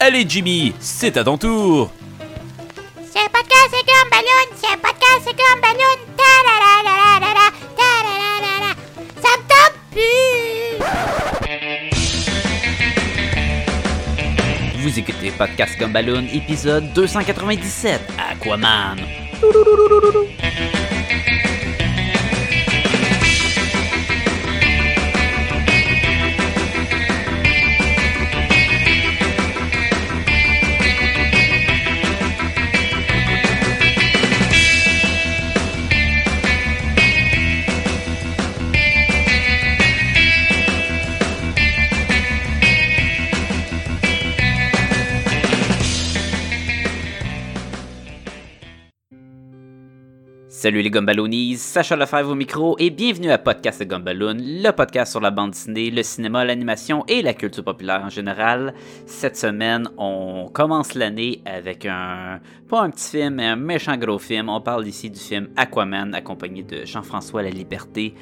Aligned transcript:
Allez 0.00 0.24
Jimmy, 0.28 0.74
c'est 0.80 1.16
à 1.16 1.22
ton 1.24 1.38
tour. 1.38 1.90
C'est 3.12 3.28
podcast, 3.30 3.68
c'est 3.70 3.86
comme 3.86 4.10
ballon, 4.10 4.46
c'est 4.56 4.76
podcast, 4.76 5.20
c'est 5.24 5.36
comme 5.36 5.60
ballon. 5.60 5.96
Ta 6.16 6.32
la 6.46 6.56
la 6.64 6.82
la 6.84 6.94
la 7.20 7.30
la 7.34 7.46
ta 7.78 7.90
la 8.04 8.14
la 8.20 8.30
la 8.44 8.54
la. 8.60 8.70
Ça 9.22 9.30
me 9.38 9.42
tente 9.48 9.76
plus. 9.92 10.76
Vous 14.82 14.94
écoutez 14.98 15.30
Podcast 15.30 15.78
Gumballoon, 15.78 16.26
épisode 16.32 16.92
297, 16.92 18.00
Aquaman. 18.30 18.98
Salut 50.64 50.80
les 50.80 50.90
Gumballoonies, 50.90 51.58
Sacha 51.58 51.94
Lefebvre 51.94 52.30
au 52.30 52.34
micro 52.34 52.74
et 52.78 52.88
bienvenue 52.88 53.30
à 53.30 53.36
Podcast 53.36 53.82
Gumballoon, 53.82 54.38
le 54.38 54.70
podcast 54.70 55.10
sur 55.10 55.20
la 55.20 55.30
bande 55.30 55.50
dessinée, 55.50 55.90
le 55.90 56.02
cinéma, 56.02 56.42
l'animation 56.42 57.04
et 57.06 57.20
la 57.20 57.34
culture 57.34 57.62
populaire 57.62 58.00
en 58.02 58.08
général. 58.08 58.72
Cette 59.04 59.36
semaine, 59.36 59.90
on 59.98 60.48
commence 60.50 60.94
l'année 60.94 61.42
avec 61.44 61.84
un, 61.84 62.40
pas 62.66 62.80
un 62.80 62.88
petit 62.88 63.10
film, 63.10 63.34
mais 63.34 63.44
un 63.48 63.56
méchant 63.56 63.94
gros 63.98 64.18
film. 64.18 64.48
On 64.48 64.62
parle 64.62 64.86
ici 64.86 65.10
du 65.10 65.20
film 65.20 65.50
Aquaman, 65.54 66.14
accompagné 66.14 66.62
de 66.62 66.86
Jean-François 66.86 67.42
La 67.42 67.50
Liberté 67.50 68.14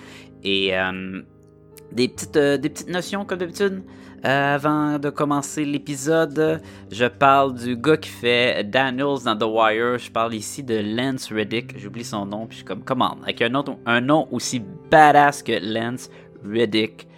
et 0.42 0.76
euh, 0.76 1.22
des, 1.92 2.08
petites, 2.08 2.36
euh, 2.36 2.58
des 2.58 2.70
petites 2.70 2.90
notions 2.90 3.24
comme 3.24 3.38
d'habitude. 3.38 3.84
Avant 4.24 5.00
de 5.00 5.10
commencer 5.10 5.64
l'épisode, 5.64 6.62
je 6.92 7.06
parle 7.06 7.54
du 7.54 7.76
gars 7.76 7.96
qui 7.96 8.08
fait 8.08 8.62
Daniels 8.62 9.24
dans 9.24 9.36
The 9.36 9.42
Wire. 9.42 9.98
Je 9.98 10.12
parle 10.12 10.34
ici 10.34 10.62
de 10.62 10.76
Lance 10.76 11.32
Reddick. 11.32 11.76
J'oublie 11.76 12.04
son 12.04 12.24
nom, 12.24 12.46
puis 12.46 12.52
je 12.52 12.56
suis 12.58 12.64
comme, 12.64 12.84
comment 12.84 13.16
Avec 13.24 13.42
un, 13.42 13.52
autre, 13.56 13.72
un 13.84 14.00
nom 14.00 14.28
aussi 14.30 14.62
badass 14.90 15.42
que 15.42 15.58
Lance 15.60 16.08
Reddick. 16.48 17.08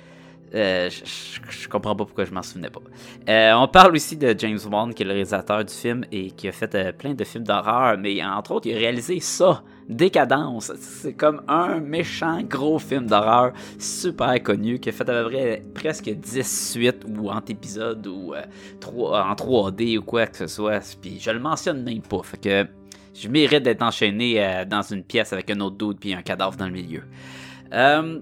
Euh, 0.54 0.88
je, 0.88 1.68
comprends 1.68 1.94
pas 1.94 2.06
pourquoi 2.06 2.24
je 2.24 2.32
m'en 2.32 2.42
souvenais 2.42 2.70
pas. 2.70 2.80
Euh, 3.28 3.52
on 3.54 3.68
parle 3.68 3.94
aussi 3.94 4.16
de 4.16 4.34
James 4.38 4.60
Wan, 4.70 4.94
qui 4.94 5.02
est 5.02 5.06
le 5.06 5.12
réalisateur 5.12 5.62
du 5.62 5.74
film 5.74 6.06
et 6.10 6.30
qui 6.30 6.48
a 6.48 6.52
fait 6.52 6.74
euh, 6.74 6.92
plein 6.92 7.12
de 7.12 7.24
films 7.24 7.44
d'horreur, 7.44 7.98
mais 7.98 8.24
entre 8.24 8.52
autres, 8.52 8.66
il 8.66 8.76
a 8.76 8.78
réalisé 8.78 9.20
ça, 9.20 9.62
Décadence. 9.88 10.72
C'est 10.76 11.14
comme 11.14 11.42
un 11.48 11.80
méchant 11.80 12.42
gros 12.42 12.78
film 12.78 13.06
d'horreur 13.06 13.52
super 13.78 14.42
connu 14.42 14.78
qui 14.78 14.88
a 14.88 14.92
fait 14.92 15.08
à 15.08 15.22
peu 15.22 15.30
près 15.30 15.64
presque 15.74 16.08
10 16.08 16.72
suites 16.72 17.04
ou 17.06 17.30
en 17.30 17.40
épisodes 17.40 18.06
ou 18.06 18.32
3, 18.80 19.26
en 19.26 19.34
3D 19.34 19.98
ou 19.98 20.02
quoi 20.02 20.26
que 20.26 20.36
ce 20.36 20.46
soit. 20.46 20.96
Puis 21.00 21.18
je 21.20 21.30
le 21.30 21.40
mentionne 21.40 21.82
même 21.82 22.02
pas. 22.02 22.22
Fait 22.22 22.40
que 22.40 22.66
je 23.14 23.28
mérite 23.28 23.62
d'être 23.62 23.82
enchaîné 23.82 24.64
dans 24.68 24.82
une 24.82 25.04
pièce 25.04 25.32
avec 25.32 25.50
un 25.50 25.60
autre 25.60 25.76
doute 25.76 25.98
puis 26.00 26.14
un 26.14 26.22
cadavre 26.22 26.56
dans 26.56 26.66
le 26.66 26.72
milieu. 26.72 27.02
Euh, 27.72 28.20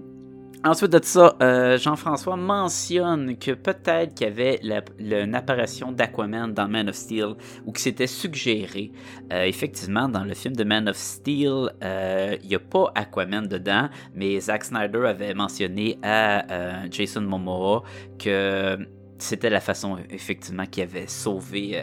Ensuite 0.65 0.93
de 0.93 1.03
ça, 1.03 1.35
euh, 1.41 1.77
Jean-François 1.77 2.37
mentionne 2.37 3.37
que 3.37 3.51
peut-être 3.51 4.15
qu'il 4.15 4.27
y 4.27 4.29
avait 4.29 4.61
une 4.97 5.35
apparition 5.35 5.91
d'Aquaman 5.91 6.53
dans 6.53 6.69
Man 6.69 6.87
of 6.87 6.95
Steel 6.95 7.35
ou 7.65 7.73
que 7.73 7.81
c'était 7.81 8.07
suggéré. 8.07 8.93
Euh, 9.33 9.43
effectivement, 9.43 10.07
dans 10.07 10.23
le 10.23 10.33
film 10.33 10.55
de 10.55 10.63
Man 10.63 10.87
of 10.87 10.95
Steel, 10.95 11.69
euh, 11.83 12.37
il 12.41 12.47
n'y 12.47 12.55
a 12.55 12.59
pas 12.59 12.93
Aquaman 12.95 13.45
dedans, 13.45 13.89
mais 14.15 14.39
Zack 14.39 14.63
Snyder 14.63 15.05
avait 15.05 15.33
mentionné 15.33 15.99
à 16.01 16.87
Jason 16.89 17.21
Momoa 17.21 17.83
que 18.17 18.77
c'était 19.17 19.49
la 19.49 19.59
façon 19.59 19.97
effectivement 20.09 20.65
qu'il 20.65 20.83
avait 20.83 21.07
sauvé 21.07 21.81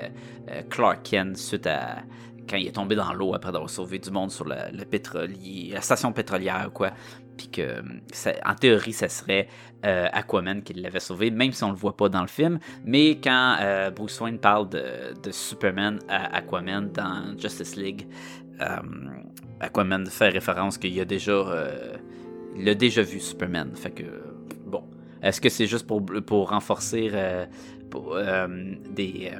Clark 0.70 1.02
Kent 1.02 1.36
suite 1.36 1.66
à 1.66 1.98
quand 2.48 2.56
il 2.56 2.66
est 2.66 2.72
tombé 2.72 2.96
dans 2.96 3.12
l'eau 3.12 3.34
après 3.34 3.50
avoir 3.50 3.70
sauvé 3.70 3.98
du 3.98 4.10
monde 4.10 4.30
sur 4.30 4.46
la 4.46 4.70
station 5.80 6.12
pétrolière 6.12 6.64
ou 6.68 6.70
quoi 6.70 6.90
puis 7.40 7.48
que 7.48 7.82
ça, 8.12 8.32
en 8.44 8.54
théorie 8.54 8.92
ça 8.92 9.08
serait 9.08 9.48
euh, 9.86 10.08
Aquaman 10.12 10.62
qui 10.62 10.74
l'avait 10.74 11.00
sauvé, 11.00 11.30
même 11.30 11.52
si 11.52 11.64
on 11.64 11.70
le 11.70 11.76
voit 11.76 11.96
pas 11.96 12.10
dans 12.10 12.20
le 12.20 12.26
film. 12.26 12.58
Mais 12.84 13.16
quand 13.16 13.56
euh, 13.60 13.90
Bruce 13.90 14.20
Wayne 14.20 14.38
parle 14.38 14.68
de, 14.68 15.30
Superman 15.30 16.00
à 16.06 16.36
Aquaman 16.36 16.92
dans 16.92 17.38
Justice 17.38 17.76
League, 17.76 18.06
euh, 18.60 18.76
Aquaman 19.58 20.06
fait 20.06 20.28
référence 20.28 20.76
qu'il 20.76 21.00
a 21.00 21.06
déjà, 21.06 21.32
euh, 21.32 21.96
il 22.58 22.68
a 22.68 22.74
déjà 22.74 23.00
vu 23.00 23.20
Superman. 23.20 23.74
Fait 23.74 23.90
que 23.90 24.04
bon, 24.66 24.84
est-ce 25.22 25.40
que 25.40 25.48
c'est 25.48 25.66
juste 25.66 25.86
pour 25.86 26.04
pour 26.26 26.50
renforcer 26.50 27.10
pour, 27.88 28.18
des 28.90 29.30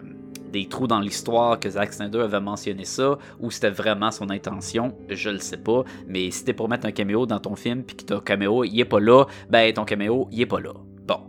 des 0.51 0.67
trous 0.67 0.87
dans 0.87 1.01
l'histoire 1.01 1.59
que 1.59 1.69
Zack 1.69 1.93
Snyder 1.93 2.21
avait 2.21 2.41
mentionné 2.41 2.85
ça, 2.85 3.19
ou 3.41 3.51
c'était 3.51 3.71
vraiment 3.71 4.11
son 4.11 4.31
intention, 4.31 4.95
je 5.09 5.31
le 5.31 5.39
sais 5.39 5.57
pas. 5.57 5.85
Mais 6.07 6.31
si 6.31 6.41
c'était 6.41 6.53
pour 6.53 6.69
mettre 6.69 6.87
un 6.87 6.93
caméo 6.93 7.27
dans 7.27 7.41
ton 7.41 7.57
film, 7.57 7.83
puis 7.83 7.97
que 7.97 8.05
ton 8.05 8.21
caméo, 8.21 8.65
il 8.65 8.79
est 8.79 8.85
pas 8.85 9.01
là, 9.01 9.25
ben 9.49 9.73
ton 9.73 9.85
caméo, 9.85 10.29
il 10.31 10.41
est 10.41 10.47
pas 10.47 10.61
là. 10.61 10.73
Bon. 11.07 11.21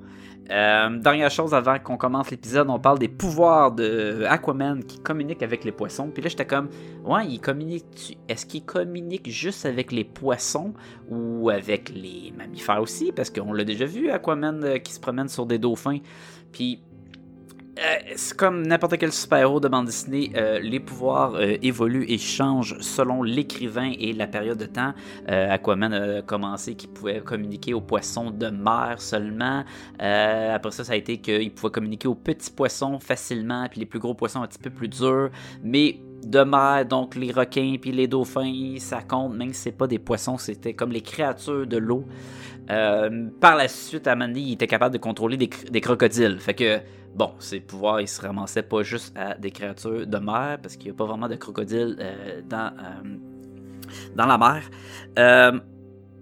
Euh, 0.49 0.97
dernière 0.97 1.31
chose 1.31 1.53
avant 1.53 1.79
qu'on 1.79 1.95
commence 1.95 2.29
l'épisode, 2.29 2.69
on 2.69 2.79
parle 2.79 2.99
des 2.99 3.07
pouvoirs 3.07 3.71
de 3.71 4.25
Aquaman 4.27 4.83
qui 4.83 4.99
communique 4.99 5.43
avec 5.43 5.63
les 5.63 5.71
poissons. 5.71 6.09
Puis 6.09 6.21
là, 6.21 6.27
j'étais 6.27 6.45
comme, 6.45 6.67
ouais, 7.05 7.25
il 7.27 7.39
communique. 7.39 8.17
Est-ce 8.27 8.45
qu'il 8.45 8.65
communique 8.65 9.29
juste 9.29 9.65
avec 9.65 9.93
les 9.93 10.03
poissons 10.03 10.73
ou 11.09 11.49
avec 11.49 11.89
les 11.89 12.33
mammifères 12.37 12.81
aussi? 12.81 13.13
Parce 13.13 13.29
qu'on 13.29 13.53
l'a 13.53 13.63
déjà 13.63 13.85
vu, 13.85 14.09
Aquaman 14.09 14.63
euh, 14.63 14.77
qui 14.79 14.91
se 14.91 14.99
promène 14.99 15.29
sur 15.29 15.45
des 15.45 15.57
dauphins. 15.57 15.99
Puis 16.51 16.81
euh, 17.79 18.13
c'est 18.17 18.35
comme 18.35 18.67
n'importe 18.67 18.97
quel 18.97 19.13
super-héros 19.13 19.61
de 19.61 19.69
bande 19.69 19.85
dessinée, 19.85 20.33
euh, 20.35 20.59
les 20.59 20.81
pouvoirs 20.81 21.35
euh, 21.35 21.55
évoluent 21.61 22.05
et 22.09 22.17
changent 22.17 22.77
selon 22.81 23.23
l'écrivain 23.23 23.93
et 23.97 24.11
la 24.11 24.27
période 24.27 24.57
de 24.57 24.65
temps. 24.65 24.93
Aquaman 25.27 25.93
a 25.93 26.21
commencé 26.21 26.75
qu'il 26.75 26.89
pouvait 26.89 27.21
communiquer 27.21 27.73
aux 27.73 27.81
poissons 27.81 28.29
de 28.29 28.47
mer 28.47 28.95
seulement. 28.97 29.63
après 29.99 30.71
ça, 30.71 30.83
ça 30.83 30.93
a 30.93 30.95
été 30.95 31.17
qu'il 31.19 31.51
pouvait 31.51 31.71
communiquer 31.71 32.07
aux 32.07 32.15
petits 32.15 32.51
poissons 32.51 32.99
facilement, 32.99 33.67
puis 33.69 33.79
les 33.79 33.85
plus 33.85 33.99
gros 33.99 34.13
poissons 34.13 34.41
un 34.41 34.47
petit 34.47 34.59
peu 34.59 34.69
plus 34.69 34.89
durs. 34.89 35.29
Mais 35.63 35.99
de 36.25 36.43
mer, 36.43 36.85
donc 36.85 37.15
les 37.15 37.31
requins 37.31 37.77
puis 37.81 37.91
les 37.91 38.07
dauphins, 38.07 38.75
ça 38.79 39.01
compte, 39.01 39.33
même 39.33 39.53
si 39.53 39.61
c'est 39.61 39.71
pas 39.71 39.87
des 39.87 39.99
poissons, 39.99 40.37
c'était 40.37 40.73
comme 40.73 40.91
les 40.91 41.01
créatures 41.01 41.65
de 41.65 41.77
l'eau. 41.77 42.05
par 42.67 43.55
la 43.55 43.67
suite, 43.69 44.07
à 44.07 44.15
Mandy, 44.15 44.41
il 44.41 44.53
était 44.53 44.67
capable 44.67 44.93
de 44.93 44.99
contrôler 44.99 45.37
des, 45.37 45.49
des 45.69 45.81
crocodiles. 45.81 46.39
Fait 46.39 46.53
que 46.53 46.81
bon, 47.15 47.31
ses 47.39 47.59
pouvoirs, 47.59 48.01
ils 48.01 48.07
se 48.07 48.21
ramassaient 48.21 48.63
pas 48.63 48.83
juste 48.83 49.15
à 49.17 49.35
des 49.35 49.51
créatures 49.51 50.07
de 50.07 50.17
mer, 50.17 50.59
parce 50.61 50.75
qu'il 50.75 50.85
n'y 50.85 50.95
a 50.95 50.97
pas 50.97 51.05
vraiment 51.05 51.27
de 51.27 51.35
crocodiles 51.35 51.97
euh, 51.99 52.41
dans, 52.47 52.71
euh, 52.77 53.17
dans 54.15 54.25
la 54.25 54.37
mer. 54.37 54.63
Euh, 55.19 55.59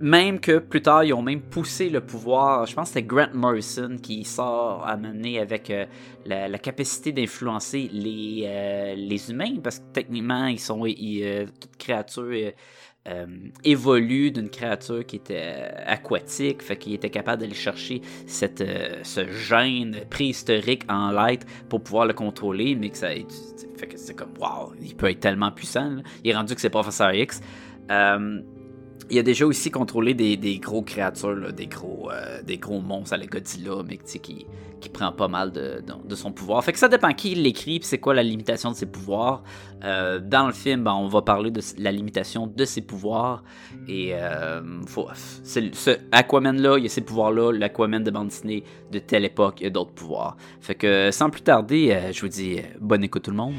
même 0.01 0.39
que 0.39 0.59
plus 0.59 0.81
tard, 0.81 1.03
ils 1.03 1.13
ont 1.13 1.21
même 1.21 1.41
poussé 1.41 1.89
le 1.89 1.99
pouvoir. 1.99 2.65
Je 2.65 2.73
pense 2.73 2.89
que 2.89 2.93
c'était 2.93 3.07
Grant 3.07 3.33
Morrison 3.33 3.97
qui 4.01 4.23
sort 4.23 4.87
à 4.87 4.95
mener 4.95 5.39
avec 5.39 5.73
la, 6.25 6.57
capacité 6.57 7.11
d'influencer 7.11 7.89
les, 7.91 9.29
humains, 9.29 9.57
parce 9.61 9.79
que 9.79 9.85
techniquement, 9.91 10.47
ils 10.47 10.59
sont 10.59 10.85
toutes 11.59 11.75
créatures 11.77 12.53
euh, 13.09 13.25
évolue 13.63 14.31
d'une 14.31 14.49
créature 14.49 15.05
qui 15.05 15.15
était 15.15 15.71
aquatique, 15.85 16.61
fait 16.61 16.77
qu'il 16.77 16.93
était 16.93 17.09
capable 17.09 17.41
d'aller 17.41 17.55
chercher 17.55 18.01
cette, 18.27 18.61
euh, 18.61 18.99
ce 19.03 19.27
gène 19.31 20.01
préhistorique 20.09 20.83
en 20.89 21.11
l'être 21.11 21.47
pour 21.69 21.81
pouvoir 21.81 22.05
le 22.05 22.13
contrôler, 22.13 22.75
mais 22.75 22.89
que 22.89 22.97
ça 22.97 23.09
fait 23.77 23.87
que 23.87 23.97
c'est 23.97 24.15
comme 24.15 24.33
waouh, 24.39 24.73
il 24.81 24.95
peut 24.95 25.09
être 25.09 25.21
tellement 25.21 25.51
puissant. 25.51 25.97
Il 26.23 26.31
est 26.31 26.35
rendu 26.35 26.53
que 26.53 26.61
c'est 26.61 26.69
Professeur 26.69 27.13
X. 27.13 27.41
Euh, 27.89 28.41
il 29.09 29.17
a 29.17 29.23
déjà 29.23 29.45
aussi 29.45 29.71
contrôlé 29.71 30.13
des, 30.13 30.37
des 30.37 30.59
gros 30.59 30.81
créatures, 30.81 31.51
des, 31.53 31.67
gros, 31.67 32.09
euh, 32.11 32.41
des 32.43 32.57
gros 32.57 32.79
monstres 32.79 33.13
à 33.13 33.17
la 33.17 33.25
Godzilla, 33.25 33.83
mais 33.87 33.97
qui, 33.97 34.45
qui 34.79 34.89
prend 34.89 35.11
pas 35.11 35.27
mal 35.27 35.51
de, 35.51 35.81
de, 36.03 36.15
son 36.15 36.31
pouvoir. 36.31 36.63
Fait 36.63 36.73
que 36.73 36.79
ça 36.79 36.87
dépend 36.87 37.13
qui 37.13 37.35
l'écrit, 37.35 37.79
c'est 37.83 37.97
quoi 37.97 38.13
la 38.13 38.23
limitation 38.23 38.71
de 38.71 38.75
ses 38.75 38.85
pouvoirs. 38.85 39.43
Euh, 39.83 40.19
dans 40.19 40.47
le 40.47 40.53
film, 40.53 40.83
ben, 40.83 40.93
on 40.93 41.07
va 41.07 41.21
parler 41.21 41.51
de 41.51 41.61
la 41.77 41.91
limitation 41.91 42.47
de 42.47 42.65
ses 42.65 42.81
pouvoirs. 42.81 43.43
Et 43.87 44.11
euh, 44.13 44.61
ce 45.43 45.97
Aquaman-là, 46.11 46.77
il 46.77 46.83
y 46.83 46.87
a 46.87 46.89
ses 46.89 47.01
pouvoirs-là. 47.01 47.51
L'Aquaman 47.51 48.03
de 48.03 48.11
bande 48.11 48.27
dessinée 48.27 48.63
de 48.91 48.99
telle 48.99 49.25
époque, 49.25 49.55
il 49.61 49.65
y 49.65 49.67
a 49.67 49.71
d'autres 49.71 49.93
pouvoirs. 49.93 50.37
Fait 50.61 50.75
que 50.75 51.11
sans 51.11 51.29
plus 51.29 51.41
tarder, 51.41 51.91
euh, 51.91 52.11
je 52.11 52.21
vous 52.21 52.27
dis 52.27 52.57
bonne 52.79 53.03
écoute 53.03 53.23
tout 53.23 53.31
le 53.31 53.37
monde. 53.37 53.55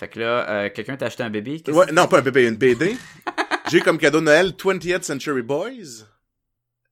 Fait 0.00 0.08
que 0.08 0.18
là, 0.18 0.48
euh, 0.48 0.70
quelqu'un 0.70 0.96
t'a 0.96 1.06
acheté 1.06 1.22
un 1.22 1.28
bébé? 1.28 1.62
Ouais, 1.68 1.92
non, 1.92 2.06
pas 2.06 2.20
un 2.20 2.22
bébé, 2.22 2.48
une 2.48 2.56
BD. 2.56 2.96
J'ai 3.70 3.82
comme 3.82 3.98
cadeau 3.98 4.20
de 4.20 4.24
Noël 4.24 4.52
20th 4.52 5.02
Century 5.02 5.42
Boys. 5.42 6.06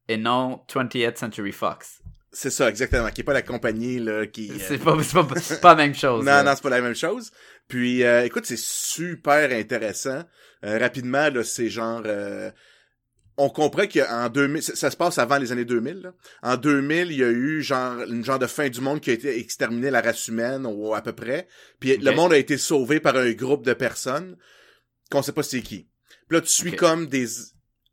et 0.08 0.19
non 0.19 0.62
20th 0.70 1.16
Century 1.16 1.52
Fox. 1.52 2.02
C'est 2.31 2.50
ça, 2.50 2.69
exactement. 2.69 3.08
Qui 3.08 3.22
est 3.22 3.25
pas 3.25 3.32
la 3.32 3.40
compagnie 3.40 3.99
là, 3.99 4.26
qui. 4.26 4.50
euh, 4.50 4.56
C'est 4.58 4.76
pas, 4.76 4.94
pas, 5.62 5.70
la 5.70 5.75
même 5.75 5.94
chose. 5.94 6.22
Non, 6.22 6.32
là. 6.32 6.43
non, 6.43 6.52
c'est 6.55 6.62
pas 6.62 6.69
la 6.69 6.82
même 6.82 6.94
chose. 6.94 7.32
Puis, 7.66 8.05
euh, 8.05 8.26
écoute, 8.26 8.44
c'est 8.44 8.58
super 8.58 9.50
intéressant. 9.52 10.25
Euh, 10.66 10.76
rapidement, 10.78 11.31
là, 11.31 11.43
c'est 11.44 11.70
genre... 11.70 12.02
on 13.38 13.49
comprend 13.49 13.87
qu'en 13.87 14.29
2000... 14.29 14.62
Ça, 14.62 14.76
ça 14.76 14.90
se 14.90 14.96
passe 14.96 15.19
avant 15.19 15.38
les 15.38 15.52
années 15.52 15.64
2000. 15.64 16.02
là. 16.02 16.12
En 16.43 16.56
2000, 16.56 17.11
il 17.11 17.19
y 17.19 17.25
a 17.25 17.31
eu 17.31 17.62
genre 17.62 18.02
une 18.02 18.25
genre 18.25 18.38
de 18.38 18.46
fin 18.46 18.69
du 18.69 18.81
monde 18.81 19.00
qui 19.00 19.11
a 19.11 19.14
été 19.14 19.38
exterminé 19.38 19.90
la 19.90 20.00
race 20.00 20.29
humaine, 20.29 20.67
ou 20.67 20.94
à 20.94 21.00
peu 21.00 21.12
près. 21.12 21.49
Puis 21.81 21.96
le 21.96 22.12
monde 22.12 22.32
a 22.32 22.38
été 22.38 22.58
sauvé 22.58 23.00
par 23.00 23.17
un 23.17 23.32
groupe 23.32 23.64
de 23.64 23.73
personnes 23.73 24.37
qu'on 25.11 25.23
sait 25.23 25.32
pas 25.32 25.43
c'est 25.43 25.62
qui. 25.62 25.88
Puis 26.29 26.37
là, 26.37 26.40
tu 26.43 26.49
suis 26.49 26.76
comme 26.76 27.06
des 27.06 27.26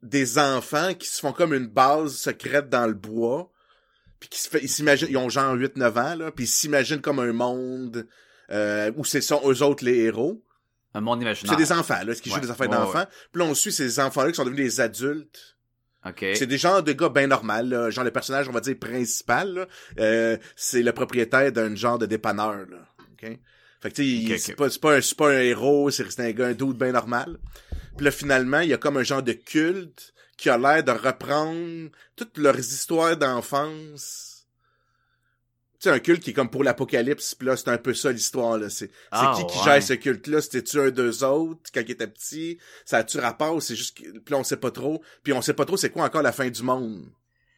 des 0.03 0.38
enfants 0.38 0.94
qui 0.94 1.07
se 1.07 1.19
font 1.19 1.31
comme 1.31 1.53
une 1.53 1.68
base 1.68 2.15
secrète 2.15 2.69
dans 2.69 2.86
le 2.86 2.94
bois 2.94 3.51
puis 4.19 4.30
qui 4.30 4.39
se 4.39 4.50
fait, 4.50 4.59
ils 4.62 4.69
s'imaginent, 4.69 5.09
ils 5.09 5.18
ont 5.18 5.30
genre 5.30 5.56
8-9 5.56 6.00
ans, 6.00 6.15
là, 6.15 6.31
puis 6.31 6.45
ils 6.45 6.50
s'imaginent 6.50 7.01
comme 7.01 7.19
un 7.19 7.33
monde 7.33 8.07
euh, 8.51 8.91
où 8.95 9.06
c'est 9.06 9.21
sont 9.21 9.41
eux 9.45 9.62
autres 9.63 9.83
les 9.83 9.98
héros. 9.98 10.44
Un 10.95 11.01
monde 11.01 11.21
imaginaire. 11.21 11.53
C'est 11.57 11.63
des 11.63 11.71
enfants, 11.71 12.01
là, 12.03 12.15
ce 12.15 12.21
qui 12.21 12.30
Ouais. 12.30 12.36
jouent 12.36 12.42
des 12.42 12.50
affaires 12.51 12.69
Ouais, 12.69 12.75
d'enfants. 12.75 13.06
Puis 13.31 13.42
là, 13.42 13.47
on 13.47 13.53
suit 13.53 13.71
ces 13.71 14.00
enfants-là 14.00 14.30
qui 14.31 14.36
sont 14.38 14.45
devenus 14.45 14.65
des 14.65 14.81
adultes. 14.81 15.56
C'est 16.19 16.45
des 16.45 16.57
genres 16.57 16.83
de 16.83 16.94
gars 16.94 17.09
bien 17.09 17.27
normaux, 17.27 17.63
là. 17.63 17.89
Genre 17.89 18.03
le 18.03 18.12
personnage, 18.12 18.47
on 18.47 18.51
va 18.51 18.59
dire, 18.62 18.77
principal, 18.80 19.68
euh, 20.00 20.38
c'est 20.56 20.83
le 20.83 20.92
propriétaire 20.92 21.51
d'un 21.51 21.75
genre 21.75 21.97
de 21.97 22.06
dépanneur, 22.06 22.65
là. 22.69 22.88
OK? 23.13 23.39
Fait 23.81 23.89
que, 23.92 23.95
tu 23.95 24.27
sais, 24.27 24.38
c'est 24.38 24.56
pas, 24.56 24.69
pas, 24.81 25.00
pas 25.18 25.30
un 25.31 25.39
héros, 25.42 25.89
c'est 25.92 26.09
c'est 26.12 26.21
un 26.21 26.31
gars, 26.31 26.47
un 26.47 26.53
dude 26.53 26.77
bien 26.77 26.92
normal. 26.92 27.38
Puis 27.98 28.06
là, 28.06 28.12
finalement, 28.12 28.59
il 28.59 28.69
y 28.69 28.74
a 28.74 28.77
comme 28.77 28.98
un 28.98 29.03
genre 29.03 29.24
de 29.24 29.33
culte 29.33 30.13
qui 30.38 30.50
a 30.50 30.57
l'air 30.57 30.83
de 30.83 30.91
reprendre 30.91 31.89
toutes 32.15 32.38
leurs 32.38 32.59
histoires 32.59 33.18
d'enfance. 33.18 34.35
Tu 35.80 35.89
sais, 35.89 35.89
un 35.89 36.00
culte 36.00 36.24
qui 36.24 36.30
est 36.30 36.33
comme 36.33 36.50
pour 36.50 36.63
l'apocalypse, 36.63 37.36
puis 37.36 37.48
là, 37.48 37.57
c'est 37.57 37.68
un 37.69 37.77
peu 37.77 37.94
ça 37.94 38.12
l'histoire, 38.12 38.57
là. 38.57 38.69
C'est 38.69 38.88
c'est 38.88 38.92
Ah, 39.12 39.33
qui 39.38 39.45
qui 39.45 39.63
gère 39.63 39.83
ce 39.83 39.94
culte-là? 39.94 40.42
C'était-tu 40.42 40.80
un 40.80 40.89
d'eux 40.89 41.24
autres 41.24 41.69
quand 41.74 41.81
il 41.81 41.92
était 41.92 42.07
petit? 42.07 42.57
Ça 42.86 42.98
a-tu 43.00 43.19
rapport? 43.19 43.62
C'est 43.62 43.75
juste 43.75 43.98
que... 43.98 44.04
Là, 44.31 44.38
on 44.38 44.44
sait 44.44 44.57
pas 44.57 44.72
trop? 44.72 45.01
Puis 45.24 45.33
on 45.33 45.42
sait 45.42 45.54
pas 45.54 45.66
trop 45.66 45.75
c'est 45.77 45.89
quoi 45.89 46.04
encore 46.06 46.22
la 46.22 46.31
fin 46.31 46.50
du 46.50 46.63
monde. 46.63 47.06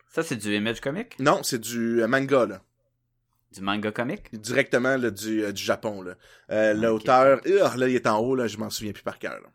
Ça, 0.10 0.24
c'est 0.24 0.36
du 0.36 0.56
image 0.56 0.82
comic? 0.82 1.20
Non, 1.20 1.44
c'est 1.44 1.60
du 1.60 2.02
euh, 2.02 2.08
manga, 2.08 2.46
là. 2.48 2.62
Du 3.54 3.62
manga 3.62 3.92
comic? 3.92 4.34
Directement 4.34 4.98
là, 4.98 5.12
du, 5.12 5.44
euh, 5.44 5.52
du 5.52 5.64
Japon, 5.64 6.02
là. 6.02 6.16
Euh, 6.50 6.74
Ok. 6.74 6.82
L'auteur... 6.82 7.42
Ah, 7.64 7.78
là, 7.78 7.88
il 7.88 7.96
est 7.96 8.08
en 8.08 8.18
haut, 8.20 8.36
là, 8.36 8.48
je 8.48 8.58
m'en 8.58 8.70
souviens 8.70 8.94
plus 8.94 9.04
par 9.04 9.20
cœur, 9.20 9.40
là. 9.42 9.50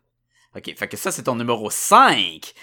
Ok, 0.55 0.71
fait 0.77 0.87
que 0.87 0.97
ça, 0.97 1.11
c'est 1.11 1.23
ton 1.23 1.35
numéro 1.35 1.69
5 1.71 2.53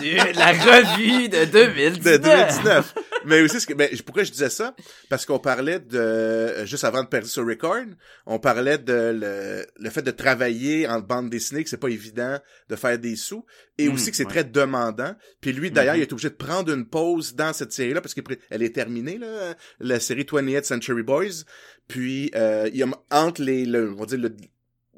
de 0.00 0.38
la 0.38 0.52
revue 0.52 1.28
de 1.30 1.44
2019. 1.46 2.04
De 2.04 2.16
2019. 2.18 2.94
Mais 3.24 3.40
aussi, 3.42 3.60
ce 3.60 3.66
que, 3.66 3.72
ben, 3.74 3.88
pourquoi 4.04 4.24
je 4.24 4.30
disais 4.30 4.50
ça? 4.50 4.74
Parce 5.08 5.24
qu'on 5.24 5.38
parlait 5.38 5.78
de, 5.78 6.64
juste 6.66 6.84
avant 6.84 7.02
de 7.02 7.08
perdre 7.08 7.26
sur 7.28 7.46
record, 7.46 7.84
on 8.26 8.38
parlait 8.38 8.76
de 8.78 8.92
le, 9.18 9.66
le 9.78 9.90
fait 9.90 10.02
de 10.02 10.10
travailler 10.10 10.86
en 10.88 11.00
bande 11.00 11.30
dessinée, 11.30 11.64
que 11.64 11.70
c'est 11.70 11.76
pas 11.78 11.88
évident 11.88 12.38
de 12.68 12.76
faire 12.76 12.98
des 12.98 13.16
sous, 13.16 13.44
et 13.78 13.88
Mm, 13.88 13.94
aussi 13.94 14.10
que 14.10 14.16
c'est 14.18 14.24
ouais. 14.24 14.30
très 14.30 14.44
demandant. 14.44 15.14
Puis 15.40 15.52
lui, 15.52 15.70
d'ailleurs, 15.70 15.94
Mhm. 15.94 16.00
il 16.00 16.02
est 16.02 16.12
obligé 16.12 16.28
de 16.30 16.34
prendre 16.34 16.72
une 16.72 16.86
pause 16.86 17.34
dans 17.34 17.52
cette 17.54 17.72
série-là, 17.72 18.00
parce 18.02 18.14
qu'elle 18.14 18.62
est 18.62 18.74
terminée, 18.74 19.16
là, 19.18 19.54
la 19.80 19.98
série 20.00 20.24
28th 20.24 20.64
Century 20.64 21.02
Boys. 21.02 21.44
Puis, 21.88 22.30
euh, 22.34 22.68
il 22.72 22.78
y 22.78 22.82
a, 22.82 22.86
entre 23.10 23.42
les, 23.42 23.64
le, 23.64 23.92
on 23.92 23.96
va 24.00 24.06
dire, 24.06 24.18
le, 24.18 24.34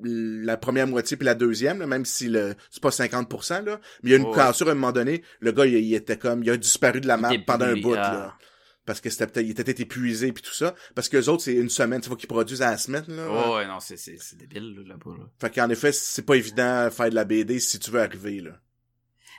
la 0.04 0.56
première 0.56 0.86
moitié 0.86 1.16
puis 1.16 1.24
la 1.24 1.34
deuxième, 1.34 1.78
là, 1.80 1.86
même 1.86 2.04
si 2.04 2.28
le 2.28 2.54
c'est 2.70 2.82
pas 2.82 2.90
50%, 2.90 3.64
là, 3.64 3.80
mais 4.02 4.10
il 4.10 4.12
y 4.12 4.14
a 4.14 4.18
une 4.18 4.26
Ouais. 4.26 4.34
cassure 4.34 4.68
à 4.68 4.72
un 4.72 4.74
moment 4.74 4.92
donné, 4.92 5.22
le 5.40 5.52
gars, 5.52 5.66
il, 5.66 5.74
il 5.74 5.94
était 5.94 6.16
comme, 6.16 6.42
il 6.42 6.50
a 6.50 6.56
disparu 6.56 7.00
de 7.00 7.06
la 7.08 7.16
map 7.16 7.30
pendant 7.46 7.66
un 7.66 7.76
bout, 7.80 7.94
ah. 7.94 8.12
là. 8.12 8.38
Parce 8.84 9.00
que 9.00 9.10
c'était 9.10 9.28
peut-être, 9.28 9.46
il 9.46 9.52
était 9.52 9.62
peut-être 9.62 9.78
épuisé 9.80 10.32
puis 10.32 10.42
tout 10.42 10.54
ça. 10.54 10.74
Parce 10.96 11.08
que 11.08 11.16
les 11.16 11.28
autres, 11.28 11.44
c'est 11.44 11.54
une 11.54 11.68
semaine, 11.68 12.00
tu 12.00 12.08
vois, 12.08 12.16
qu'ils 12.18 12.28
produisent 12.28 12.62
à 12.62 12.72
la 12.72 12.78
semaine, 12.78 13.04
là. 13.08 13.26
Oh, 13.30 13.54
ouais, 13.54 13.66
non, 13.68 13.78
c'est, 13.78 13.96
c'est, 13.96 14.16
c'est 14.18 14.36
débile, 14.36 14.74
là, 14.74 14.82
là-bas, 14.94 15.16
là. 15.18 15.24
Fait 15.40 15.50
qu'en 15.54 15.68
effet, 15.70 15.92
c'est 15.92 16.22
pas 16.22 16.34
évident 16.34 16.86
de 16.86 16.90
faire 16.90 17.08
de 17.08 17.14
la 17.14 17.24
BD 17.24 17.60
si 17.60 17.78
tu 17.78 17.90
veux 17.92 18.00
arriver, 18.00 18.40
là. 18.40 18.58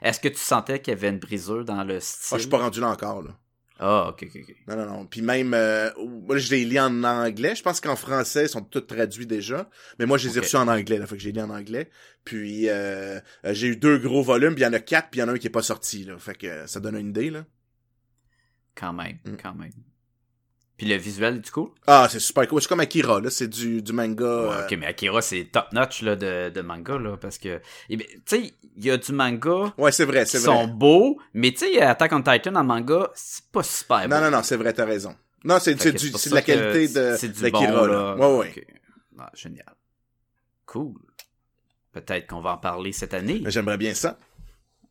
Est-ce 0.01 0.19
que 0.21 0.29
tu 0.29 0.37
sentais 0.37 0.81
qu'il 0.81 0.93
y 0.93 0.97
avait 0.97 1.09
une 1.09 1.19
brisure 1.19 1.65
dans 1.65 1.83
le 1.83 1.99
style? 1.99 2.29
Ah, 2.31 2.37
je 2.37 2.41
suis 2.41 2.49
pas 2.49 2.57
rendu 2.59 2.79
là 2.79 2.89
encore, 2.89 3.21
là. 3.21 3.37
Ah, 3.85 4.07
ok, 4.09 4.25
ok, 4.29 4.41
ok. 4.41 4.55
Non, 4.69 4.77
non, 4.77 4.85
non. 4.85 5.05
Puis 5.05 5.21
même, 5.21 5.53
euh, 5.53 5.89
moi, 6.25 6.37
je 6.37 6.49
les 6.51 6.63
lis 6.63 6.79
en 6.79 7.03
anglais. 7.03 7.53
Je 7.53 7.61
pense 7.63 7.81
qu'en 7.81 7.97
français, 7.97 8.43
ils 8.45 8.49
sont 8.49 8.61
tous 8.63 8.79
traduits 8.79 9.27
déjà. 9.27 9.69
Mais 9.99 10.05
moi, 10.05 10.17
je 10.17 10.29
les 10.29 10.37
ai 10.37 10.39
reçus 10.39 10.55
en 10.55 10.69
anglais, 10.69 10.97
là. 10.97 11.05
Fait 11.05 11.17
que 11.17 11.21
j'ai 11.21 11.33
lu 11.33 11.41
en 11.41 11.49
anglais. 11.49 11.89
Puis, 12.23 12.69
euh, 12.69 13.19
euh, 13.45 13.53
j'ai 13.53 13.67
eu 13.67 13.75
deux 13.75 13.97
gros 13.97 14.23
volumes. 14.23 14.53
Puis 14.55 14.61
il 14.63 14.65
y 14.65 14.69
en 14.69 14.73
a 14.73 14.79
quatre, 14.79 15.09
puis 15.09 15.19
il 15.19 15.21
y 15.21 15.25
en 15.25 15.27
a 15.27 15.33
un 15.33 15.37
qui 15.37 15.47
est 15.47 15.49
pas 15.49 15.61
sorti, 15.61 16.05
là. 16.05 16.17
Fait 16.17 16.35
que 16.35 16.65
ça 16.65 16.79
donne 16.79 16.95
une 16.97 17.09
idée, 17.09 17.29
là. 17.29 17.45
Quand 18.75 18.93
même, 18.93 19.17
Mm. 19.25 19.35
quand 19.41 19.53
même. 19.55 19.71
Puis 20.77 20.87
le 20.87 20.95
visuel, 20.95 21.39
du 21.39 21.51
coup? 21.51 21.73
Ah, 21.85 22.07
c'est 22.09 22.19
super 22.19 22.47
cool. 22.47 22.61
C'est 22.61 22.67
comme 22.67 22.79
Akira, 22.79 23.21
là. 23.21 23.29
C'est 23.29 23.47
du, 23.47 23.81
du 23.83 23.93
manga. 23.93 24.23
Ouais, 24.25 24.49
euh, 24.55 24.65
ok, 24.65 24.77
mais 24.79 24.87
Akira, 24.87 25.21
c'est 25.21 25.45
top 25.51 25.71
notch, 25.71 26.01
là, 26.01 26.15
de, 26.15 26.49
de 26.49 26.61
manga, 26.61 26.97
là, 26.97 27.15
parce 27.15 27.37
que, 27.37 27.61
eh 27.89 27.95
ben, 27.97 28.07
tu 28.07 28.21
sais, 28.25 28.53
il 28.75 28.85
y 28.85 28.89
a 28.89 28.97
du 28.97 29.11
manga 29.13 29.73
Ouais, 29.77 29.91
c'est 29.91 30.05
vrai, 30.05 30.23
qui 30.25 30.31
c'est 30.31 30.39
sont 30.39 30.65
vrai. 30.65 30.73
beaux, 30.73 31.19
mais 31.35 31.51
tu 31.51 31.59
sais, 31.59 31.79
Attack 31.79 32.11
on 32.13 32.23
Titan 32.23 32.55
en 32.55 32.63
manga, 32.63 33.11
c'est 33.13 33.45
pas 33.51 33.61
super 33.61 34.09
beau. 34.09 34.15
Non, 34.15 34.21
non, 34.21 34.31
non, 34.31 34.41
c'est 34.43 34.57
vrai, 34.57 34.73
t'as 34.73 34.85
raison. 34.85 35.15
Non, 35.43 35.59
c'est 35.59 35.75
de 35.75 36.33
la 36.33 36.41
qualité 36.41 36.87
de, 36.87 37.41
d'Akira, 37.41 37.87
là. 37.87 38.15
là. 38.15 38.15
Ouais, 38.17 38.37
ouais. 38.37 38.67
Ah, 39.19 39.29
génial. 39.35 39.75
Cool. 40.65 40.95
Peut-être 41.91 42.27
qu'on 42.27 42.41
va 42.41 42.53
en 42.53 42.57
parler 42.57 42.91
cette 42.93 43.13
année. 43.13 43.41
Mais 43.43 43.51
J'aimerais 43.51 43.77
bien 43.77 43.93
ça. 43.93 44.17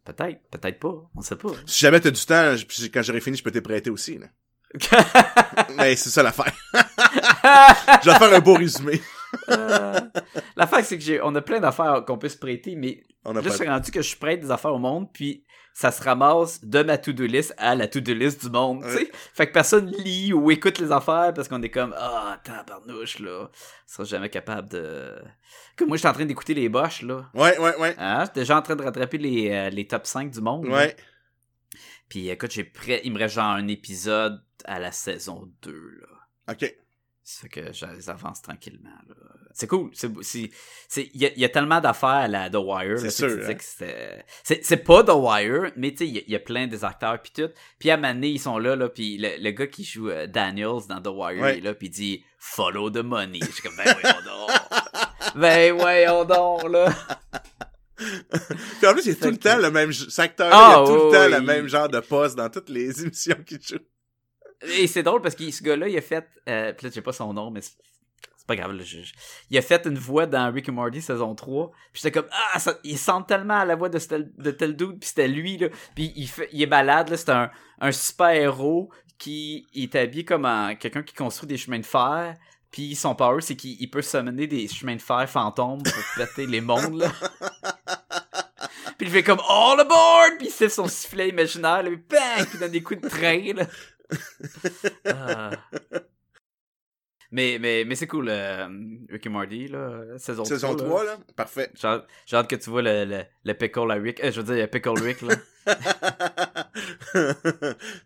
Peut-être, 0.05 0.41
peut-être 0.51 0.79
pas. 0.79 1.11
On 1.17 1.23
sait 1.23 1.37
pas. 1.37 1.51
Si 1.67 1.81
jamais 1.81 2.01
t'as 2.01 2.11
du 2.13 2.25
temps, 2.25 2.55
quand 2.95 3.03
j'aurai 3.03 3.21
fini, 3.21 3.37
je 3.37 3.43
peux 3.43 3.51
te 3.51 3.59
prêter 3.59 3.91
aussi, 3.91 4.19
là. 4.19 4.27
Mais 5.77 5.97
c'est 5.97 6.11
ça 6.11 6.23
l'affaire. 6.23 6.53
je 8.03 8.11
vais 8.11 8.17
faire 8.19 8.35
un 8.35 8.41
beau 8.41 8.55
résumé. 8.55 9.01
Euh, 9.49 9.99
L'affaire, 10.57 10.85
c'est 10.85 10.99
que 10.99 11.05
j'ai, 11.05 11.21
on 11.23 11.35
a 11.35 11.41
plein 11.41 11.61
d'affaires 11.61 12.05
qu'on 12.07 12.19
peut 12.19 12.29
se 12.29 12.37
prêter, 12.37 12.75
mais 12.77 13.03
On 13.25 13.33
a 13.37 13.41
là, 13.41 13.51
je 13.51 13.55
suis 13.57 13.69
rendu 13.69 13.91
que 13.91 14.03
je 14.03 14.17
prête 14.17 14.41
des 14.41 14.51
affaires 14.51 14.75
au 14.75 14.79
monde, 14.79 15.09
puis 15.13 15.45
ça 15.75 15.91
se 15.91 16.03
ramasse 16.03 16.63
de 16.65 16.83
ma 16.83 16.99
to-do 16.99 17.25
list 17.25 17.55
à 17.57 17.75
la 17.75 17.89
to-do 17.89 18.13
list 18.13 18.45
du 18.45 18.51
monde, 18.51 18.83
tu 18.85 18.91
sais. 18.93 19.11
Fait 19.33 19.47
que 19.47 19.53
personne 19.55 19.87
lit 19.91 20.35
ou 20.35 20.51
écoute 20.51 20.79
les 20.79 20.93
affaires 20.93 21.33
parce 21.35 21.49
qu'on 21.49 21.63
est 21.63 21.71
comme, 21.71 21.95
ah, 21.97 22.39
tabarnouche, 22.45 23.21
là. 23.21 23.49
On 23.49 23.49
sera 23.87 24.05
jamais 24.05 24.29
capable 24.29 24.69
de... 24.69 25.15
Comme 25.77 25.89
moi, 25.89 25.97
je 25.97 26.01
suis 26.01 26.09
en 26.09 26.13
train 26.13 26.27
d'écouter 26.27 26.53
les 26.53 26.69
boches, 26.69 27.01
là. 27.03 27.25
Ouais, 27.33 27.59
ouais, 27.59 27.75
ouais. 27.79 27.95
Hein? 27.97 28.25
J'étais 28.27 28.41
déjà 28.41 28.59
en 28.59 28.63
train 28.63 28.77
de 28.77 28.83
rattraper 28.83 29.17
les, 29.17 29.51
euh, 29.51 29.71
les 29.71 29.87
top 29.87 30.07
5 30.07 30.31
du 30.31 30.41
monde. 30.43 30.67
là. 30.67 30.75
Ouais. 30.77 30.97
Puis 32.11 32.29
écoute, 32.29 32.51
j'ai 32.51 32.65
prêt... 32.65 33.01
il 33.05 33.13
me 33.13 33.19
reste 33.19 33.37
genre 33.37 33.47
un 33.47 33.67
épisode 33.69 34.43
à 34.65 34.79
la 34.79 34.93
saison 34.93 35.51
2, 35.63 35.73
là. 35.73 36.53
OK. 36.53 36.75
Ça 37.25 37.43
fait 37.43 37.49
que 37.49 37.73
je 37.73 37.87
les 37.87 38.11
avance 38.11 38.43
tranquillement. 38.43 38.91
C'est 39.55 39.69
cool. 39.69 39.93
Il 40.33 40.51
y, 41.15 41.27
a- 41.27 41.33
il 41.33 41.39
y 41.39 41.45
a 41.45 41.49
tellement 41.49 41.81
d'affaires 41.81 42.09
à 42.09 42.27
la 42.27 42.51
The 42.51 42.57
Wire. 42.57 42.99
C'est 42.99 43.11
sûr, 43.11 43.29
hein. 43.29 43.55
c'est, 44.43 44.77
pas 44.79 45.05
The 45.05 45.13
Wire, 45.15 45.71
mais 45.77 45.93
tu 45.93 45.99
sais, 45.99 46.09
il 46.09 46.15
y, 46.17 46.19
a- 46.19 46.23
il 46.27 46.33
y 46.33 46.35
a 46.35 46.41
plein 46.41 46.67
des 46.67 46.85
acteurs 46.85 47.23
puis 47.23 47.31
tout. 47.33 47.49
Puis 47.79 47.91
à 47.91 47.97
Mané, 47.97 48.29
ils 48.31 48.41
sont 48.41 48.59
là, 48.59 48.75
là, 48.75 48.89
puis 48.89 49.19
le, 49.19 49.41
le 49.41 49.51
gars 49.53 49.69
qui 49.69 49.85
joue 49.85 50.11
euh, 50.11 50.27
Daniels 50.27 50.87
dans 50.89 51.01
The 51.01 51.09
Wire, 51.15 51.41
Ouais. 51.43 51.59
est 51.59 51.61
là, 51.61 51.75
puis 51.75 51.87
il 51.87 51.91
dit 51.91 52.25
«Follow 52.39 52.91
the 52.91 53.05
money». 53.05 53.39
Je 53.43 53.53
suis 53.53 53.63
comme 53.63 53.77
«Ben 53.77 53.95
voyons 54.01 54.19
donc! 54.25 54.51
ben 55.37 55.73
voyons 55.75 56.25
donc, 56.25 56.69
là! 56.71 56.93
Puis 57.99 58.87
en 58.89 58.93
plus, 58.95 59.07
il 59.07 59.09
y 59.11 59.13
a 59.13 59.15
tout 59.15 59.31
le 59.31 59.37
temps 59.37 59.59
le 59.59 59.71
même, 59.71 59.91
Ah, 59.93 59.95
il 59.95 60.81
y 60.81 60.83
a 60.83 60.87
tout 60.87 60.95
le 61.07 61.13
temps 61.13 61.29
le 61.39 61.41
même 61.41 61.69
genre 61.69 61.89
de 61.89 62.01
poste 62.01 62.35
dans 62.37 62.51
toutes 62.51 62.69
les 62.69 63.01
émissions 63.03 63.37
qu'il 63.47 63.63
joue.» 63.63 63.77
Et 64.79 64.87
c'est 64.87 65.03
drôle 65.03 65.21
parce 65.23 65.35
que 65.35 65.51
ce 65.51 65.63
gars-là, 65.63 65.89
il 65.89 65.97
a 65.97 66.01
fait... 66.01 66.27
Euh, 66.49 66.73
puis 66.73 66.87
là, 66.87 66.93
j'ai 66.95 67.03
pas 67.03 67.13
son 67.13 67.33
nom, 67.33 67.51
mais 67.51 67.61
c'est, 67.63 67.77
pas 68.47 68.57
grave. 68.57 68.73
là, 68.73 68.83
je- 68.85 69.03
je- 69.03 69.13
il 69.51 69.59
a 69.59 69.63
fait 69.63 69.87
une 69.87 69.97
voix 69.99 70.27
dans 70.27 70.53
Rick 70.53 70.69
and 70.69 70.73
Morty 70.73 71.01
saison 71.01 71.35
3. 71.35 71.71
Puis 71.93 72.03
j'étais 72.03 72.11
comme, 72.13 72.29
ah, 72.33 72.59
il 72.85 72.99
sent 72.99 73.13
tellement 73.29 73.59
à 73.61 73.65
la 73.65 73.77
voix 73.77 73.89
de, 73.89 73.99
tel- 73.99 74.31
de 74.37 74.51
tel 74.51 74.77
dude. 74.77 74.99
Puis 75.01 75.09
c'était 75.11 75.29
lui, 75.29 75.59
là. 75.59 75.69
Puis 75.95 76.13
il, 76.17 76.27
fait, 76.29 76.49
il 76.53 76.61
est 76.63 76.67
malade, 76.67 77.09
là. 77.11 77.17
C'est 77.17 77.31
un, 77.31 77.51
un 77.81 77.93
super-héros 77.93 78.91
qui 79.19 79.67
est 79.75 79.95
habillé 79.95 80.25
comme 80.25 80.45
un- 80.45 80.75
quelqu'un 80.75 81.03
qui 81.05 81.15
construit 81.15 81.47
des 81.47 81.57
chemins 81.57 81.79
de 81.79 81.87
fer. 81.87 82.37
Puis 82.73 82.95
son 82.97 83.15
power, 83.15 83.41
c'est 83.43 83.55
qu'il 83.55 83.77
il 83.81 83.89
peut 83.91 84.03
summoner 84.03 84.47
des 84.47 84.67
chemins 84.67 84.97
de 84.97 85.03
fer 85.03 85.29
fantômes 85.29 85.83
pour 85.83 85.93
péter 86.17 86.47
les 86.47 86.61
mondes, 86.61 86.95
là. 86.99 87.13
Puis 88.99 89.09
il 89.09 89.11
fait 89.11 89.23
comme 89.23 89.41
All 89.49 89.81
aboard! 89.81 90.39
Puis 90.39 90.47
il 90.49 90.51
siffle 90.51 90.71
son 90.71 90.89
sifflet 90.89 91.29
imaginaire, 91.29 91.83
là, 91.83 91.91
puis 91.91 92.03
bang! 92.09 92.47
Puis 92.47 92.51
il 92.55 92.61
donne 92.61 92.71
des 92.71 92.83
coups 92.83 93.01
de 93.01 93.09
train, 93.09 93.53
là. 93.55 93.67
Ah. 95.07 95.53
Mais, 97.35 97.57
mais, 97.59 97.85
mais 97.87 97.95
c'est 97.95 98.07
cool, 98.07 98.29
euh, 98.29 98.69
Rick 99.11 99.25
et 99.27 99.29
Morty, 99.31 99.69
là, 99.69 100.03
saison, 100.19 100.45
Saison 100.45 100.77
3. 100.77 100.87
3, 100.89 101.05
là. 101.05 101.17
Parfait. 101.35 101.71
J'ai 101.75 102.37
hâte, 102.37 102.49
que 102.49 102.57
tu 102.57 102.69
vois 102.71 102.83
le, 102.83 103.05
le, 103.07 103.23
le 103.45 103.55
pickle 103.55 103.91
à 103.91 103.95
Rick. 103.95 104.23
Euh, 104.23 104.31
je 104.31 104.41
veux 104.41 104.55
dire, 104.55 104.63
le 104.63 104.67
pickle 104.71 105.01
Rick, 105.03 105.23
là. 105.23 105.35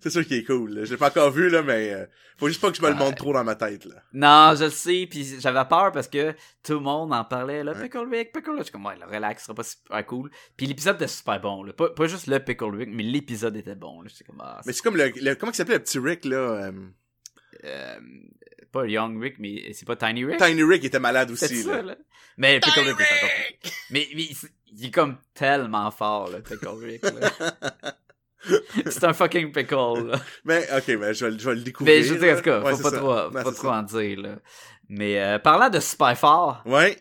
C'est 0.00 0.11
sûr 0.11 0.25
qu'il 0.26 0.38
est 0.38 0.45
cool. 0.45 0.71
là. 0.75 0.85
Je 0.85 0.92
l'ai 0.92 0.97
pas 0.97 1.09
encore 1.09 1.30
vu, 1.30 1.49
là, 1.49 1.62
mais 1.62 1.92
euh, 1.92 2.06
faut 2.37 2.49
juste 2.49 2.61
pas 2.61 2.71
que 2.71 2.76
je 2.76 2.83
me 2.83 2.88
le 2.88 2.95
montre 2.95 3.16
trop 3.16 3.33
dans 3.33 3.45
ma 3.45 3.54
tête, 3.54 3.85
là. 3.85 3.97
Non, 4.12 4.54
je 4.56 4.64
le 4.64 4.71
sais, 4.71 5.06
puis 5.11 5.25
j'avais 5.40 5.64
peur 5.68 5.92
parce 5.92 6.09
que 6.09 6.33
tout 6.62 6.75
le 6.75 6.80
monde 6.80 7.12
en 7.12 7.25
parlait, 7.25 7.62
Ouais. 7.62 7.75
Pickle 7.83 8.06
Rick, 8.11 8.33
Pickle 8.33 8.50
Rick. 8.50 8.59
Je 8.59 8.62
suis 8.64 8.73
comme, 8.73 8.87
ouais, 8.87 8.97
le 8.99 9.06
relax, 9.06 9.42
ce 9.42 9.47
sera 9.47 9.54
pas 9.54 9.62
super 9.64 10.06
cool. 10.06 10.30
Puis 10.56 10.66
l'épisode 10.66 10.97
était 10.97 11.09
super 11.09 11.40
bon, 11.40 11.62
là. 11.64 11.73
Pas, 11.73 11.90
pas 11.90 12.06
juste 12.06 12.26
le 12.28 12.38
Pickle 12.38 12.75
Rick, 12.76 12.90
mais 12.92 13.02
l'épisode 13.02 13.56
était 13.56 13.75
bon, 13.75 14.02
là. 14.02 14.11
Comme, 14.26 14.40
ah, 14.45 14.61
Mais 14.66 14.73
c'est 14.73 14.83
comme 14.83 14.97
le, 14.97 15.12
le- 15.21 15.35
comment 15.35 15.52
il 15.52 15.54
s'appelait 15.56 15.76
le 15.78 15.83
petit 15.83 15.99
Rick, 15.99 16.25
là? 16.26 16.37
euh, 16.37 16.73
euh, 17.64 17.97
pas 18.80 18.87
Young 18.87 19.21
Rick, 19.23 19.37
mais 19.38 19.73
c'est 19.73 19.87
pas 19.87 19.97
Tiny 19.97 20.25
Rick? 20.25 20.38
Tiny 20.38 20.62
Rick 20.62 20.85
était 20.85 20.99
malade 21.00 21.30
aussi, 21.30 21.62
ça, 21.62 21.76
là. 21.76 21.83
là. 21.83 21.97
Mais 22.38 22.61
Pickle 22.61 22.80
Rick 22.80 23.00
est 23.00 23.16
encore. 23.25 23.30
Mais, 23.90 24.09
mais 24.14 24.23
il- 24.23 24.37
il 24.78 24.87
est 24.87 24.90
comme 24.90 25.16
tellement 25.35 25.90
fort, 25.90 26.28
le 26.30 26.40
Pickle 26.42 26.68
Rick, 26.83 27.02
là. 27.04 27.30
c'est 28.90 29.04
un 29.04 29.12
fucking 29.12 29.50
pickle, 29.52 30.09
là. 30.11 30.21
Mais, 30.45 30.66
ok, 30.76 30.88
mais 31.00 31.14
je 31.14 31.25
vais, 31.25 31.30
le- 31.33 31.38
je 31.38 31.49
vais 31.50 31.56
le 31.56 31.62
découvrir. 31.62 31.97
Mais 31.97 32.02
je 32.02 32.14
sais, 32.18 32.33
en 32.33 32.37
tout 32.37 32.42
cas, 32.42 32.61
Ouais, 32.61 32.73
faut 32.76 32.83
pas 32.83 32.90
ça. 32.90 32.97
trop, 32.99 33.14
Non, 33.14 33.42
pas 33.42 33.52
trop 33.52 33.68
en 33.71 33.83
dire, 33.83 34.21
là. 34.21 34.37
Mais 34.88 35.21
euh, 35.21 35.38
parlant 35.38 35.68
de 35.71 35.80
super 35.80 36.16
fort, 36.16 36.62
Ouais. 36.66 36.97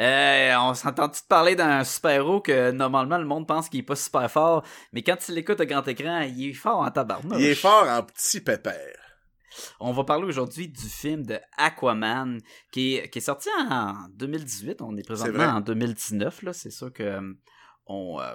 euh, 0.00 0.54
on 0.58 0.74
s'entend-tu 0.74 1.20
parler 1.28 1.54
d'un 1.54 1.84
super-héros 1.84 2.40
que 2.40 2.72
normalement 2.72 3.18
le 3.18 3.24
monde 3.26 3.46
pense 3.46 3.68
qu'il 3.68 3.80
est 3.80 3.84
pas 3.84 3.94
super 3.94 4.28
fort, 4.30 4.64
mais 4.92 5.02
quand 5.02 5.16
tu 5.16 5.32
l'écoutes 5.32 5.60
à 5.60 5.66
grand 5.66 5.86
écran, 5.86 6.22
il 6.22 6.50
est 6.50 6.52
fort 6.54 6.78
en 6.80 6.90
tabarnouche. 6.90 7.38
Il 7.38 7.46
est 7.46 7.54
fort 7.54 7.86
en 7.88 8.02
petit 8.02 8.40
pépère. 8.40 8.96
On 9.80 9.92
va 9.92 10.04
parler 10.04 10.26
aujourd'hui 10.26 10.68
du 10.68 10.88
film 10.88 11.24
de 11.24 11.38
Aquaman 11.56 12.40
qui 12.70 12.96
est, 12.96 13.08
qui 13.08 13.18
est 13.18 13.22
sorti 13.22 13.48
en 13.58 14.08
2018. 14.14 14.82
On 14.82 14.96
est 14.96 15.06
présentement 15.06 15.44
en 15.44 15.60
2019. 15.60 16.42
Là, 16.42 16.52
c'est 16.52 16.70
sûr 16.70 16.92
que 16.92 17.02
euh, 17.02 17.32
on, 17.86 18.20
euh, 18.20 18.34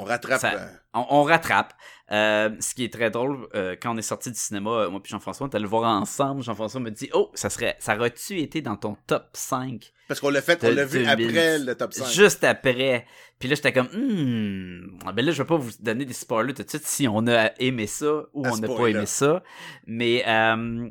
On 0.00 0.04
rattrape. 0.04 0.40
Ça- 0.40 0.54
euh, 0.54 0.66
on, 0.94 1.06
on 1.10 1.22
rattrape. 1.24 1.74
Euh, 2.10 2.50
ce 2.60 2.74
qui 2.74 2.84
est 2.84 2.92
très 2.92 3.10
drôle, 3.10 3.48
euh, 3.54 3.76
quand 3.80 3.94
on 3.94 3.98
est 3.98 4.02
sorti 4.02 4.30
du 4.30 4.38
cinéma, 4.38 4.88
moi 4.88 5.00
puis 5.02 5.10
Jean-François, 5.10 5.46
on 5.46 5.50
est 5.50 5.54
allé 5.54 5.64
le 5.64 5.68
voir 5.68 5.84
ensemble. 6.00 6.42
Jean-François 6.42 6.80
me 6.80 6.90
dit 6.90 7.10
Oh, 7.12 7.30
ça 7.34 7.50
serait 7.50 7.76
ça 7.80 7.96
aurait-tu 7.96 8.38
été 8.40 8.62
dans 8.62 8.76
ton 8.76 8.96
top 9.06 9.24
5 9.34 9.92
parce 10.08 10.20
qu'on 10.20 10.30
l'a 10.30 10.40
fait, 10.40 10.58
on 10.64 10.70
l'a 10.70 10.86
vu 10.86 11.04
2000. 11.04 11.10
après 11.10 11.58
le 11.58 11.74
top 11.74 11.92
5. 11.92 12.06
Juste 12.08 12.42
après. 12.42 13.04
Puis 13.38 13.46
là, 13.48 13.54
j'étais 13.54 13.74
comme, 13.74 13.88
hmm, 13.88 15.12
ben 15.14 15.24
là, 15.24 15.32
je 15.32 15.42
vais 15.42 15.46
pas 15.46 15.58
vous 15.58 15.70
donner 15.80 16.06
des 16.06 16.14
spoilers 16.14 16.54
tout 16.54 16.62
de 16.62 16.68
suite 16.70 16.86
si 16.86 17.06
on 17.06 17.26
a 17.26 17.50
aimé 17.60 17.86
ça 17.86 18.22
ou 18.32 18.46
À 18.46 18.52
on 18.52 18.56
n'a 18.56 18.68
pas 18.68 18.86
aimé 18.86 19.04
ça. 19.04 19.42
Mais 19.86 20.24
euh, 20.26 20.88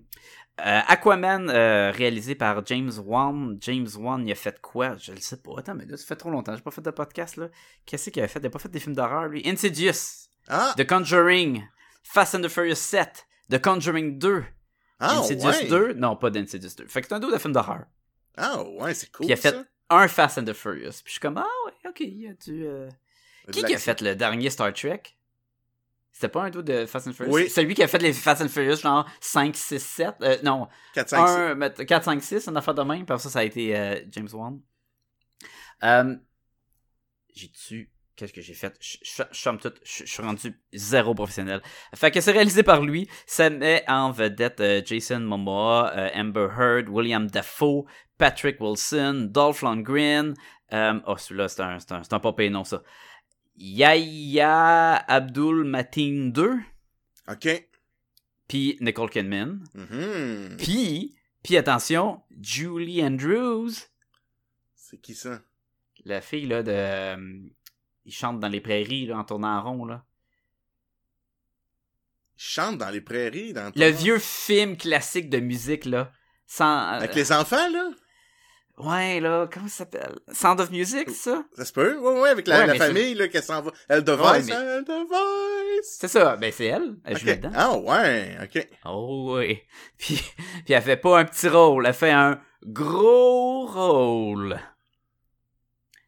euh, 0.60 0.82
Aquaman, 0.88 1.50
euh, 1.50 1.92
réalisé 1.92 2.36
par 2.36 2.66
James 2.66 2.92
Wan. 3.06 3.58
James 3.62 3.88
Wan, 3.98 4.26
il 4.28 4.32
a 4.32 4.36
fait 4.36 4.60
quoi? 4.62 4.96
Je 4.98 5.12
le 5.12 5.20
sais 5.20 5.38
pas. 5.38 5.52
Attends, 5.60 5.76
mais 5.76 5.86
là, 5.86 5.98
ça 5.98 6.06
fait 6.06 6.16
trop 6.16 6.30
longtemps. 6.30 6.56
J'ai 6.56 6.62
pas 6.62 6.72
fait 6.72 6.82
de 6.82 6.92
podcast, 6.92 7.38
là. 7.38 7.48
Qu'est-ce 7.86 8.10
qu'il 8.10 8.22
a 8.24 8.28
fait? 8.28 8.40
Il 8.40 8.46
a 8.48 8.50
pas 8.50 8.60
fait 8.60 8.70
des 8.70 8.80
films 8.80 8.96
d'horreur, 8.96 9.28
lui. 9.28 9.42
Insidious, 9.48 10.28
Ah, 10.48 10.74
The 10.78 10.86
Conjuring, 10.88 11.68
Fast 12.04 12.36
and 12.36 12.42
the 12.42 12.48
Furious 12.50 12.76
7, 12.76 13.26
The 13.52 13.62
Conjuring 13.62 14.18
2, 14.18 14.44
ah 15.00 15.18
Insidious 15.20 15.48
ouais. 15.50 15.68
2. 15.68 15.94
Non, 15.94 16.16
pas 16.16 16.30
d'Insidious 16.30 16.72
2. 16.78 16.88
Fait 16.88 17.02
que 17.02 17.08
c'est 17.08 17.14
un 17.14 17.20
dos 17.20 17.32
de 17.32 17.38
film 17.38 17.54
d'horreur. 17.54 17.86
Ah 18.38 18.64
ouais, 18.64 18.94
c'est 18.94 19.12
cool 19.12 19.26
Puis 19.26 19.30
il 19.30 19.34
a 19.34 19.36
fait 19.36 19.52
ça. 19.52 19.64
un 19.90 20.08
Fast 20.08 20.38
and 20.40 20.46
the 20.46 20.54
Furious. 20.54 21.02
Puis 21.04 21.08
je 21.08 21.12
suis 21.12 21.20
comme, 21.20 21.38
ah 21.38 21.48
ouais, 21.66 21.90
ok, 21.90 22.00
il 22.02 22.22
y 22.22 22.28
a 22.28 22.34
du... 22.34 22.66
euh, 22.66 22.90
Qui, 23.52 23.64
a 23.74 23.78
fait 23.78 24.02
le 24.02 24.16
dernier 24.16 24.50
Star 24.50 24.74
Trek? 24.74 25.04
C'était 26.20 26.30
pas 26.30 26.46
un 26.46 26.50
dos 26.50 26.64
de 26.64 26.88
Fast 26.88 27.08
and 27.08 27.14
Furious? 27.14 27.32
Oui. 27.32 27.48
Celui 27.48 27.76
qui 27.76 27.84
a 27.84 27.88
fait 27.88 28.00
les 28.02 28.12
Fast 28.12 28.42
and 28.42 28.48
Furious, 28.48 28.78
genre 28.78 29.08
5, 29.22 29.56
6, 29.56 29.80
7. 29.80 30.16
Euh, 30.24 30.38
non, 30.44 30.68
4, 30.96 31.10
5, 31.10 31.28
6. 31.28 31.34
1, 31.36 31.54
mais 31.56 31.70
4, 31.72 32.04
5, 32.06 32.24
6, 32.24 32.48
une 32.48 32.58
affaire 32.58 32.74
de 32.74 32.82
même. 32.82 33.06
Puis 33.06 33.20
ça, 33.20 33.30
ça 33.30 33.38
a 33.38 33.44
été 33.44 33.78
euh, 33.78 34.00
James 34.10 34.28
Wan. 34.34 34.60
Euh, 35.84 36.16
J'ai-tu. 37.36 37.92
Qu'est-ce 38.16 38.34
que 38.34 38.42
j'ai 38.42 38.56
fait? 38.56 38.76
Je- 38.82 39.24
suis 39.84 40.24
rendu 40.24 40.60
zéro 40.74 41.14
professionnel. 41.14 41.62
Fait 41.94 42.10
que 42.10 42.20
c'est 42.20 42.32
réalisé 42.32 42.64
par 42.64 42.82
lui. 42.82 43.08
Ça 43.28 43.52
met 43.52 43.84
en 43.88 44.10
vedette 44.10 44.60
euh, 44.60 44.82
Jason 44.84 45.20
Momoa, 45.20 45.94
Amber 46.16 46.48
Heard, 46.58 46.90
William 46.90 47.28
Dafoe, 47.30 47.86
Patrick 48.18 48.60
Wilson, 48.60 49.28
Dolph 49.30 49.62
Lundgren. 49.62 50.34
Euh, 50.74 51.00
oh, 51.06 51.16
celui-là, 51.16 51.48
c'est 51.48 51.62
un, 51.62 51.78
c'est 51.78 51.92
un, 51.92 52.02
un 52.10 52.20
pas 52.20 52.34
payé 52.34 52.50
nom, 52.50 52.64
ça. 52.64 52.82
Yahya 53.58 54.96
Abdul 55.08 55.64
Mateen 55.64 56.32
2, 56.32 56.60
OK. 57.30 57.70
puis 58.48 58.78
Nicole 58.82 59.10
Kidman. 59.10 59.64
Mhm. 59.74 60.58
Puis, 60.58 61.16
puis 61.44 61.58
attention, 61.58 62.22
Julie 62.40 63.04
Andrews, 63.04 63.72
C'est 64.76 64.98
qui 65.02 65.16
ça? 65.16 65.42
la 66.06 66.22
fille 66.22 66.46
là 66.48 66.64
de, 66.64 66.72
euh, 66.72 67.40
il 68.06 68.14
chante 68.14 68.40
dans 68.40 68.48
les 68.48 68.62
prairies 68.62 69.08
là, 69.08 69.18
en 69.18 69.24
tournant 69.24 69.58
en 69.58 69.62
rond 69.64 69.86
là. 69.86 70.06
Il 72.38 72.42
chante 72.44 72.78
dans 72.78 72.90
les 72.90 73.02
prairies, 73.02 73.52
dans 73.54 73.72
Le 73.76 73.90
vieux 73.90 74.20
film 74.20 74.78
classique 74.78 75.30
de 75.30 75.40
musique 75.40 75.86
là, 75.86 76.12
sans, 76.46 76.66
euh, 76.94 76.98
Avec 76.98 77.16
les 77.16 77.32
enfants, 77.32 77.70
là? 77.70 77.90
Ouais 78.78 79.20
là, 79.20 79.48
comment 79.52 79.68
ça 79.68 79.78
s'appelle, 79.80 80.16
Sound 80.32 80.60
of 80.62 80.70
Music, 80.72 81.10
c'est 81.10 81.30
ça? 81.32 81.44
Ça 81.56 81.66
se 81.66 81.74
peut? 81.74 81.98
Ouais, 81.98 82.22
ouais, 82.22 82.30
avec 82.30 82.48
la, 82.48 82.60
Ouais, 82.60 82.68
la 82.68 82.76
famille, 82.76 83.14
là, 83.16 83.28
qu'elle 83.28 83.44
s'en 83.44 83.62
va. 83.62 83.72
Elle 83.90 84.04
de 84.04 84.12
Ouais, 84.14 84.40
Vice, 84.40 84.48
mais- 84.50 84.56
elle 84.56 84.84
de 84.84 85.80
Vice. 85.80 85.98
C'est 86.00 86.08
ça, 86.08 86.36
ben 86.38 86.52
c'est 86.56 86.66
elle, 86.66 86.96
elle 87.06 87.18
joue 87.18 87.30
Ok. 87.30 87.36
dedans. 87.38 87.52
Ah 87.56 87.78
ouais, 87.78 88.38
ok. 88.44 88.68
Oh 88.86 89.36
oui. 89.38 89.60
Puis, 89.98 90.16
puis 90.66 90.74
elle 90.74 90.82
fait 90.84 90.98
pas 90.98 91.20
un 91.20 91.26
petit 91.26 91.48
rôle, 91.50 91.86
elle 91.88 91.94
fait 91.94 92.12
un 92.12 92.40
gros 92.64 93.66
rôle. 93.68 94.60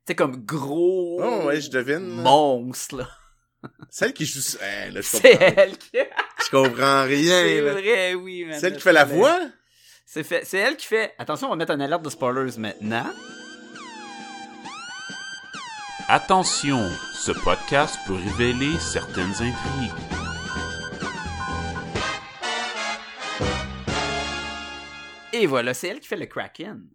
C'est 0.08 0.16
comme 0.16 0.38
gros 0.44 1.22
Oh 1.24 1.46
ouais, 1.48 1.62
je 1.62 1.70
devine. 1.70 2.00
monstre 2.22 2.98
là. 2.98 3.08
Celle 3.90 4.14
qui 4.14 4.26
joue... 4.26 4.40
Eh, 4.62 4.90
là, 4.92 5.02
je 5.02 5.06
C'est 5.08 5.32
comprends, 5.32 5.54
elle 5.58 5.78
qui. 5.78 5.90
je 6.46 6.50
comprends 6.50 7.04
rien, 7.04 7.42
C'est 7.44 7.62
là. 7.62 7.72
vrai, 7.74 8.14
oui, 8.16 8.46
man. 8.46 8.60
Celle 8.60 8.76
qui 8.76 8.82
fait 8.82 8.94
la 8.94 9.06
voix? 9.06 9.40
C'est 10.12 10.24
fait- 10.24 10.44
c'est 10.44 10.58
elle 10.58 10.76
qui 10.76 10.88
fait. 10.88 11.14
Attention, 11.20 11.46
on 11.46 11.50
va 11.52 11.56
mettre 11.56 11.72
un 11.72 11.80
alerte 11.80 12.02
de 12.02 12.10
spoilers 12.10 12.58
maintenant. 12.58 13.06
Attention, 16.08 16.90
ce 17.14 17.32
podcast 17.32 17.96
peut 18.08 18.16
révéler 18.16 18.76
certaines 18.80 19.30
intrigues. 19.30 19.94
Et 25.32 25.46
voilà, 25.46 25.76
c'est 25.76 25.90
elle 25.90 26.00
qui 26.00 26.08
fait 26.08 26.18
le 26.18 26.26
Kraken. 26.26 26.88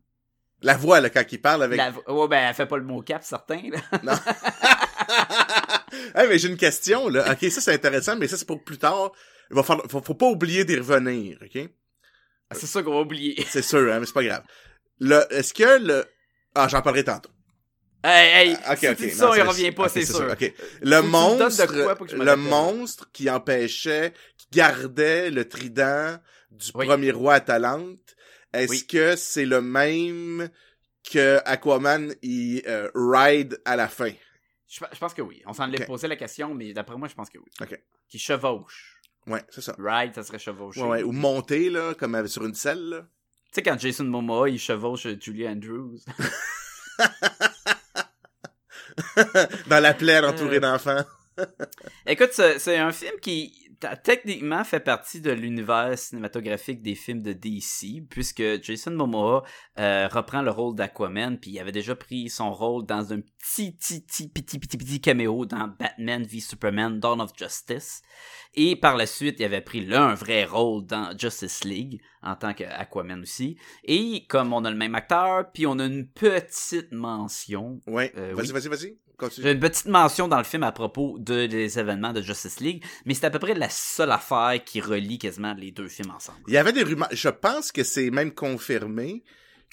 La 0.62 0.76
voix, 0.76 1.00
là, 1.00 1.08
quand 1.08 1.22
il 1.30 1.40
parle 1.40 1.62
avec... 1.62 1.78
La... 1.78 1.92
Ouais, 2.12 2.26
ben, 2.26 2.48
elle 2.48 2.54
fait 2.54 2.66
pas 2.66 2.78
le 2.78 2.82
mot 2.82 3.00
cap, 3.02 3.22
certain. 3.22 3.62
Là. 3.70 3.78
Non. 4.02 4.12
hey, 6.16 6.26
mais 6.28 6.38
j'ai 6.38 6.48
une 6.48 6.56
question, 6.56 7.08
là. 7.08 7.30
Ok, 7.30 7.48
ça, 7.48 7.60
c'est 7.60 7.74
intéressant, 7.74 8.16
mais 8.16 8.26
ça, 8.26 8.36
c'est 8.36 8.44
pour 8.44 8.64
plus 8.64 8.78
tard. 8.78 9.12
Il 9.50 9.54
va 9.54 9.62
falloir, 9.62 9.86
faut, 9.88 10.02
faut 10.02 10.14
pas 10.14 10.26
oublier 10.26 10.64
d'y 10.64 10.76
revenir, 10.76 11.38
ok? 11.40 11.68
Ah, 12.50 12.54
c'est 12.54 12.66
ça 12.66 12.82
qu'on 12.82 12.94
va 12.94 13.00
oublier. 13.00 13.42
C'est 13.48 13.62
sûr, 13.62 13.92
hein, 13.92 14.00
mais 14.00 14.06
c'est 14.06 14.12
pas 14.12 14.22
grave. 14.24 14.44
Le, 15.00 15.24
est-ce 15.30 15.52
que 15.54 15.78
le... 15.84 16.04
Ah, 16.54 16.68
j'en 16.68 16.82
parlerai 16.82 17.04
tantôt. 17.04 17.30
Hey, 18.04 18.48
hey, 18.50 18.56
Ah, 18.64 18.74
ok, 18.74 18.78
si 18.78 18.88
ok. 18.88 18.96
tu 18.96 19.06
dis 19.06 19.12
Non, 19.12 19.28
ça, 19.30 19.34
c'est- 19.34 19.42
revient 19.42 19.72
pas, 19.72 19.88
c'est 19.88 20.04
sûr. 20.04 20.28
Ok. 20.30 20.52
Le 20.82 21.00
tu 21.00 21.06
monstre, 21.08 21.82
quoi 21.84 21.96
pour 21.96 22.06
que 22.06 22.12
je 22.12 22.16
me 22.18 22.24
le 22.24 22.36
monstre 22.36 23.10
qui 23.12 23.30
empêchait, 23.30 24.12
qui 24.36 24.46
gardait 24.52 25.30
le 25.30 25.48
trident 25.48 26.18
du 26.50 26.70
Oui. 26.74 26.86
premier 26.86 27.10
roi 27.12 27.34
Atalante, 27.34 28.14
est-ce 28.52 28.70
Oui. 28.70 28.86
que 28.86 29.16
c'est 29.16 29.46
le 29.46 29.62
même 29.62 30.50
que 31.10 31.40
Aquaman 31.46 32.14
il 32.22 32.62
euh, 32.66 32.90
ride 32.94 33.58
à 33.64 33.74
la 33.74 33.88
fin? 33.88 34.12
Je, 34.68 34.80
je 34.92 34.98
pense 34.98 35.14
que 35.14 35.22
oui. 35.22 35.42
On 35.46 35.54
s'en 35.54 35.72
est 35.72 35.84
posé 35.86 36.06
la 36.06 36.16
question, 36.16 36.54
mais 36.54 36.72
d'après 36.74 36.96
moi, 36.96 37.08
je 37.08 37.14
pense 37.14 37.30
que 37.30 37.38
oui. 37.38 37.50
Ok. 37.60 37.80
Qui 38.08 38.18
chevauche. 38.18 38.93
Ouais, 39.26 39.42
c'est 39.50 39.60
ça. 39.62 39.74
Ride, 39.78 40.14
ça 40.14 40.22
serait 40.22 40.38
chevaucher. 40.38 40.82
Ouais, 40.82 40.88
ouais, 40.88 41.02
ou 41.02 41.12
monter 41.12 41.70
là, 41.70 41.94
comme 41.94 42.14
euh, 42.14 42.26
sur 42.26 42.44
une 42.44 42.54
selle 42.54 42.88
là. 42.90 43.00
Tu 43.52 43.56
sais, 43.56 43.62
quand 43.62 43.78
Jason 43.78 44.04
Momoa, 44.04 44.48
il 44.50 44.58
chevauche 44.58 45.06
Julie 45.20 45.48
Andrews. 45.48 45.98
Dans 49.68 49.80
la 49.82 49.94
plaine 49.94 50.24
entourée 50.24 50.56
Euh. 50.56 50.60
d'enfants. 50.60 51.04
Écoute, 52.06 52.30
c'est 52.32 52.76
un 52.78 52.92
film 52.92 53.14
qui 53.20 53.63
techniquement 54.02 54.64
fait 54.64 54.80
partie 54.80 55.20
de 55.20 55.30
l'univers 55.30 55.98
cinématographique 55.98 56.82
des 56.82 56.94
films 56.94 57.22
de 57.22 57.32
DC, 57.32 58.06
puisque 58.08 58.42
Jason 58.62 58.92
Momoa 58.92 59.42
euh, 59.78 60.08
reprend 60.08 60.42
le 60.42 60.50
rôle 60.50 60.74
d'Aquaman, 60.74 61.38
puis 61.38 61.52
il 61.52 61.58
avait 61.58 61.72
déjà 61.72 61.94
pris 61.94 62.28
son 62.28 62.52
rôle 62.52 62.84
dans 62.86 63.12
un 63.12 63.20
petit, 63.20 63.72
petit, 63.72 64.00
petit, 64.00 64.28
petit, 64.28 64.58
petit, 64.58 64.76
petit 64.76 65.00
caméo 65.00 65.46
dans 65.46 65.68
Batman 65.68 66.22
v 66.24 66.40
Superman 66.40 67.00
Dawn 67.00 67.20
of 67.20 67.32
Justice. 67.36 68.02
Et 68.54 68.76
par 68.76 68.96
la 68.96 69.06
suite, 69.06 69.36
il 69.40 69.44
avait 69.44 69.60
pris 69.60 69.84
là 69.84 70.04
un 70.04 70.14
vrai 70.14 70.44
rôle 70.44 70.86
dans 70.86 71.16
Justice 71.16 71.64
League, 71.64 72.00
en 72.22 72.36
tant 72.36 72.54
qu'Aquaman 72.54 73.20
aussi. 73.22 73.56
Et 73.82 74.26
comme 74.28 74.52
on 74.52 74.64
a 74.64 74.70
le 74.70 74.76
même 74.76 74.94
acteur, 74.94 75.50
puis 75.52 75.66
on 75.66 75.78
a 75.78 75.84
une 75.86 76.08
petite 76.08 76.92
mention 76.92 77.80
Ouais. 77.86 78.12
Euh, 78.16 78.34
vas-y, 78.34 78.46
oui. 78.46 78.52
vas-y, 78.52 78.68
vas-y. 78.68 78.98
J'ai 79.38 79.52
une 79.52 79.60
petite 79.60 79.86
mention 79.86 80.28
dans 80.28 80.38
le 80.38 80.44
film 80.44 80.62
à 80.62 80.72
propos 80.72 81.16
de, 81.18 81.46
des 81.46 81.78
événements 81.78 82.12
de 82.12 82.20
Justice 82.20 82.60
League, 82.60 82.84
mais 83.04 83.14
c'est 83.14 83.26
à 83.26 83.30
peu 83.30 83.38
près 83.38 83.54
la 83.54 83.70
seule 83.70 84.10
affaire 84.10 84.54
qui 84.64 84.80
relie 84.80 85.18
quasiment 85.18 85.54
les 85.54 85.70
deux 85.70 85.88
films 85.88 86.10
ensemble. 86.10 86.38
Il 86.48 86.54
y 86.54 86.58
avait 86.58 86.72
des 86.72 86.82
rumeurs. 86.82 87.08
Je 87.12 87.28
pense 87.28 87.72
que 87.72 87.84
c'est 87.84 88.10
même 88.10 88.32
confirmé 88.32 89.22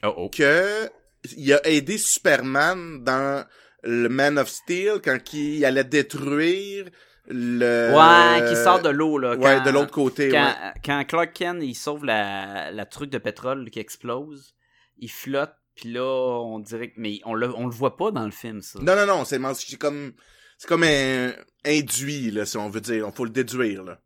Oh 0.03 0.13
oh. 0.17 0.29
que 0.29 0.89
il 1.37 1.53
a 1.53 1.59
aidé 1.67 1.97
Superman 1.97 3.03
dans 3.03 3.45
le 3.83 4.09
Man 4.09 4.39
of 4.39 4.49
Steel 4.49 4.99
quand 5.03 5.33
il 5.33 5.63
allait 5.65 5.83
détruire 5.83 6.85
le... 7.27 7.93
Ouais, 7.93 8.49
qui 8.49 8.55
sort 8.55 8.81
de 8.81 8.89
l'eau, 8.89 9.17
là. 9.19 9.35
Ouais, 9.35 9.61
de 9.61 9.69
l'autre 9.69 9.91
côté, 9.91 10.29
Quand, 10.29 10.43
ouais. 10.43 10.73
quand 10.83 11.03
Clark 11.07 11.33
Kent, 11.33 11.59
il 11.61 11.75
sauve 11.75 12.03
la, 12.03 12.71
la 12.71 12.85
truc 12.85 13.09
de 13.11 13.19
pétrole 13.19 13.69
qui 13.69 13.79
explose, 13.79 14.55
il 14.97 15.11
flotte, 15.11 15.53
puis 15.81 15.91
là, 15.91 16.03
on 16.03 16.59
dirait 16.59 16.91
que... 16.91 16.95
Mais 16.97 17.19
on 17.25 17.33
le, 17.33 17.53
on 17.55 17.65
le 17.65 17.73
voit 17.73 17.97
pas 17.97 18.11
dans 18.11 18.25
le 18.25 18.31
film, 18.31 18.61
ça. 18.61 18.79
Non, 18.81 18.95
non, 18.95 19.05
non, 19.05 19.25
c'est 19.25 19.39
c'est 19.55 19.77
comme... 19.77 20.13
C'est 20.57 20.67
comme 20.67 20.83
un 20.83 21.33
induit, 21.65 22.29
là, 22.29 22.45
si 22.45 22.55
on 22.55 22.69
veut 22.69 22.81
dire. 22.81 23.05
Il 23.07 23.15
faut 23.15 23.25
le 23.25 23.31
déduire, 23.31 23.83
là. 23.83 23.99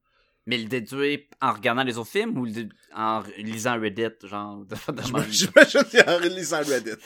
Mais 0.47 0.57
le 0.57 0.65
déduire 0.65 1.19
en 1.41 1.51
regardant 1.51 1.83
les 1.83 1.97
autres 1.97 2.11
films 2.11 2.37
ou 2.37 2.45
le 2.45 2.69
en 2.95 3.23
lisant 3.39 3.77
Reddit, 3.77 4.03
genre... 4.23 4.63
De, 4.63 4.75
de? 4.93 5.01
J'imagine 5.31 5.81
en 6.07 6.19
lisant 6.19 6.61
Reddit. 6.63 6.91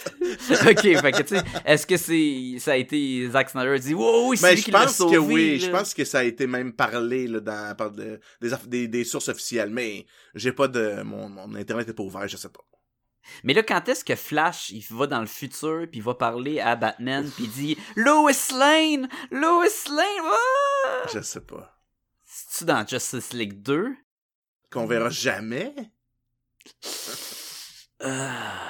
ok, 0.51 1.01
fait 1.01 1.11
que 1.13 1.21
tu 1.23 1.35
sais, 1.35 1.43
est-ce 1.65 1.88
que 1.88 1.97
c'est 1.97 2.59
ça 2.59 2.73
a 2.73 2.75
été 2.75 3.27
Zack 3.31 3.49
Snyder 3.49 3.79
dit 3.79 3.93
wow, 3.95 4.35
c'est 4.35 4.41
Mais 4.43 4.51
lui 4.51 4.59
je 4.59 4.65
qui 4.65 4.71
l'a 4.71 4.85
pense 4.85 4.97
que 4.97 5.17
oui, 5.17 5.57
là. 5.57 5.65
je 5.65 5.71
pense 5.71 5.93
que 5.95 6.03
ça 6.05 6.19
a 6.19 6.23
été 6.25 6.45
même 6.45 6.73
parlé 6.73 7.27
là, 7.27 7.39
dans 7.39 7.75
par 7.75 7.89
de- 7.91 8.19
des, 8.41 8.49
des, 8.67 8.88
des 8.88 9.03
sources 9.03 9.29
officielles, 9.29 9.69
mais 9.71 10.05
j'ai 10.35 10.51
pas 10.51 10.67
de 10.67 11.01
mon, 11.01 11.27
mon 11.29 11.55
internet 11.55 11.88
est 11.89 11.93
pas 11.93 12.03
ouvert, 12.03 12.27
je 12.27 12.38
sais 12.38 12.49
pas. 12.49 12.59
Mais 13.43 13.53
là, 13.53 13.63
quand 13.63 13.88
est-ce 13.89 14.03
que 14.03 14.15
Flash, 14.15 14.69
il 14.71 14.83
va 14.89 15.07
dans 15.07 15.21
le 15.21 15.27
futur, 15.27 15.85
puis 15.89 15.99
il 15.99 16.03
va 16.03 16.13
parler 16.13 16.59
à 16.59 16.75
Batman, 16.75 17.29
puis 17.35 17.45
il 17.45 17.51
dit 17.51 17.77
Lois 17.95 18.31
Lane, 18.57 19.07
Lois 19.31 19.65
Lane, 19.89 20.25
ah! 20.25 21.07
Je 21.13 21.21
sais 21.21 21.41
pas. 21.41 21.79
C'est-tu 22.25 22.65
dans 22.65 22.85
Justice 22.88 23.33
League 23.33 23.61
2 23.61 23.89
Qu'on 24.71 24.85
verra 24.85 25.09
jamais? 25.09 25.73
Ah. 28.01 28.69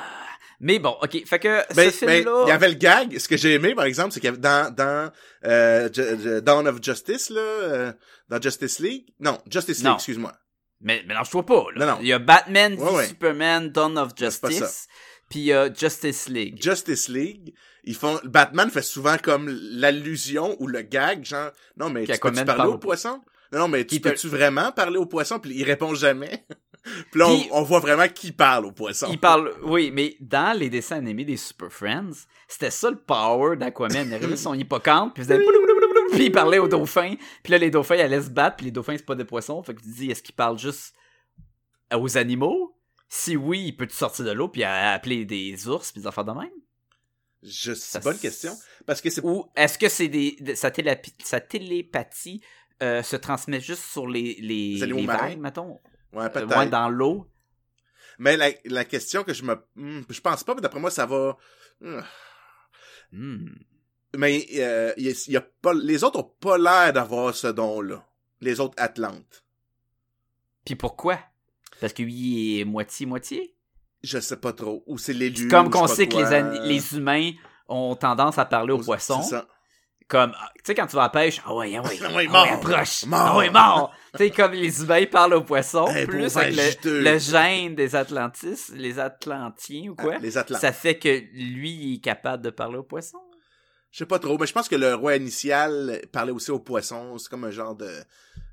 Mais 0.61 0.79
bon, 0.79 0.97
ok, 1.01 1.25
fait 1.25 1.39
que 1.39 1.63
ce 1.69 1.75
mais 1.75 1.91
film-là. 1.91 2.43
il 2.45 2.49
y 2.49 2.51
avait 2.51 2.67
le 2.67 2.75
gag. 2.75 3.17
Ce 3.17 3.27
que 3.29 3.37
j'ai 3.37 3.53
aimé, 3.53 3.75
par 3.75 3.85
exemple, 3.85 4.11
c'est 4.11 4.19
qu'il 4.19 4.27
y 4.27 4.33
avait 4.33 4.37
dans 4.37 4.73
dans 4.73 5.11
euh, 5.45 6.41
Dawn 6.41 6.67
of 6.67 6.83
Justice 6.83 7.29
là, 7.29 7.39
euh, 7.39 7.93
dans 8.27 8.41
Justice 8.41 8.79
League. 8.79 9.13
Non, 9.19 9.39
Justice 9.49 9.81
League, 9.83 9.93
excuse-moi. 9.95 10.33
Mais 10.81 11.03
mélange-toi 11.07 11.45
pas, 11.45 11.65
là. 11.75 11.85
Non, 11.85 11.91
non. 11.93 11.97
Il 12.01 12.07
y 12.07 12.13
a 12.13 12.19
Batman 12.19 12.75
v 12.75 12.81
Ouais, 12.81 12.95
ouais. 12.95 13.07
Superman, 13.07 13.69
Dawn 13.69 13.97
of 13.97 14.11
Justice, 14.17 14.87
puis 15.29 15.39
il 15.39 15.45
y 15.45 15.53
a 15.53 15.71
Justice 15.73 16.29
League. 16.29 16.61
Justice 16.61 17.09
League, 17.09 17.53
ils 17.83 17.95
font 17.95 18.19
Batman 18.23 18.69
fait 18.69 18.81
souvent 18.81 19.17
comme 19.21 19.49
l'allusion 19.49 20.55
ou 20.59 20.67
le 20.67 20.81
gag, 20.81 21.25
genre 21.25 21.51
non 21.77 21.89
mais 21.89 22.05
tu 22.05 22.11
peux-tu 22.19 22.21
parler 22.21 22.45
parle 22.45 22.69
au 22.69 22.77
poisson? 22.77 23.21
Non 23.51 23.59
non 23.59 23.67
mais 23.67 23.85
tu 23.85 23.99
peux-tu 23.99 24.27
vraiment 24.27 24.71
parler 24.71 24.97
au 24.97 25.05
poisson? 25.05 25.39
Puis 25.39 25.51
il 25.55 25.63
répond 25.63 25.93
jamais. 25.95 26.45
Puis 27.11 27.19
là 27.19 27.27
on- 27.51 27.63
voit 27.63 27.79
vraiment 27.79 28.07
qui 28.07 28.31
parle 28.31 28.65
au 28.65 28.71
poisson. 28.71 29.07
Il 29.11 29.19
parle, 29.19 29.53
oui, 29.63 29.91
mais 29.93 30.15
dans 30.21 30.57
les 30.57 30.69
dessins 30.69 30.95
animés 30.95 31.25
des 31.25 31.35
Super 31.35 31.71
Friends, 31.71 32.25
c'était 32.47 32.71
ça 32.71 32.89
le 32.89 32.95
power 32.97 33.57
d'Aquaman. 33.57 34.07
Il 34.07 34.13
arrivait 34.13 34.37
son 34.37 34.53
hippocampe, 34.53 35.13
puis 35.13 35.23
il 35.23 35.25
faisait 35.27 35.37
puis 36.13 36.25
il 36.25 36.31
parlait 36.31 36.59
aux 36.59 36.67
dauphins, 36.67 37.15
puis 37.43 37.51
là 37.51 37.57
les 37.57 37.69
dauphins 37.69 37.95
ils 37.95 38.01
allaient 38.01 38.21
se 38.21 38.29
battre, 38.29 38.57
puis 38.57 38.65
les 38.65 38.71
dauphins 38.71 38.95
c'est 38.97 39.05
pas 39.05 39.15
des 39.15 39.25
poissons, 39.25 39.61
fait 39.63 39.73
que 39.75 39.81
tu 39.81 39.89
dis 39.89 40.11
est-ce 40.11 40.21
qu'il 40.23 40.35
parle 40.35 40.57
juste 40.59 40.93
aux 41.93 42.17
animaux? 42.17 42.75
Si 43.07 43.35
oui, 43.35 43.63
il 43.67 43.75
peut 43.75 43.87
te 43.87 43.93
sortir 43.93 44.25
de 44.25 44.31
l'eau 44.31 44.49
puis 44.49 44.63
a- 44.63 44.93
appeler 44.93 45.25
des 45.25 45.67
ours 45.67 45.91
puis 45.91 46.01
des 46.01 46.07
affaires 46.07 46.25
de 46.25 46.31
même? 46.31 46.51
Je 47.41 47.73
c'est 47.73 48.03
bonne 48.03 48.17
question. 48.19 48.53
Parce 48.85 49.01
que 49.01 49.09
c'est 49.09 49.23
Ou 49.23 49.45
est-ce 49.55 49.77
que 49.77 49.87
c'est 49.89 50.09
des 50.09 50.35
de- 50.41 50.55
sa, 50.55 50.71
sa 51.23 51.39
télépathie 51.39 52.41
euh, 52.83 53.01
se 53.01 53.15
transmet 53.15 53.59
juste 53.61 53.83
sur 53.83 54.07
les 54.07 54.35
les, 54.41 54.75
Les 54.85 55.05
vagues, 55.05 55.39
mettons, 55.39 55.79
ouais 56.13 56.25
Euh, 56.25 56.29
peut-être. 56.29 56.57
ouais, 56.57 56.67
dans 56.69 56.89
l'eau? 56.89 57.27
Mais 58.19 58.35
la, 58.35 58.49
la 58.65 58.83
question 58.85 59.23
que 59.23 59.33
je 59.33 59.43
me 59.43 59.55
hmm, 59.75 60.01
je 60.09 60.19
pense 60.21 60.43
pas 60.43 60.53
mais 60.53 60.61
d'après 60.61 60.79
moi 60.81 60.91
ça 60.91 61.05
va 61.05 61.37
hmm. 63.11 63.47
Mais 64.17 64.45
euh, 64.55 64.93
il 64.97 65.05
y 65.05 65.09
a- 65.09 65.23
il 65.27 65.33
y 65.33 65.37
a 65.37 65.41
pas 65.61 65.73
les 65.73 66.03
autres 66.03 66.19
ont 66.19 66.31
pas 66.39 66.57
l'air 66.57 66.93
d'avoir 66.93 67.33
ce 67.35 67.47
don 67.47 67.81
là. 67.81 68.03
Les 68.41 68.59
autres 68.59 68.75
Atlantes. 68.77 69.43
Puis 70.65 70.75
pourquoi? 70.75 71.19
Parce 71.81 71.93
que 71.93 72.01
lui 72.03 72.59
est 72.59 72.65
moitié 72.65 73.05
moitié. 73.05 73.55
Je 74.03 74.19
sais 74.19 74.37
pas 74.37 74.53
trop. 74.53 74.83
Ou 74.87 74.97
c'est 74.97 75.13
l'élu. 75.13 75.47
Comme 75.47 75.69
qu'on 75.69 75.87
sait 75.87 76.07
que 76.07 76.15
les, 76.17 76.67
les 76.67 76.95
humains 76.95 77.31
ont 77.67 77.95
tendance 77.95 78.37
à 78.37 78.45
parler 78.45 78.73
aux 78.73 78.79
poissons. 78.79 79.21
C'est 79.21 79.31
ça. 79.31 79.47
Comme, 80.07 80.33
ah, 80.39 80.49
tu 80.55 80.61
sais, 80.65 80.73
quand 80.75 80.87
tu 80.87 80.95
vas 80.95 81.03
à 81.03 81.05
la 81.05 81.09
pêche, 81.09 81.39
ah 81.45 81.53
ouais, 81.53 81.75
ah 81.75 81.83
ouais, 81.83 81.99
Ah 82.03 82.15
ouais, 82.15 82.25
ah 82.29 82.31
mort. 82.31 82.43
ouais, 82.43 82.49
approche, 82.49 83.05
Mort. 83.05 83.19
ah 83.21 83.37
ouais, 83.37 83.49
mort. 83.51 83.93
tu 84.13 84.17
sais, 84.17 84.31
comme 84.31 84.53
les 84.53 84.81
humains 84.81 85.05
parlent 85.05 85.35
aux 85.35 85.43
poissons, 85.43 85.85
Un 85.85 86.07
plus 86.07 86.35
avec 86.35 86.55
le, 86.83 87.01
le 87.03 87.19
gène 87.19 87.75
des 87.75 87.95
Atlantis, 87.95 88.71
les 88.73 88.97
Atlantiens 88.97 89.91
ou 89.91 89.95
quoi, 89.95 90.13
Ah, 90.15 90.19
Les 90.19 90.35
Atlantes. 90.35 90.61
ça 90.61 90.71
fait 90.71 90.97
que 90.97 91.09
lui, 91.33 91.69
il 91.71 91.95
est 91.97 91.99
capable 92.03 92.41
de 92.43 92.49
parler 92.49 92.77
aux 92.77 92.83
poissons. 92.83 93.21
Je 93.91 93.99
sais 93.99 94.05
pas 94.05 94.19
trop, 94.19 94.37
mais 94.37 94.45
je 94.45 94.53
pense 94.53 94.69
que 94.69 94.75
le 94.75 94.93
roi 94.93 95.15
initial 95.15 96.01
parlait 96.11 96.31
aussi 96.31 96.51
aux 96.51 96.59
poissons. 96.59 97.17
C'est 97.17 97.29
comme 97.29 97.43
un 97.43 97.51
genre 97.51 97.75
de, 97.75 97.89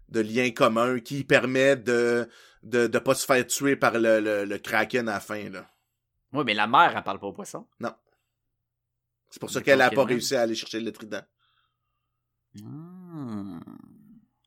de 0.09 0.21
lien 0.21 0.51
commun 0.51 0.99
qui 0.99 1.25
permet 1.25 1.77
de, 1.77 2.29
de, 2.63 2.87
de 2.87 2.99
pas 2.99 3.15
se 3.15 3.27
faire 3.27 3.47
tuer 3.47 3.77
par 3.77 3.99
le, 3.99 4.21
le, 4.21 4.45
le 4.45 4.59
kraken 4.59 5.09
à 5.09 5.15
la 5.15 5.21
fin, 5.21 5.49
là. 5.51 5.67
Oui, 6.33 6.43
mais 6.45 6.55
la 6.55 6.67
mère, 6.67 6.95
elle 6.97 7.03
parle 7.05 7.21
pas 7.21 7.27
aux 7.27 7.33
poissons. 7.33 7.67
C'est 9.31 9.41
pour 9.41 9.51
ça 9.51 9.61
qu'elle 9.61 9.83
a 9.83 9.91
pas 9.91 10.05
réussi 10.05 10.35
à 10.37 10.43
aller 10.43 10.55
chercher 10.55 10.81
le 10.81 10.93
trident. 10.93 11.23
Hmm. 12.55 12.96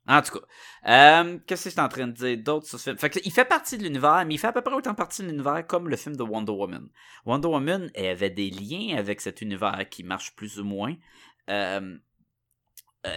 En 0.09 0.21
tout 0.23 0.39
cas, 0.39 0.45
euh, 1.23 1.37
qu'est-ce 1.45 1.65
que 1.65 1.69
j'étais 1.69 1.81
en 1.81 1.87
train 1.87 2.07
de 2.07 2.13
dire 2.13 2.37
d'autre 2.37 2.65
sur 2.67 2.79
ce 2.79 2.83
film? 2.89 2.97
Fait 2.97 3.09
que, 3.11 3.19
il 3.23 3.31
fait 3.31 3.45
partie 3.45 3.77
de 3.77 3.83
l'univers, 3.83 4.23
mais 4.25 4.33
il 4.33 4.37
fait 4.39 4.47
à 4.47 4.51
peu 4.51 4.61
près 4.61 4.73
autant 4.73 4.95
partie 4.95 5.21
de 5.21 5.27
l'univers 5.27 5.65
comme 5.67 5.87
le 5.87 5.95
film 5.95 6.15
de 6.15 6.23
Wonder 6.23 6.51
Woman. 6.51 6.89
Wonder 7.25 7.47
Woman, 7.47 7.91
elle 7.93 8.07
avait 8.07 8.31
des 8.31 8.49
liens 8.49 8.97
avec 8.97 9.21
cet 9.21 9.41
univers 9.41 9.87
qui 9.89 10.03
marche 10.03 10.35
plus 10.35 10.59
ou 10.59 10.63
moins. 10.63 10.95
Euh, 11.49 11.95
euh, 13.07 13.15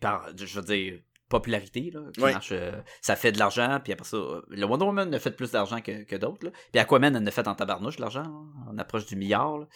par, 0.00 0.28
je 0.36 0.60
veux 0.60 0.64
dire, 0.66 1.00
popularité, 1.28 1.90
là, 1.92 2.00
qui 2.12 2.20
Ouais. 2.20 2.32
marche, 2.32 2.52
ça 3.00 3.16
fait 3.16 3.32
de 3.32 3.38
l'argent, 3.38 3.80
puis 3.82 3.92
après 3.94 4.04
ça, 4.06 4.18
le 4.48 4.64
Wonder 4.66 4.84
Woman 4.84 5.12
a 5.14 5.18
fait 5.18 5.30
plus 5.32 5.50
d'argent 5.50 5.80
que, 5.80 6.04
que 6.04 6.16
d'autres, 6.16 6.44
là. 6.46 6.52
Puis 6.72 6.78
Aquaman, 6.80 7.16
elle 7.16 7.26
a 7.26 7.30
fait 7.30 7.48
en 7.48 7.54
tabarnouche 7.54 7.98
l'argent, 7.98 8.22
là. 8.22 8.64
on 8.70 8.78
approche 8.78 9.06
du 9.06 9.16
milliard, 9.16 9.58
là. 9.58 9.66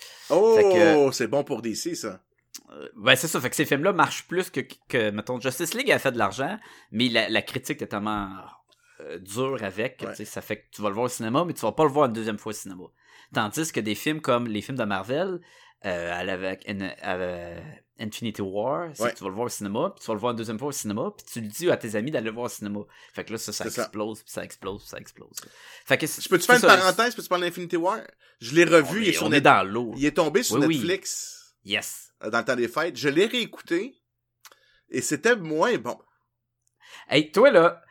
Oh, 0.98 1.10
c'est 1.12 1.26
bon 1.28 1.42
pour 1.44 1.62
DC, 1.62 1.96
ça. 1.96 2.20
Euh, 2.70 2.88
ouais, 2.96 3.16
c'est 3.16 3.28
ça. 3.28 3.40
Fait 3.40 3.50
que 3.50 3.56
ces 3.56 3.64
films-là 3.64 3.92
marchent 3.92 4.26
plus 4.26 4.50
que, 4.50 4.60
que, 4.88 5.10
mettons, 5.10 5.40
Justice 5.40 5.74
League 5.74 5.90
a 5.90 5.98
fait 5.98 6.12
de 6.12 6.18
l'argent, 6.18 6.58
mais 6.92 7.08
la, 7.08 7.28
la 7.28 7.42
critique 7.42 7.80
est 7.82 7.86
tellement 7.86 8.30
euh, 9.00 9.18
dure 9.18 9.62
avec 9.62 9.98
que 9.98 10.06
Ouais. 10.06 10.24
ça 10.24 10.40
fait 10.42 10.56
que 10.62 10.64
tu 10.72 10.82
vas 10.82 10.88
le 10.88 10.94
voir 10.94 11.06
au 11.06 11.08
cinéma, 11.08 11.44
mais 11.46 11.54
tu 11.54 11.60
vas 11.62 11.72
pas 11.72 11.84
le 11.84 11.90
voir 11.90 12.06
une 12.06 12.12
deuxième 12.12 12.38
fois 12.38 12.50
au 12.50 12.54
cinéma. 12.54 12.84
Tandis 13.32 13.70
que 13.72 13.80
des 13.80 13.94
films 13.94 14.20
comme 14.20 14.46
les 14.46 14.60
films 14.62 14.78
de 14.78 14.84
Marvel, 14.84 15.40
euh, 15.86 16.12
avec 16.12 16.68
Infinity 18.00 18.42
War, 18.42 18.90
c'est 18.94 19.02
Ouais. 19.02 19.10
que 19.12 19.16
tu 19.18 19.24
vas 19.24 19.28
le 19.30 19.34
voir 19.34 19.46
au 19.46 19.50
cinéma, 19.50 19.90
puis 19.94 20.00
tu 20.02 20.06
vas 20.08 20.14
le 20.14 20.20
voir 20.20 20.30
une 20.32 20.36
deuxième 20.38 20.58
fois 20.58 20.68
au 20.68 20.72
cinéma, 20.72 21.10
puis 21.16 21.26
tu 21.32 21.40
le 21.40 21.48
dis 21.48 21.70
à 21.70 21.76
tes 21.76 21.94
amis 21.96 22.10
d'aller 22.10 22.26
le 22.26 22.32
voir 22.32 22.46
au 22.46 22.48
cinéma. 22.48 22.80
Fait 23.12 23.24
que 23.24 23.32
là, 23.32 23.38
ça, 23.38 23.52
ça 23.52 23.64
explose, 23.66 24.22
puis 24.22 24.30
ça 24.32 24.44
explose, 24.44 24.80
puis 24.82 24.88
ça 24.88 24.98
explose. 24.98 25.36
Fait 25.84 25.98
que 25.98 26.06
Je 26.06 26.28
peux-tu 26.28 26.46
faire 26.46 26.56
une 26.56 26.60
ça, 26.62 26.76
parenthèse? 26.76 27.14
Peux-tu 27.14 27.28
parler 27.28 27.48
d'Infinity 27.48 27.76
War? 27.76 28.00
Je 28.40 28.54
l'ai 28.54 28.66
On 28.68 28.76
revu, 28.76 29.02
il 29.02 29.08
est 29.10 29.22
on 29.22 29.32
est 29.32 29.40
dans 29.40 29.62
l'eau. 29.68 29.92
Il 29.96 30.04
est 30.04 30.12
tombé 30.16 30.42
sur 30.42 30.56
Oui, 30.58 30.66
oui. 30.66 30.76
Netflix 30.78 31.54
Yes. 31.64 32.07
Euh, 32.22 32.30
dans 32.30 32.38
le 32.38 32.44
temps 32.44 32.56
des 32.56 32.68
fêtes. 32.68 32.96
Je 32.96 33.08
l'ai 33.08 33.26
réécouté 33.26 33.94
et 34.90 35.00
c'était 35.00 35.36
moins 35.36 35.76
bon. 35.78 35.98
Hey, 37.08 37.30
toi, 37.30 37.50
là, 37.50 37.82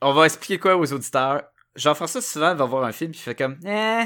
on 0.00 0.12
va 0.12 0.24
expliquer 0.26 0.58
quoi 0.58 0.76
aux 0.76 0.92
auditeurs? 0.92 1.44
Jean-François, 1.74 2.20
souvent, 2.20 2.54
va 2.54 2.64
voir 2.64 2.84
un 2.84 2.92
film, 2.92 3.12
puis 3.12 3.20
il 3.20 3.22
fait 3.22 3.34
comme, 3.34 3.58
eh. 3.64 4.04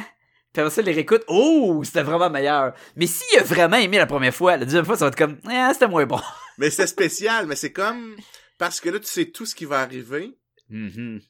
Puis 0.52 0.62
après 0.62 0.70
ça, 0.70 0.80
il 0.80 0.85
les 0.85 0.92
réécoute, 0.92 1.24
oh, 1.28 1.82
c'était 1.85 2.02
vraiment 2.02 2.30
meilleur. 2.30 2.74
Mais 2.94 3.06
s'il 3.06 3.38
a 3.38 3.42
vraiment 3.42 3.76
aimé 3.76 3.98
la 3.98 4.06
première 4.06 4.35
fois, 4.35 4.56
la 4.56 4.64
deuxième 4.64 4.85
fois, 4.85 4.96
ça 4.96 5.04
va 5.04 5.09
être 5.09 5.16
comme, 5.16 5.38
eh, 5.50 5.72
c'était 5.72 5.88
moins 5.88 6.06
bon. 6.06 6.20
Mais 6.59 6.70
c'est 6.70 6.87
spécial, 6.87 7.46
mais 7.46 7.56
c'est 7.56 7.72
comme 7.72 8.16
parce 8.59 8.80
que 8.80 8.88
là, 8.88 8.98
tu 8.98 9.06
sais 9.06 9.26
tout 9.26 9.46
ce 9.46 9.54
qui 9.54 9.64
va 9.64 9.80
arriver. 9.80 10.38
Mhm. 10.70 11.20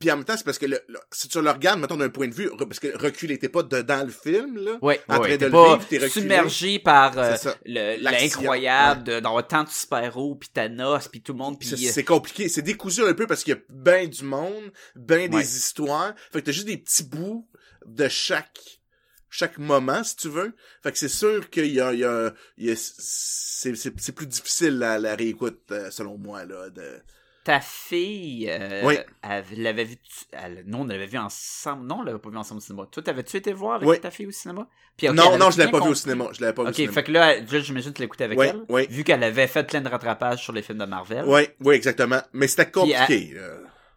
Puis 0.00 0.10
en 0.10 0.16
même 0.16 0.24
temps, 0.24 0.36
c'est 0.36 0.44
parce 0.44 0.58
que 0.58 0.66
le, 0.66 0.80
le- 0.88 0.98
si 1.12 1.28
tu 1.28 1.40
le 1.40 1.48
regardes, 1.50 1.80
mettons 1.80 1.96
d'un 1.96 2.08
point 2.10 2.26
de 2.28 2.34
vue, 2.34 2.48
re- 2.48 2.66
parce 2.66 2.80
que 2.80 2.96
reculé, 2.98 3.38
t'es 3.38 3.48
pas 3.48 3.62
dedans 3.62 4.04
le 4.04 4.10
film, 4.10 4.58
là. 4.58 4.76
Ouais, 4.82 5.00
En 5.08 5.14
train 5.14 5.22
ouais, 5.22 5.30
de 5.32 5.36
t'es 5.36 5.44
le 5.46 5.50
pas 5.52 5.76
vivre, 5.76 5.88
t'es 5.88 5.96
reculé. 5.98 6.10
submergé 6.10 6.78
par 6.80 7.14
euh, 7.16 7.36
l'incroyable 7.64 9.04
de- 9.04 9.20
d'avoir 9.20 9.46
tant 9.46 9.64
de 9.64 9.68
super-héros, 9.68 10.34
puis 10.36 10.48
Thanos, 10.50 11.08
puis 11.08 11.22
tout 11.22 11.32
le 11.32 11.38
monde, 11.38 11.58
puis... 11.58 11.68
C'est 11.68 11.76
c'est 11.76 12.04
compliqué, 12.04 12.48
c'est 12.48 12.62
décousu 12.62 13.02
un 13.06 13.14
peu 13.14 13.26
parce 13.26 13.44
qu'il 13.44 13.54
y 13.54 13.56
a 13.56 13.60
ben 13.68 14.08
du 14.08 14.24
monde, 14.24 14.72
ben 14.96 15.30
des 15.30 15.36
Ouais. 15.36 15.42
histoires. 15.42 16.14
Fait 16.32 16.40
que 16.40 16.46
t'as 16.46 16.52
juste 16.52 16.66
des 16.66 16.76
petits 16.78 17.04
bouts 17.04 17.48
de 17.86 18.08
chaque 18.08 18.58
chaque 19.30 19.58
moment, 19.58 20.04
si 20.04 20.14
tu 20.16 20.28
veux. 20.28 20.54
Fait 20.82 20.92
que 20.92 20.98
c'est 20.98 21.08
sûr 21.08 21.50
qu'il 21.50 21.66
y 21.72 21.80
a, 21.80 21.92
il 21.92 21.98
y 21.98 22.04
a, 22.04 22.32
il 22.56 22.66
y 22.66 22.70
a- 22.70 22.76
c'est, 22.76 23.74
c'est, 23.74 23.92
c'est 24.00 24.12
plus 24.12 24.26
difficile 24.28 24.78
la, 24.78 24.98
la 24.98 25.16
réécoute, 25.16 25.60
euh, 25.72 25.90
selon 25.90 26.16
moi, 26.18 26.44
là. 26.44 26.70
De... 26.70 27.00
Ta 27.44 27.60
fille, 27.60 28.48
euh, 28.50 28.80
Oui. 28.84 28.96
elle 29.22 29.44
l'avait 29.62 29.84
vu, 29.84 29.96
elle- 30.32 30.64
nous 30.66 30.78
on 30.78 30.84
l'avait 30.86 31.06
vu 31.06 31.18
ensemble, 31.18 31.86
non 31.86 31.98
on 32.00 32.02
l'avait 32.02 32.18
pas 32.18 32.30
vu 32.30 32.38
ensemble 32.38 32.58
au 32.58 32.62
cinéma. 32.62 32.86
Toi 32.90 33.02
t'avais-tu 33.02 33.36
été 33.36 33.52
voir 33.52 33.74
avec 33.74 33.86
Oui. 33.88 34.00
ta 34.00 34.10
fille 34.10 34.26
au 34.26 34.30
cinéma? 34.30 34.66
Puis, 34.96 35.08
non, 35.08 35.36
non, 35.36 35.50
je 35.50 35.58
l'avais 35.58 35.70
pas 35.70 35.76
vu 35.78 35.82
au 35.82 35.86
compris. 35.88 35.96
cinéma. 36.00 36.28
Je 36.32 36.40
l'avais 36.40 36.54
pas 36.54 36.62
vu 36.62 36.68
au 36.68 36.70
Ok, 36.88 36.90
fait 36.94 37.02
que 37.02 37.12
là, 37.12 37.34
j'imagine 37.44 37.90
que 37.90 37.96
tu 37.96 38.02
l'écoutais 38.02 38.24
avec 38.24 38.38
Oui, 38.38 38.46
elle, 38.46 38.86
vu 38.88 39.04
qu'elle 39.04 39.22
avait 39.24 39.46
fait 39.48 39.64
plein 39.64 39.80
de 39.82 39.88
rattrapages 39.88 40.42
sur 40.42 40.52
les 40.54 40.62
films 40.62 40.78
de 40.78 40.84
Marvel. 40.86 41.24
Oui, 41.26 41.42
oui, 41.60 41.74
exactement. 41.74 42.22
Mais 42.32 42.46
c'était 42.48 42.64
Puis, 42.64 42.72
compliqué. 42.72 43.34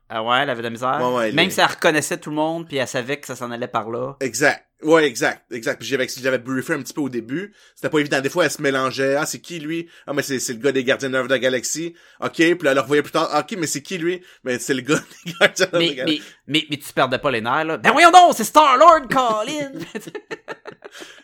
Ah 0.09 0.23
ouais, 0.23 0.39
elle 0.41 0.49
avait 0.49 0.59
de 0.61 0.67
la 0.67 0.69
misère? 0.69 0.99
Ouais, 1.01 1.15
ouais, 1.17 1.31
Même 1.33 1.45
les- 1.47 1.51
si 1.51 1.59
elle 1.59 1.67
reconnaissait 1.67 2.17
tout 2.17 2.29
le 2.29 2.35
monde, 2.37 2.67
puis 2.67 2.77
elle 2.77 2.87
savait 2.87 3.19
que 3.19 3.27
ça 3.27 3.35
s'en 3.35 3.51
allait 3.51 3.67
par 3.67 3.89
là. 3.89 4.15
Exact. 4.21 4.63
Ouais, 4.83 5.05
exact, 5.07 5.51
exact. 5.51 5.79
Puis 5.79 5.87
j'avais, 5.87 6.07
j'avais 6.07 6.37
briefé 6.37 6.73
un 6.73 6.81
petit 6.83 6.93
peu 6.93 7.01
au 7.01 7.09
début. 7.09 7.51
C'était 7.75 7.89
pas 7.89 7.97
évident. 7.97 8.21
Des 8.21 8.29
fois, 8.29 8.45
elle 8.45 8.51
se 8.51 8.61
mélangeait. 8.61 9.15
Ah, 9.15 9.25
c'est 9.25 9.39
qui 9.41 9.59
lui? 9.59 9.89
Ah, 10.05 10.13
mais 10.13 10.21
c'est, 10.21 10.39
c'est 10.39 10.53
le 10.53 10.59
gars 10.59 10.71
des 10.71 10.83
Gardiens 10.83 11.09
de 11.09 11.17
la 11.17 11.39
Galaxie. 11.39 11.95
Ok. 12.21 12.33
Puis 12.35 12.57
là, 12.61 12.69
elle 12.71 12.75
le 12.75 12.81
revoyait 12.81 13.01
plus 13.01 13.11
tard. 13.11 13.27
Ah, 13.31 13.39
Ok, 13.39 13.55
mais 13.57 13.65
c'est 13.65 13.81
qui 13.81 13.97
lui? 13.97 14.21
Mais 14.43 14.59
c'est 14.59 14.75
le 14.75 14.81
gars 14.81 14.99
des 15.25 15.31
Gardiens 15.33 15.65
de 15.65 15.71
la 15.73 15.79
Mais, 15.79 15.93
Galaxie. 15.95 16.23
mais, 16.47 16.59
mais, 16.61 16.67
mais 16.69 16.77
tu 16.77 16.93
perdais 16.93 17.17
pas 17.17 17.31
les 17.31 17.41
nerfs, 17.41 17.65
là. 17.65 17.77
Ben 17.77 17.91
voyons 17.91 18.11
donc, 18.11 18.35
c'est 18.35 18.43
Star-Lord, 18.43 19.07
Colin! 19.09 19.71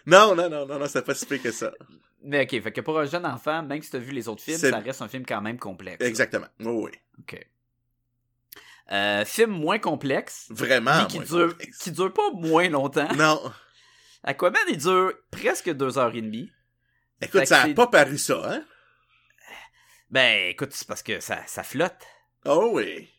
Non, 0.06 0.36
non, 0.36 0.50
non, 0.50 0.66
non, 0.66 0.80
non, 0.80 0.86
c'était 0.88 1.02
pas 1.04 1.16
si 1.16 1.26
pire 1.26 1.42
que 1.42 1.52
ça. 1.52 1.72
mais 2.24 2.44
ok, 2.44 2.62
fait 2.62 2.72
que 2.72 2.82
pour 2.82 3.00
un 3.00 3.06
jeune 3.06 3.26
enfant, 3.26 3.64
même 3.64 3.82
si 3.82 3.90
t'as 3.90 4.00
vu 4.00 4.12
les 4.12 4.28
autres 4.28 4.42
films, 4.44 4.58
ça 4.58 4.80
reste 4.80 5.02
un 5.02 5.08
film 5.08 5.24
quand 5.26 5.42
même 5.42 5.58
complexe. 5.58 6.06
Exactement. 6.06 6.48
Oui, 6.60 6.68
oui. 6.68 6.92
Ok. 7.20 7.48
Euh, 8.94 9.26
film 9.26 9.52
moins 9.52 9.80
complexe, 9.80 10.46
Vraiment. 10.50 11.06
qui 11.08 11.18
moins 11.18 11.26
dure, 11.26 11.50
complexe. 11.50 11.78
qui 11.80 11.92
dure 11.92 12.14
pas 12.14 12.30
moins 12.34 12.70
longtemps. 12.70 13.12
Non. 13.16 13.42
Aquaman, 14.24 14.62
il 14.70 14.78
dure 14.78 15.14
presque 15.32 15.70
deux 15.74 15.98
heures 15.98 16.16
et 16.16 16.22
demie. 16.22 16.52
Écoute, 17.22 17.46
ça 17.46 17.64
a 17.64 17.70
pas 17.74 17.88
paru 17.88 18.18
ça, 18.18 18.42
hein? 18.54 18.64
Ben, 20.10 20.50
écoute, 20.50 20.74
c'est 20.74 20.88
parce 20.88 21.02
que 21.02 21.20
ça, 21.20 21.40
ça 21.48 21.64
flotte. 21.64 22.06
Oh 22.46 22.70
oui. 22.74 23.10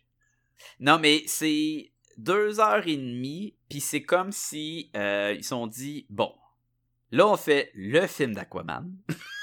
Non, 0.79 0.99
mais 0.99 1.25
c'est 1.27 1.91
deux 2.17 2.61
heures 2.61 2.87
et 2.87 2.97
demie, 2.97 3.57
puis 3.69 3.81
c'est 3.81 4.03
comme 4.03 4.31
si 4.31 4.91
euh, 4.95 5.35
ils 5.37 5.43
se 5.43 5.51
sont 5.51 5.67
dit, 5.67 6.07
bon, 6.09 6.33
là 7.11 7.27
on 7.27 7.37
fait 7.37 7.73
le 7.75 8.07
film 8.07 8.35
d'Aquaman. 8.35 8.93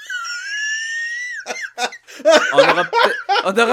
on 2.54 2.58
aura 2.58 2.84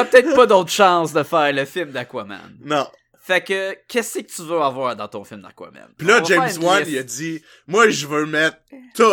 peut- 0.06 0.10
peut-être 0.10 0.36
pas 0.36 0.46
d'autre 0.46 0.72
chance 0.72 1.14
de 1.14 1.24
faire 1.24 1.54
le 1.54 1.66
film 1.66 1.92
d'Aquaman. 1.92 2.58
Non. 2.64 2.88
Fait 3.22 3.44
que, 3.44 3.76
qu'est-ce 3.88 4.20
que 4.20 4.26
tu 4.26 4.42
veux 4.44 4.60
avoir 4.62 4.96
dans 4.96 5.08
ton 5.08 5.24
film 5.24 5.42
d'Aquaman? 5.42 5.90
Puis 5.98 6.08
là, 6.08 6.22
James 6.24 6.50
Wan, 6.62 6.84
il 6.88 6.98
a 6.98 7.04
dit, 7.04 7.42
moi, 7.68 7.90
je 7.90 8.08
veux 8.08 8.26
mettre 8.26 8.58
tout. 8.96 9.04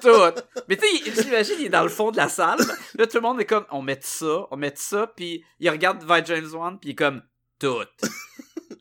tout. 0.00 0.42
Mais 0.68 0.76
tu 0.76 0.86
sais, 0.86 1.22
j'imagine, 1.22 1.54
il 1.60 1.66
est 1.66 1.70
dans 1.70 1.84
le 1.84 1.88
fond 1.88 2.10
de 2.10 2.16
la 2.16 2.28
salle. 2.28 2.58
Là, 2.98 3.06
tout 3.06 3.16
le 3.16 3.20
monde 3.22 3.40
est 3.40 3.44
comme, 3.46 3.64
on 3.70 3.80
met 3.80 3.98
ça, 4.02 4.46
on 4.50 4.56
met 4.56 4.72
ça, 4.76 5.06
puis 5.06 5.44
il 5.60 5.70
regarde 5.70 6.04
vers 6.04 6.24
James 6.26 6.48
Wan, 6.52 6.78
puis 6.78 6.90
il 6.90 6.92
est 6.92 6.96
comme, 6.96 7.22
tout. 7.58 7.84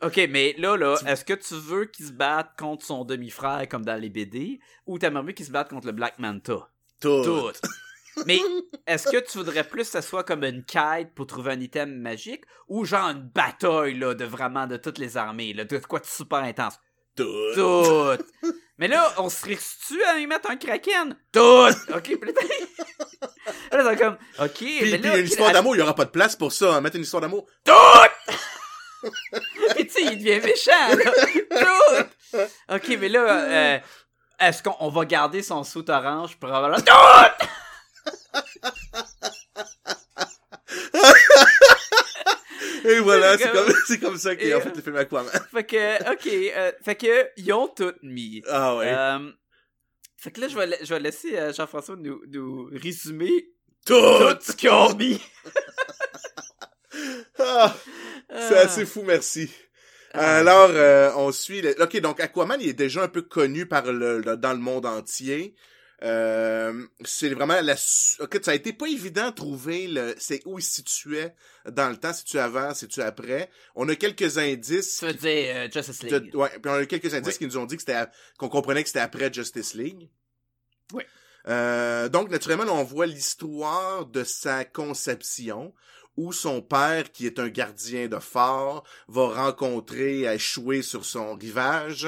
Ok, 0.02 0.20
mais 0.30 0.56
là, 0.58 0.76
là, 0.76 0.98
est-ce 1.08 1.24
que 1.24 1.34
tu 1.34 1.54
veux 1.54 1.86
qu'il 1.86 2.08
se 2.08 2.12
batte 2.12 2.50
contre 2.60 2.86
son 2.86 3.06
demi-frère 3.06 3.66
comme 3.70 3.86
dans 3.86 3.96
les 3.96 4.10
BD, 4.10 4.60
ou 4.88 4.98
t'aimerais 5.00 5.24
mieux 5.24 5.32
qu'il 5.34 5.46
se 5.46 5.52
batte 5.52 5.70
contre 5.70 5.86
le 5.88 5.94
Black 5.94 6.20
Manta? 6.20 6.68
Tout. 7.00 7.24
Tout. 7.24 7.52
Mais 8.26 8.40
est-ce 8.88 9.10
que 9.10 9.18
tu 9.18 9.38
voudrais 9.38 9.64
plus 9.64 9.84
que 9.84 9.90
ça 9.90 10.02
soit 10.02 10.24
comme 10.24 10.44
une 10.44 10.64
quête 10.64 11.14
pour 11.16 11.28
trouver 11.28 11.52
un 11.54 11.60
item 11.60 11.96
magique, 12.00 12.44
ou 12.68 12.86
genre 12.86 13.10
une 13.10 13.24
bataille, 13.34 13.98
là, 13.98 14.14
de 14.14 14.26
vraiment 14.26 14.68
de 14.68 14.78
toutes 14.78 14.98
les 14.98 15.18
armées, 15.18 15.54
là, 15.54 15.66
de 15.66 15.78
quoi 15.80 16.00
de 16.00 16.06
super 16.06 16.40
intense? 16.40 16.80
Tout. 17.16 17.26
Tout. 17.54 18.24
Mais 18.80 18.88
là, 18.88 19.14
on 19.18 19.30
se 19.30 19.46
risque-tu 19.46 20.04
à 20.04 20.18
y 20.18 20.26
mettre 20.26 20.50
un 20.50 20.58
kraken? 20.58 21.16
Tout. 21.32 21.40
OK, 21.94 22.02
puis 22.04 22.20
là, 22.34 22.42
c'est 23.72 23.98
comme, 24.00 24.18
OK, 24.40 24.52
Puis, 24.56 24.92
mais 24.92 24.98
puis 24.98 25.10
là... 25.10 25.18
une 25.18 25.26
histoire 25.26 25.52
d'amour, 25.52 25.76
il 25.76 25.80
y 25.80 25.82
aura 25.84 25.94
pas 25.94 26.06
de 26.06 26.10
place 26.10 26.36
pour 26.36 26.52
ça. 26.52 26.76
hein. 26.76 26.82
Mettre 26.82 26.96
une 26.96 27.04
histoire 27.04 27.22
d'amour. 27.22 27.46
Puis 29.76 29.88
tu 29.88 29.90
sais, 29.94 30.02
il 30.04 30.18
devient 30.18 30.40
méchant, 30.44 30.72
là. 30.90 31.12
Tout. 32.32 32.38
OK, 32.76 32.98
mais 33.00 33.10
là, 33.10 33.44
euh, 33.44 33.80
est-ce 34.40 34.64
qu'on 34.64 34.76
on 34.80 34.90
va 34.90 35.06
garder 35.06 35.44
son 35.44 35.64
soute 35.64 35.90
orange? 35.90 36.36
Pour 36.38 36.52
avoir... 36.54 36.84
Tout. 36.84 36.92
Et 42.86 43.00
voilà, 43.00 43.38
c'est 43.38 43.52
Comme- 43.52 43.74
c'est 43.88 44.00
comme 44.00 44.18
ça 44.18 44.36
qu'il 44.36 44.48
Et- 44.48 44.54
a 44.54 44.62
fait 44.62 44.76
le 44.76 44.82
film 44.82 44.96
Aquaman. 44.96 45.32
Fait 45.52 45.64
que, 45.64 46.12
OK, 46.12 46.28
euh, 46.28 46.72
fait 46.84 46.96
que, 46.96 47.30
ils 47.38 47.52
ont 47.54 47.68
tout 47.68 47.94
mis. 48.02 48.42
Ah 48.50 48.76
ouais. 48.78 48.92
Euh, 48.94 49.32
fait 50.18 50.32
que 50.32 50.42
là, 50.42 50.48
je 50.48 50.56
vais, 50.58 50.68
la- 50.68 50.84
je 50.84 50.94
vais 50.94 51.00
laisser 51.00 51.38
euh, 51.38 51.54
Jean-François 51.54 51.96
nous, 51.98 52.22
nous 52.28 52.70
résumer 52.74 53.50
tout! 53.86 53.94
tout 53.96 54.38
ce 54.42 54.52
qu'ils 54.54 54.70
ont 54.70 54.96
mis. 54.96 55.22
Ah, 57.40 57.76
c'est 58.30 58.58
Ah. 58.58 58.62
assez 58.62 58.86
fou, 58.86 59.04
merci. 59.04 59.52
Ah. 60.14 60.38
Alors, 60.38 60.70
euh, 60.72 61.12
on 61.16 61.32
suit... 61.32 61.62
le- 61.62 61.82
Ok, 61.82 61.98
donc 62.00 62.20
Aquaman, 62.20 62.60
il 62.62 62.70
est 62.70 62.74
déjà 62.74 63.04
un 63.04 63.08
peu 63.08 63.22
connu 63.24 63.66
par 63.68 63.92
le, 63.92 64.20
le- 64.20 64.38
dans 64.38 64.54
le 64.54 64.60
monde 64.60 64.86
entier. 64.86 65.56
Euh, 66.04 66.86
c'est 67.06 67.30
vraiment 67.30 67.62
la... 67.62 67.78
su- 67.78 68.22
Ok, 68.22 68.40
ça 68.44 68.52
a 68.52 68.56
été 68.56 68.74
pas 68.74 68.88
évident 68.88 69.30
de 69.30 69.36
trouver 69.36 69.88
le... 69.88 70.14
C'est 70.18 70.42
où 70.46 70.60
il 70.60 70.62
se 70.62 70.72
situait 70.72 71.34
dans 71.70 71.90
le 71.90 71.96
temps, 71.98 72.12
si 72.14 72.26
tu 72.26 72.38
avant, 72.40 72.74
si 72.74 72.88
tu 72.90 73.02
après. 73.02 73.50
On 73.76 73.88
a 73.88 73.96
quelques 73.96 74.38
indices... 74.38 74.98
Tu 75.00 75.06
veux 75.06 75.14
dire 75.14 75.56
euh, 75.56 75.68
Justice 75.72 76.00
de- 76.00 76.18
League. 76.18 76.36
ouais, 76.36 76.50
puis 76.50 76.72
on 76.72 76.74
a 76.74 76.86
quelques 76.86 77.14
indices 77.14 77.34
Oui. 77.36 77.38
qui 77.38 77.46
nous 77.46 77.58
ont 77.58 77.66
dit 77.66 77.76
que 77.78 77.82
c'était 77.84 77.94
à- 77.94 78.12
qu'on 78.38 78.50
comprenait 78.50 78.84
que 78.84 78.90
c'était 78.90 79.00
après 79.00 79.32
Justice 79.34 79.74
League. 79.76 80.10
Oui. 80.92 81.04
Euh, 81.48 82.10
donc, 82.10 82.30
naturellement, 82.30 82.66
là, 82.66 82.74
on 82.74 82.84
voit 82.84 83.06
l'histoire 83.06 84.06
de 84.06 84.24
sa 84.26 84.66
conception, 84.66 85.74
où 86.16 86.32
son 86.32 86.62
père, 86.62 87.12
qui 87.12 87.26
est 87.26 87.40
un 87.40 87.50
gardien 87.50 88.08
de 88.08 88.20
phare, 88.20 88.84
va 89.08 89.28
rencontrer, 89.30 90.24
échouer 90.34 90.82
sur 90.82 91.06
son 91.06 91.36
rivage, 91.36 92.08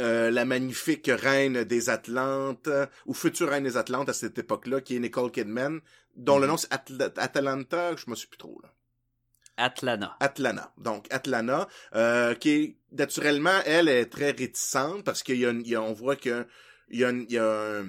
euh, 0.00 0.30
la 0.30 0.44
magnifique 0.44 1.08
reine 1.12 1.64
des 1.64 1.88
Atlantes, 1.90 2.68
ou 3.06 3.14
future 3.14 3.48
reine 3.48 3.64
des 3.64 3.76
Atlantes 3.76 4.08
à 4.08 4.12
cette 4.12 4.38
époque-là, 4.38 4.80
qui 4.80 4.96
est 4.96 4.98
Nicole 5.00 5.30
Kidman, 5.30 5.80
dont 6.16 6.38
le 6.38 6.46
Mhm. 6.46 6.50
nom 6.50 6.56
c'est 6.56 6.72
Atla- 6.72 7.12
Atalanta, 7.18 7.94
je 7.96 8.08
me 8.10 8.14
suis 8.16 8.28
plus 8.28 8.38
trop 8.38 8.60
là. 8.62 8.72
Atlanta. 9.56 10.16
Atlana. 10.18 10.72
Donc, 10.78 11.06
Atlana, 11.10 11.68
euh, 11.94 12.34
qui 12.34 12.50
est, 12.50 12.76
naturellement, 12.90 13.60
elle 13.66 13.88
est 13.88 14.06
très 14.06 14.32
réticente 14.32 15.04
parce 15.04 15.22
qu'il 15.22 15.36
y 15.38 15.46
a, 15.46 15.52
y 15.52 15.76
on 15.76 15.92
voit 15.92 16.16
qu'il 16.16 16.44
y 16.90 17.04
a, 17.04 17.10
une- 17.10 17.26
il 17.28 17.34
y 17.34 17.38
a 17.38 17.78
un- 17.78 17.86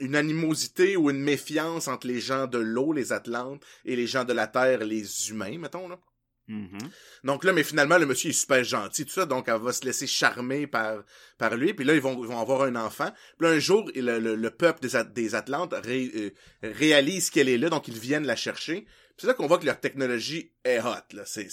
une 0.00 0.16
animosité 0.16 0.96
ou 0.96 1.08
une 1.10 1.20
méfiance 1.22 1.86
entre 1.88 2.08
les 2.08 2.20
gens 2.20 2.46
de 2.48 2.58
l'eau, 2.58 2.92
les 2.92 3.12
Atlantes, 3.12 3.62
et 3.84 3.94
les 3.96 4.06
gens 4.08 4.24
de 4.24 4.32
la 4.32 4.46
Terre, 4.48 4.84
les 4.84 5.30
humains, 5.30 5.56
mettons, 5.58 5.88
là. 5.88 5.98
Mhm. 6.48 6.78
Donc 7.24 7.42
là, 7.44 7.52
mais 7.52 7.64
finalement, 7.64 7.98
le 7.98 8.06
monsieur 8.06 8.30
est 8.30 8.32
super 8.32 8.62
gentil, 8.62 9.04
tout 9.04 9.12
ça, 9.12 9.26
donc 9.26 9.48
elle 9.48 9.60
va 9.60 9.72
se 9.72 9.84
laisser 9.84 10.06
charmer 10.06 10.66
par, 10.68 11.02
par 11.38 11.56
lui, 11.56 11.74
puis 11.74 11.84
là, 11.84 11.94
ils 11.94 12.00
vont, 12.00 12.22
ils 12.22 12.28
vont 12.28 12.40
avoir 12.40 12.62
un 12.62 12.76
enfant. 12.76 13.10
Puis 13.38 13.48
là, 13.48 13.54
un 13.54 13.58
jour, 13.58 13.90
le, 13.94 14.18
le, 14.20 14.36
le 14.36 14.50
peuple 14.50 14.86
des, 14.86 15.02
des 15.12 15.34
Atlantes 15.34 15.74
ré- 15.74 16.10
euh, 16.14 16.30
réalise 16.62 17.30
qu'elle 17.30 17.48
est 17.48 17.58
là, 17.58 17.68
donc 17.68 17.88
ils 17.88 17.98
viennent 17.98 18.26
la 18.26 18.36
chercher. 18.36 18.82
Puis 18.82 19.22
c'est 19.22 19.26
là 19.26 19.34
qu'on 19.34 19.46
voit 19.46 19.58
que 19.58 19.66
leur 19.66 19.80
technologie 19.80 20.52
est 20.64 20.78
hot, 20.78 21.14
là. 21.14 21.22
C'est, 21.24 21.48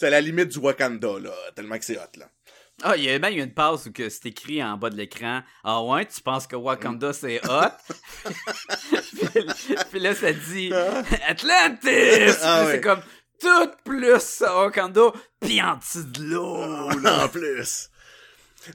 à 0.00 0.10
la 0.10 0.20
limite 0.20 0.48
du 0.48 0.58
Wakanda, 0.58 1.18
là, 1.20 1.32
tellement 1.54 1.78
que 1.78 1.84
c'est 1.84 1.98
hot, 1.98 2.18
là. 2.18 2.28
Ah, 2.82 2.96
il 2.96 3.04
y 3.04 3.10
a 3.10 3.18
même 3.18 3.38
une 3.38 3.52
passe 3.52 3.86
où 3.86 3.92
que 3.92 4.08
c'est 4.08 4.26
écrit 4.26 4.64
en 4.64 4.76
bas 4.76 4.88
de 4.90 4.96
l'écran. 4.96 5.42
Ah 5.62 5.82
ouais, 5.84 6.06
tu 6.06 6.20
penses 6.22 6.46
que 6.48 6.56
Wakanda 6.56 7.12
c'est 7.12 7.40
hot? 7.46 7.68
puis, 9.32 9.44
puis 9.90 10.00
là, 10.00 10.14
ça 10.14 10.32
dit 10.32 10.72
Atlantis! 11.28 12.38
Ah 12.42 12.64
ouais. 12.64 12.72
C'est 12.72 12.80
comme 12.80 13.00
tout 13.42 13.70
plus 13.84 14.40
Wakanda, 14.40 15.12
pis 15.40 15.60
en 15.60 15.76
dessous 15.76 16.04
de 16.04 16.22
l'eau. 16.22 16.90
là. 17.02 17.24
en 17.24 17.28
plus. 17.28 17.90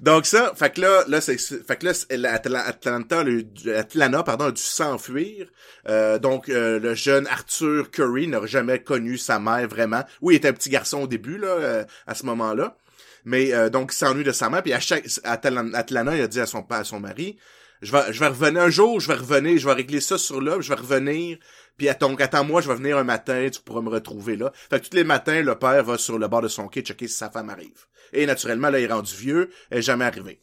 Donc 0.02 0.26
ça, 0.26 0.52
fait 0.54 0.74
que 0.74 0.82
là, 0.82 1.06
là 1.08 1.22
c'est, 1.22 1.38
fait 1.38 1.78
que 1.78 1.86
là, 1.86 2.34
Atlanta, 2.66 3.24
le, 3.24 3.46
Atlanta, 3.74 4.24
pardon, 4.24 4.46
a 4.46 4.52
dû 4.52 4.62
s'enfuir. 4.62 5.48
Euh, 5.88 6.20
donc 6.20 6.50
euh, 6.50 6.78
le 6.80 6.94
jeune 6.94 7.26
Arthur 7.28 7.90
Curry 7.90 8.28
n'a 8.28 8.46
jamais 8.46 8.80
connu 8.80 9.18
sa 9.18 9.40
mère 9.40 9.68
vraiment. 9.70 10.04
Oui, 10.22 10.34
il 10.34 10.38
était 10.38 10.50
un 10.50 10.54
petit 10.54 10.70
garçon 10.70 11.04
au 11.04 11.08
début 11.08 11.38
là, 11.38 11.48
euh, 11.48 11.84
à 12.06 12.16
ce 12.16 12.26
moment-là. 12.26 12.76
Mais 13.24 13.54
euh, 13.54 13.70
donc 13.70 13.92
il 13.94 13.96
s'ennuie 13.96 14.26
de 14.26 14.34
sa 14.34 14.50
mère. 14.50 14.62
Puis 14.62 14.74
à 14.74 14.80
chaque 14.82 15.06
Atlan- 15.24 15.74
Atlanta, 15.74 16.16
il 16.16 16.22
a 16.22 16.28
dit 16.28 16.42
à 16.42 16.46
son 16.46 16.66
à 16.70 16.84
son 16.84 17.00
mari, 17.00 17.38
je 17.82 17.92
vais, 17.92 18.12
je 18.12 18.20
vais 18.20 18.28
revenir 18.28 18.64
un 18.64 18.70
jour, 18.70 19.00
je 19.00 19.08
vais 19.08 19.16
revenir, 19.16 19.58
je 19.58 19.66
vais 19.66 19.74
régler 19.74 20.02
ça 20.02 20.18
sur 20.18 20.42
là, 20.42 20.60
je 20.60 20.70
vais 20.70 20.80
revenir. 20.80 21.38
Puis 21.78 21.90
attends, 21.90 22.16
attends-moi, 22.16 22.62
je 22.62 22.68
vais 22.68 22.76
venir 22.76 22.98
un 22.98 23.04
matin, 23.04 23.48
tu 23.52 23.62
pourras 23.62 23.82
me 23.82 23.90
retrouver 23.90 24.36
là. 24.36 24.52
Fait 24.70 24.80
que 24.80 24.88
tous 24.88 24.96
les 24.96 25.04
matins, 25.04 25.42
le 25.42 25.56
père 25.56 25.84
va 25.84 25.98
sur 25.98 26.18
le 26.18 26.28
bord 26.28 26.42
de 26.42 26.48
son 26.48 26.68
quai 26.68 26.82
checker 26.82 27.08
si 27.08 27.16
sa 27.16 27.30
femme 27.30 27.50
arrive. 27.50 27.86
Et 28.14 28.26
naturellement, 28.26 28.70
là, 28.70 28.80
il 28.80 28.86
est 28.86 28.94
rendu 28.94 29.16
vieux, 29.16 29.50
elle 29.70 29.80
est 29.80 29.84
jamais 29.84 30.06
arrivée. 30.06 30.42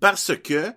Parce 0.00 0.32
que 0.36 0.72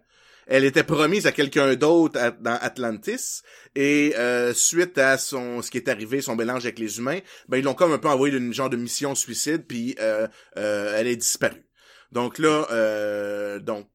elle 0.50 0.64
était 0.64 0.84
promise 0.84 1.28
à 1.28 1.34
quelqu'un 1.34 1.76
d'autre 1.76 2.18
dans 2.40 2.58
Atlantis, 2.62 3.42
et 3.76 4.14
euh, 4.18 4.54
suite 4.54 4.98
à 4.98 5.18
son 5.18 5.62
ce 5.62 5.70
qui 5.70 5.78
est 5.78 5.90
arrivé, 5.90 6.22
son 6.22 6.38
mélange 6.38 6.64
avec 6.64 6.80
les 6.80 7.00
humains, 7.00 7.20
ben 7.50 7.58
ils 7.58 7.64
l'ont 7.66 7.74
comme 7.74 7.92
un 7.92 7.98
peu 7.98 8.08
envoyé 8.08 8.40
d'une 8.40 8.54
genre 8.54 8.70
de 8.70 8.78
mission 8.78 9.14
suicide, 9.14 9.66
puis 9.68 9.96
euh, 10.00 10.28
euh, 10.58 10.96
elle 10.96 11.08
est 11.08 11.18
disparue. 11.18 11.66
Donc 12.14 12.40
là, 12.40 13.60
donc 13.60 13.90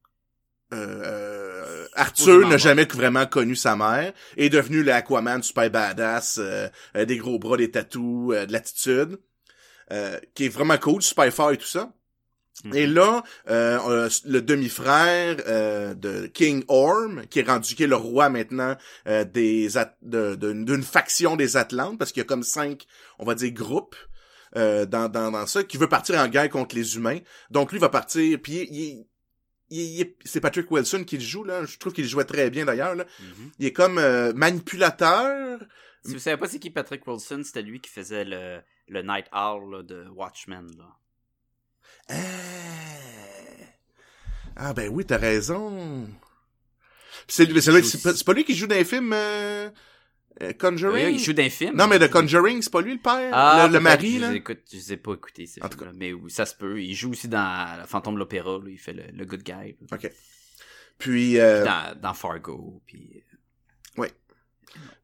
euh, 0.73 1.03
euh, 1.05 1.87
Arthur 1.95 2.49
n'a 2.49 2.57
jamais 2.57 2.85
vraiment 2.87 3.27
connu 3.27 3.55
sa 3.57 3.77
mère, 3.77 4.13
est 4.37 4.49
devenu 4.49 4.83
l'Aquaman 4.83 5.43
super 5.43 5.71
badass, 5.71 6.39
euh, 6.39 6.69
euh, 6.97 7.05
des 7.05 7.17
gros 7.19 7.39
bras, 7.39 7.57
des 7.57 7.71
tatous, 7.71 8.33
euh, 8.35 8.47
de 8.47 8.53
l'attitude, 8.53 9.19
euh, 9.93 10.19
qui 10.35 10.47
est 10.47 10.49
vraiment 10.49 10.79
cool, 10.79 11.03
super 11.03 11.31
fort 11.33 11.53
et 11.53 11.57
tout 11.59 11.67
ça. 11.67 11.93
Mhm. 12.65 12.75
Et 12.77 12.87
là, 12.87 13.23
le 13.47 14.41
demi-frère 14.41 15.37
euh, 15.47 15.95
de 15.95 16.27
King 16.27 16.65
Orm, 16.69 17.23
qui 17.29 17.41
est 17.41 17.49
rendu 17.49 17.75
qui 17.75 17.83
est 17.83 17.87
le 17.89 17.97
roi 17.97 18.29
maintenant 18.29 18.77
euh, 19.09 19.25
des 19.25 19.77
At- 19.79 19.97
de- 20.03 20.35
de- 20.37 20.53
d'une 20.53 20.83
faction 20.83 21.35
des 21.37 21.57
Atlantes, 21.57 21.99
parce 21.99 22.13
qu'il 22.13 22.21
y 22.21 22.25
a 22.25 22.29
comme 22.29 22.43
cinq, 22.45 22.87
on 23.19 23.25
va 23.25 23.35
dire, 23.35 23.51
groupes. 23.53 23.97
euh, 24.55 24.85
dans, 24.85 25.09
dans, 25.09 25.31
dans 25.31 25.47
ça, 25.47 25.65
qui 25.65 25.79
veut 25.79 25.89
partir 25.89 26.17
en 26.19 26.29
guerre 26.29 26.51
contre 26.51 26.75
les 26.77 26.97
humains. 26.97 27.21
Donc 27.51 27.73
lui 27.73 27.79
va 27.79 27.89
partir, 27.89 28.39
puis 28.43 28.69
il- 28.71 28.77
il- 28.77 29.07
c'est 30.25 30.41
Patrick 30.41 30.71
Wilson 30.71 31.05
qui 31.05 31.17
le 31.17 31.25
joue 31.25 31.45
là. 31.45 31.65
Je 31.65 31.79
trouve 31.79 31.93
qu'il 31.93 32.07
jouait 32.07 32.25
très 32.25 32.51
bien 32.51 32.65
d'ailleurs. 32.65 32.95
Mhm. 32.95 33.51
Il 33.59 33.67
est 33.67 33.73
comme 33.73 33.99
euh, 33.99 34.33
manipulateur. 34.35 35.61
Si 36.05 36.13
vous 36.13 36.19
savez 36.19 36.37
pas 36.37 36.49
c'est 36.49 36.59
qui 36.59 36.71
Patrick 36.71 37.07
Wilson, 37.07 37.43
c'était 37.45 37.63
lui 37.63 37.81
qui 37.81 37.91
faisait 37.91 38.25
le, 38.25 38.61
le 38.89 39.03
Night 39.03 39.27
Owl 39.33 39.71
là, 39.71 39.83
de 39.83 40.07
Watchmen. 40.09 40.71
Là. 40.77 40.97
Ah, 42.09 42.15
Ah, 44.57 44.73
ben 44.75 44.89
oui, 44.89 45.05
t'as 45.05 45.19
raison. 45.19 46.09
C'est 47.29 47.47
pas 48.25 48.33
lui 48.33 48.45
qui 48.45 48.55
joue 48.55 48.67
dans 48.67 48.75
les 48.75 48.85
films 48.85 49.13
euh, 49.15 49.71
euh, 50.40 50.53
Conjuring? 50.55 51.14
Il 51.14 51.18
joue 51.18 51.33
d'un 51.33 51.51
film. 51.51 51.77
Non, 51.77 51.87
mais 51.88 51.99
de 51.99 52.07
Conjuring, 52.07 52.62
c'est 52.62 52.73
pas 52.73 52.81
lui 52.81 52.92
le 52.95 53.01
père, 53.01 53.31
Ah, 53.33 53.68
le, 53.71 53.81
mari 53.81 54.14
je 54.16 54.21
là? 54.21 54.31
les 54.31 54.37
écoute, 54.37 54.61
je 54.71 54.77
les 54.77 54.92
ai 54.95 54.97
pas 54.97 55.12
écoutés, 55.14 55.47
ces 55.47 55.62
En 55.62 55.68
tout 55.68 55.77
films-là. 55.79 55.92
Mais 55.99 56.12
oui, 56.12 56.31
ça 56.31 56.47
se 56.47 56.55
peut. 56.55 56.81
Il 56.81 56.95
joue 56.95 57.11
aussi 57.11 57.29
dans 57.29 57.79
le 57.81 57.87
Fantôme 57.87 58.14
de 58.14 58.18
l'Opéra, 58.21 58.59
il 58.66 58.79
fait 58.79 58.92
le, 58.95 59.03
le 59.14 59.25
good 59.25 59.42
guy. 59.42 59.53
là. 59.53 59.97
Ok. 59.97 60.11
Puis 60.99 61.38
euh, 61.38 61.64
Dans, 61.64 61.99
dans 62.01 62.14
Fargo, 62.14 62.81
puis... 62.87 63.23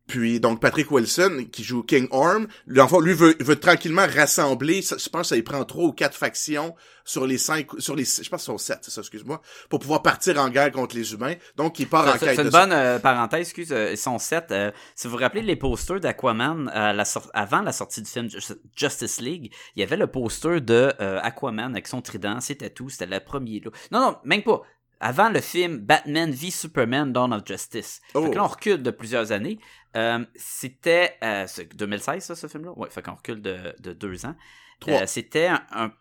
Puis 0.08 0.40
donc 0.40 0.60
Patrick 0.60 0.90
Wilson 0.90 1.44
qui 1.52 1.62
joue 1.62 1.82
King 1.84 2.08
Orm, 2.10 2.48
lui, 2.66 2.80
en 2.80 2.88
fait, 2.88 2.98
lui 3.00 3.12
veut, 3.14 3.36
veut 3.40 3.56
tranquillement 3.60 4.06
rassembler, 4.12 4.82
je 4.82 5.08
pense 5.08 5.22
que 5.22 5.26
ça 5.28 5.36
il 5.36 5.44
prend 5.44 5.62
trois 5.64 5.84
ou 5.84 5.92
quatre 5.92 6.16
factions 6.16 6.74
sur 7.04 7.26
les 7.26 7.38
cinq, 7.38 7.68
sur 7.78 7.94
les, 7.94 8.04
je 8.04 8.28
pense 8.28 8.40
que 8.40 8.46
sont 8.46 8.58
sept, 8.58 8.78
c'est 8.82 8.90
ça, 8.90 9.00
excuse-moi, 9.02 9.40
pour 9.70 9.78
pouvoir 9.78 10.02
partir 10.02 10.38
en 10.38 10.48
guerre 10.50 10.72
contre 10.72 10.96
les 10.96 11.12
humains. 11.12 11.34
Donc 11.56 11.78
il 11.78 11.88
part 11.88 12.04
Ça- 12.04 12.10
en 12.14 12.18
quête 12.18 12.30
C'est 12.36 12.36
de 12.38 12.42
une 12.46 12.50
ça. 12.50 12.60
bonne 12.66 12.72
euh, 12.72 12.98
parenthèse, 12.98 13.40
excuse, 13.40 13.70
euh, 13.72 13.92
ils 13.92 13.96
sont 13.98 14.18
sept. 14.18 14.50
euh, 14.50 14.70
si 14.94 15.06
vous 15.06 15.12
vous 15.12 15.18
rappelez 15.22 15.42
les 15.42 15.56
posters 15.56 16.00
d'Aquaman 16.00 16.70
euh, 16.74 16.92
la 16.92 17.04
avant 17.34 17.60
la 17.60 17.72
sortie 17.72 18.02
du 18.02 18.10
film 18.10 18.28
Ju- 18.30 18.38
Justice 18.74 19.20
League, 19.20 19.52
il 19.76 19.80
y 19.80 19.82
avait 19.82 19.96
le 19.96 20.06
poster 20.06 20.60
de 20.60 20.92
euh, 21.00 21.20
Aquaman 21.22 21.72
avec 21.72 21.86
son 21.86 22.00
trident, 22.02 22.40
c'était 22.40 22.70
tout, 22.70 22.88
c'était 22.90 23.06
le 23.06 23.20
premier. 23.20 23.60
Là. 23.60 23.70
Non, 23.92 24.00
non, 24.00 24.16
même 24.24 24.42
pas. 24.42 24.62
Avant 25.00 25.28
le 25.30 25.40
film 25.40 25.78
Batman 25.78 26.30
v 26.30 26.50
Superman 26.50 27.12
Dawn 27.12 27.32
of 27.32 27.42
Justice. 27.46 28.00
Oh. 28.14 28.24
Fait 28.24 28.30
que 28.30 28.36
là, 28.36 28.44
on 28.44 28.48
recule 28.48 28.82
de 28.82 28.90
plusieurs 28.90 29.30
années. 29.32 29.58
Euh, 29.96 30.24
c'était 30.34 31.16
euh, 31.22 31.44
c'est 31.46 31.74
2016, 31.74 32.24
ça, 32.24 32.34
ce 32.36 32.46
film-là? 32.46 32.72
Ouais, 32.76 32.90
fait 32.90 33.02
qu'on 33.02 33.14
recule 33.14 33.40
de, 33.40 33.74
de 33.80 33.92
deux 33.92 34.26
ans. 34.26 34.34
Trois. 34.80 35.02
Euh, 35.02 35.06
c'était 35.06 35.46
un, 35.46 35.92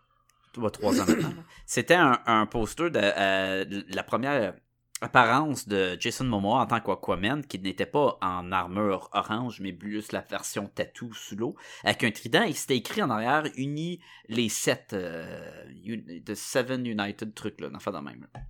trois 0.72 1.00
ans 1.00 1.04
maintenant. 1.06 1.32
C'était 1.66 1.94
un, 1.94 2.20
un 2.26 2.46
poster 2.46 2.90
de, 2.90 3.00
euh, 3.02 3.64
de 3.64 3.84
la 3.94 4.02
première 4.02 4.54
apparence 5.00 5.68
de 5.68 5.96
Jason 6.00 6.24
Momoa 6.24 6.60
en 6.62 6.66
tant 6.66 6.80
qu'Aquaman, 6.80 7.44
qui 7.46 7.60
n'était 7.60 7.86
pas 7.86 8.18
en 8.20 8.50
armure 8.50 9.08
orange, 9.12 9.60
mais 9.60 9.72
plus 9.72 10.10
la 10.10 10.22
version 10.22 10.66
tattoo 10.74 11.12
sous 11.12 11.36
l'eau, 11.36 11.54
avec 11.84 12.02
un 12.02 12.10
trident, 12.10 12.42
et 12.42 12.52
c'était 12.52 12.76
écrit 12.76 13.00
en 13.02 13.10
arrière, 13.10 13.44
unis 13.56 14.00
les 14.28 14.48
sept, 14.48 14.92
de 14.94 16.34
Seven 16.34 16.84
United 16.84 17.32
trucs, 17.32 17.60
là, 17.60 17.68
d'enfant 17.68 17.92
de 17.92 17.98
même. 17.98 18.26
là. 18.34 18.40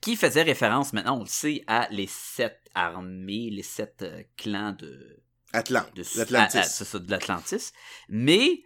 Qui 0.00 0.16
faisait 0.16 0.42
référence, 0.42 0.92
maintenant 0.92 1.18
on 1.18 1.22
le 1.22 1.28
sait, 1.28 1.62
à 1.66 1.88
les 1.90 2.06
sept 2.08 2.60
armées, 2.74 3.50
les 3.50 3.62
sept 3.62 4.02
euh, 4.02 4.22
clans 4.36 4.72
de, 4.72 5.22
Atlante, 5.52 5.94
de 5.94 6.02
l'Atlantis. 6.16 6.56
à- 6.58 6.60
à- 6.60 6.64
c'est 6.64 6.84
ça, 6.84 6.98
de 6.98 7.10
l'Atlantis. 7.10 7.70
Mais 8.08 8.62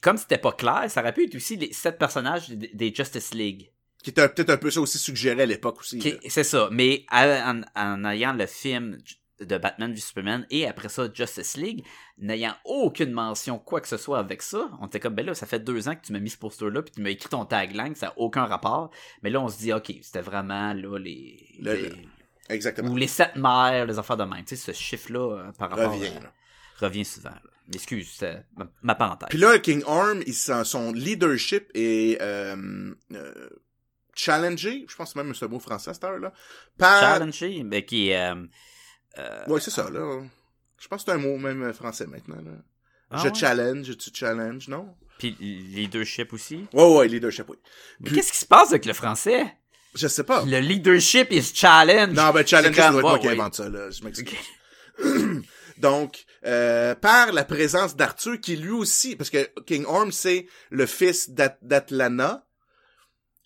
comme 0.00 0.16
c'était 0.16 0.38
pas 0.38 0.52
clair, 0.52 0.84
ça 0.88 1.00
aurait 1.00 1.12
pu 1.12 1.24
être 1.24 1.34
aussi 1.34 1.56
les 1.56 1.72
sept 1.72 1.98
personnages 1.98 2.48
des, 2.48 2.68
des 2.72 2.94
Justice 2.94 3.34
League. 3.34 3.70
Qui 4.02 4.10
était 4.10 4.28
peut-être 4.28 4.50
un 4.50 4.56
peu 4.56 4.70
ça 4.70 4.80
aussi 4.80 4.98
suggéré 4.98 5.42
à 5.42 5.46
l'époque 5.46 5.80
aussi. 5.80 6.00
C'est 6.28 6.44
ça. 6.44 6.68
Mais 6.70 7.04
en 7.10 8.04
ayant 8.04 8.32
le 8.34 8.46
film 8.46 8.98
de 9.40 9.58
Batman 9.58 9.92
v 9.92 10.00
Superman 10.00 10.46
et 10.50 10.66
après 10.66 10.88
ça 10.88 11.08
Justice 11.12 11.56
League, 11.56 11.84
n'ayant 12.18 12.54
aucune 12.64 13.10
mention 13.12 13.58
quoi 13.58 13.80
que 13.80 13.88
ce 13.88 13.96
soit 13.96 14.18
avec 14.18 14.40
ça, 14.42 14.70
on 14.80 14.86
était 14.86 15.00
comme 15.00 15.14
ben 15.14 15.26
là, 15.26 15.34
ça 15.34 15.46
fait 15.46 15.60
deux 15.60 15.88
ans 15.88 15.94
que 15.94 16.06
tu 16.06 16.12
m'as 16.12 16.18
mis 16.20 16.30
ce 16.30 16.38
poster-là 16.38 16.82
puis 16.82 16.92
tu 16.94 17.00
m'as 17.02 17.10
écrit 17.10 17.28
ton 17.28 17.44
tagline, 17.44 17.94
ça 17.94 18.06
n'a 18.06 18.14
aucun 18.18 18.46
rapport. 18.46 18.90
Mais 19.22 19.30
là, 19.30 19.40
on 19.40 19.48
se 19.48 19.58
dit 19.58 19.72
ok, 19.72 19.92
c'était 20.02 20.20
vraiment 20.22 20.72
là 20.72 20.98
les, 20.98 21.56
Le- 21.60 21.74
les- 21.74 22.08
Exactement. 22.48 22.90
ou 22.90 22.96
les 22.96 23.08
sept 23.08 23.36
mères, 23.36 23.86
les 23.86 23.98
affaires 23.98 24.16
de 24.16 24.24
même. 24.24 24.44
Tu 24.44 24.56
sais, 24.56 24.72
ce 24.72 24.78
chiffre-là 24.78 25.18
euh, 25.48 25.52
par 25.58 25.70
rapport 25.70 25.92
Revient. 25.92 26.06
à- 26.16 26.20
là. 26.20 26.32
revient 26.80 27.04
souvent. 27.04 27.30
là. 27.30 27.40
Excuse, 27.74 28.08
c'est 28.16 28.44
ma, 28.56 28.68
ma 28.82 28.94
parenthèse. 28.94 29.28
Puis 29.28 29.38
là, 29.38 29.58
King 29.58 29.82
Arm, 29.88 30.22
il, 30.24 30.32
son, 30.34 30.92
leadership 30.92 31.68
est 31.74 32.16
euh, 32.22 32.94
euh, 33.12 33.48
challengé, 34.14 34.86
je 34.88 34.96
pense 34.96 35.16
même 35.16 35.32
un 35.40 35.46
mot 35.48 35.58
français 35.58 35.90
à 35.90 35.94
cette 35.94 36.04
heure-là, 36.04 36.32
par... 36.78 37.00
Challengé, 37.00 37.62
mais 37.64 37.84
qui 37.84 38.10
est. 38.10 38.16
euh, 38.30 38.34
euh, 38.34 38.46
Ouais, 39.48 39.60
c'est 39.60 39.70
ça, 39.70 39.88
là. 39.90 40.22
Je 40.78 40.88
pense 40.88 41.04
que 41.04 41.10
c'est 41.10 41.16
un 41.16 41.20
mot 41.20 41.36
même 41.38 41.72
français 41.72 42.06
maintenant, 42.06 42.36
là. 42.36 42.52
ah 43.10 43.18
je 43.22 43.28
ouais? 43.28 43.34
challenge, 43.34 43.96
tu 43.96 44.10
challenge, 44.12 44.68
non? 44.68 44.94
Puis 45.18 45.34
leadership 45.40 46.32
aussi? 46.34 46.66
Ouais, 46.74 46.96
ouais, 46.96 47.08
leadership, 47.08 47.48
oui. 47.48 47.56
Mais 48.00 48.06
Puis- 48.06 48.16
qu'est-ce 48.16 48.32
qui 48.32 48.38
se 48.38 48.46
passe 48.46 48.70
avec 48.70 48.84
le 48.84 48.92
français? 48.92 49.46
Je 49.94 50.06
sais 50.08 50.24
pas. 50.24 50.44
Le 50.44 50.58
leadership 50.60 51.32
is 51.32 51.52
challenge. 51.54 52.12
Non, 52.14 52.30
ben 52.32 52.46
challenge, 52.46 52.76
ça 52.76 52.90
doit 52.90 53.00
être 53.00 53.08
moi 53.08 53.18
qui 53.18 53.28
invente 53.28 53.54
ça, 53.54 53.68
là. 53.70 53.90
Je 53.90 54.04
m'excuse. 54.04 54.36
Donc, 55.78 56.24
euh, 56.44 56.94
par 56.94 57.32
la 57.32 57.44
présence 57.44 57.96
d'Arthur, 57.96 58.40
qui 58.40 58.56
lui 58.56 58.70
aussi, 58.70 59.16
parce 59.16 59.30
que 59.30 59.50
King 59.66 59.84
Orm, 59.86 60.12
c'est 60.12 60.46
le 60.70 60.86
fils 60.86 61.30
d'At- 61.30 61.58
d'Atlana, 61.62 62.46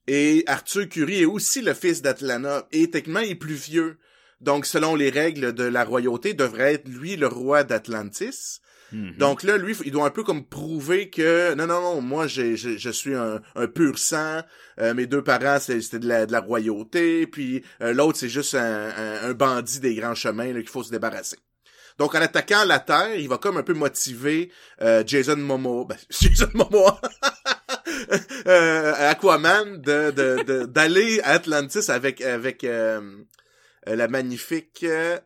et 0.06 0.42
Arthur 0.46 0.88
Curry 0.88 1.22
est 1.22 1.26
aussi 1.26 1.60
le 1.62 1.74
fils 1.74 2.02
d'Atlana, 2.02 2.66
et 2.72 2.90
techniquement, 2.90 3.20
il 3.20 3.30
est 3.30 3.34
plus 3.36 3.54
vieux. 3.54 3.98
Donc, 4.40 4.64
selon 4.66 4.94
les 4.96 5.10
règles 5.10 5.52
de 5.52 5.64
la 5.64 5.84
royauté, 5.84 6.32
devrait 6.34 6.74
être 6.74 6.88
lui 6.88 7.16
le 7.16 7.26
roi 7.26 7.62
d'Atlantis. 7.64 8.60
Mhm. 8.92 9.16
Donc 9.18 9.42
là, 9.44 9.56
lui, 9.56 9.76
il 9.84 9.92
doit 9.92 10.06
un 10.06 10.10
peu 10.10 10.24
comme 10.24 10.44
prouver 10.44 11.10
que 11.10 11.54
non, 11.54 11.66
non, 11.66 11.80
non, 11.80 12.00
moi, 12.00 12.26
j'ai, 12.26 12.56
j'ai- 12.56 12.76
je 12.78 12.90
suis 12.90 13.14
un, 13.14 13.40
un 13.54 13.66
pur 13.68 13.98
sang. 13.98 14.40
Euh, 14.80 14.94
mes 14.94 15.06
deux 15.06 15.22
parents, 15.22 15.58
c'était 15.60 15.98
de 16.00 16.08
la, 16.08 16.26
de 16.26 16.32
la 16.32 16.40
royauté. 16.40 17.26
Puis 17.28 17.62
euh, 17.82 17.92
l'autre, 17.92 18.18
c'est 18.18 18.28
juste 18.28 18.54
un, 18.54 18.88
un- 18.88 19.28
un 19.28 19.32
bandit 19.32 19.78
des 19.78 19.94
grands 19.94 20.16
chemins 20.16 20.52
qu'il 20.54 20.68
faut 20.68 20.82
se 20.82 20.90
débarrasser. 20.90 21.36
Donc 21.98 22.14
en 22.14 22.20
attaquant 22.20 22.64
la 22.64 22.78
Terre, 22.80 23.14
il 23.16 23.28
va 23.28 23.36
comme 23.38 23.58
un 23.58 23.62
peu 23.62 23.74
motiver 23.74 24.50
euh, 24.80 25.04
Jason 25.06 25.36
Momoa, 25.36 25.84
ben, 25.90 25.96
Jason 26.10 26.48
Momoa, 26.54 26.98
euh, 28.46 29.10
Aquaman, 29.10 29.80
de, 29.80 30.10
de, 30.10 30.42
de- 30.42 30.64
d'aller 30.66 31.20
à 31.22 31.32
Atlantis 31.32 31.90
avec 31.90 32.20
avec 32.22 32.64
euh, 33.88 33.96
la 33.96 34.08
magnifique. 34.08 34.84
euh, 34.84 35.18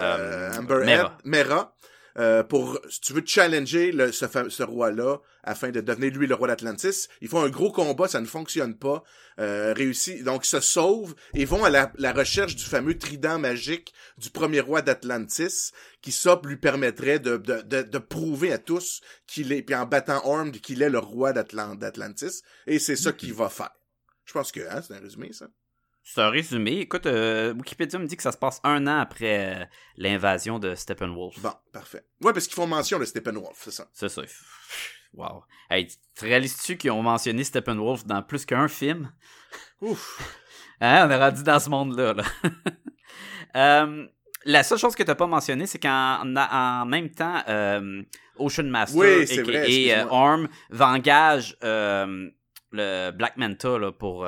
euh, 0.00 0.52
Amber 0.58 0.84
Mera. 1.24 1.76
Euh, 2.16 2.44
pour, 2.44 2.78
si 2.88 3.00
tu 3.00 3.12
veux, 3.12 3.24
challenger 3.26 3.90
le, 3.90 4.12
ce, 4.12 4.62
roi-là 4.62 5.18
afin 5.42 5.70
de 5.70 5.80
devenir 5.80 6.12
lui 6.12 6.28
le 6.28 6.36
roi 6.36 6.46
d'Atlantis. 6.46 7.08
Ils 7.20 7.26
font 7.28 7.42
un 7.42 7.48
gros 7.48 7.72
combat, 7.72 8.06
ça 8.06 8.20
ne 8.20 8.26
fonctionne 8.26 8.76
pas. 8.78 9.02
Euh, 9.40 9.72
réussi, 9.74 10.22
donc 10.22 10.46
ils 10.46 10.48
se 10.48 10.60
sauvent 10.60 11.16
et 11.34 11.44
vont 11.44 11.64
à 11.64 11.70
la, 11.70 11.90
la 11.96 12.12
recherche 12.12 12.54
du 12.54 12.62
fameux 12.62 12.96
trident 12.98 13.40
magique 13.40 13.92
du 14.16 14.30
premier 14.30 14.60
roi 14.60 14.80
d'Atlantis, 14.80 15.72
qui 16.02 16.12
ça 16.12 16.40
lui 16.44 16.56
permettrait 16.56 17.18
de, 17.18 17.36
de, 17.36 17.62
de, 17.62 17.82
de 17.82 17.98
prouver 17.98 18.52
à 18.52 18.58
tous 18.58 19.00
qu'il 19.26 19.52
est, 19.52 19.62
puis 19.62 19.74
en 19.74 19.84
battant 19.86 20.22
Armed, 20.24 20.60
qu'il 20.60 20.82
est 20.82 20.90
le 20.90 21.00
roi 21.00 21.32
d'Atlan- 21.32 21.74
d'Atlantis. 21.74 22.42
Et 22.68 22.78
c'est 22.78 22.94
ça 22.94 23.12
qu'il 23.12 23.34
va 23.34 23.48
faire. 23.48 23.72
Je 24.24 24.32
pense 24.34 24.52
que, 24.52 24.60
hein, 24.70 24.82
c'est 24.86 24.94
un 24.94 25.00
résumé, 25.00 25.32
ça? 25.32 25.48
C'est 26.06 26.20
un 26.20 26.28
résumé. 26.28 26.80
Écoute, 26.80 27.06
euh, 27.06 27.54
Wikipédia 27.54 27.98
me 27.98 28.06
dit 28.06 28.14
que 28.14 28.22
ça 28.22 28.30
se 28.30 28.36
passe 28.36 28.60
un 28.62 28.86
an 28.86 28.98
après 28.98 29.62
euh, 29.62 29.64
l'invasion 29.96 30.58
de 30.58 30.74
Steppenwolf. 30.74 31.40
Bon, 31.40 31.52
parfait. 31.72 32.04
Ouais, 32.20 32.34
parce 32.34 32.46
qu'ils 32.46 32.54
font 32.54 32.66
mention 32.66 32.98
de 32.98 33.06
Steppenwolf, 33.06 33.56
c'est 33.56 33.70
ça. 33.70 33.88
C'est 33.94 34.10
ça. 34.10 34.20
Wow. 35.14 35.44
Hey, 35.70 35.88
tu 36.14 36.24
réalises-tu 36.26 36.76
qu'ils 36.76 36.90
ont 36.90 37.02
mentionné 37.02 37.42
Steppenwolf 37.42 38.04
dans 38.04 38.22
plus 38.22 38.44
qu'un 38.44 38.68
film? 38.68 39.10
Ouf. 39.80 40.20
Hein, 40.80 41.06
on 41.06 41.10
est 41.10 41.16
rendu 41.16 41.44
dans 41.44 41.60
ce 41.60 41.70
monde-là. 41.70 42.14
là. 42.14 42.24
Euh, 43.56 44.08
la 44.46 44.64
seule 44.64 44.78
chose 44.78 44.96
que 44.96 45.04
tu 45.04 45.08
n'as 45.08 45.14
pas 45.14 45.28
mentionné, 45.28 45.68
c'est 45.68 45.78
qu'en 45.78 46.34
en 46.36 46.84
même 46.86 47.08
temps, 47.08 47.40
Ocean 48.36 48.64
Master 48.64 48.98
Oui, 48.98 49.06
et, 49.30 49.42
vrai, 49.42 49.70
et. 49.70 49.94
Orm 50.10 50.48
le 52.72 53.10
Black 53.12 53.36
Manta 53.36 53.78
là, 53.78 53.92
pour 53.92 54.26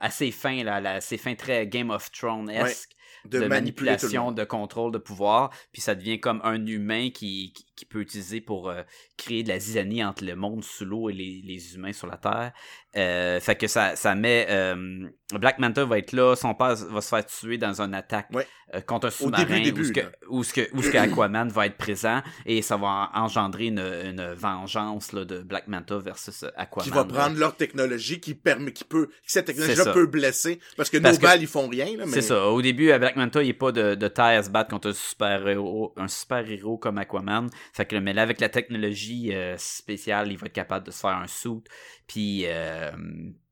à 0.00 0.10
ses 0.10 0.30
fins, 0.30 0.62
là, 0.64 0.76
à 0.76 1.00
ses 1.00 1.18
fins 1.18 1.34
très 1.34 1.66
Game 1.66 1.90
of 1.90 2.10
Thrones-esque. 2.10 2.90
De, 3.24 3.46
manipulation, 3.46 4.32
de 4.32 4.44
contrôle, 4.44 4.92
de 4.92 4.98
pouvoir, 4.98 5.48
puis 5.72 5.80
ça 5.80 5.94
devient 5.94 6.20
comme 6.20 6.42
un 6.44 6.66
humain 6.66 7.08
qui, 7.08 7.54
qui, 7.54 7.64
qui 7.76 7.84
peut 7.84 8.00
utiliser 8.00 8.40
pour 8.40 8.68
euh, 8.70 8.82
créer 9.16 9.42
de 9.42 9.48
la 9.48 9.58
zizanie 9.58 10.04
entre 10.04 10.24
le 10.24 10.36
monde 10.36 10.62
sous 10.64 10.84
l'eau 10.84 11.10
et 11.10 11.12
les, 11.12 11.42
les 11.44 11.74
humains 11.74 11.92
sur 11.92 12.06
la 12.06 12.16
Terre. 12.16 12.52
Euh, 12.96 13.40
fait 13.40 13.56
que 13.56 13.66
ça, 13.66 13.96
ça 13.96 14.14
met... 14.14 14.46
euh, 14.48 15.08
Black 15.32 15.58
Manta 15.58 15.84
va 15.84 15.98
être 15.98 16.12
là, 16.12 16.36
son 16.36 16.54
père 16.54 16.76
va 16.76 17.00
se 17.00 17.08
faire 17.08 17.26
tuer 17.26 17.58
dans 17.58 17.80
une 17.80 17.94
attaque 17.94 18.28
Ouais. 18.32 18.46
contre 18.86 19.08
un 19.08 19.10
sous-marin 19.10 19.62
où, 19.72 19.82
ce 19.84 19.92
que, 19.92 20.00
là. 20.00 20.06
où, 20.28 20.44
ce 20.44 20.96
Aquaman 20.96 21.48
va 21.48 21.66
être 21.66 21.76
présent 21.76 22.22
et 22.46 22.62
ça 22.62 22.76
va 22.76 23.10
en- 23.14 23.22
engendrer 23.24 23.66
une, 23.66 23.80
une 23.80 24.32
vengeance 24.34 25.12
là, 25.12 25.24
de 25.24 25.40
Black 25.42 25.66
Manta 25.66 25.98
versus 25.98 26.44
Aquaman. 26.56 26.84
qui 26.84 26.90
va 26.90 26.98
là. 26.98 27.04
prendre 27.04 27.36
leur 27.38 27.56
technologie 27.56 28.20
qui 28.20 28.34
permet 28.34 28.72
qui 28.72 28.84
peut 28.84 29.08
cette 29.26 29.46
C'est 29.48 29.54
technologie 29.54 29.82
ça. 29.82 29.92
peut 29.92 30.06
blesser 30.06 30.60
parce 30.76 30.88
que 30.90 30.98
Parce 30.98 31.14
nos 31.16 31.20
que- 31.20 31.26
balles 31.26 31.42
ils 31.42 31.48
font 31.48 31.66
rien 31.68 31.86
mais 31.98 32.06
C'est 32.06 32.22
ça. 32.22 32.46
Au 32.46 32.62
début, 32.62 32.90
euh, 32.92 32.98
Black 32.98 33.16
Manta, 33.16 33.42
il 33.42 33.48
est 33.48 33.52
pas 33.54 33.72
de, 33.72 33.96
de 33.96 34.08
taille 34.08 34.36
à 34.36 34.42
se 34.44 34.50
battre 34.50 34.70
contre 34.70 34.90
un 34.90 34.92
super-héros 34.92 35.94
un 35.96 36.06
super 36.08 36.48
héros 36.48 36.78
comme 36.78 36.98
Aquaman. 36.98 37.48
Fait 37.72 37.86
que, 37.86 37.96
mais 37.96 38.12
là, 38.12 38.22
avec 38.22 38.40
la 38.40 38.48
technologie 38.48 39.34
euh, 39.34 39.56
spéciale, 39.58 40.30
il 40.30 40.38
va 40.38 40.46
être 40.46 40.52
capable 40.52 40.86
de 40.86 40.90
se 40.90 41.00
faire 41.00 41.10
un 41.16 41.26
suit. 41.26 41.62
Puis, 42.06 42.42
euh, 42.46 42.90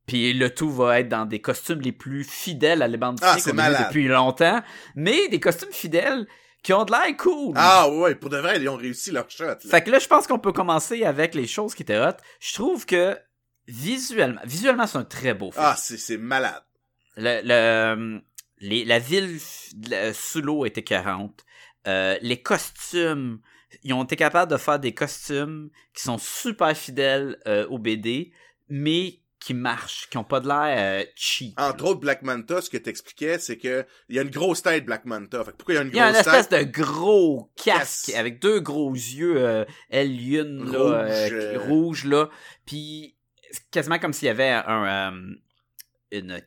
puis 0.07 0.33
le 0.33 0.51
tout 0.55 0.71
va 0.71 1.01
être 1.01 1.09
dans 1.09 1.25
des 1.27 1.41
costumes 1.41 1.81
les 1.81 1.93
plus 1.93 2.25
fidèles 2.25 2.83
à 2.83 2.89
les 2.89 2.97
bandes 2.97 3.19
Ah, 3.23 3.37
depuis 3.85 4.09
longtemps. 4.09 4.63
Mais 4.97 5.29
des 5.29 5.41
costumes 5.41 5.73
fidèles 5.73 6.27
qui 6.63 6.73
ont 6.73 6.85
de 6.85 6.93
l'air 6.93 7.17
cool. 7.17 7.55
Ah 7.57 7.89
ouais, 7.91 8.15
pour 8.15 8.31
de 8.31 8.37
vrai, 8.39 8.59
ils 8.61 8.69
ont 8.69 8.77
réussi 8.77 9.11
leur 9.11 9.29
shot. 9.31 9.45
là. 9.47 9.57
Fait 9.59 9.83
que 9.83 9.91
là, 9.91 9.99
je 9.99 10.07
pense 10.07 10.27
qu'on 10.29 10.39
peut 10.39 10.53
commencer 10.53 11.05
avec 11.05 11.35
les 11.35 11.47
choses 11.47 11.75
qui 11.75 11.83
étaient 11.83 11.99
hot. 11.99 12.17
Je 12.41 12.55
trouve 12.55 12.87
que 12.87 13.19
visuellement, 13.67 14.41
visuellement, 14.45 14.87
c'est 14.87 14.99
un 14.99 15.05
très 15.05 15.35
beau 15.35 15.51
film. 15.51 15.65
Ah, 15.65 15.77
c'est 15.77 16.17
malade. 16.19 16.63
Le, 17.17 17.41
le- 17.45 18.21
les- 18.61 18.85
la 18.85 18.99
ville 18.99 19.39
sous 20.15 20.41
l'eau 20.41 20.65
était 20.67 20.83
40. 20.83 21.45
les 21.87 22.41
costumes, 22.43 23.41
ils 23.83 23.93
ont 23.95 24.05
été 24.05 24.17
capables 24.17 24.51
de 24.51 24.57
faire 24.57 24.79
des 24.79 24.93
costumes 24.95 25.71
qui 25.95 26.03
sont 26.03 26.19
super 26.19 26.77
fidèles 26.77 27.39
euh, 27.47 27.67
au 27.69 27.79
BD, 27.79 28.33
mais 28.69 29.19
qui 29.41 29.55
marchent, 29.55 30.09
qui 30.09 30.19
ont 30.19 30.25
pas 30.25 30.39
de 30.39 30.47
l'air 30.47 30.77
euh, 30.79 31.05
cheap. 31.17 31.59
Entre 31.59 31.85
autres, 31.85 31.99
Black 32.01 32.23
Manta, 32.23 32.61
ce 32.61 32.71
que 32.71 32.77
t'expliquais, 32.77 33.39
c'est 33.41 33.59
que 33.59 33.85
il 34.09 34.15
y 34.15 34.19
a 34.21 34.23
une 34.23 34.31
grosse 34.31 34.63
tête 34.63 34.85
Black 34.87 35.05
Manta. 35.05 35.43
Fait 35.45 35.51
que 35.51 35.57
pourquoi 35.57 35.75
il 35.75 35.77
y 35.79 35.81
a 35.81 35.83
une 35.83 35.89
Il 35.89 35.97
y 35.97 36.01
a 36.01 36.07
une 36.09 36.13
grosse 36.13 36.27
espèce 36.29 36.49
tête? 36.49 36.69
de 36.73 36.81
gros 36.81 37.51
casque 37.57 38.09
Yes. 38.09 38.17
avec 38.19 38.41
deux 38.41 38.61
gros 38.61 38.93
yeux 38.95 39.35
euh, 39.39 39.65
alien 39.91 40.71
là, 40.71 40.79
Rouge, 40.79 41.33
euh, 41.33 41.55
euh. 41.55 41.59
rouge 41.59 42.05
là, 42.05 42.29
puis 42.67 43.17
c'est 43.51 43.69
quasiment 43.71 43.99
comme 43.99 44.13
s'il 44.13 44.27
y 44.27 44.31
avait 44.31 44.51
un 44.51 45.13
une 46.13 46.41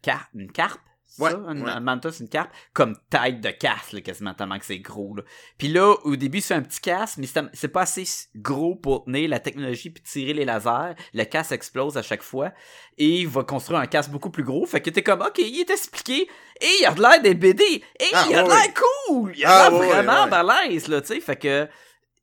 carpe. 0.51 0.79
Ouais, 1.19 1.31
ça? 1.31 1.37
Une- 1.37 1.63
ouais. 1.63 1.71
Un 1.71 1.79
manta, 1.79 2.11
c'est 2.11 2.23
une 2.23 2.29
carpe, 2.29 2.51
comme 2.73 2.95
tête 3.09 3.41
de 3.41 3.49
casse, 3.51 3.91
là, 3.93 4.01
quasiment 4.01 4.33
tellement 4.33 4.59
que 4.59 4.65
c'est 4.65 4.79
gros. 4.79 5.15
Là. 5.15 5.23
Puis 5.57 5.67
là, 5.69 5.95
au 6.03 6.15
début, 6.15 6.41
c'est 6.41 6.53
un 6.53 6.61
petit 6.61 6.79
casse, 6.81 7.17
mais 7.17 7.27
c'est 7.53 7.67
pas 7.67 7.81
assez 7.81 8.05
gros 8.35 8.75
pour 8.75 9.05
tenir 9.05 9.29
la 9.29 9.39
technologie 9.39 9.89
puis 9.89 10.03
tirer 10.03 10.33
les 10.33 10.45
lasers. 10.45 10.95
Le 11.13 11.23
casse 11.23 11.51
explose 11.51 11.97
à 11.97 12.01
chaque 12.01 12.23
fois. 12.23 12.51
Et 12.97 13.21
il 13.21 13.27
va 13.27 13.43
construire 13.43 13.79
un 13.79 13.87
casse 13.87 14.09
beaucoup 14.09 14.29
plus 14.29 14.43
gros. 14.43 14.65
Fait 14.65 14.81
que 14.81 14.89
t'es 14.89 15.03
comme, 15.03 15.21
OK, 15.21 15.37
il 15.39 15.59
est 15.59 15.69
expliqué. 15.69 16.27
Et 16.61 16.67
il 16.81 16.85
a 16.85 16.91
de 16.93 17.01
l'air 17.01 17.21
des 17.21 17.33
BD. 17.33 17.63
Et 17.63 17.83
Ah, 18.13 18.25
il 18.29 18.35
a 18.35 18.43
de 18.43 18.47
ouais, 18.49 18.55
l'air 18.55 18.73
cool. 19.07 19.33
Il 19.35 19.45
a 19.45 19.65
Ah, 19.65 19.69
l'air 19.69 19.79
vraiment 19.81 20.27
balèze, 20.27 20.87
là, 20.87 21.01
tu 21.01 21.07
sais. 21.07 21.19
Fait 21.19 21.35
que 21.35 21.67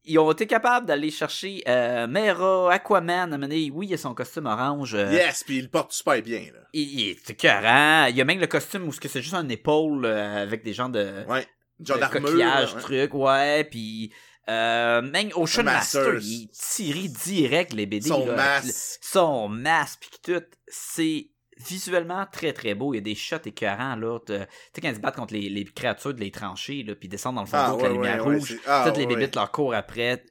ils 0.05 0.19
ont 0.19 0.31
été 0.33 0.47
capables 0.47 0.87
d'aller 0.87 1.11
chercher 1.11 1.63
euh, 1.69 2.07
Mera, 2.07 2.73
Aquaman, 2.73 3.33
à 3.33 3.39
donné, 3.39 3.71
oui, 3.73 3.87
il 3.91 3.95
a 3.95 3.97
son 3.97 4.15
costume 4.15 4.47
orange. 4.47 4.95
euh, 4.95 5.13
Yes, 5.13 5.45
puis 5.45 5.59
il 5.59 5.63
le 5.65 5.69
porte 5.69 5.93
super 5.93 6.21
bien, 6.23 6.41
là. 6.53 6.61
il, 6.73 7.01
il 7.01 7.09
est 7.11 7.31
écœurant. 7.31 8.07
Il 8.07 8.17
y 8.17 8.21
a 8.21 8.25
même 8.25 8.41
le 8.41 8.47
costume 8.47 8.89
où 8.89 8.93
c'est 8.93 9.23
juste 9.23 9.35
un 9.35 9.49
épaule 9.49 10.05
euh, 10.05 10.43
avec 10.43 10.65
des 10.65 10.73
gens 10.73 10.89
de, 10.89 11.25
Ouais. 11.29 11.47
Genre 11.81 11.97
de 11.97 12.01
d'armure. 12.01 12.23
coquillage, 12.23 12.71
là, 12.71 12.77
ouais. 12.77 12.83
truc, 12.83 13.15
ouais, 13.15 13.65
puis 13.65 14.13
euh, 14.49 15.03
même 15.03 15.31
Ocean 15.37 15.63
Master, 15.65 16.15
il 16.21 16.49
tiré 16.51 17.09
direct 17.09 17.73
les 17.73 17.87
BD. 17.87 18.09
Son 18.09 18.27
là, 18.27 18.33
le- 18.33 18.37
masque. 18.37 18.99
son 19.01 19.49
masque, 19.49 20.01
puis 20.01 20.35
tout, 20.35 20.45
c'est 20.69 21.27
visuellement 21.67 22.27
très 22.31 22.53
très 22.53 22.75
beau. 22.75 22.93
Il 22.95 22.97
y 22.97 23.01
a 23.01 23.03
des 23.03 23.15
shots 23.15 23.37
écœurants, 23.45 23.97
là. 23.97 24.19
Tu 24.27 24.33
sais, 24.35 24.47
quand 24.81 24.89
ils 24.89 24.95
se 24.97 25.01
battent 25.01 25.17
contre 25.17 25.35
les, 25.35 25.49
les 25.49 25.65
créatures 25.65 26.15
de 26.15 26.21
les 26.21 26.31
tranchées, 26.31 26.83
là, 26.83 26.95
puis 26.95 27.07
ils 27.07 27.11
descendent 27.11 27.37
dans 27.37 27.43
le 27.43 27.47
fond 27.47 27.57
Ah, 27.57 27.71
avec 27.71 27.83
la 27.83 27.89
ouais, 27.89 27.95
lumière 27.95 28.27
ouais, 28.27 28.33
ouais, 28.35 28.39
rouge. 28.39 28.57
ah, 28.67 28.85
Toutes 28.87 28.97
les 28.99 29.07
bébites 29.07 29.35
leur 29.35 29.51
courent 29.51 29.75
après. 29.75 30.25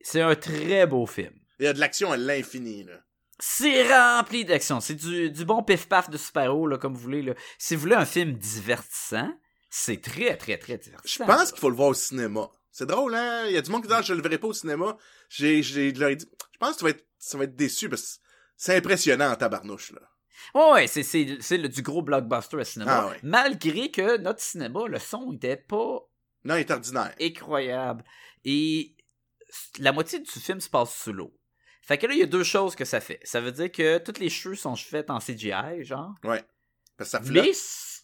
C'est 0.00 0.20
un 0.20 0.34
très 0.34 0.86
beau 0.86 1.06
film. 1.06 1.32
Il 1.58 1.64
y 1.64 1.68
a 1.68 1.72
de 1.72 1.80
l'action 1.80 2.10
à 2.12 2.16
l'infini, 2.16 2.84
là. 2.84 2.94
C'est 3.38 3.88
rempli 3.92 4.44
d'action. 4.44 4.80
C'est 4.80 4.94
du, 4.94 5.30
du 5.30 5.44
bon 5.44 5.62
pif-paf 5.62 6.10
de 6.10 6.16
super-héros, 6.16 6.66
là, 6.68 6.78
comme 6.78 6.94
vous 6.94 7.00
voulez. 7.00 7.22
Là. 7.22 7.34
Si 7.58 7.74
vous 7.74 7.82
voulez 7.82 7.94
un 7.96 8.04
film 8.04 8.34
divertissant, 8.34 9.32
c'est 9.70 10.00
très, 10.00 10.36
très, 10.36 10.58
très 10.58 10.74
Je 10.74 10.82
divertissant. 10.82 11.26
pense 11.26 11.50
qu'il 11.50 11.60
faut 11.60 11.70
le 11.70 11.76
voir 11.76 11.88
au 11.88 11.94
cinéma. 11.94 12.48
C'est 12.70 12.86
drôle, 12.86 13.14
hein? 13.14 13.44
Il 13.48 13.52
y 13.52 13.56
a 13.56 13.62
du 13.62 13.70
monde 13.70 13.82
qui 13.82 13.88
dit, 13.88 13.94
ah, 13.96 14.02
je 14.02 14.14
le 14.14 14.22
verrai 14.22 14.38
pas 14.38 14.46
au 14.48 14.52
cinéma. 14.52 14.96
J'ai, 15.28 15.62
j'ai, 15.62 15.94
je 15.94 16.00
leur 16.00 16.10
ai 16.10 16.16
dit, 16.16 16.26
je 16.52 16.58
pense 16.58 16.74
que 16.74 16.78
tu 16.78 16.84
vas 16.84 16.90
être, 16.90 17.04
tu 17.30 17.36
vas 17.36 17.44
être 17.44 17.56
déçu 17.56 17.88
parce 17.88 18.02
que 18.02 18.08
c'est 18.56 18.76
impressionnant 18.76 19.30
en 19.30 19.36
tabarnouche, 19.36 19.92
là. 19.92 20.00
Ouais, 20.54 20.70
ouais, 20.72 20.86
c'est, 20.86 21.02
c'est, 21.02 21.38
c'est 21.40 21.58
le- 21.58 21.68
du 21.68 21.82
gros 21.82 22.02
blockbuster 22.02 22.60
à 22.60 22.64
cinéma. 22.64 22.92
Ah 23.04 23.08
ouais. 23.10 23.18
Malgré 23.22 23.90
que 23.90 24.16
notre 24.18 24.40
cinéma, 24.40 24.80
le 24.88 24.98
son 24.98 25.32
était 25.34 25.56
pas 25.56 26.00
Non, 26.44 26.56
il 26.56 26.60
est 26.60 26.70
ordinaire. 26.70 27.14
incroyable. 27.20 28.04
Et 28.44 28.94
la 29.78 29.92
moitié 29.92 30.18
du 30.20 30.30
film 30.30 30.60
se 30.60 30.68
passe 30.70 30.94
sous 30.94 31.12
l'eau. 31.12 31.34
Fait 31.82 31.98
que 31.98 32.06
là, 32.06 32.12
il 32.14 32.20
y 32.20 32.22
a 32.22 32.26
deux 32.26 32.44
choses 32.44 32.74
que 32.76 32.84
ça 32.84 33.00
fait. 33.00 33.20
Ça 33.24 33.40
veut 33.40 33.52
dire 33.52 33.70
que 33.70 33.98
toutes 33.98 34.18
les 34.20 34.28
cheveux 34.30 34.54
sont 34.54 34.76
faits 34.76 35.10
en 35.10 35.18
CGI, 35.18 35.82
genre. 35.84 36.14
Ouais. 36.24 36.42
Parce 36.96 37.10
que 37.10 37.18
ça 37.18 37.20
flotte. 37.22 37.44
Mais, 37.44 37.52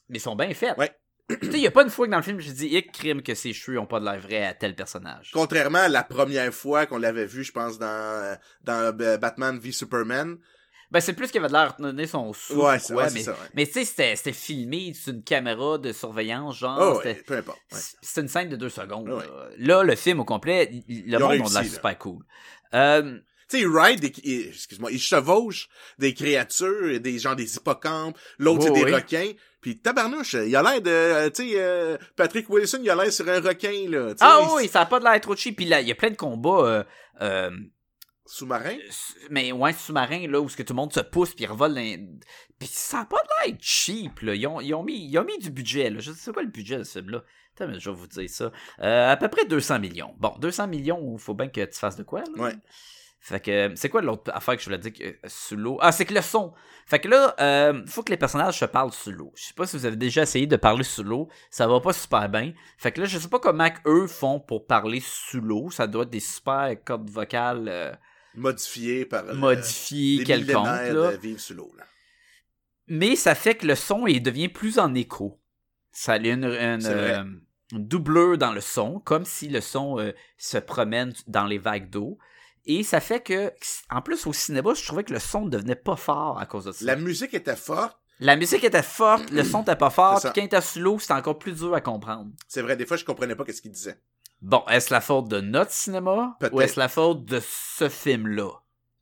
mais 0.08 0.18
sont 0.18 0.34
bien 0.36 0.52
faits. 0.52 0.76
Ouais. 0.76 0.90
tu 1.28 1.36
sais, 1.50 1.58
il 1.58 1.60
y 1.62 1.66
a 1.66 1.70
pas 1.70 1.82
une 1.84 1.90
fois 1.90 2.06
que 2.06 2.10
dans 2.10 2.16
le 2.16 2.22
film, 2.24 2.40
j'ai 2.40 2.52
dit, 2.52 2.66
hic, 2.68 2.90
crime, 2.92 3.22
que 3.22 3.34
ses 3.34 3.52
cheveux 3.52 3.78
ont 3.78 3.86
pas 3.86 4.00
de 4.00 4.04
l'air 4.06 4.18
vrai 4.20 4.44
à 4.46 4.54
tel 4.54 4.74
personnage. 4.74 5.30
Contrairement 5.32 5.78
à 5.78 5.88
la 5.88 6.02
première 6.02 6.52
fois 6.52 6.86
qu'on 6.86 6.98
l'avait 6.98 7.26
vu, 7.26 7.44
je 7.44 7.52
pense, 7.52 7.78
dans, 7.78 8.36
dans 8.62 8.92
euh, 9.00 9.16
Batman 9.18 9.58
v 9.58 9.70
Superman. 9.72 10.38
Ben, 10.90 11.00
c'est 11.00 11.12
plus 11.12 11.30
qu'il 11.30 11.38
avait 11.40 11.48
de 11.48 11.52
l'air 11.52 11.74
de 11.78 11.82
donner 11.82 12.06
son 12.06 12.32
sou. 12.32 12.62
Ouais, 12.62 12.78
c'est 12.78 12.94
quoi, 12.94 13.02
ouais, 13.02 13.08
c'est 13.10 13.14
mais, 13.16 13.22
ça, 13.22 13.32
ouais. 13.32 13.48
mais 13.54 13.66
tu 13.66 13.72
sais, 13.72 13.84
c'était, 13.84 14.16
c'était 14.16 14.32
filmé 14.32 14.94
sur 14.94 15.12
une 15.12 15.22
caméra 15.22 15.76
de 15.78 15.92
surveillance, 15.92 16.56
genre. 16.58 16.78
Oh, 16.80 17.06
ouais, 17.06 17.14
peu 17.26 17.36
importe. 17.36 17.58
c'était 18.00 18.22
une 18.22 18.28
scène 18.28 18.48
de 18.48 18.56
deux 18.56 18.70
secondes. 18.70 19.08
Ouais. 19.08 19.24
Là. 19.58 19.76
Là, 19.78 19.82
le 19.82 19.94
film 19.96 20.20
au 20.20 20.24
complet, 20.24 20.70
le 20.72 20.82
Ils 20.88 21.18
monde 21.18 21.22
a 21.22 21.28
de 21.36 21.54
l'air 21.54 21.64
super 21.64 21.98
cool. 21.98 22.24
Euh, 22.74 23.18
Tu 23.50 23.58
sais, 23.58 23.62
il 23.62 23.68
ride 23.68 24.00
des, 24.00 24.48
excuse-moi, 24.48 24.90
il 24.92 24.98
chevauche 25.00 25.68
des 25.98 26.12
créatures, 26.14 27.00
des 27.00 27.18
gens 27.18 27.34
des 27.34 27.56
hippocampes, 27.56 28.16
l'autre 28.38 28.64
c'est 28.64 28.72
des 28.84 28.92
requins. 28.94 29.32
Puis 29.60 29.80
tabarnouche, 29.80 30.34
il 30.34 30.54
a 30.54 30.62
l'air 30.62 30.80
de, 30.80 30.90
euh, 30.90 31.30
tu 31.30 31.50
sais, 31.50 31.54
euh, 31.56 31.96
Patrick 32.14 32.48
Wilson, 32.48 32.78
il 32.82 32.90
a 32.90 32.94
l'air 32.94 33.12
sur 33.12 33.28
un 33.28 33.40
requin, 33.40 33.88
là. 33.88 34.14
ah 34.20 34.50
oui, 34.54 34.68
ça 34.68 34.82
a 34.82 34.86
pas 34.86 35.00
de 35.00 35.04
l'air 35.04 35.20
trop 35.20 35.34
cheap. 35.34 35.56
Puis 35.56 35.64
là, 35.64 35.80
il 35.80 35.88
y 35.88 35.92
a 35.92 35.94
plein 35.94 36.10
de 36.10 36.16
combats, 36.16 36.60
euh, 36.64 36.84
euh, 37.22 37.50
Sous-marin? 38.30 38.76
mais 39.30 39.52
ouais, 39.52 39.72
sous-marin, 39.72 40.26
là, 40.28 40.38
où 40.38 40.48
ce 40.50 40.56
que 40.56 40.62
tout 40.62 40.74
le 40.74 40.76
monde 40.76 40.92
se 40.92 41.00
pousse 41.00 41.34
puis 41.34 41.46
revole 41.46 41.74
dans... 41.74 42.18
Puis 42.58 42.68
ça 42.70 43.00
a 43.00 43.04
pas 43.06 43.16
de 43.16 43.48
l'air 43.48 43.56
cheap, 43.58 44.20
là. 44.20 44.34
Ils 44.34 44.46
ont, 44.46 44.60
ils 44.60 44.74
ont, 44.74 44.82
mis, 44.82 45.08
ils 45.08 45.18
ont 45.18 45.24
mis 45.24 45.38
du 45.38 45.50
budget, 45.50 45.88
là. 45.88 46.00
Je 46.00 46.12
sais 46.12 46.30
pas 46.30 46.34
quoi 46.34 46.42
le 46.42 46.50
budget 46.50 46.76
de 46.76 46.82
ce 46.82 46.98
film-là? 46.98 47.24
Attends, 47.56 47.68
mais 47.70 47.80
je 47.80 47.88
vais 47.88 47.96
vous 47.96 48.06
dire 48.06 48.28
ça. 48.28 48.52
Euh, 48.80 49.12
à 49.12 49.16
peu 49.16 49.28
près 49.28 49.46
200 49.46 49.78
millions. 49.78 50.14
Bon, 50.18 50.34
200 50.40 50.66
millions, 50.68 51.16
faut 51.16 51.34
bien 51.34 51.48
que 51.48 51.64
tu 51.64 51.78
fasses 51.78 51.96
de 51.96 52.02
quoi, 52.02 52.20
là? 52.20 52.42
Ouais. 52.42 52.52
Fait 53.20 53.40
que, 53.40 53.72
c'est 53.74 53.88
quoi 53.88 54.00
l'autre 54.00 54.30
affaire 54.32 54.56
que 54.56 54.60
je 54.60 54.66
voulais 54.66 54.78
dire 54.78 54.92
que, 54.92 55.04
euh, 55.04 55.14
sous 55.26 55.56
l'eau? 55.56 55.78
Ah, 55.80 55.90
c'est 55.90 56.04
que 56.04 56.14
le 56.14 56.22
son. 56.22 56.52
Fait 56.86 57.00
que 57.00 57.08
là, 57.08 57.34
euh, 57.40 57.84
faut 57.86 58.02
que 58.02 58.10
les 58.10 58.16
personnages 58.16 58.58
se 58.58 58.64
parlent 58.64 58.92
sous 58.92 59.10
l'eau. 59.10 59.32
Je 59.34 59.44
sais 59.44 59.54
pas 59.54 59.66
si 59.66 59.76
vous 59.76 59.86
avez 59.86 59.96
déjà 59.96 60.22
essayé 60.22 60.46
de 60.46 60.56
parler 60.56 60.84
sous 60.84 61.02
l'eau. 61.02 61.28
Ça 61.50 61.66
va 61.66 61.80
pas 61.80 61.92
super 61.92 62.28
bien. 62.28 62.52
Fait 62.78 62.92
que 62.92 63.00
là, 63.00 63.06
je 63.06 63.18
sais 63.18 63.28
pas 63.28 63.40
comment 63.40 63.68
que 63.70 63.80
eux 63.86 64.06
font 64.06 64.38
pour 64.40 64.66
parler 64.66 65.02
sous 65.04 65.40
l'eau. 65.40 65.70
Ça 65.70 65.86
doit 65.86 66.04
être 66.04 66.10
des 66.10 66.20
super 66.20 66.74
cordes 66.84 67.10
vocales 67.10 67.68
euh, 67.68 67.92
Modifié 68.34 69.04
par 69.04 69.24
euh, 69.26 69.34
quelconques, 70.24 70.66
millénaires 70.66 70.94
là. 70.94 71.12
de 71.12 71.16
vivre 71.16 71.40
sous 71.40 71.54
l'eau, 71.54 71.72
là. 71.76 71.84
Mais 72.88 73.16
ça 73.16 73.34
fait 73.34 73.54
que 73.54 73.66
le 73.66 73.74
son, 73.74 74.06
il 74.06 74.22
devient 74.22 74.48
plus 74.48 74.78
en 74.78 74.94
écho. 74.94 75.38
Ça 75.92 76.12
a 76.14 76.16
une, 76.16 76.44
une, 76.44 76.86
euh, 76.86 77.22
une 77.72 77.86
doubleur 77.86 78.38
dans 78.38 78.52
le 78.52 78.60
son, 78.60 79.00
comme 79.00 79.24
si 79.24 79.48
le 79.48 79.60
son 79.60 79.98
euh, 79.98 80.12
se 80.38 80.58
promène 80.58 81.12
dans 81.26 81.44
les 81.44 81.58
vagues 81.58 81.90
d'eau. 81.90 82.18
Et 82.64 82.82
ça 82.82 83.00
fait 83.00 83.20
que, 83.20 83.52
en 83.90 84.00
plus, 84.02 84.26
au 84.26 84.32
cinéma, 84.32 84.74
je 84.74 84.84
trouvais 84.84 85.04
que 85.04 85.12
le 85.12 85.18
son 85.18 85.46
ne 85.46 85.50
devenait 85.50 85.74
pas 85.74 85.96
fort 85.96 86.38
à 86.38 86.46
cause 86.46 86.64
de 86.64 86.72
ça. 86.72 86.84
La 86.84 86.96
musique 86.96 87.34
était 87.34 87.56
forte. 87.56 87.98
La 88.20 88.36
musique 88.36 88.64
était 88.64 88.82
forte, 88.82 89.30
le 89.30 89.44
son 89.44 89.62
était 89.62 89.76
pas 89.76 89.90
fort, 89.90 90.20
puis 90.20 90.30
quand 90.34 90.40
il 90.40 90.46
était 90.46 90.60
sous 90.60 90.80
l'eau, 90.80 90.98
c'était 90.98 91.12
encore 91.12 91.38
plus 91.38 91.52
dur 91.52 91.72
à 91.72 91.80
comprendre. 91.80 92.32
C'est 92.48 92.62
vrai, 92.62 92.76
des 92.76 92.84
fois, 92.84 92.96
je 92.96 93.04
comprenais 93.04 93.36
pas 93.36 93.44
qu'est-ce 93.44 93.62
qu'il 93.62 93.70
disait. 93.70 93.96
Bon, 94.40 94.64
est-ce 94.68 94.92
la 94.94 95.00
faute 95.00 95.28
de 95.28 95.40
notre 95.40 95.72
cinéma 95.72 96.36
Peut-être. 96.38 96.54
ou 96.54 96.60
est-ce 96.60 96.78
la 96.78 96.88
faute 96.88 97.24
de 97.24 97.40
ce 97.42 97.88
film-là? 97.88 98.50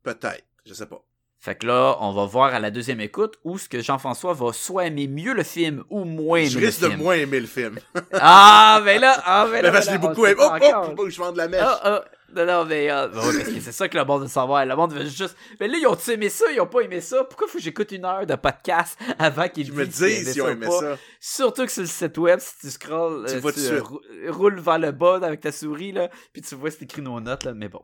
Peut-être. 0.03 0.45
Je 0.65 0.75
sais 0.75 0.87
pas. 0.87 1.03
Fait 1.47 1.55
que 1.55 1.65
là, 1.65 1.97
on 2.01 2.13
va 2.13 2.25
voir 2.25 2.53
à 2.53 2.59
la 2.59 2.73
deuxième 2.73 3.01
écoute 3.01 3.37
où 3.45 3.57
ce 3.57 3.69
que 3.69 3.81
Jean-François 3.81 4.33
va 4.35 4.53
soit 4.53 4.87
aimer 4.87 5.07
mieux 5.07 5.33
le 5.33 5.45
film 5.45 5.85
ou 5.91 6.03
moins 6.03 6.39
aimer 6.41 6.49
je 6.51 6.59
le 6.59 6.67
risque 6.67 6.81
de 6.81 6.89
film. 6.89 7.01
moins 7.01 7.15
aimer 7.15 7.39
le 7.39 7.47
film. 7.47 7.79
Ah, 8.15 8.81
mais 8.85 8.99
là, 8.99 9.23
ah, 9.25 9.47
mais 9.49 9.63
là, 9.63 9.69
Mais 9.71 9.73
parce 9.77 9.87
que 9.87 9.93
je 9.93 9.97
on 9.99 10.01
beaucoup 10.01 10.27
aimé. 10.27 10.41
Oh, 10.43 10.51
oh, 10.61 10.85
faut 10.97 11.05
que 11.05 11.11
je 11.11 11.19
vende 11.21 11.37
la 11.37 11.47
mèche. 11.47 11.61
Ah, 11.63 11.81
ah, 11.85 12.05
non, 12.35 12.47
non, 12.47 12.65
mais, 12.65 12.89
ah, 12.91 13.09
que 13.13 13.61
c'est 13.61 13.71
ça 13.71 13.89
que 13.89 13.97
le 13.97 14.05
monde 14.05 14.23
veut 14.23 14.29
savoir. 14.29 14.67
Le 14.67 14.75
monde 14.75 14.93
veut 14.93 15.05
juste, 15.07 15.37
mais 15.61 15.69
là, 15.69 15.77
ils 15.81 15.87
ont 15.87 15.95
aimé 15.95 16.29
ça, 16.31 16.47
ils 16.53 16.61
ont 16.61 16.67
pas 16.67 16.81
aimé 16.81 17.01
ça? 17.01 17.23
Pourquoi 17.23 17.47
faut 17.47 17.59
que 17.59 17.63
j'écoute 17.65 17.93
une 17.93 18.05
heure 18.05 18.27
de 18.27 18.35
podcast 18.35 18.99
avant 19.17 19.49
qu'ils 19.49 19.69
Je 19.69 19.73
me 19.73 19.87
disent 19.87 19.95
s'ils 20.17 20.25
dis 20.25 20.33
si 20.33 20.41
on 20.41 20.47
ou 20.47 20.49
aimait 20.49 20.67
pas? 20.67 20.81
ça. 20.81 20.97
Surtout 21.21 21.65
que 21.65 21.71
sur 21.71 21.83
le 21.83 21.89
site 21.89 22.19
web, 22.19 22.41
si 22.41 22.59
tu 22.61 22.71
scrolls, 22.71 23.25
Tu 23.29 23.35
euh, 23.37 23.73
euh, 23.79 23.83
rou- 23.83 24.01
roules 24.31 24.59
vers 24.59 24.81
le 24.81 24.91
bas 24.91 25.21
avec 25.23 25.43
ta 25.43 25.53
souris, 25.53 25.93
là, 25.93 26.09
puis 26.33 26.43
tu 26.43 26.57
vois 26.57 26.73
c'est 26.73 26.83
écrit 26.83 27.03
nos 27.03 27.21
notes, 27.21 27.45
là, 27.45 27.55
mais 27.55 27.69
bon. 27.69 27.83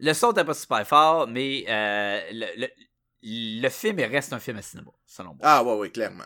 Le 0.00 0.12
son 0.14 0.28
n'était 0.28 0.44
pas 0.44 0.54
super 0.54 0.86
fort, 0.86 1.26
mais 1.28 1.64
euh, 1.68 2.20
le, 2.32 2.46
le, 2.62 2.68
le 3.62 3.68
film 3.68 3.98
il 3.98 4.04
reste 4.06 4.32
un 4.32 4.40
film 4.40 4.56
à 4.58 4.62
cinéma, 4.62 4.90
selon 5.06 5.30
moi. 5.34 5.38
Ah, 5.42 5.62
ouais, 5.62 5.76
ouais, 5.76 5.90
clairement. 5.90 6.24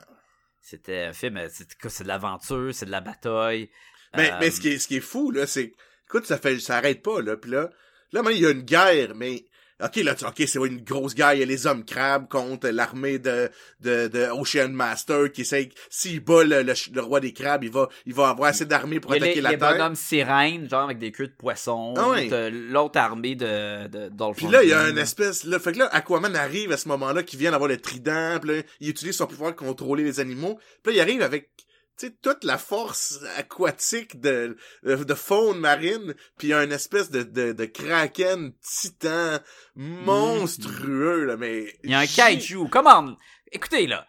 C'était 0.60 1.02
un 1.02 1.12
film, 1.12 1.36
euh, 1.36 1.48
c'est 1.50 1.68
de 2.02 2.08
l'aventure, 2.08 2.72
c'est 2.74 2.86
de 2.86 2.90
la 2.90 3.00
bataille. 3.00 3.70
Mais, 4.16 4.30
Euh, 4.32 4.36
mais 4.40 4.50
ce 4.50 4.60
qui 4.60 4.68
est, 4.68 4.78
ce 4.78 4.86
qui 4.88 4.96
est 4.96 5.00
fou, 5.00 5.30
là, 5.30 5.46
c'est, 5.46 5.72
écoute, 6.06 6.24
ça 6.24 6.38
fait, 6.38 6.58
ça 6.60 6.76
arrête 6.76 7.02
pas, 7.02 7.20
là, 7.20 7.36
puis 7.36 7.50
là, 7.50 7.68
là, 8.12 8.22
il 8.30 8.38
y 8.38 8.46
a 8.46 8.50
une 8.50 8.62
guerre, 8.62 9.14
mais 9.14 9.44
Ok, 9.82 9.96
là, 9.96 10.14
tu, 10.14 10.24
ok, 10.24 10.34
c'est 10.46 10.58
une 10.64 10.82
grosse 10.82 11.16
guerre, 11.16 11.34
il 11.34 11.40
y 11.40 11.42
a 11.42 11.46
les 11.46 11.66
hommes 11.66 11.84
crabes 11.84 12.28
contre 12.28 12.68
l'armée 12.68 13.18
de, 13.18 13.50
de, 13.80 14.06
de 14.06 14.28
Ocean 14.30 14.68
Master 14.68 15.32
qui 15.32 15.40
essaye, 15.40 15.68
s'il 15.90 16.20
bat 16.20 16.44
le, 16.44 16.62
le, 16.62 16.74
le 16.92 17.00
roi 17.00 17.18
des 17.18 17.32
crabes, 17.32 17.64
il 17.64 17.72
va, 17.72 17.88
il 18.06 18.14
va 18.14 18.28
avoir 18.28 18.50
assez 18.50 18.66
d'armées 18.66 19.00
pour 19.00 19.14
Il 19.16 19.18
y 19.18 19.22
a 19.22 19.24
les, 19.24 19.30
attaquer 19.32 19.40
la 19.42 19.50
les 19.50 19.58
Terre. 19.58 19.72
bonhommes 19.72 19.96
sirènes, 19.96 20.70
genre 20.70 20.84
avec 20.84 20.98
des 20.98 21.10
queues 21.10 21.26
de 21.26 21.32
poisson. 21.32 21.92
Ah 21.96 22.08
ouais. 22.10 22.28
T'as 22.28 22.50
L'autre 22.50 22.98
armée 22.98 23.34
de, 23.34 23.88
de 23.88 24.08
Dolphin. 24.10 24.46
Puis 24.46 24.46
là, 24.46 24.62
il 24.62 24.68
y 24.68 24.72
a 24.72 24.80
un 24.80 24.96
espèce, 24.96 25.42
là, 25.42 25.58
fait 25.58 25.72
que 25.72 25.78
là, 25.80 25.88
Aquaman 25.92 26.36
arrive 26.36 26.70
à 26.70 26.76
ce 26.76 26.86
moment-là, 26.88 27.24
qui 27.24 27.36
vient 27.36 27.50
d'avoir 27.50 27.68
le 27.68 27.76
trident, 27.76 28.38
puis 28.40 28.50
là, 28.56 28.62
il 28.78 28.88
utilise 28.90 29.16
son 29.16 29.26
pouvoir 29.26 29.56
pour 29.56 29.66
contrôler 29.66 30.04
les 30.04 30.20
animaux. 30.20 30.58
Puis 30.84 30.94
là, 30.94 30.98
il 30.98 31.00
arrive 31.00 31.22
avec, 31.22 31.50
tu 31.98 32.06
sais, 32.08 32.12
toute 32.22 32.42
la 32.44 32.58
force 32.58 33.20
aquatique 33.36 34.20
de, 34.20 34.56
de 34.82 35.14
faune 35.14 35.58
marine, 35.60 36.14
puis 36.38 36.48
il 36.48 36.50
y 36.50 36.54
a 36.54 36.64
une 36.64 36.72
espèce 36.72 37.10
de, 37.10 37.22
de, 37.22 37.52
de 37.52 37.64
kraken 37.66 38.52
titan 38.62 39.38
monstrueux, 39.76 41.24
là, 41.24 41.36
mais... 41.36 41.72
Il 41.84 41.90
y 41.90 41.94
a 41.94 42.00
un 42.00 42.06
kaiju. 42.06 42.68
Comment? 42.70 43.16
Écoutez, 43.52 43.86
là. 43.86 44.06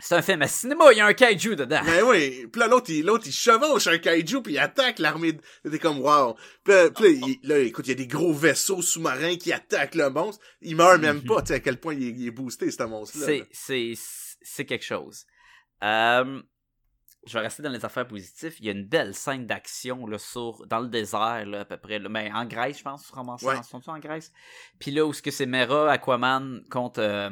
C'est 0.00 0.14
un 0.14 0.22
film 0.22 0.42
à 0.42 0.46
cinéma, 0.46 0.92
il 0.92 0.98
y 0.98 1.00
a 1.00 1.06
un 1.06 1.12
kaiju 1.12 1.56
dedans. 1.56 1.80
Ben 1.84 2.04
oui, 2.04 2.46
puis 2.52 2.60
là 2.60 2.68
l'autre 2.68 2.88
il 2.90 3.04
l'autre 3.04 3.24
il 3.26 3.32
chevauche 3.32 3.88
un 3.88 3.98
kaiju 3.98 4.42
puis 4.42 4.52
il 4.52 4.58
attaque 4.60 5.00
l'armée. 5.00 5.32
de- 5.32 5.40
T'es 5.68 5.80
comme 5.80 5.98
wow. 5.98 6.36
Puis 6.62 6.72
là, 6.72 6.88
il- 7.00 7.40
là, 7.42 7.58
écoute, 7.58 7.84
il 7.86 7.88
y 7.88 7.92
a 7.92 7.96
des 7.96 8.06
gros 8.06 8.32
vaisseaux 8.32 8.80
sous-marins 8.80 9.34
qui 9.34 9.52
attaquent 9.52 9.96
le 9.96 10.08
monstre. 10.08 10.40
Il 10.62 10.76
meurt 10.76 11.00
même 11.00 11.16
Mhm. 11.16 11.24
pas, 11.24 11.40
tu 11.42 11.48
sais 11.48 11.54
à 11.54 11.58
quel 11.60 11.80
point 11.80 11.94
il 11.94 12.04
est, 12.04 12.10
il 12.12 12.28
est 12.28 12.30
boosté 12.30 12.70
ce 12.70 12.80
monstre 12.84 13.18
là. 13.18 13.26
C'est, 13.26 13.48
c'est, 13.50 13.92
c'est 14.40 14.64
quelque 14.66 14.84
chose. 14.84 15.26
Euh, 15.82 16.42
je 17.28 17.34
vais 17.34 17.40
rester 17.40 17.62
dans 17.62 17.70
les 17.70 17.84
affaires 17.84 18.06
positives. 18.06 18.56
Il 18.60 18.66
y 18.66 18.68
a 18.68 18.72
une 18.72 18.86
belle 18.86 19.14
scène 19.14 19.46
d'action 19.46 20.06
là, 20.06 20.18
sur, 20.18 20.66
dans 20.66 20.80
le 20.80 20.88
désert, 20.88 21.44
là, 21.46 21.60
à 21.60 21.64
peu 21.64 21.76
près. 21.76 21.98
Là. 21.98 22.08
Mais 22.08 22.30
en 22.32 22.44
Grèce, 22.44 22.78
je 22.78 22.82
pense, 22.82 23.06
vraiment 23.08 23.36
Ouais. 23.42 23.62
Sont-ils 23.62 23.90
en 23.90 23.98
Grèce? 23.98 24.32
Puis 24.78 24.90
là, 24.90 25.06
où 25.06 25.10
est-ce 25.10 25.22
que 25.22 25.30
c'est 25.30 25.46
Mera, 25.46 25.90
Aquaman 25.92 26.62
contre 26.70 27.00
euh, 27.00 27.30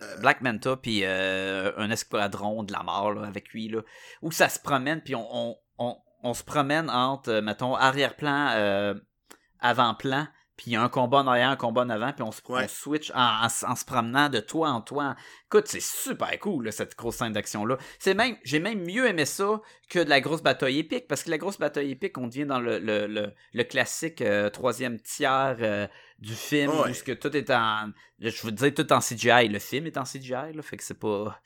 euh, 0.00 0.16
Black 0.20 0.40
Manta, 0.40 0.76
puis 0.76 1.00
euh, 1.04 1.72
un 1.76 1.90
escadron 1.90 2.62
de 2.62 2.72
la 2.72 2.82
mort 2.82 3.12
là, 3.12 3.26
avec 3.26 3.50
lui. 3.50 3.68
Là, 3.68 3.82
où 4.22 4.30
ça 4.32 4.48
se 4.48 4.58
promène, 4.58 5.02
puis 5.02 5.14
on, 5.14 5.26
on, 5.30 5.58
on, 5.78 5.96
on 6.22 6.34
se 6.34 6.44
promène 6.44 6.88
entre, 6.88 7.40
mettons, 7.40 7.74
arrière-plan, 7.74 8.94
avant-plan. 9.60 10.26
Puis 10.56 10.66
il 10.70 10.74
y 10.74 10.76
a 10.76 10.82
un 10.82 10.88
combat 10.90 11.18
en 11.18 11.26
arrière, 11.26 11.48
un 11.48 11.56
combat 11.56 11.80
en 11.80 11.88
avant, 11.88 12.12
puis 12.12 12.22
on 12.22 12.30
se 12.30 12.40
Ouais. 12.48 12.64
on 12.64 12.68
switch 12.68 13.10
en, 13.14 13.42
en, 13.42 13.46
s- 13.46 13.64
en 13.66 13.74
se 13.74 13.84
promenant 13.86 14.28
de 14.28 14.38
toi 14.38 14.68
en 14.68 14.82
toi. 14.82 15.16
Écoute, 15.46 15.66
c'est 15.66 15.80
super 15.82 16.38
cool, 16.40 16.66
là, 16.66 16.72
cette 16.72 16.94
grosse 16.96 17.16
scène 17.16 17.32
d'action-là. 17.32 17.78
C'est 17.98 18.12
même, 18.14 18.36
j'ai 18.44 18.60
même 18.60 18.84
mieux 18.84 19.06
aimé 19.08 19.24
ça 19.24 19.62
que 19.88 19.98
de 19.98 20.10
la 20.10 20.20
grosse 20.20 20.42
bataille 20.42 20.78
épique, 20.80 21.08
parce 21.08 21.22
que 21.24 21.30
la 21.30 21.38
grosse 21.38 21.58
bataille 21.58 21.90
épique, 21.90 22.18
on 22.18 22.26
devient 22.26 22.44
dans 22.44 22.60
le, 22.60 22.78
le, 22.78 23.06
le, 23.06 23.32
le 23.54 23.64
classique 23.64 24.20
euh, 24.20 24.50
troisième 24.50 25.00
tiers 25.00 25.56
euh, 25.60 25.88
du 26.18 26.34
film, 26.34 26.70
Ouais. 26.70 26.90
où 26.90 26.94
ce 26.94 27.02
que 27.02 27.12
tout 27.12 27.34
est 27.34 27.50
en, 27.50 27.90
je 28.20 28.42
veux 28.46 28.52
dire, 28.52 28.74
tout 28.74 28.92
en 28.92 29.00
CGI. 29.00 29.48
Le 29.48 29.58
film 29.58 29.86
est 29.86 29.96
en 29.96 30.04
CGI, 30.04 30.52
là, 30.54 30.60
fait 30.62 30.76
que 30.76 30.84
c'est 30.84 30.98
pas, 31.00 31.40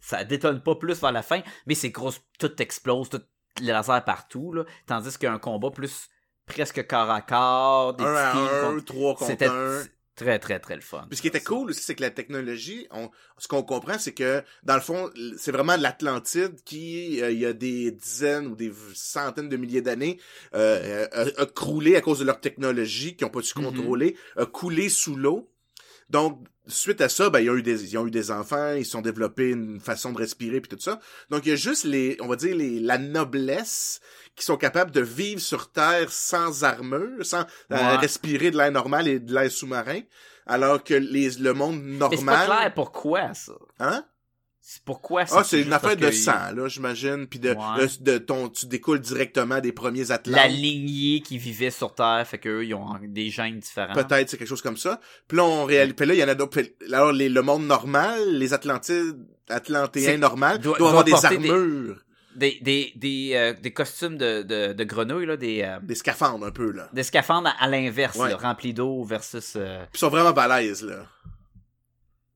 ça 0.00 0.24
détonne 0.24 0.62
pas 0.62 0.74
plus 0.74 1.00
vers 1.00 1.12
la 1.12 1.22
fin, 1.22 1.40
mais 1.66 1.74
c'est 1.74 1.90
grosse, 1.90 2.20
tout 2.38 2.60
explose, 2.60 3.08
tout 3.08 3.22
les 3.60 3.72
lasers 3.72 4.02
partout, 4.06 4.52
là, 4.52 4.64
tandis 4.86 5.16
qu'un 5.18 5.38
combat 5.38 5.70
plus 5.70 6.08
presque 6.54 6.86
corps 6.86 7.10
à 7.10 7.20
corps, 7.22 7.94
des 7.94 8.04
un 8.04 8.14
à 8.14 8.32
un, 8.32 8.60
contre- 8.60 8.84
trois 8.84 9.14
contre 9.14 9.30
c'était 9.30 9.46
un. 9.46 9.82
très 10.16 10.38
très 10.38 10.58
très 10.60 10.74
le 10.76 10.82
fun. 10.82 11.06
Puis 11.08 11.16
ce 11.16 11.22
qui 11.22 11.28
était 11.28 11.40
cool 11.40 11.70
aussi, 11.70 11.82
c'est 11.82 11.94
que 11.94 12.02
la 12.02 12.10
technologie, 12.10 12.86
on, 12.90 13.10
ce 13.38 13.48
qu'on 13.48 13.62
comprend, 13.62 13.98
c'est 13.98 14.12
que 14.12 14.42
dans 14.64 14.74
le 14.74 14.80
fond, 14.82 15.10
c'est 15.38 15.50
vraiment 15.50 15.76
l'Atlantide 15.78 16.62
qui, 16.64 17.22
euh, 17.22 17.30
il 17.30 17.38
y 17.40 17.46
a 17.46 17.52
des 17.54 17.90
dizaines 17.90 18.46
ou 18.48 18.54
des 18.56 18.70
centaines 18.94 19.48
de 19.48 19.56
milliers 19.56 19.80
d'années, 19.82 20.18
euh, 20.54 21.06
a, 21.12 21.42
a 21.42 21.46
croulé 21.46 21.96
à 21.96 22.00
cause 22.02 22.18
de 22.18 22.24
leur 22.24 22.40
technologie 22.40 23.16
qu'ils 23.16 23.26
n'ont 23.26 23.30
pas 23.32 23.42
su 23.42 23.58
Mhm. 23.58 23.64
contrôler, 23.64 24.16
a 24.36 24.46
coulé 24.46 24.88
sous 24.88 25.16
l'eau. 25.16 25.49
Donc, 26.10 26.44
suite 26.66 27.00
à 27.00 27.08
ça, 27.08 27.30
ben, 27.30 27.40
ils 27.40 27.50
ont 27.50 27.54
eu 27.56 27.62
des, 27.62 27.84
ils 27.92 27.98
ont 27.98 28.06
eu 28.06 28.10
des 28.10 28.30
enfants, 28.30 28.74
ils 28.74 28.84
se 28.84 28.92
sont 28.92 29.00
développés 29.00 29.50
une 29.50 29.80
façon 29.80 30.12
de 30.12 30.18
respirer 30.18 30.60
puis 30.60 30.68
tout 30.76 30.80
ça. 30.82 31.00
Donc, 31.30 31.46
il 31.46 31.50
y 31.50 31.52
a 31.52 31.56
juste 31.56 31.84
les, 31.84 32.16
on 32.20 32.26
va 32.28 32.36
dire 32.36 32.54
les, 32.54 32.78
la 32.80 32.98
noblesse 32.98 34.00
qui 34.36 34.44
sont 34.44 34.56
capables 34.56 34.90
de 34.90 35.00
vivre 35.00 35.40
sur 35.40 35.70
Terre 35.72 36.10
sans 36.10 36.64
armure, 36.64 37.24
sans 37.24 37.44
euh, 37.72 37.96
respirer 37.96 38.50
de 38.50 38.56
l'air 38.56 38.70
normal 38.72 39.08
et 39.08 39.18
de 39.20 39.32
l'air 39.32 39.50
sous-marin, 39.50 40.00
alors 40.46 40.82
que 40.82 40.94
les, 40.94 41.30
le 41.38 41.52
monde 41.54 41.80
Mais 41.82 41.98
c'est 42.10 42.24
pas 42.24 42.38
normal, 42.38 42.46
clair 42.46 42.74
pourquoi 42.74 43.34
ça. 43.34 43.52
hein? 43.78 44.04
Pourquoi 44.84 45.26
ça. 45.26 45.36
Ah, 45.40 45.44
c'est 45.44 45.62
une 45.62 45.72
affaire 45.72 45.96
de 45.96 46.10
sang, 46.10 46.52
là, 46.54 46.68
j'imagine, 46.68 47.26
puis 47.26 47.38
de, 47.38 47.50
Ouais. 47.50 47.86
de, 48.00 48.12
de 48.12 48.18
ton, 48.18 48.48
tu 48.48 48.66
découles 48.66 49.00
directement 49.00 49.58
des 49.60 49.72
premiers 49.72 50.10
Atlantes. 50.12 50.36
La 50.36 50.46
lignée 50.48 51.20
qui 51.22 51.38
vivait 51.38 51.70
sur 51.70 51.94
Terre, 51.94 52.24
fait 52.26 52.38
qu'eux, 52.38 52.64
ils 52.64 52.74
ont 52.74 52.96
des 53.02 53.30
gènes 53.30 53.58
différents. 53.58 53.94
Peut-être 53.94 54.30
c'est 54.30 54.36
quelque 54.38 54.48
chose 54.48 54.62
comme 54.62 54.76
ça. 54.76 55.00
Puis 55.26 55.36
là, 55.38 55.44
on 55.44 55.64
réalise. 55.64 55.94
Puis 55.94 56.06
là, 56.06 56.14
il 56.14 56.20
y 56.20 56.24
en 56.24 56.28
a 56.28 56.34
d'autres. 56.34 56.60
Alors, 56.92 57.12
les, 57.12 57.28
le 57.28 57.42
monde 57.42 57.64
normal, 57.66 58.36
les 58.36 58.52
Atlantides, 58.54 59.16
Atlantéens 59.48 60.18
normal, 60.18 60.58
doivent 60.58 60.80
avoir 60.80 61.04
des 61.04 61.10
doit 61.12 61.20
porter 61.20 61.38
des- 61.38 61.50
armures, 61.50 61.96
Des, 62.36 62.58
des, 62.62 62.92
des, 62.94 63.32
euh, 63.34 63.52
des 63.60 63.72
costumes 63.72 64.16
de, 64.16 64.42
de, 64.42 64.72
de 64.72 64.84
grenouilles, 64.84 65.26
là, 65.26 65.36
des, 65.36 65.62
euh, 65.62 65.80
des 65.82 65.96
scaphandres 65.96 66.46
un 66.46 66.52
peu, 66.52 66.70
là. 66.70 66.88
des 66.92 67.02
scaphandres 67.02 67.48
à, 67.48 67.64
à 67.64 67.68
l'inverse, 67.68 68.16
Ouais. 68.16 68.32
remplis 68.34 68.72
d'eau 68.72 69.02
versus. 69.02 69.54
euh, 69.56 69.80
Puis 69.86 69.94
ils 69.94 69.98
sont 69.98 70.08
vraiment 70.10 70.30
balèzes, 70.32 70.84
là. 70.84 71.06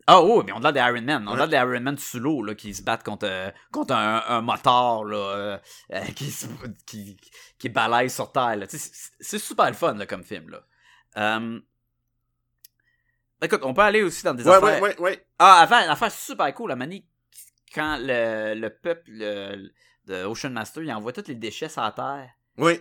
Ah 0.07 0.21
oh, 0.21 0.43
mais 0.45 0.53
on 0.53 0.63
a 0.65 0.71
des 0.73 0.81
Iron 0.81 1.01
Man. 1.01 1.27
On 1.29 1.39
a 1.39 1.47
des 1.47 1.57
Iron 1.57 1.81
Man 1.81 1.97
sous 1.97 2.19
l'eau 2.19 2.43
là, 2.43 2.55
qui 2.55 2.75
se 2.75 2.83
battent 2.83 3.05
contre, 3.05 3.27
euh, 3.27 3.51
contre 3.73 3.95
un, 3.95 4.23
un 4.29 4.41
moteur 4.43 5.05
là, 5.05 5.17
euh, 5.17 5.59
euh, 5.95 6.01
qui, 6.15 6.31
qui, 6.87 7.17
qui 7.59 7.69
balaye 7.71 8.11
sur 8.11 8.31
Terre. 8.31 8.57
là. 8.57 8.67
C'est 8.69 9.39
super 9.39 9.67
le 9.67 9.73
fun 9.73 9.95
là, 9.95 10.05
comme 10.07 10.23
film. 10.25 10.51
Là. 10.51 10.61
Euh, 11.17 11.59
Écoute, 13.43 13.61
on 13.65 13.75
peut 13.75 13.83
aller 13.83 14.03
aussi 14.03 14.23
dans 14.25 14.33
des 14.35 14.47
Ouais, 14.47 14.55
affaires. 14.55 14.81
ouais, 14.83 14.97
ouais, 14.97 15.01
ouais. 15.01 15.27
Ah, 15.39 15.61
avant, 15.61 15.77
une 15.83 15.91
affaire 15.91 16.11
super 16.13 16.53
cool, 16.55 16.71
la 16.71 16.77
manie, 16.77 17.07
quand 17.75 17.99
le, 18.01 18.55
le 18.55 18.71
peuple 18.71 19.05
le- 19.11 19.71
de 20.07 20.25
Ocean 20.25 20.51
Master, 20.51 20.83
il 20.83 20.93
envoie 20.93 21.13
tous 21.13 21.29
les 21.29 21.35
déchets 21.35 21.69
sur 21.69 21.83
la 21.83 21.93
Terre. 21.93 22.31
Oui. 22.57 22.79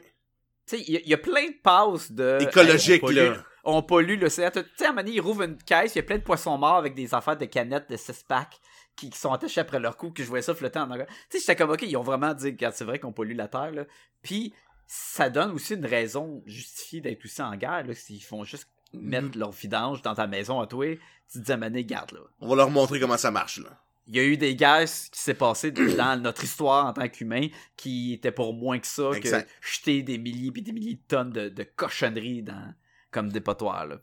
Tu 0.65 0.77
sais, 0.77 0.79
il 0.87 0.93
y, 0.93 0.97
a- 0.97 1.01
il 1.01 1.09
y 1.09 1.13
a 1.13 1.17
plein 1.17 1.47
de 1.47 1.55
passes 1.61 2.11
de... 2.11 2.37
Écologique, 2.41 3.03
Hey, 3.03 3.13
là. 3.15 3.43
Pollue- 3.63 3.75
On 3.77 3.81
pollue 3.83 4.19
l'océan. 4.19 4.49
Tu 4.51 4.59
sais, 4.77 4.85
à 4.85 4.89
un 4.89 4.91
moment 4.91 5.01
donné, 5.03 5.15
il 5.15 5.21
rouvre 5.21 5.43
une 5.43 5.57
caisse, 5.57 5.95
il 5.95 5.99
y 5.99 6.01
a 6.01 6.03
plein 6.03 6.17
de 6.17 6.23
poissons 6.23 6.57
morts 6.57 6.75
avec 6.77 6.95
des 6.95 7.13
affaires 7.13 7.37
de 7.37 7.45
canettes 7.45 7.89
de 7.89 7.97
6 7.97 8.23
packs 8.27 8.59
qui, 8.95 9.09
qui 9.09 9.17
sont 9.17 9.31
attachés 9.31 9.61
après 9.61 9.79
leur 9.79 9.97
cou, 9.97 10.11
que 10.11 10.21
je 10.23 10.27
voyais 10.27 10.43
ça 10.43 10.53
flotter 10.53 10.79
en 10.79 10.91
arrière. 10.91 11.07
Tu 11.07 11.15
sais, 11.29 11.39
j'étais 11.39 11.55
comme, 11.55 11.71
ok, 11.71 11.81
ils 11.83 11.97
ont 11.97 12.03
vraiment 12.03 12.33
dit, 12.33 12.47
regarde, 12.47 12.75
c'est 12.75 12.85
vrai 12.85 12.99
qu'on 12.99 13.11
pollue 13.13 13.35
la 13.35 13.47
Terre, 13.47 13.71
là. 13.71 13.85
Puis, 14.21 14.53
ça 14.85 15.29
donne 15.29 15.51
aussi 15.51 15.73
une 15.73 15.85
raison 15.85 16.43
justifiée 16.45 17.01
d'être 17.01 17.23
aussi 17.25 17.41
en 17.41 17.55
guerre, 17.55 17.85
là, 17.87 17.93
s'ils 17.95 18.21
font 18.23 18.43
juste 18.43 18.67
mettre 18.93 19.35
leur 19.37 19.51
vidange 19.51 20.03
dans 20.03 20.13
ta 20.13 20.27
maison 20.27 20.59
à 20.59 20.67
toi, 20.67 20.85
tu 21.31 21.39
te 21.39 21.43
dis 21.45 21.51
à 21.51 21.57
donné, 21.57 21.83
garde, 21.85 22.11
là. 22.11 22.19
On 22.41 22.47
va 22.47 22.55
leur 22.55 22.69
montrer 22.69 22.99
comment 22.99 23.17
ça 23.17 23.31
marche, 23.31 23.59
là. 23.59 23.69
Il 24.05 24.15
y 24.15 24.19
a 24.19 24.23
eu 24.23 24.35
des 24.37 24.53
guerres 24.55 24.83
qui 24.85 25.19
s'est 25.19 25.33
passé 25.33 25.71
dans 25.71 26.17
notre 26.21 26.43
histoire 26.43 26.85
en 26.85 26.93
tant 26.93 27.07
qu'humain 27.07 27.47
qui 27.77 28.13
étaient 28.13 28.33
pour 28.33 28.53
moins 28.53 28.77
que 28.77 28.85
ça 28.85 29.09
Exact. 29.13 29.49
que 29.61 29.67
jeter 29.67 30.03
des 30.03 30.17
milliers 30.17 30.51
et 30.55 30.61
des 30.61 30.71
milliers 30.73 30.95
de 30.95 31.01
tonnes 31.07 31.31
de, 31.31 31.47
de 31.49 31.63
cochonneries 31.63 32.43
dans, 32.43 32.73
comme 33.13 33.31
dépotoir. 33.31 33.85
Là. 33.85 33.97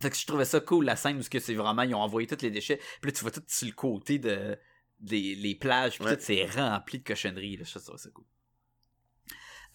Fait 0.00 0.08
que 0.10 0.16
je 0.16 0.26
trouvais 0.26 0.46
ça 0.46 0.60
cool 0.60 0.86
la 0.86 0.96
scène 0.96 1.18
où 1.18 1.22
c'est 1.22 1.54
vraiment 1.54 1.82
ils 1.82 1.94
ont 1.94 2.00
envoyé 2.00 2.26
tous 2.26 2.40
les 2.42 2.50
déchets. 2.50 2.76
Puis 3.02 3.10
là 3.10 3.12
tu 3.12 3.20
vois 3.22 3.30
tout 3.30 3.42
sur 3.46 3.66
le 3.66 3.74
côté 3.74 4.18
de 4.18 4.58
des 5.00 5.34
les 5.34 5.54
plages 5.54 5.98
puis 5.98 6.06
Ouais. 6.06 6.16
tout 6.16 6.22
c'est 6.22 6.46
rempli 6.46 6.98
de 7.00 7.04
cochonneries. 7.04 7.56
Là. 7.58 7.64
Je 7.64 7.78
trouve 7.78 7.98
ça 7.98 8.10
cool. 8.10 8.24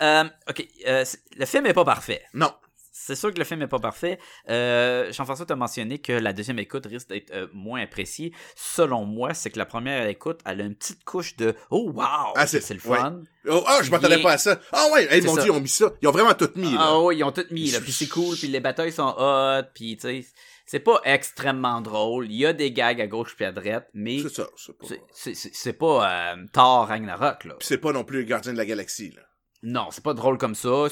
Euh, 0.01 0.25
ok, 0.49 0.67
euh, 0.87 1.05
le 1.37 1.45
film 1.45 1.65
est 1.67 1.73
pas 1.73 1.85
parfait. 1.85 2.23
Non. 2.33 2.53
C'est 2.97 3.15
sûr 3.15 3.33
que 3.33 3.37
le 3.37 3.43
film 3.43 3.61
est 3.61 3.67
pas 3.67 3.79
parfait. 3.79 4.17
Euh, 4.49 5.11
Jean-François 5.11 5.45
t'a 5.45 5.57
mentionné 5.57 5.99
que 5.99 6.13
la 6.13 6.31
deuxième 6.31 6.59
écoute 6.59 6.85
risque 6.85 7.09
d'être 7.09 7.29
euh, 7.31 7.47
moins 7.53 7.81
appréciée. 7.81 8.31
Selon 8.55 9.03
moi, 9.03 9.33
c'est 9.33 9.49
que 9.49 9.59
la 9.59 9.65
première 9.65 10.07
écoute, 10.07 10.39
elle 10.45 10.61
a 10.61 10.63
une 10.63 10.75
petite 10.75 11.03
couche 11.03 11.35
de 11.35 11.55
oh 11.71 11.91
wow, 11.93 12.03
Ah, 12.35 12.47
c'est- 12.47 12.67
le 12.73 12.79
ouais. 12.89 12.97
fun. 12.97 13.21
Oh, 13.49 13.63
ah, 13.67 13.79
je 13.83 13.91
m'attendais 13.91 14.21
pas 14.21 14.31
à 14.31 14.37
ça. 14.37 14.61
Ah 14.71 14.85
ouais, 14.93 15.13
hey, 15.13 15.21
mon 15.23 15.35
ça. 15.35 15.41
dieu, 15.43 15.51
ils 15.51 15.55
ont 15.57 15.59
mis 15.59 15.67
ça. 15.67 15.91
Ils 16.01 16.07
ont 16.07 16.11
vraiment 16.11 16.33
tout 16.35 16.49
mis, 16.55 16.71
là. 16.71 16.79
Ah 16.79 16.99
oui, 17.01 17.17
ils 17.17 17.23
ont 17.25 17.33
tout 17.33 17.45
mis 17.51 17.69
là, 17.69 17.81
puis 17.81 17.91
c'est 17.91 18.07
cool, 18.07 18.37
puis 18.37 18.47
les 18.47 18.61
batailles 18.61 18.93
sont 18.93 19.13
hot, 19.17 19.63
puis 19.75 19.97
tu 19.97 20.07
sais, 20.23 20.25
c'est 20.65 20.79
pas 20.79 21.01
extrêmement 21.03 21.81
drôle. 21.81 22.27
Il 22.31 22.37
y 22.37 22.45
a 22.45 22.53
des 22.53 22.71
gags 22.71 23.01
à 23.01 23.07
gauche 23.07 23.35
puis 23.35 23.43
à 23.43 23.51
droite, 23.51 23.89
mais 23.93 24.19
C'est 24.21 24.29
ça, 24.35 24.47
c'est 24.55 24.77
pas... 24.77 24.85
c'est- 25.11 25.73
pas 25.73 26.31
euh, 26.33 26.45
Thor 26.53 26.87
Ragnarok 26.87 27.43
là. 27.43 27.55
C'est 27.59 27.77
pas 27.77 27.91
non 27.91 28.05
plus 28.05 28.19
les 28.21 28.25
gardiens 28.25 28.53
de 28.53 28.57
la 28.57 28.65
galaxie, 28.65 29.11
là. 29.11 29.21
Non, 29.63 29.87
c'est 29.91 30.03
pas 30.03 30.13
drôle 30.13 30.37
comme 30.37 30.55
ça. 30.55 30.85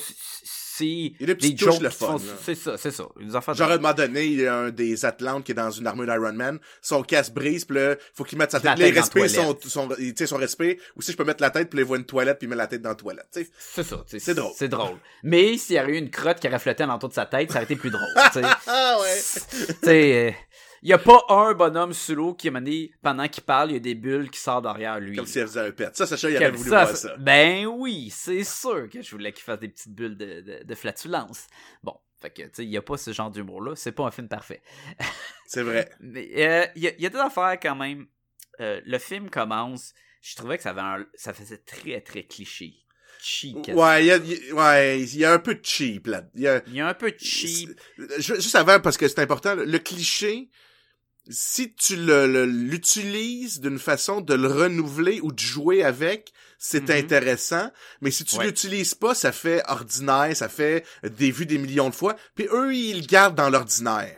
C'est- 0.76 1.12
des 1.20 1.56
jokes 1.58 1.82
le 1.82 1.90
fun. 1.90 2.18
C'est 2.44 2.56
ça, 2.56 2.78
c'est 2.78 2.92
ça. 2.92 3.06
Des 3.20 3.30
Genre, 3.30 3.70
à 3.70 3.74
un 3.74 3.78
moment 3.78 3.94
donné, 3.94 4.26
il 4.26 4.40
y 4.42 4.48
a 4.48 4.56
un 4.56 4.70
des 4.72 5.06
Atlantes 5.06 5.44
qui 5.44 5.52
est 5.52 5.56
dans 5.56 5.70
une 5.70 5.86
armure 5.86 6.06
d'Iron 6.06 6.34
Man. 6.34 6.60
Son 6.82 7.04
casque 7.04 7.34
brise, 7.34 7.66
puis 7.66 7.78
là, 7.78 7.96
faut 8.16 8.24
qu'il 8.24 8.38
mette 8.38 8.52
sa 8.52 8.60
tête. 8.60 8.96
Respire 8.96 9.24
la 9.24 9.30
son, 9.30 9.58
son, 9.68 9.90
il- 10.00 10.14
tu 10.14 10.24
sais, 10.24 10.28
son 10.28 10.38
respire. 10.38 10.76
Ou 10.96 11.02
si 11.02 11.12
je 11.12 11.18
peux 11.18 11.24
mettre 11.24 11.42
la 11.42 11.50
tête, 11.52 11.70
puis 11.70 11.80
il 11.80 11.86
voit 11.86 11.98
une 11.98 12.06
toilette, 12.06 12.40
puis 12.40 12.48
il 12.48 12.50
met 12.50 12.56
la 12.56 12.68
tête 12.68 12.82
dans 12.82 12.90
la 12.90 12.96
toilette. 12.96 13.28
C'est 13.32 13.84
ça, 13.84 14.04
C'est 14.08 14.34
drôle. 14.34 14.52
C'est 14.58 14.68
drôle. 14.68 14.98
Mais 15.24 15.58
s'il 15.58 15.76
y 15.76 15.80
avait 15.80 15.94
eu 15.94 15.98
une 15.98 16.10
crotte 16.10 16.40
qui 16.40 16.48
aurait 16.48 16.60
flotté 16.60 16.84
alentour 16.84 17.10
de 17.10 17.14
sa 17.14 17.26
tête, 17.26 17.52
ça 17.52 17.58
aurait 17.58 17.66
été 17.66 17.76
plus 17.76 17.90
drôle. 17.92 18.08
tu 18.34 18.40
sais. 18.40 18.48
Ah 18.68 18.98
ouais! 19.02 19.20
Euh, 19.88 20.32
il 20.84 20.90
y 20.90 20.94
a 20.94 20.98
pas 21.00 21.24
un 21.30 21.54
bonhomme 21.54 21.94
sous 21.94 22.14
l'eau 22.14 22.34
qui 22.36 22.50
a 22.50 22.52
mené, 22.52 22.92
pendant 23.02 23.28
qu'il 23.28 23.44
parle, 23.44 23.72
il 23.72 23.74
y 23.74 23.78
a 23.78 23.80
des 23.80 23.96
bulles 23.96 24.30
qui 24.30 24.40
sortent 24.40 24.64
derrière 24.66 25.00
lui. 25.00 25.16
Comme 25.16 25.26
si 25.26 25.40
elle 25.40 25.48
faisait 25.48 25.62
un 25.68 25.72
pet. 25.72 25.96
Ça, 25.96 26.06
Sacha, 26.06 26.30
il 26.30 26.36
aurait 26.38 26.52
voulu 26.52 26.70
ça, 26.70 26.84
voir 26.86 26.96
ça-. 26.96 27.16
Ben 27.18 27.66
oui, 27.66 28.10
c'est 28.12 28.44
sûr 28.44 28.88
que 28.90 29.02
je 29.02 29.10
voulais 29.12 29.32
qu'il 29.34 29.44
fasse 29.44 29.60
des 29.60 29.70
petites 29.70 29.94
bulles 29.94 30.18
de, 30.18 30.42
de, 30.42 30.64
de 30.64 30.76
flatulence. 30.76 31.48
Bon, 31.82 31.96
Fait 32.22 32.30
que, 32.30 32.44
tu 32.44 32.50
sais, 32.54 32.64
il 32.66 32.70
y 32.70 32.78
a 32.78 32.82
pas 32.82 32.98
ce 32.98 33.12
genre 33.14 33.32
d'humour-là. 33.32 33.76
C'est 33.76 33.92
pas 33.94 34.04
un 34.06 34.12
film 34.12 34.28
parfait. 34.28 34.62
C'est 35.48 35.64
vrai. 35.64 35.90
Mais 36.00 36.30
euh, 36.38 36.66
il 36.76 36.84
y, 36.84 36.88
a- 36.88 36.94
il 36.96 37.02
y 37.02 37.06
a 37.06 37.10
des 37.10 37.18
affaires 37.18 37.58
quand 37.62 37.76
même. 37.76 38.06
Euh, 38.60 38.80
le 38.86 38.98
film 39.00 39.30
commence. 39.30 39.94
Je 40.22 40.36
trouvais 40.36 40.58
que 40.58 40.64
ça, 40.64 40.70
avait 40.72 40.82
un- 40.82 41.06
ça 41.16 41.34
faisait 41.34 41.58
très, 41.58 42.02
très 42.02 42.24
cliché. 42.24 42.76
Cheap. 43.26 43.70
Ouais, 43.70 44.04
il 44.04 44.08
y 44.08 44.12
a, 44.12 44.54
ouais, 44.54 45.00
y 45.02 45.24
a 45.24 45.32
un 45.32 45.40
peu 45.40 45.56
de 45.56 45.64
cheap 45.64 46.08
là. 46.08 46.24
Il 46.36 46.42
y 46.42 46.48
a, 46.48 46.62
y 46.68 46.82
a 46.82 46.88
un 46.90 46.94
peu 46.94 47.10
de 47.12 47.18
cheap. 47.20 47.70
Ju- 48.18 48.36
Juste 48.36 48.56
avant, 48.56 48.82
parce 48.82 48.98
que 48.98 49.08
c'est 49.08 49.20
important, 49.20 49.56
le 49.56 49.78
cliché, 49.80 50.50
si 51.30 51.74
tu 51.74 51.96
l'utilises 51.98 53.60
d'une 53.62 53.80
façon 53.80 54.22
de 54.22 54.34
le 54.34 54.48
renouveler 54.48 55.20
ou 55.22 55.32
de 55.32 55.40
jouer 55.40 55.84
avec, 55.84 56.32
c'est 56.58 56.90
Mhm. 56.90 56.98
intéressant. 56.98 57.70
Mais 58.02 58.12
si 58.12 58.24
tu 58.26 58.38
Ouais. 58.38 58.46
l'utilises 58.46 58.96
pas, 58.96 59.14
ça 59.16 59.32
fait 59.32 59.64
ordinaire, 59.70 60.36
ça 60.36 60.50
fait 60.50 60.86
des 61.04 61.32
vues 61.32 61.46
des 61.46 61.58
millions 61.58 61.90
de 61.90 61.96
fois. 61.96 62.16
Puis 62.36 62.48
eux, 62.52 62.74
ils 62.76 63.02
le 63.02 63.06
gardent 63.06 63.36
dans 63.36 63.50
l'ordinaire. 63.50 64.18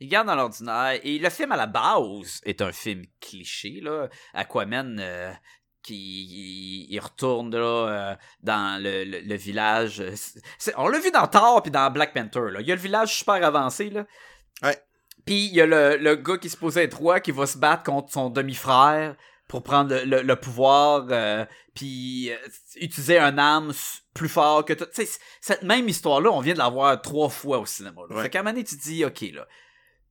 Il 0.00 0.08
garde 0.08 0.26
dans 0.26 0.34
l'ordinaire. 0.34 0.98
Et 1.02 1.18
le 1.18 1.30
film 1.30 1.52
à 1.52 1.56
la 1.56 1.66
base 1.66 2.40
est 2.44 2.60
un 2.62 2.72
film 2.72 3.04
cliché, 3.20 3.80
là. 3.80 4.08
Aquaman 4.34 4.98
euh, 5.00 5.32
qui 5.82 5.94
il, 6.24 6.86
il 6.92 6.98
retourne 6.98 7.54
là, 7.54 7.58
euh, 8.12 8.14
dans 8.42 8.82
le, 8.82 9.04
le- 9.04 9.20
le 9.20 9.34
village. 9.36 10.02
on 10.76 10.88
l'a 10.88 10.98
vu 10.98 11.10
dans 11.10 11.26
Thor 11.28 11.62
puis 11.62 11.70
dans 11.70 11.90
Black 11.90 12.12
Panther. 12.12 12.50
Là. 12.52 12.60
Il 12.60 12.66
y 12.66 12.72
a 12.72 12.74
le 12.74 12.80
village 12.80 13.16
super 13.18 13.34
avancé. 13.44 13.90
Là. 13.90 14.04
Ouais. 14.62 14.78
Puis 15.24 15.46
il 15.46 15.54
y 15.54 15.60
a 15.60 15.66
le, 15.66 15.96
le 15.96 16.16
gars 16.16 16.36
qui 16.38 16.50
se 16.50 16.56
posait 16.56 16.84
être 16.84 16.98
roi 16.98 17.20
qui 17.20 17.30
va 17.32 17.46
se 17.46 17.56
battre 17.58 17.82
contre 17.82 18.12
son 18.12 18.30
demi-frère 18.30 19.16
pour 19.48 19.62
prendre 19.62 19.94
le, 19.94 20.04
le- 20.04 20.22
le 20.22 20.36
pouvoir 20.36 21.06
euh, 21.10 21.44
puis 21.74 22.30
euh, 22.30 22.36
utiliser 22.76 23.18
un 23.18 23.36
arme 23.38 23.72
plus 24.14 24.28
fort 24.28 24.64
que 24.64 24.72
tout. 24.72 24.86
Cette 25.40 25.62
même 25.62 25.88
histoire-là, 25.88 26.30
on 26.30 26.40
vient 26.40 26.54
de 26.54 26.58
la 26.58 26.68
voir 26.68 27.00
trois 27.02 27.28
fois 27.28 27.58
au 27.58 27.66
cinéma. 27.66 28.02
Là. 28.08 28.16
Ouais. 28.16 28.22
Fait 28.22 28.30
qu'à 28.30 28.40
un 28.40 28.42
moment 28.42 28.52
donné, 28.52 28.64
tu 28.64 28.76
te 28.78 28.82
dis, 28.82 29.04
OK, 29.04 29.20
là, 29.34 29.46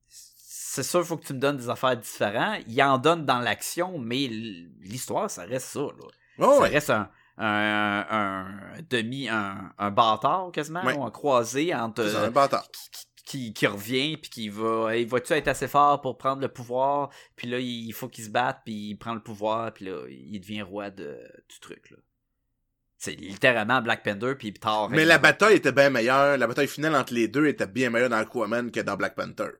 c'est 0.08 0.82
sûr, 0.82 1.00
il 1.00 1.06
faut 1.06 1.16
que 1.16 1.24
tu 1.26 1.32
me 1.34 1.38
donnes 1.38 1.56
des 1.56 1.68
affaires 1.70 1.96
différentes. 1.96 2.62
Il 2.66 2.82
en 2.82 2.98
donne 2.98 3.24
dans 3.24 3.38
l'action, 3.38 3.98
mais 3.98 4.26
l'histoire, 4.80 5.30
ça 5.30 5.44
reste 5.44 5.68
ça. 5.68 5.80
Là. 5.80 5.88
Oh, 6.38 6.54
ça 6.56 6.60
ouais. 6.62 6.68
reste 6.68 6.90
un, 6.90 7.08
un, 7.38 8.06
un 8.10 8.46
demi, 8.90 9.28
un, 9.28 9.72
un 9.78 9.90
bâtard 9.90 10.50
quasiment, 10.52 10.84
Ouais. 10.84 10.94
ou 10.96 11.04
un 11.04 11.10
croisé 11.10 11.72
entre 11.74 12.04
C'est 12.04 12.12
ça, 12.12 12.22
un 12.22 12.30
bâtard. 12.30 12.64
qui, 12.70 12.90
qui- 12.90 13.06
qui, 13.24 13.52
qui 13.54 13.66
revient 13.66 14.16
puis 14.16 14.30
qui 14.30 14.48
va 14.48 14.96
il 14.96 15.06
va-tu 15.08 15.32
être 15.32 15.48
assez 15.48 15.68
fort 15.68 16.00
pour 16.00 16.18
prendre 16.18 16.42
le 16.42 16.48
pouvoir? 16.48 17.10
Puis 17.36 17.48
là 17.48 17.58
il 17.58 17.92
faut 17.92 18.08
qu'il 18.08 18.24
se 18.24 18.30
batte 18.30 18.60
puis 18.64 18.90
il 18.90 18.96
prend 18.96 19.14
le 19.14 19.22
pouvoir 19.22 19.72
puis 19.72 19.86
là 19.86 20.02
il 20.08 20.38
devient 20.40 20.62
roi 20.62 20.90
de, 20.90 21.18
du 21.48 21.60
truc 21.60 21.90
là 21.90 21.96
c'est 22.96 23.12
littéralement 23.16 23.82
Black 23.82 24.02
Panther 24.02 24.34
puis 24.34 24.52
Thor 24.54 24.88
Mais 24.90 25.04
la 25.04 25.18
bataille 25.18 25.56
était 25.56 25.72
bien 25.72 25.90
meilleure. 25.90 26.38
La 26.38 26.46
bataille 26.46 26.68
finale 26.68 26.94
entre 26.94 27.12
les 27.12 27.28
deux 27.28 27.46
était 27.46 27.66
bien 27.66 27.90
meilleure 27.90 28.08
dans 28.08 28.16
Aquaman 28.16 28.70
que 28.70 28.80
dans 28.80 28.96
Black 28.96 29.14
Panther. 29.14 29.50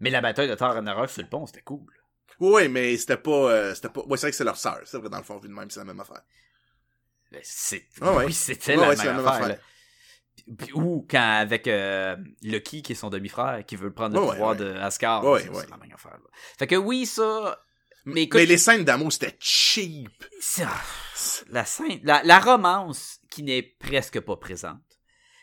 mais 0.00 0.10
la 0.10 0.20
bataille 0.20 0.48
de 0.48 0.54
Thor 0.54 0.74
Ragnarok 0.74 1.10
sur 1.10 1.22
le 1.22 1.28
pont 1.28 1.46
c'était 1.46 1.62
cool 1.62 1.86
Oui, 2.40 2.68
mais 2.68 2.96
c'était 2.96 3.16
pas, 3.18 3.30
euh, 3.30 3.74
c'était 3.74 3.88
pas, 3.88 4.00
ouais, 4.02 4.16
c'est 4.16 4.26
vrai 4.26 4.30
que 4.30 4.36
c'est 4.36 4.44
leur 4.44 4.56
sœur. 4.56 4.80
C'est 4.84 4.98
vrai, 4.98 5.08
dans 5.08 5.18
le 5.18 5.22
fond, 5.24 5.38
vu 5.38 5.48
de 5.48 5.54
même, 5.54 5.70
c'est 5.70 5.80
la 5.80 5.84
même 5.84 6.00
affaire. 6.00 6.22
Ben, 7.30 7.40
c'est 7.44 7.84
Ah 8.00 8.12
ouais. 8.14 8.24
oui 8.26 8.32
c'était 8.32 8.74
la, 8.76 8.82
ouais, 8.82 8.88
même 8.88 8.96
c'est 8.96 9.04
la 9.06 9.12
même 9.14 9.26
affaire, 9.26 9.44
affaire. 9.44 9.60
Ou 10.74 11.06
quand 11.10 11.38
avec 11.40 11.66
euh, 11.68 12.16
Loki 12.42 12.82
qui 12.82 12.92
est 12.92 12.94
son 12.94 13.10
demi-frère 13.10 13.64
qui 13.66 13.76
veut 13.76 13.92
prendre 13.92 14.14
le 14.14 14.20
Ouais, 14.26 14.32
pouvoir 14.32 14.50
ouais. 14.50 14.56
de 14.56 14.70
Asgard 14.74 15.24
Ouais, 15.24 15.40
c'est 15.42 15.70
la 15.70 15.76
même 15.76 15.92
affaire 15.92 16.12
là. 16.12 16.30
fait 16.58 16.66
que 16.66 16.76
oui 16.76 17.06
ça 17.06 17.58
mais 18.04 18.26
les 18.32 18.56
scènes 18.56 18.84
d'amour, 18.84 19.12
c'était 19.12 19.36
cheap. 19.38 20.08
La 21.50 21.64
scène, 21.66 22.00
la, 22.04 22.22
la 22.22 22.38
romance 22.38 23.18
qui 23.30 23.42
n'est 23.42 23.62
presque 23.62 24.18
pas 24.20 24.36
présente, 24.36 24.80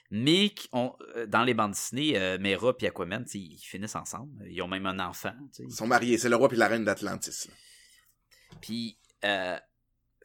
mais 0.10 0.52
euh, 0.74 1.26
dans 1.28 1.44
les 1.44 1.54
bandes 1.54 1.72
dessinées, 1.74 2.18
euh, 2.18 2.38
Mera 2.40 2.74
et 2.80 2.88
Aquaman, 2.88 3.24
ils 3.34 3.58
finissent 3.60 3.96
ensemble. 3.96 4.32
Ils 4.50 4.62
ont 4.64 4.68
même 4.68 4.86
un 4.88 5.00
enfant. 5.00 5.34
Ils 5.60 5.72
sont 5.72 5.86
mariés. 5.86 6.18
C'est 6.18 6.30
le 6.30 6.36
roi 6.38 6.48
puis 6.50 6.58
la 6.58 6.68
reine 6.68 6.86
d'Atlantis. 6.86 7.50
Puis, 8.62 8.98
euh, 9.24 9.58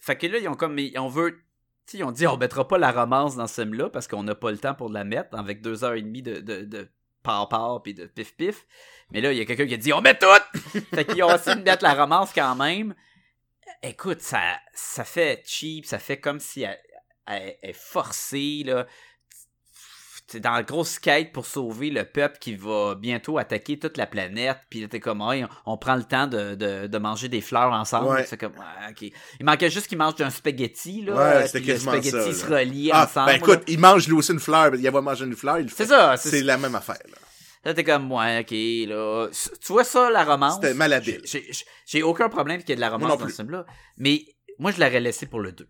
fait 0.00 0.16
que 0.16 0.26
là, 0.26 0.38
ils 0.38 0.48
ont 0.48 0.54
comme, 0.54 0.78
on 0.96 1.08
veut, 1.08 1.38
tu 1.90 1.96
sais, 1.96 1.98
ils 1.98 2.04
ont 2.04 2.12
dit, 2.12 2.26
on 2.26 2.36
mettra 2.36 2.66
pas 2.68 2.78
la 2.78 2.92
romance 2.92 3.34
dans 3.36 3.46
ce 3.46 3.62
film-là 3.62 3.90
parce 3.90 4.06
qu'on 4.06 4.22
n'a 4.22 4.34
pas 4.34 4.50
le 4.52 4.58
temps 4.58 4.74
pour 4.74 4.90
la 4.90 5.02
mettre 5.04 5.36
avec 5.36 5.60
deux 5.60 5.82
heures 5.82 5.94
et 5.94 6.02
demie 6.02 6.22
de, 6.22 6.40
de, 6.40 6.62
de 6.64 6.88
par 7.22 7.82
puis 7.82 7.94
de 7.94 8.06
pif 8.06 8.36
pif. 8.36 8.66
Mais 9.10 9.20
là, 9.20 9.32
il 9.32 9.38
y 9.38 9.40
a 9.40 9.44
quelqu'un 9.44 9.66
qui 9.66 9.74
a 9.74 9.76
dit, 9.76 9.92
on 9.92 10.00
met 10.00 10.16
tout! 10.16 10.26
fait 10.94 11.04
qu'ils 11.04 11.22
ont 11.24 11.34
essayé 11.34 11.56
de 11.56 11.62
mettre 11.62 11.82
la 11.82 11.94
romance 11.94 12.32
quand 12.32 12.54
même. 12.54 12.94
Écoute, 13.82 14.20
ça, 14.20 14.40
ça 14.72 15.04
fait 15.04 15.42
cheap, 15.44 15.84
ça 15.84 15.98
fait 15.98 16.20
comme 16.20 16.38
si 16.40 16.62
elle- 16.62 16.80
elle 17.26 17.56
est 17.62 17.72
forcée, 17.72 18.62
là. 18.64 18.86
T'es 20.30 20.38
dans 20.40 20.52
la 20.52 20.62
grosse 20.62 20.98
quête 21.00 21.32
pour 21.32 21.44
sauver 21.44 21.90
le 21.90 22.04
peuple 22.04 22.38
qui 22.40 22.54
va 22.54 22.94
bientôt 22.94 23.36
attaquer 23.38 23.78
toute 23.80 23.96
la 23.96 24.06
planète. 24.06 24.58
Puis 24.70 24.80
là, 24.80 24.86
t'es 24.88 25.00
comme, 25.00 25.20
Ouais, 25.22 25.44
on, 25.66 25.72
on 25.72 25.76
prend 25.76 25.96
le 25.96 26.04
temps 26.04 26.28
de, 26.28 26.54
de, 26.54 26.86
de 26.86 26.98
manger 26.98 27.28
des 27.28 27.40
fleurs 27.40 27.72
ensemble. 27.72 28.10
Ouais. 28.10 28.24
Comme, 28.38 28.52
ok. 28.90 29.10
Il 29.40 29.44
manquait 29.46 29.70
juste 29.70 29.88
qu'ils 29.88 29.98
mangent 29.98 30.20
un 30.20 30.30
spaghetti, 30.30 31.02
là. 31.02 31.14
Ouais, 31.40 31.46
c'était 31.48 31.72
le 31.72 31.78
spaghetti 31.78 32.10
ça, 32.10 32.32
se 32.32 32.46
relie 32.46 32.90
Ah, 32.92 33.06
ensemble. 33.06 33.26
ben 33.26 33.36
écoute, 33.38 33.58
là. 33.58 33.64
il 33.66 33.78
mange 33.80 34.06
lui 34.06 34.14
aussi 34.14 34.32
une 34.32 34.38
fleur, 34.40 34.74
il 34.74 34.88
va 34.90 35.00
manger 35.00 35.24
une 35.24 35.34
fleur, 35.34 35.58
il 35.58 35.64
le 35.64 35.70
C'est 35.74 35.86
ça. 35.86 36.16
C'est 36.16 36.42
la 36.42 36.56
même 36.58 36.74
affaire, 36.76 36.98
là. 37.10 37.16
Là, 37.64 37.74
t'es 37.74 37.84
comme, 37.84 38.10
ouais, 38.12 38.38
ok, 38.40 38.88
là. 38.88 39.28
Tu 39.60 39.72
vois 39.72 39.84
ça, 39.84 40.10
la 40.10 40.24
romance? 40.24 40.54
C'était 40.54 40.74
malhabile. 40.74 41.20
J'ai- 41.86 42.02
aucun 42.02 42.28
problème 42.28 42.60
qu'il 42.60 42.70
y 42.70 42.72
ait 42.72 42.76
de 42.76 42.80
la 42.80 42.90
romance 42.90 43.18
dans 43.18 43.28
ce 43.28 43.34
film-là. 43.34 43.66
Mais 43.98 44.24
moi, 44.58 44.70
je 44.70 44.78
l'aurais 44.80 45.00
laissé 45.00 45.26
pour 45.26 45.40
le 45.40 45.52
2. 45.52 45.66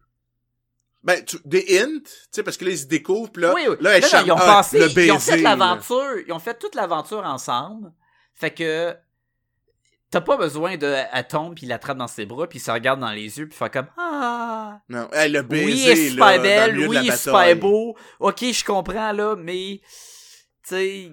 Ben, 1.02 1.24
tu- 1.24 1.38
des 1.46 1.78
hints, 1.80 2.00
tu 2.04 2.10
sais, 2.30 2.42
parce 2.42 2.56
que 2.58 2.64
là, 2.66 2.72
ils 2.72 2.78
se 2.78 2.86
découvrent, 2.86 3.32
là, 3.36 3.54
oui, 3.54 3.62
oui. 3.68 3.76
là, 3.80 3.96
elle 3.96 4.02
Non, 4.02 4.06
non, 4.06 4.10
charme- 4.10 4.26
ils 4.26 4.32
ont 4.32 4.36
ah, 4.38 4.44
passé, 4.46 4.78
le 4.80 5.04
ils 5.04 5.12
ont 5.12 5.18
fait 5.18 5.38
l'aventure, 5.38 6.18
ils 6.26 6.32
ont 6.32 6.38
fait 6.38 6.58
toute 6.58 6.74
l'aventure 6.74 7.24
ensemble. 7.24 7.90
Fait 8.34 8.50
que 8.50 8.94
t'as 10.10 10.20
pas 10.20 10.36
besoin 10.36 10.76
de 10.76 10.96
elle 11.12 11.26
tombe 11.28 11.54
puis 11.54 11.66
il 11.66 11.68
l'attrape 11.68 11.96
dans 11.96 12.08
ses 12.08 12.26
bras 12.26 12.48
puis 12.48 12.58
il 12.58 12.62
se 12.62 12.70
regarde 12.70 12.98
dans 13.00 13.12
les 13.12 13.38
yeux 13.38 13.48
puis 13.48 13.56
fait 13.56 13.70
comme 13.70 13.86
ah 13.96 14.80
Non, 14.88 15.08
le 15.12 15.42
baiser, 15.42 15.64
oui, 15.64 15.84
elle 15.86 15.98
est 15.98 16.08
super 16.10 16.42
belle, 16.42 16.78
oui, 16.88 16.98
il 17.02 17.08
est 17.10 17.16
super 17.16 17.56
beau. 17.56 17.96
OK, 18.18 18.38
je 18.42 18.64
comprends 18.64 19.12
là, 19.12 19.36
mais 19.36 19.80
tu 19.82 20.74
sais 20.74 21.12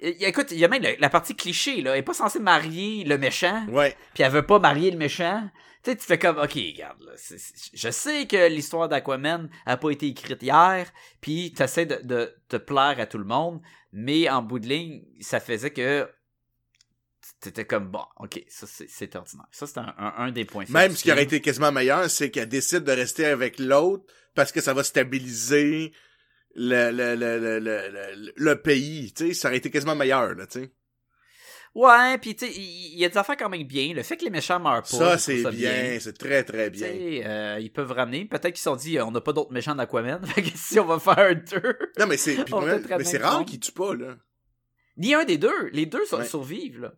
écoute, 0.00 0.48
il 0.52 0.58
y 0.58 0.64
a 0.64 0.68
même 0.68 0.82
la, 0.82 0.90
la 0.98 1.08
partie 1.10 1.34
cliché 1.34 1.80
là, 1.82 1.92
elle 1.92 1.98
est 2.00 2.02
pas 2.02 2.12
censée 2.14 2.38
marier 2.38 3.04
le 3.04 3.18
méchant 3.18 3.64
Ouais. 3.68 3.96
puis 4.14 4.22
elle 4.22 4.30
veut 4.32 4.46
pas 4.46 4.58
marier 4.58 4.90
le 4.90 4.98
méchant. 4.98 5.48
Tu 5.88 5.94
sais, 5.94 5.98
tu 6.00 6.04
fais 6.04 6.18
comme, 6.18 6.36
ok, 6.36 6.52
regarde, 6.52 7.00
là, 7.02 7.12
je 7.72 7.90
sais 7.90 8.26
que 8.26 8.48
l'histoire 8.50 8.90
d'Aquaman 8.90 9.48
a 9.64 9.76
pas 9.78 9.90
été 9.90 10.08
écrite 10.08 10.42
hier, 10.42 10.92
puis 11.22 11.54
tu 11.56 11.62
essaies 11.62 11.86
de, 11.86 12.00
de 12.04 12.34
te 12.46 12.56
plaire 12.56 12.96
à 12.98 13.06
tout 13.06 13.16
le 13.16 13.24
monde, 13.24 13.62
mais 13.90 14.28
en 14.28 14.42
bout 14.42 14.58
de 14.58 14.66
ligne, 14.66 15.02
ça 15.20 15.40
faisait 15.40 15.70
que 15.70 16.06
t'étais 17.40 17.64
comme, 17.64 17.88
bon, 17.88 18.04
ok, 18.18 18.44
ça 18.48 18.66
c'est 18.66 19.16
ordinaire. 19.16 19.46
Ça 19.50 19.66
c'est 19.66 19.78
un, 19.78 19.94
un, 19.96 20.12
un 20.18 20.30
des 20.30 20.44
points 20.44 20.66
faibles 20.66 20.76
Même 20.76 20.92
ce 20.92 21.02
qui 21.02 21.10
aurait 21.10 21.22
été 21.22 21.40
quasiment 21.40 21.72
meilleur, 21.72 22.10
c'est 22.10 22.30
qu'elle 22.30 22.50
décide 22.50 22.84
de 22.84 22.92
rester 22.92 23.24
avec 23.24 23.58
l'autre 23.58 24.04
parce 24.34 24.52
que 24.52 24.60
ça 24.60 24.74
va 24.74 24.84
stabiliser 24.84 25.94
le, 26.54 26.90
le, 26.90 27.14
le, 27.14 27.38
le, 27.38 27.60
le, 27.60 27.88
le, 27.88 28.32
le 28.36 28.60
pays, 28.60 29.14
tu 29.14 29.28
sais, 29.28 29.32
ça 29.32 29.48
aurait 29.48 29.56
été 29.56 29.70
quasiment 29.70 29.96
meilleur, 29.96 30.34
là, 30.34 30.46
tu 30.46 30.60
sais. 30.60 30.72
Ouais, 31.74 32.18
puis 32.18 32.34
tu 32.34 32.46
sais, 32.46 32.52
il 32.52 32.98
y, 32.98 33.04
a 33.04 33.08
des 33.08 33.16
affaires 33.18 33.36
quand 33.36 33.48
même 33.48 33.62
bien. 33.64 33.92
Le 33.94 34.02
fait 34.02 34.16
que 34.16 34.24
les 34.24 34.30
méchants 34.30 34.58
meurent 34.58 34.82
pas, 34.82 34.86
Ça, 34.86 35.18
c'est 35.18 35.42
bien, 35.50 35.98
c'est 36.00 36.16
très, 36.16 36.42
très 36.42 36.70
bien. 36.70 36.88
euh, 36.88 37.58
ils 37.60 37.72
peuvent 37.72 37.92
ramener. 37.92 38.24
Peut-être 38.24 38.48
qu'ils 38.48 38.56
se 38.56 38.64
sont 38.64 38.76
dit, 38.76 38.98
euh, 38.98 39.04
on 39.04 39.10
n'a 39.10 39.20
pas 39.20 39.32
d'autres 39.32 39.52
méchants 39.52 39.74
d'Aquaman. 39.74 40.24
Fait 40.26 40.42
que 40.42 40.50
si 40.56 40.80
on 40.80 40.86
va 40.86 40.98
faire 40.98 41.18
un 41.18 41.34
2. 41.34 41.78
Non, 41.98 42.06
mais 42.06 42.16
c'est, 42.16 42.36
mais 42.96 43.04
c'est 43.04 43.18
rare 43.18 43.44
qu'ils 43.44 43.60
tuent 43.60 43.72
pas, 43.72 43.94
là. 43.94 44.16
Ni 44.96 45.14
un 45.14 45.24
des 45.24 45.38
deux. 45.38 45.68
Les 45.72 45.86
deux 45.86 46.02
Ouais. 46.12 46.24
survivent, 46.24 46.80
là. 46.80 46.94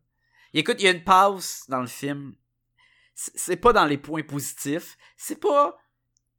Et 0.55 0.61
écoute, 0.61 0.77
il 0.79 0.85
y 0.85 0.89
a 0.89 0.93
une 0.93 1.05
pause 1.05 1.64
dans 1.68 1.81
le 1.81 1.87
film. 1.87 2.35
C'est 3.14 3.57
pas 3.57 3.73
dans 3.75 3.85
les 3.85 3.99
points 3.99 4.23
positifs. 4.23 4.97
C'est 5.16 5.39
pas 5.39 5.77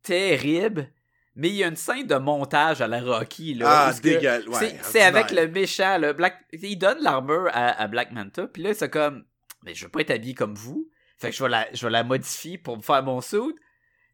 terrible. 0.02 0.92
Mais 1.36 1.50
il 1.50 1.56
y 1.56 1.64
a 1.64 1.68
une 1.68 1.76
scène 1.78 2.08
de 2.08 2.16
montage 2.16 2.82
à 2.82 2.88
la 2.88 3.02
Rocky, 3.02 3.54
là. 3.54 3.88
Ah, 3.88 3.94
dégueulasse, 4.02 4.46
ouais, 4.48 4.78
c'est- 4.84 5.02
avec 5.02 5.32
le 5.32 5.48
méchant, 5.48 5.98
le 5.98 6.12
Black. 6.14 6.36
Il 6.52 6.76
donne 6.78 7.02
l'armure 7.02 7.50
à, 7.54 7.82
à 7.82 7.88
Black 7.88 8.12
Manta. 8.12 8.48
Puis 8.48 8.64
là, 8.64 8.74
c'est 8.74 8.90
comme. 8.90 9.24
Mais 9.64 9.74
je 9.74 9.86
veux 9.86 9.90
pas 9.92 10.02
être 10.02 10.12
habillé 10.12 10.34
comme 10.34 10.56
vous. 10.56 10.90
Fait 11.18 11.30
que 11.30 11.36
je 11.36 11.44
vais 11.44 11.50
la, 11.50 11.68
je 11.74 11.86
vais 11.86 11.92
la 11.92 12.04
modifier 12.04 12.58
pour 12.58 12.78
me 12.78 12.82
faire 12.82 13.04
mon 13.04 13.22
suit. 13.22 13.56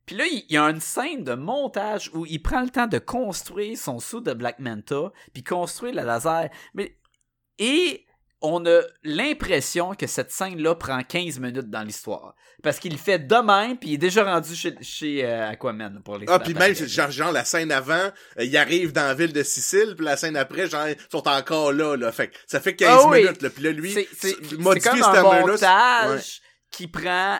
Puis 0.05 0.15
là, 0.15 0.25
il 0.31 0.45
y 0.49 0.57
a 0.57 0.63
une 0.63 0.79
scène 0.79 1.23
de 1.23 1.33
montage 1.33 2.11
où 2.13 2.25
il 2.25 2.41
prend 2.41 2.61
le 2.61 2.69
temps 2.69 2.87
de 2.87 2.97
construire 2.99 3.77
son 3.77 3.99
suit 3.99 4.21
de 4.21 4.33
Black 4.33 4.59
Manta, 4.59 5.11
puis 5.33 5.43
construire 5.43 5.95
le 5.95 6.03
laser. 6.03 6.49
Mais 6.73 6.97
et 7.59 8.05
on 8.41 8.65
a 8.65 8.81
l'impression 9.03 9.95
que 9.95 10.05
cette 10.05 10.31
scène-là 10.31 10.75
prend 10.75 11.01
15 11.01 11.39
minutes 11.39 11.69
dans 11.69 11.81
l'histoire. 11.81 12.35
Parce 12.61 12.79
qu'il 12.79 12.91
le 12.91 12.97
fait 12.97 13.19
de 13.19 13.35
même, 13.35 13.77
puis 13.77 13.89
il 13.89 13.93
est 13.95 13.99
déjà 13.99 14.23
rendu 14.23 14.55
chez, 14.55 14.75
chez 14.81 15.25
euh, 15.25 15.49
Aquaman 15.49 16.01
pour 16.03 16.17
les 16.17 16.25
Ah, 16.29 16.39
puis 16.39 16.53
même, 16.53 16.73
genre, 16.73 17.11
genre, 17.11 17.31
la 17.31 17.45
scène 17.45 17.71
avant, 17.71 17.93
euh, 17.93 18.43
ils 18.43 18.57
arrivent 18.57 18.93
dans 18.93 19.07
la 19.07 19.13
ville 19.13 19.33
de 19.33 19.43
Sicile, 19.43 19.95
puis 19.95 20.05
la 20.05 20.17
scène 20.17 20.37
après, 20.37 20.67
genre, 20.67 20.87
ils 20.87 20.97
sont 21.11 21.27
encore 21.27 21.71
là, 21.71 21.95
là. 21.95 22.11
Fait 22.11 22.31
ça 22.47 22.59
fait 22.59 22.75
15 22.75 22.89
Ah 22.89 23.07
oui. 23.09 23.23
minutes, 23.23 23.41
là. 23.41 23.49
Puis 23.49 23.63
là, 23.63 23.71
lui, 23.71 23.91
c'est, 23.91 24.33
comme 24.81 25.03
un 25.03 25.41
montage 25.41 26.09
ouais. 26.09 26.21
qui 26.71 26.87
prend 26.87 27.39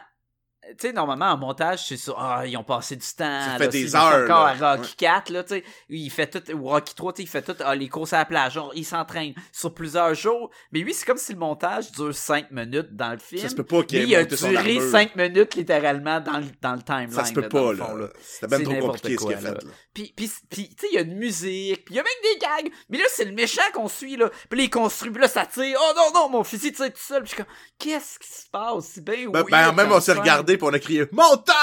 tu 0.72 0.88
sais, 0.88 0.94
normalement, 0.94 1.26
en 1.26 1.38
montage, 1.38 1.88
c'est 1.88 1.98
ça. 1.98 2.14
Ah, 2.18 2.44
ils 2.46 2.58
ont 2.58 2.64
passé 2.64 2.96
du 2.96 3.06
temps. 3.06 3.42
Ça 3.42 3.54
là, 3.54 3.58
fait 3.58 3.68
des 3.70 3.88
c'est 3.88 3.98
encore 3.98 4.48
heures, 4.48 4.64
à. 4.64 4.76
Rocky 4.76 4.96
4, 4.96 5.30
là, 5.30 5.44
tu 5.44 5.56
sais. 5.56 5.64
Il 5.90 6.10
fait 6.10 6.28
tout, 6.28 6.52
ou 6.54 6.68
Rocky 6.68 6.94
3, 6.96 7.14
tu 7.14 7.18
sais, 7.18 7.24
il 7.24 7.30
fait 7.30 7.42
tout, 7.42 7.56
ah, 7.64 7.76
les 7.76 7.90
courses 7.90 8.14
à 8.14 8.20
la 8.20 8.26
plage. 8.26 8.54
Genre, 8.54 8.72
il 8.76 8.86
s'entraîne 8.86 9.34
sur 9.52 9.74
plusieurs 9.74 10.14
jours. 10.14 10.50
Mais 10.72 10.80
lui, 10.80 10.94
c'est 10.94 11.06
comme 11.06 11.18
si 11.18 11.34
le 11.34 11.40
montage 11.40 11.92
dure 11.92 12.14
5 12.14 12.52
minutes 12.52 12.96
dans 12.96 13.12
le 13.12 13.20
film. 13.20 13.42
Ça 13.42 13.50
se 13.50 13.56
peut 13.56 13.64
pas 13.64 13.84
qu'il 13.84 14.00
ait 14.00 14.04
il 14.04 14.16
a 14.16 14.26
duré 14.26 14.56
armure. 14.56 14.92
5 14.92 15.16
minutes, 15.16 15.56
littéralement, 15.56 16.20
dans 16.20 16.40
le, 16.40 16.46
dans 16.62 16.74
le 16.74 16.82
timeline. 16.82 17.12
Ça 17.12 17.26
se 17.26 17.34
peut 17.34 17.42
là, 17.42 17.50
pas, 17.50 17.76
fond, 17.76 17.96
là. 17.96 18.08
C'était 18.22 18.58
même 18.58 18.64
trop 18.64 18.88
compliqué 18.88 19.18
ce 19.18 19.26
qu'il 19.26 19.34
a 19.34 19.38
fait, 19.38 19.52
là. 19.52 19.72
Puis, 19.94 20.14
puis, 20.16 20.32
puis 20.50 20.70
tu 20.70 20.76
sais, 20.78 20.88
il 20.92 20.96
y 20.96 20.98
a 21.00 21.02
une 21.02 21.16
musique, 21.18 21.86
puis 21.86 21.96
il 21.96 21.98
y 21.98 22.00
a 22.00 22.04
même 22.04 22.12
des 22.22 22.40
gags. 22.40 22.72
Mais 22.90 22.98
là, 23.00 23.06
c'est 23.10 23.26
le 23.26 23.32
méchant 23.32 23.62
qu'on 23.74 23.88
suit, 23.88 24.16
là. 24.16 24.30
Puis 24.50 24.64
il 24.64 24.70
construit, 24.70 25.12
puis 25.12 25.22
là, 25.22 25.28
ça 25.28 25.46
tire. 25.46 25.78
Oh 25.80 25.94
non, 25.96 26.12
non, 26.14 26.30
mon 26.30 26.44
fusil 26.44 26.72
tire 26.72 26.94
tout 26.94 27.00
seul. 27.00 27.24
Puis 27.24 27.32
je 27.32 27.36
suis 27.36 27.44
comme, 27.44 27.54
qu'est-ce 27.80 28.20
qui 28.20 28.28
se 28.28 28.50
passe? 28.52 29.00
Bien 29.00 29.30
Ben, 29.30 29.44
weird 29.44 29.50
ben, 29.50 29.72
même, 29.72 29.92
on 29.92 30.00
s'est 30.00 30.14
regardé 30.14 30.57
puis 30.58 30.68
on 30.70 30.74
a 30.74 30.80
crié 30.80 31.06
montage! 31.12 31.56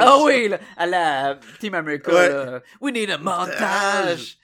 Ah 0.00 0.18
oui, 0.22 0.48
là, 0.48 0.58
à 0.76 0.86
la 0.86 1.38
Team 1.60 1.74
America, 1.74 2.12
Ouais. 2.12 2.28
là. 2.28 2.60
We 2.80 2.92
need 2.92 3.10
a 3.10 3.18
montage. 3.18 4.38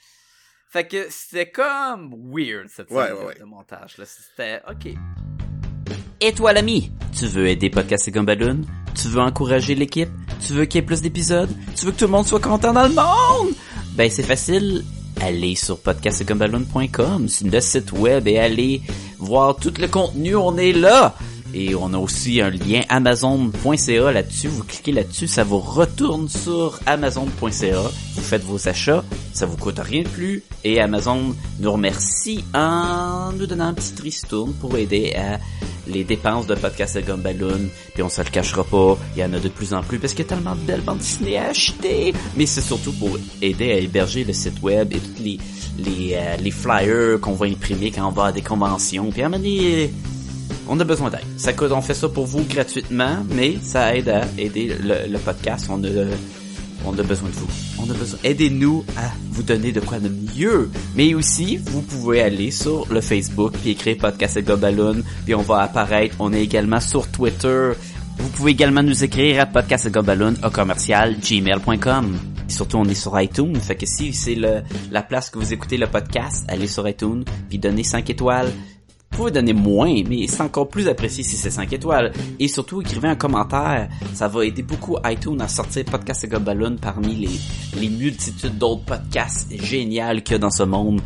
Fait 0.71 0.87
que 0.89 1.07
c'était 1.11 1.51
comme 1.51 2.13
weird, 2.33 2.69
cette 2.69 2.89
scène 2.89 2.97
Ouais, 2.99 3.11
de- 3.11 3.15
ouais, 3.15 3.35
de 3.39 3.45
montage, 3.45 3.97
là. 3.99 4.05
C'était, 4.07 4.61
ok. 4.69 4.95
Et 6.21 6.33
toi 6.33 6.53
l'ami, 6.53 6.91
tu 7.17 7.27
veux 7.27 7.47
aider 7.49 7.71
Podcast 7.71 8.09
et 8.09 8.11
Gumballoon? 8.11 8.63
Tu 8.95 9.09
veux 9.09 9.21
encourager 9.21 9.75
l'équipe? 9.75 10.09
Tu 10.45 10.53
veux 10.53 10.65
qu'il 10.65 10.81
y 10.81 10.85
ait 10.85 10.87
plus 10.87 11.03
d'épisodes? 11.03 11.51
Tu 11.77 11.85
veux 11.87 11.93
que 11.93 11.99
tout 11.99 12.07
le 12.07 12.11
monde 12.13 12.27
soit 12.27 12.41
content 12.41 12.73
dans 12.73 12.87
le 12.89 12.95
monde? 12.95 13.55
Ben 13.93 14.11
c'est 14.11 14.23
facile. 14.23 14.85
Allez 15.21 15.55
sur 15.55 15.81
podcastgumballoon.com, 15.81 17.29
c'est 17.29 17.45
le 17.47 17.61
site 17.61 17.93
web 17.93 18.27
et 18.27 18.39
allez 18.39 18.83
voir 19.19 19.55
tout 19.57 19.73
le 19.79 19.87
contenu, 19.87 20.35
on 20.35 20.57
est 20.57 20.73
là! 20.73 21.15
Et 21.55 21.77
on 21.77 21.93
a 21.95 21.99
aussi 21.99 22.41
un 22.41 22.51
lien 22.51 22.83
amazon.ca 22.89 24.13
là-dessus. 24.13 24.49
Vous 24.49 24.65
cliquez 24.65 24.91
là-dessus, 24.91 25.29
ça 25.29 25.45
vous 25.45 25.61
retourne 25.61 26.29
sur 26.29 26.81
amazon.ca. 26.85 27.81
Vous 28.15 28.23
faites 28.23 28.43
vos 28.43 28.69
achats, 28.69 29.05
ça 29.33 29.47
vous 29.47 29.57
coûte 29.57 29.79
rien 29.79 30.03
de 30.03 30.09
plus. 30.09 30.43
Et 30.65 30.81
Amazon 30.81 31.35
nous 31.61 31.73
remercie 31.73 32.45
en 32.55 33.33
nous 33.33 33.47
donnant 33.47 33.67
un 33.67 33.75
petit 33.75 33.95
ristourne 34.03 34.53
pour 34.55 34.77
aider 34.77 35.15
à 35.15 35.39
les 35.87 36.03
dépenses 36.03 36.47
de 36.47 36.57
podcast 36.57 36.97
de 36.97 37.03
Gumballoon. 37.03 37.69
Puis 37.95 38.03
on 38.03 38.09
se 38.09 38.21
le 38.21 38.31
cachera 38.31 38.65
pas, 38.65 38.99
il 39.15 39.21
y 39.21 39.25
en 39.25 39.33
a 39.33 39.39
de 39.39 39.49
plus 39.49 39.75
en 39.75 39.83
plus 39.83 40.01
parce 40.01 40.13
qu'il 40.13 40.25
y 40.25 40.27
a 40.27 40.31
tellement 40.31 40.57
de 40.57 40.61
belles 40.61 40.81
bandes 40.81 40.99
dessinées 40.99 41.39
à 41.39 41.51
acheter. 41.51 42.13
Mais 42.37 42.47
c'est 42.47 42.63
surtout 42.63 42.93
pour 42.93 43.17
aider 43.41 43.71
à 43.73 43.79
héberger 43.79 44.25
le 44.25 44.33
site 44.33 44.61
web 44.61 44.93
et 44.93 44.99
tous 44.99 45.23
les, 45.23 45.39
les, 45.79 46.15
euh, 46.15 46.51
flyers 46.51 47.21
qu'on 47.21 47.35
va 47.35 47.47
imprimer 47.47 47.93
quand 47.93 48.09
on 48.09 48.13
va 48.13 48.27
à 48.27 48.33
des 48.33 48.43
conventions. 48.43 49.11
Puis 49.11 49.23
à 49.23 49.29
donné, 49.29 49.93
on 50.69 50.79
a 50.81 50.85
besoin 50.85 51.11
d'aide. 51.11 51.25
Ça 51.37 51.53
coûte, 51.53 51.73
on 51.73 51.81
fait 51.81 51.95
ça 51.95 52.09
pour 52.09 52.27
vous 52.27 52.45
gratuitement, 52.45 53.19
mais 53.31 53.57
ça 53.63 53.95
aide 53.95 54.09
à 54.09 54.23
aider 54.39 54.77
le, 54.83 55.19
podcast. 55.19 55.67
On 55.71 55.83
a, 55.85 55.89
on 56.87 56.99
a 56.99 57.03
besoin 57.03 57.29
de 57.29 57.35
vous. 57.35 57.49
On 57.79 57.91
a 57.91 57.95
besoin. 57.95 58.19
Aidez-nous 58.25 58.85
à 58.97 59.11
vous 59.31 59.43
donner 59.43 59.73
de 59.73 59.81
quoi 59.81 59.99
de 59.99 60.09
mieux. 60.09 60.71
Mais 60.95 61.15
aussi, 61.15 61.57
vous 61.57 61.83
pouvez 61.83 62.23
aller 62.23 62.51
sur 62.51 62.87
le 62.93 63.01
Facebook 63.01 63.53
puis 63.61 63.71
écrire 63.71 63.97
podcast 63.99 64.37
et 64.37 64.43
Gobaloon, 64.43 65.03
puis 65.25 65.35
on 65.35 65.43
va 65.43 65.61
apparaître. 65.61 66.17
On 66.19 66.33
est 66.33 66.43
également 66.43 66.81
sur 66.81 67.11
Twitter. 67.11 67.73
Vous 68.19 68.29
pouvez 68.29 68.53
également 68.53 68.83
nous 68.83 69.05
écrire 69.05 69.41
à 69.41 69.47
podcastgobaloon 69.47 70.35
au 70.45 70.51
commercial 70.51 71.17
gmail.com. 71.19 72.17
Surtout, 72.47 72.77
on 72.77 72.85
est 72.85 72.95
sur 72.95 73.19
iTunes. 73.21 73.57
Fait 73.57 73.75
que 73.75 73.87
si 73.87 74.13
c'est 74.13 74.37
la 74.37 75.03
place 75.03 75.31
que 75.31 75.39
vous 75.39 75.53
écoutez 75.53 75.77
le 75.77 75.89
podcast, 75.89 76.45
allez 76.49 76.69
sur 76.69 76.89
iTunes 76.89 77.25
puis 77.49 77.59
donnez 77.59 77.83
5 77.83 78.09
étoiles. 78.11 78.53
Vous 79.15 79.19
pouvez 79.19 79.31
donner 79.31 79.53
moins, 79.53 80.03
mais 80.09 80.27
c'est 80.27 80.41
encore 80.41 80.69
plus 80.69 80.89
apprécié 80.89 81.23
si 81.23 81.37
c'est 81.37 81.49
5 81.49 81.73
étoiles. 81.73 82.13
Et 82.41 82.49
surtout, 82.49 82.81
écrivez 82.81 83.07
un 83.07 83.15
commentaire. 83.15 83.89
Ça 84.13 84.27
va 84.27 84.45
aider 84.45 84.65
beaucoup 84.65 84.97
iTunes 85.05 85.41
à 85.41 85.47
sortir 85.47 85.85
Podcast 85.85 86.25
et 86.25 86.27
Gobaloon 86.27 86.79
parmi 86.83 87.15
les, 87.15 87.81
les 87.81 87.91
multitudes 87.91 88.59
d'autres 88.59 88.85
podcasts 88.85 89.53
géniaux 89.53 90.21
qu'il 90.25 90.33
y 90.33 90.35
a 90.35 90.39
dans 90.39 90.51
ce 90.51 90.65
monde. 90.65 91.01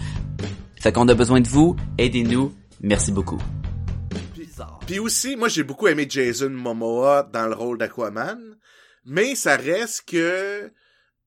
Fait 0.81 0.91
qu'on 0.91 1.07
a 1.09 1.13
besoin 1.13 1.43
de 1.43 1.49
vous. 1.49 1.77
Aidez-nous. 1.99 2.55
Merci 2.81 3.13
beaucoup. 3.13 3.43
Puis 4.87 4.99
aussi, 4.99 5.37
moi 5.37 5.49
j'ai 5.49 5.63
beaucoup 5.63 5.87
aimé 5.87 6.07
Jason 6.09 6.49
Momoa 6.49 7.29
dans 7.31 7.47
le 7.47 7.55
rôle 7.55 7.77
d'Aquaman, 7.77 8.39
mais 9.05 9.35
ça 9.35 9.57
reste 9.57 10.09
que 10.09 10.73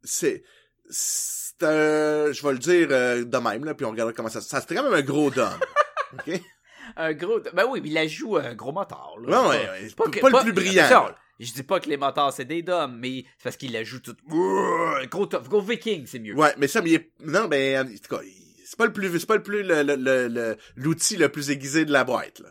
c'est 0.03 0.41
je 0.89 2.43
vais 2.43 2.53
le 2.53 2.57
dire 2.57 2.87
euh, 2.89 3.23
de 3.23 3.37
même 3.37 3.65
là, 3.65 3.75
puis 3.75 3.85
on 3.85 3.91
regardera 3.91 4.13
comment 4.13 4.29
ça 4.29 4.41
ça 4.41 4.65
c'est 4.67 4.73
quand 4.73 4.83
même 4.83 4.95
un 4.95 5.03
gros 5.03 5.29
dom. 5.29 5.59
OK? 6.13 6.41
Un 6.95 7.13
gros, 7.13 7.39
ben 7.53 7.65
oui, 7.69 7.79
mais 7.81 7.89
il 7.89 7.93
la 7.93 8.07
joue 8.07 8.37
un 8.37 8.53
gros 8.53 8.71
moteur, 8.71 9.15
là. 9.25 9.41
Ouais, 9.49 9.57
ouais, 9.69 9.89
pas 9.95 10.03
pas, 10.05 10.09
que- 10.11 10.19
pas 10.19 10.27
le 10.27 10.31
pas- 10.33 10.43
plus 10.43 10.53
brillant. 10.53 11.09
Je 11.39 11.51
dis 11.53 11.63
pas 11.63 11.79
que 11.79 11.89
les 11.89 11.97
moteurs 11.97 12.31
c'est 12.33 12.45
des 12.45 12.61
dômes, 12.61 12.97
mais 12.99 13.23
c'est 13.37 13.43
parce 13.45 13.57
qu'il 13.57 13.71
la 13.71 13.83
joue 13.83 13.99
tout. 13.99 14.15
Gros 15.09 15.61
viking, 15.61 16.05
c'est 16.05 16.19
mieux. 16.19 16.35
Ouais, 16.35 16.53
mais 16.57 16.67
ça 16.67 16.81
mais 16.81 16.89
il 16.91 16.95
est... 16.95 17.11
non 17.21 17.47
ben 17.47 17.79
en 17.87 17.89
tout 17.89 18.15
cas, 18.15 18.21
c'est 18.65 18.77
pas 18.77 18.85
le 18.85 18.93
plus 18.93 19.19
c'est 19.19 19.25
pas 19.25 19.35
le 19.37 19.43
plus 19.43 19.63
le- 19.63 19.83
le- 19.83 19.95
le- 19.95 20.27
le- 20.27 20.57
l'outil 20.75 21.17
le, 21.17 21.29
plus 21.29 21.49
aiguisé 21.49 21.83
de 21.85 21.91
la 21.91 22.03
boîte 22.03 22.39
là, 22.41 22.49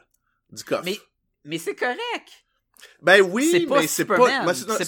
du 0.50 0.64
coffre. 0.64 0.82
Mais, 0.84 0.98
mais 1.44 1.58
c'est 1.58 1.74
correct. 1.76 1.98
ben 3.02 3.20
oui, 3.20 3.48
mais 3.52 3.60
c'est 3.60 3.66
pas 3.66 3.82
C'est 3.86 4.04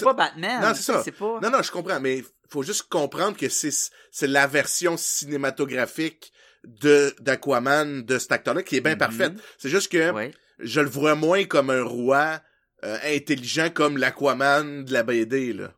pas 0.05 0.15
Batman. 0.15 0.61
Non, 0.63 0.75
c'est 0.75 0.83
ça. 0.83 1.05
Pas. 1.19 1.39
Non, 1.41 1.51
non, 1.51 1.63
je 1.63 1.71
comprends, 1.71 2.01
mais 2.01 2.25
faut 2.51 2.63
juste 2.63 2.89
comprendre 2.89 3.37
que 3.37 3.49
c'est 3.49 3.71
c'est 4.11 4.27
la 4.27 4.47
version 4.47 4.97
cinématographique 4.97 6.33
de 6.65 7.15
d'Aquaman 7.21 8.03
de 8.03 8.19
cet 8.19 8.33
acteur-là 8.33 8.63
qui 8.63 8.77
est 8.77 8.81
bien 8.81 8.93
Mhm. 8.93 8.99
parfaite. 8.99 9.33
C'est 9.59 9.69
juste 9.69 9.91
que 9.91 10.11
Ouais. 10.13 10.33
je 10.59 10.81
le 10.81 10.89
vois 10.89 11.15
moins 11.15 11.45
comme 11.45 11.71
un 11.71 11.83
roi 11.83 12.41
euh, 12.85 12.99
intelligent 13.05 13.71
comme 13.71 13.97
l'Aquaman 13.97 14.85
de 14.85 14.93
la 14.93 15.03
BD 15.05 15.53
là. 15.53 15.73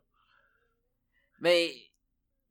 Mais, 1.40 1.72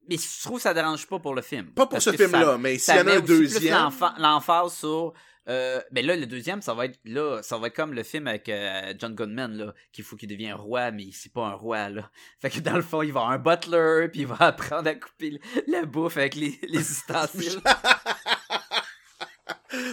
mais 0.08 0.18
je 0.18 0.44
trouve 0.44 0.58
que 0.58 0.64
ça 0.64 0.74
dérange 0.74 1.08
pas 1.08 1.20
pour 1.20 1.34
le 1.34 1.42
film. 1.42 1.72
Pas 1.74 1.88
pour 1.88 2.02
ce 2.02 2.12
film-là, 2.12 2.58
mais 2.60 2.78
s'il 2.78 2.96
y 2.96 3.00
en 3.00 3.08
a 3.08 3.16
un 3.16 3.20
deuxième, 3.20 3.90
L'emphase 4.20 4.74
sur. 4.74 5.14
Euh, 5.50 5.82
mais 5.92 6.02
là, 6.02 6.16
le 6.16 6.26
deuxième, 6.26 6.62
ça 6.62 6.74
va 6.74 6.86
être 6.86 6.98
là, 7.04 7.42
ça 7.44 7.58
va 7.58 7.68
être 7.68 7.76
comme 7.76 7.94
le 7.94 8.04
film 8.04 8.28
avec 8.28 8.48
euh, 8.48 8.94
John 8.98 9.14
Goodman 9.14 9.58
là, 9.58 9.74
qu'il 9.92 10.06
faut 10.06 10.16
qu'il 10.16 10.30
devienne 10.30 10.54
roi, 10.54 10.92
mais 10.92 11.08
c'est 11.12 11.34
pas 11.34 11.48
un 11.48 11.54
roi 11.54 11.90
là. 11.90 12.10
Fait 12.42 12.50
que 12.50 12.60
dans 12.60 12.76
le 12.78 12.82
fond, 12.82 13.02
il 13.02 13.12
va 13.12 13.22
avoir 13.22 13.32
un 13.34 13.40
butler, 13.40 14.08
puis 14.10 14.22
il 14.22 14.28
va 14.28 14.38
apprendre 14.40 14.88
à 14.90 14.96
couper 14.96 15.40
la 15.68 15.84
bouffe 15.86 16.16
avec 16.18 16.36
les, 16.36 16.58
les 16.68 16.80
ustensiles. 16.92 17.60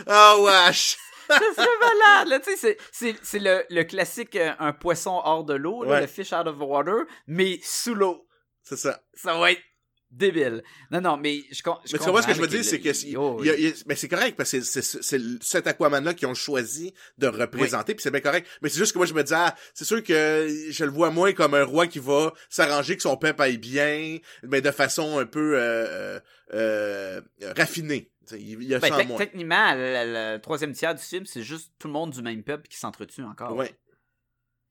Ah 0.06 0.36
wesh. 0.38 0.96
serait 1.28 1.66
malade, 1.80 2.28
là, 2.28 2.40
tu 2.40 2.50
sais, 2.50 2.56
c'est- 2.56 2.76
c'est, 2.92 3.16
c'est 3.22 3.38
le, 3.38 3.64
le 3.70 3.84
classique 3.84 4.36
euh, 4.36 4.52
un 4.58 4.72
poisson 4.72 5.20
hors 5.24 5.44
de 5.44 5.54
l'eau, 5.54 5.84
Ouais. 5.86 6.00
le 6.02 6.06
fish 6.06 6.32
out 6.32 6.46
of 6.46 6.56
water, 6.58 7.04
mais 7.26 7.58
sous 7.62 7.94
l'eau. 7.94 8.26
C'est 8.62 8.76
ça. 8.76 9.00
Ça 9.14 9.38
va 9.38 9.52
être 9.52 9.62
débile. 10.10 10.62
Non, 10.90 11.00
non, 11.00 11.16
mais 11.16 11.38
je, 11.50 11.56
je 11.56 11.62
Mais 11.62 11.64
tu 11.84 11.98
comprends 11.98 12.22
ce 12.22 12.26
que 12.26 12.34
je 12.34 12.40
veux 12.40 12.46
dire, 12.48 12.64
c'est 12.64 12.80
que 12.80 12.92
si- 12.92 13.16
oh, 13.16 13.40
il 13.44 13.50
il 13.58 13.74
mais 13.86 13.94
c'est 13.96 14.08
correct 14.08 14.36
parce 14.36 14.50
que 14.50 14.60
c'est 14.60 14.82
c'est- 14.82 15.02
c'est 15.02 15.20
cet 15.42 15.66
Aquaman-là 15.66 16.14
qu'ils 16.14 16.26
ont 16.28 16.34
choisi 16.34 16.92
de 17.18 17.26
représenter, 17.28 17.94
puis 17.94 18.02
c'est 18.02 18.10
bien 18.10 18.20
correct. 18.20 18.46
Mais 18.62 18.68
c'est 18.68 18.78
juste 18.78 18.92
que 18.92 18.98
moi 18.98 19.06
je 19.06 19.14
me 19.14 19.22
dis, 19.22 19.32
ah, 19.34 19.54
c'est 19.74 19.84
sûr 19.84 20.02
que 20.02 20.48
je 20.70 20.84
le 20.84 20.90
vois 20.90 21.10
moins 21.10 21.32
comme 21.32 21.54
un 21.54 21.64
roi 21.64 21.86
qui 21.86 21.98
va 22.00 22.32
s'arranger 22.48 22.96
que 22.96 23.02
son 23.02 23.16
peuple 23.16 23.40
aille 23.42 23.58
bien, 23.58 24.18
mais 24.42 24.60
de 24.60 24.70
façon 24.70 25.18
un 25.18 25.26
peu 25.26 25.54
euh, 25.56 26.18
euh, 26.52 27.20
euh, 27.42 27.52
raffinée. 27.56 28.10
Il 28.32 28.62
y 28.62 28.74
a 28.74 28.78
Ben, 28.78 29.06
moins. 29.08 29.18
techniquement, 29.18 29.74
le, 29.74 29.78
le- 29.80 30.34
le 30.34 30.40
troisième 30.40 30.72
tiers 30.72 30.94
du 30.94 31.02
film, 31.02 31.26
c'est 31.26 31.42
juste 31.42 31.72
tout 31.80 31.88
le 31.88 31.92
monde 31.92 32.10
du 32.12 32.22
même 32.22 32.44
peuple 32.44 32.68
qui 32.68 32.76
s'entretue 32.78 33.22
encore. 33.22 33.56
Ouais. 33.56 33.74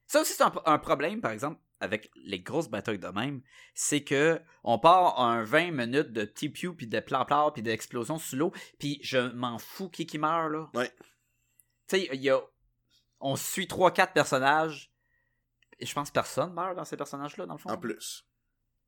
Ça 0.08 0.22
aussi, 0.22 0.34
c'est 0.34 0.44
un, 0.44 0.54
un 0.66 0.78
problème, 0.80 1.20
par 1.22 1.32
exemple, 1.32 1.60
avec 1.80 2.12
les 2.16 2.40
grosses 2.40 2.70
batailles 2.70 3.00
de 3.00 3.08
même, 3.08 3.42
c'est 3.74 4.04
que 4.04 4.42
on 4.64 4.80
part 4.80 5.20
un 5.20 5.44
20 5.44 5.72
minutes 5.72 6.12
de 6.12 6.26
petit 6.26 6.50
piou 6.50 6.74
puis 6.74 6.88
de 6.88 7.00
plan-plan 7.00 7.52
puis 7.52 7.62
d'explosion 7.62 8.18
sous 8.18 8.36
l'eau, 8.36 8.52
puis 8.80 9.00
je 9.02 9.18
m'en 9.34 9.58
fous 9.58 9.90
qui 9.90 10.06
qui 10.06 10.18
meurt, 10.18 10.52
là. 10.52 10.70
Ouais. 10.74 10.92
Tu 11.88 11.98
sais, 11.98 12.10
il 12.14 12.22
y 12.22 12.30
a... 12.30 12.40
On 13.22 13.36
suit 13.36 13.66
3-4 13.66 14.14
personnages, 14.14 14.94
et 15.80 15.86
je 15.86 15.94
pense 15.94 16.10
que 16.10 16.14
personne 16.14 16.54
meurt 16.54 16.76
dans 16.76 16.86
ces 16.86 16.98
personnages-là, 16.98 17.46
dans 17.46 17.54
le 17.54 17.60
fond. 17.60 17.70
En 17.70 17.78
plus. 17.78 18.26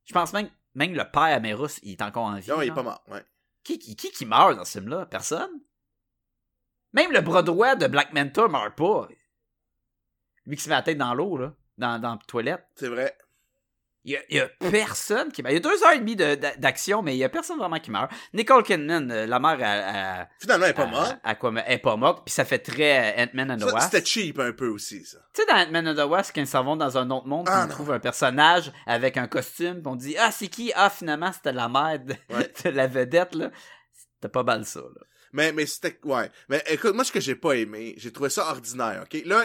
Je 0.05 0.13
pense 0.13 0.33
même, 0.33 0.49
même 0.73 0.93
le 0.93 1.03
père 1.09 1.23
Amérus, 1.23 1.79
il 1.83 1.91
est 1.91 2.01
encore 2.01 2.25
en 2.25 2.35
vie. 2.35 2.49
Non, 2.49 2.61
il 2.61 2.69
est 2.69 2.73
pas 2.73 2.83
mort. 2.83 3.03
Ouais. 3.07 3.25
Qui, 3.63 3.77
qui, 3.77 3.95
qui, 3.95 4.11
qui 4.11 4.25
meurt 4.25 4.55
dans 4.55 4.65
ce 4.65 4.79
film-là? 4.79 5.05
Personne? 5.05 5.51
Même 6.93 7.11
le 7.11 7.21
bras 7.21 7.43
droit 7.43 7.75
de 7.75 7.87
Black 7.87 8.13
Manta 8.13 8.47
meurt 8.47 8.75
pas. 8.75 9.07
Lui 10.45 10.57
qui 10.57 10.63
se 10.63 10.69
met 10.69 10.75
la 10.75 10.81
tête 10.81 10.97
dans 10.97 11.13
l'eau, 11.13 11.37
là, 11.37 11.55
dans, 11.81 11.99
dans 11.99 12.11
la 12.11 12.19
toilette. 12.27 12.63
C'est 12.75 12.87
vrai. 12.87 13.17
Il 14.03 14.13
y, 14.13 14.17
a, 14.17 14.19
il 14.29 14.37
y 14.37 14.39
a 14.39 14.49
personne 14.71 15.31
qui 15.31 15.43
meurt. 15.43 15.51
Il 15.53 15.57
y 15.57 15.59
a 15.59 15.69
deux 15.69 15.83
heures 15.83 15.91
et 15.91 15.99
demie 15.99 16.15
de- 16.15 16.33
d'a- 16.33 16.55
d'action, 16.55 17.03
mais 17.03 17.13
il 17.13 17.19
y 17.19 17.23
a 17.23 17.29
personne 17.29 17.59
vraiment 17.59 17.77
qui 17.79 17.91
meurt. 17.91 18.11
Nicole 18.33 18.63
Kidman, 18.63 19.11
euh, 19.11 19.27
la 19.27 19.39
mère, 19.39 19.59
à, 19.61 20.21
à, 20.21 20.27
Finalement, 20.39 20.65
elle 20.65 20.71
est 20.71 20.73
pas 20.73 20.87
morte. 20.87 21.17
à 21.23 21.29
Aquaman, 21.29 21.63
elle 21.67 21.73
est 21.75 21.77
pas 21.77 21.95
morte, 21.97 22.23
puis 22.25 22.33
ça 22.33 22.43
fait 22.43 22.57
très 22.57 23.19
euh, 23.19 23.23
Ant-Man 23.25 23.51
and 23.51 23.57
the 23.57 23.71
Wasp. 23.71 23.91
C'était 23.91 24.03
cheap 24.03 24.39
un 24.39 24.53
peu 24.53 24.69
aussi, 24.69 25.05
ça. 25.05 25.19
Tu 25.35 25.41
sais, 25.43 25.47
dans 25.47 25.55
Ant-Man 25.55 25.89
and 25.89 25.93
the 26.03 26.09
Wasp, 26.09 26.31
quand 26.33 26.41
ils 26.41 26.47
s'en 26.47 26.63
vont 26.63 26.77
dans 26.77 26.97
un 26.97 27.11
autre 27.11 27.27
monde, 27.27 27.45
Ah, 27.47 27.59
on 27.59 27.67
non. 27.67 27.73
trouve 27.73 27.91
un 27.91 27.99
personnage 27.99 28.71
avec 28.87 29.17
un 29.17 29.27
costume, 29.27 29.75
puis 29.83 29.87
on 29.91 29.95
dit 29.95 30.15
Ah, 30.17 30.31
c'est 30.31 30.47
qui? 30.47 30.71
Ah, 30.75 30.89
finalement, 30.89 31.31
c'était 31.31 31.53
la 31.53 31.69
mère 31.69 31.99
de, 31.99 32.15
Ouais. 32.33 32.51
de 32.65 32.69
la 32.71 32.87
vedette, 32.87 33.35
là. 33.35 33.51
C'était 34.15 34.31
pas 34.31 34.41
mal 34.41 34.65
ça, 34.65 34.79
là. 34.79 35.01
Mais, 35.33 35.53
mais 35.53 35.67
c'était, 35.67 35.99
ouais. 36.05 36.31
Mais 36.49 36.63
écoute, 36.71 36.95
moi, 36.95 37.03
ce 37.03 37.11
que 37.11 37.19
j'ai 37.19 37.35
pas 37.35 37.51
aimé, 37.55 37.93
j'ai 37.97 38.11
trouvé 38.11 38.31
ça 38.31 38.49
ordinaire, 38.49 39.03
ok? 39.03 39.21
Là, 39.25 39.43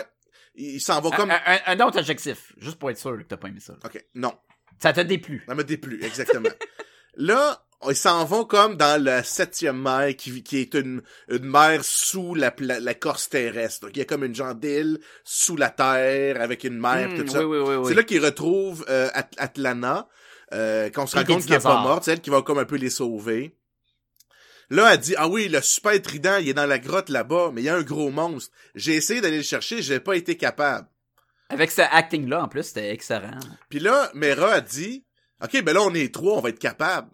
il, 0.57 0.81
s'en 0.81 1.01
va 1.01 1.11
comme... 1.17 1.31
un- 1.31 1.41
un- 1.47 1.61
un 1.79 1.87
autre 1.87 1.99
adjectif, 1.99 2.53
juste 2.59 2.79
pour 2.79 2.91
être 2.91 2.99
sûr 2.99 3.17
que 3.19 3.23
t'as 3.23 3.37
pas 3.37 3.49
aimé 3.49 3.61
ça. 3.61 3.75
là. 3.75 3.79
Ok, 3.85 4.05
non. 4.15 4.33
Ça 4.83 4.93
t'a 4.93 5.05
déplu. 5.05 5.45
Ça 5.49 5.55
me 5.55 5.65
déplu, 5.65 6.03
exactement. 6.05 6.49
là, 7.17 7.63
ils 7.89 7.97
s'en 7.97 8.25
vont 8.25 8.45
comme 8.45 8.77
dans 8.77 9.03
la 9.03 9.23
septième 9.23 9.81
mer, 9.81 10.17
qui, 10.17 10.43
qui 10.43 10.59
est 10.59 10.75
une, 10.75 11.03
une 11.29 11.45
mer 11.45 11.85
sous 11.85 12.35
la, 12.35 12.51
pla- 12.51 12.81
la 12.81 12.95
corse 12.95 13.29
terrestre. 13.29 13.87
Donc, 13.87 13.97
il 13.97 13.99
y 14.01 14.03
a 14.03 14.07
comme 14.07 14.25
une 14.25 14.35
genre 14.35 14.55
d'île 14.55 14.99
sous 15.25 15.57
la 15.57 15.71
terre, 15.71 16.41
avec 16.41 16.65
une 16.65 16.79
mer, 16.79 17.09
Hmm, 17.11 17.17
tout 17.25 17.29
ça. 17.29 17.47
oui, 17.47 17.59
oui, 17.59 17.65
oui, 17.69 17.75
oui. 17.77 17.85
C'est 17.89 17.95
là 17.95 18.03
qu'ils 18.03 18.25
retrouvent 18.25 18.85
euh, 18.89 19.09
At- 19.15 19.29
Atlana, 19.39 20.09
euh, 20.53 20.91
qu'on 20.91 21.07
se 21.07 21.17
rend 21.17 21.25
compte 21.25 21.45
qu'elle 21.47 21.57
est 21.57 21.63
pas 21.63 21.83
morte, 21.83 22.05
c'est 22.05 22.13
elle 22.13 22.21
qui 22.21 22.31
va 22.31 22.43
comme 22.43 22.59
un 22.59 22.65
peu 22.65 22.77
les 22.77 22.91
sauver. 22.91 23.57
Là, 24.71 24.95
elle 24.95 25.01
dit, 25.01 25.15
ah 25.17 25.29
oui, 25.29 25.49
le 25.49 25.61
super 25.61 26.01
trident, 26.03 26.39
il 26.39 26.49
est 26.49 26.55
dans 26.55 26.67
la 26.67 26.79
grotte 26.79 27.09
là-bas, 27.09 27.51
mais 27.53 27.63
il 27.63 27.65
y 27.65 27.69
a 27.69 27.77
un 27.77 27.83
gros 27.83 28.11
monstre. 28.11 28.53
J'ai 28.75 28.95
essayé 28.95 29.21
d'aller 29.21 29.37
le 29.39 29.43
chercher, 29.43 29.81
j'ai 29.83 30.01
pas 30.01 30.17
été 30.17 30.37
capable. 30.37 30.89
Avec 31.49 31.71
ce 31.71 31.83
acting-là, 31.83 32.43
en 32.45 32.49
plus, 32.49 32.65
c'était 32.65 32.91
excellent. 32.93 33.39
Puis 33.69 33.79
là, 33.79 34.11
Mera 34.15 34.55
a 34.55 34.61
dit, 34.61 35.05
OK, 35.43 35.63
ben 35.63 35.73
là, 35.75 35.83
on 35.83 35.95
est 35.95 36.13
trois, 36.13 36.37
on 36.39 36.41
va 36.41 36.49
être 36.49 36.59
capable. 36.59 37.09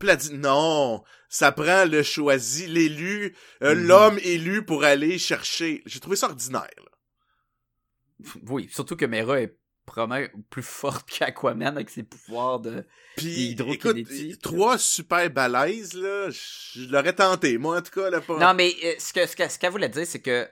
Puis 0.00 0.08
elle 0.08 0.14
a 0.14 0.16
dit, 0.16 0.34
non, 0.34 1.02
ça 1.28 1.52
prend 1.52 1.84
le 1.84 2.02
choisi, 2.02 2.66
l'élu, 2.66 3.36
euh, 3.62 3.74
Mhm. 3.76 3.86
l'homme 3.86 4.18
élu 4.24 4.64
pour 4.64 4.82
aller 4.84 5.18
chercher. 5.18 5.82
J'ai 5.86 6.00
trouvé 6.00 6.16
ça 6.16 6.26
ordinaire. 6.26 6.68
là. 6.78 8.24
Oui, 8.48 8.68
surtout 8.72 8.96
que 8.96 9.04
Mera 9.04 9.40
est 9.40 9.56
probablement 9.88 10.28
plus 10.50 10.62
forte 10.62 11.08
qu'Aquaman 11.18 11.76
avec 11.76 11.90
ses 11.90 12.02
pouvoirs 12.04 12.60
de... 12.60 12.84
Puis, 13.16 13.56
écoute, 13.72 13.96
trois 14.42 14.78
super 14.78 15.28
balaises, 15.30 15.94
là, 15.94 16.30
je 16.30 16.88
l'aurais 16.88 17.12
tenté, 17.14 17.58
moi, 17.58 17.78
en 17.78 17.82
tout 17.82 17.90
cas, 18.00 18.10
là, 18.10 18.20
pas... 18.20 18.38
Non, 18.38 18.54
mais 18.54 18.74
euh, 18.84 18.94
ce 18.98 19.12
que 19.12 19.26
ce 19.26 19.34
que- 19.34 19.48
ce 19.48 19.58
qu'elle 19.58 19.72
voulait 19.72 19.88
dire, 19.88 20.06
c'est 20.06 20.20
que 20.20 20.48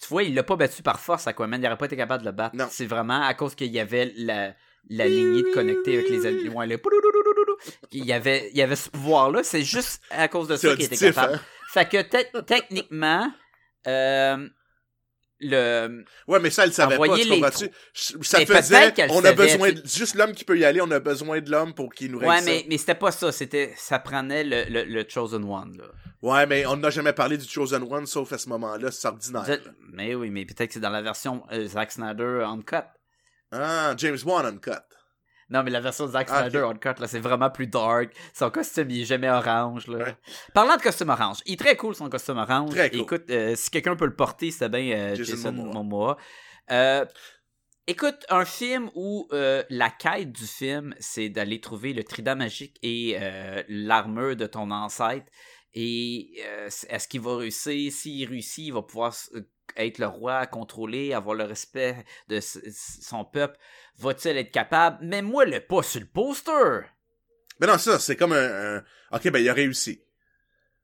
tu 0.00 0.06
vois, 0.08 0.22
il 0.22 0.34
l'a 0.34 0.42
pas 0.44 0.56
battu 0.56 0.82
par 0.82 1.00
force, 1.00 1.26
Aquaman. 1.26 1.60
Il 1.60 1.66
aurait 1.66 1.76
pas 1.76 1.86
été 1.86 1.96
capable 1.96 2.22
de 2.24 2.28
le 2.28 2.34
battre. 2.34 2.56
C'est 2.70 2.86
vraiment 2.86 3.20
à 3.22 3.34
cause 3.34 3.54
qu'il 3.56 3.72
y 3.72 3.80
avait 3.80 4.12
la, 4.16 4.54
la 4.88 5.06
lignée 5.08 5.42
de 5.42 5.52
connecter 5.52 5.94
avec 5.98 6.08
les 6.08 6.24
animaux. 6.24 6.58
Ouais, 6.60 6.66
le 6.68 6.78
poulouloulouloulou. 6.78 7.56
il 7.92 8.04
y 8.04 8.12
avait, 8.12 8.48
il 8.52 8.56
y 8.56 8.62
avait 8.62 8.76
ce 8.76 8.88
pouvoir-là. 8.90 9.42
C'est 9.42 9.62
juste 9.64 10.00
à 10.10 10.28
cause 10.28 10.46
de 10.48 10.56
ça 10.56 10.74
qu'il 10.76 10.84
était 10.84 10.96
capable. 10.96 11.34
hein? 11.34 11.40
Fait 11.72 11.88
que 11.88 12.00
te- 12.02 12.40
techniquement, 12.42 13.32
euh, 13.88 14.48
le, 15.40 16.04
Ouais, 16.26 16.40
mais 16.40 16.50
ça, 16.50 16.64
elle 16.64 16.70
le 16.70 16.74
savait 16.74 16.96
pas, 16.96 17.16
tu 17.16 17.28
les 17.28 17.40
comprends-tu? 17.40 17.70
Ça 17.94 18.38
Mais 18.38 18.46
faisait, 18.46 18.92
on 19.10 19.20
a 19.20 19.22
savait, 19.22 19.34
besoin, 19.34 19.72
de, 19.72 19.82
juste 19.84 20.14
l'homme 20.14 20.32
qui 20.32 20.44
peut 20.44 20.58
y 20.58 20.64
aller, 20.64 20.80
on 20.80 20.90
a 20.90 21.00
besoin 21.00 21.40
de 21.40 21.50
l'homme 21.50 21.74
pour 21.74 21.92
qu'il 21.94 22.12
nous 22.12 22.18
ouais, 22.20 22.38
ça. 22.38 22.44
mais, 22.44 22.66
mais 22.68 22.78
c'était 22.78 22.94
pas 22.94 23.10
ça. 23.12 23.30
C'était, 23.30 23.72
ça 23.76 23.98
prenait 23.98 24.44
le, 24.44 24.64
le, 24.68 24.84
le 24.84 25.04
Chosen 25.08 25.44
One, 25.44 25.76
là. 25.78 25.84
Ouais, 26.20 26.46
mais 26.46 26.66
on 26.66 26.76
n'a 26.76 26.90
jamais 26.90 27.12
parlé 27.12 27.36
du 27.38 27.48
Chosen 27.48 27.82
One, 27.88 28.06
sauf 28.06 28.32
à 28.32 28.38
ce 28.38 28.48
moment-là, 28.48 28.90
c'est 28.90 29.06
ordinaire. 29.06 29.60
Mais 29.92 30.14
oui, 30.16 30.30
mais 30.30 30.44
peut-être 30.44 30.68
que 30.68 30.74
c'est 30.74 30.80
dans 30.80 30.90
la 30.90 31.02
version 31.02 31.44
euh, 31.52 31.66
Zack 31.68 31.92
Snyder 31.92 32.44
Uncut. 32.44 32.86
Ah, 33.52 33.94
James 33.96 34.18
Wan 34.24 34.44
uncut. 34.44 34.72
Non, 35.50 35.62
mais 35.62 35.70
la 35.70 35.80
version 35.80 36.06
de 36.06 36.12
Zack 36.12 36.28
Ah, 36.30 36.42
Snyder 36.42 36.64
Uncut, 36.64 37.00
là, 37.00 37.06
c'est 37.06 37.20
vraiment 37.20 37.48
plus 37.50 37.66
dark. 37.66 38.10
Son 38.34 38.50
costume, 38.50 38.90
il 38.90 39.02
est 39.02 39.04
jamais 39.06 39.30
orange, 39.30 39.86
là. 39.86 39.98
Ouais. 39.98 40.16
Parlant 40.52 40.76
de 40.76 40.82
costume 40.82 41.08
orange, 41.08 41.38
il 41.46 41.54
est 41.54 41.56
très 41.56 41.76
cool, 41.76 41.94
son 41.94 42.10
costume 42.10 42.36
orange. 42.38 42.70
Très 42.70 42.90
cool. 42.90 43.00
Écoute, 43.00 43.30
euh, 43.30 43.54
si 43.56 43.70
quelqu'un 43.70 43.96
peut 43.96 44.06
le 44.06 44.14
porter, 44.14 44.50
c'est 44.50 44.68
bien 44.68 44.96
euh, 44.96 45.14
Jason 45.14 45.36
Jason, 45.36 45.52
Momoa. 45.52 45.72
Momoa. 45.72 46.16
Euh, 46.70 47.06
écoute, 47.86 48.26
un 48.28 48.44
film 48.44 48.90
où 48.94 49.26
euh, 49.32 49.62
la 49.70 49.88
quête 49.88 50.32
du 50.32 50.46
film, 50.46 50.94
c'est 51.00 51.30
d'aller 51.30 51.60
trouver 51.60 51.94
le 51.94 52.04
trident 52.04 52.36
magique 52.36 52.76
et 52.82 53.16
euh, 53.18 53.62
l'armure 53.68 54.36
de 54.36 54.46
ton 54.46 54.70
ancêtre. 54.70 55.26
Et 55.72 56.42
euh, 56.44 56.68
est-ce 56.88 57.08
qu'il 57.08 57.20
va 57.20 57.36
réussir? 57.36 57.90
S'il 57.92 58.28
réussit, 58.28 58.66
il 58.66 58.72
va 58.72 58.82
pouvoir 58.82 59.14
être 59.76 59.98
le 59.98 60.06
roi, 60.06 60.46
contrôler, 60.46 61.12
avoir 61.14 61.34
le 61.34 61.44
respect 61.44 62.04
de 62.28 62.40
son 62.40 63.24
peuple. 63.24 63.56
Va-t-il 63.98 64.36
être 64.36 64.50
capable? 64.52 64.98
Mais 65.02 65.22
moi, 65.22 65.44
le 65.44 65.60
pas 65.60 65.82
sur 65.82 66.00
le 66.00 66.06
poster. 66.06 66.86
Mais 67.60 67.66
non, 67.66 67.78
ça, 67.78 67.98
c'est 67.98 68.16
comme 68.16 68.32
un, 68.32 68.76
un- 68.76 68.82
Ok, 69.12 69.30
ben, 69.30 69.38
il 69.40 69.48
a 69.48 69.52
réussi. 69.54 70.02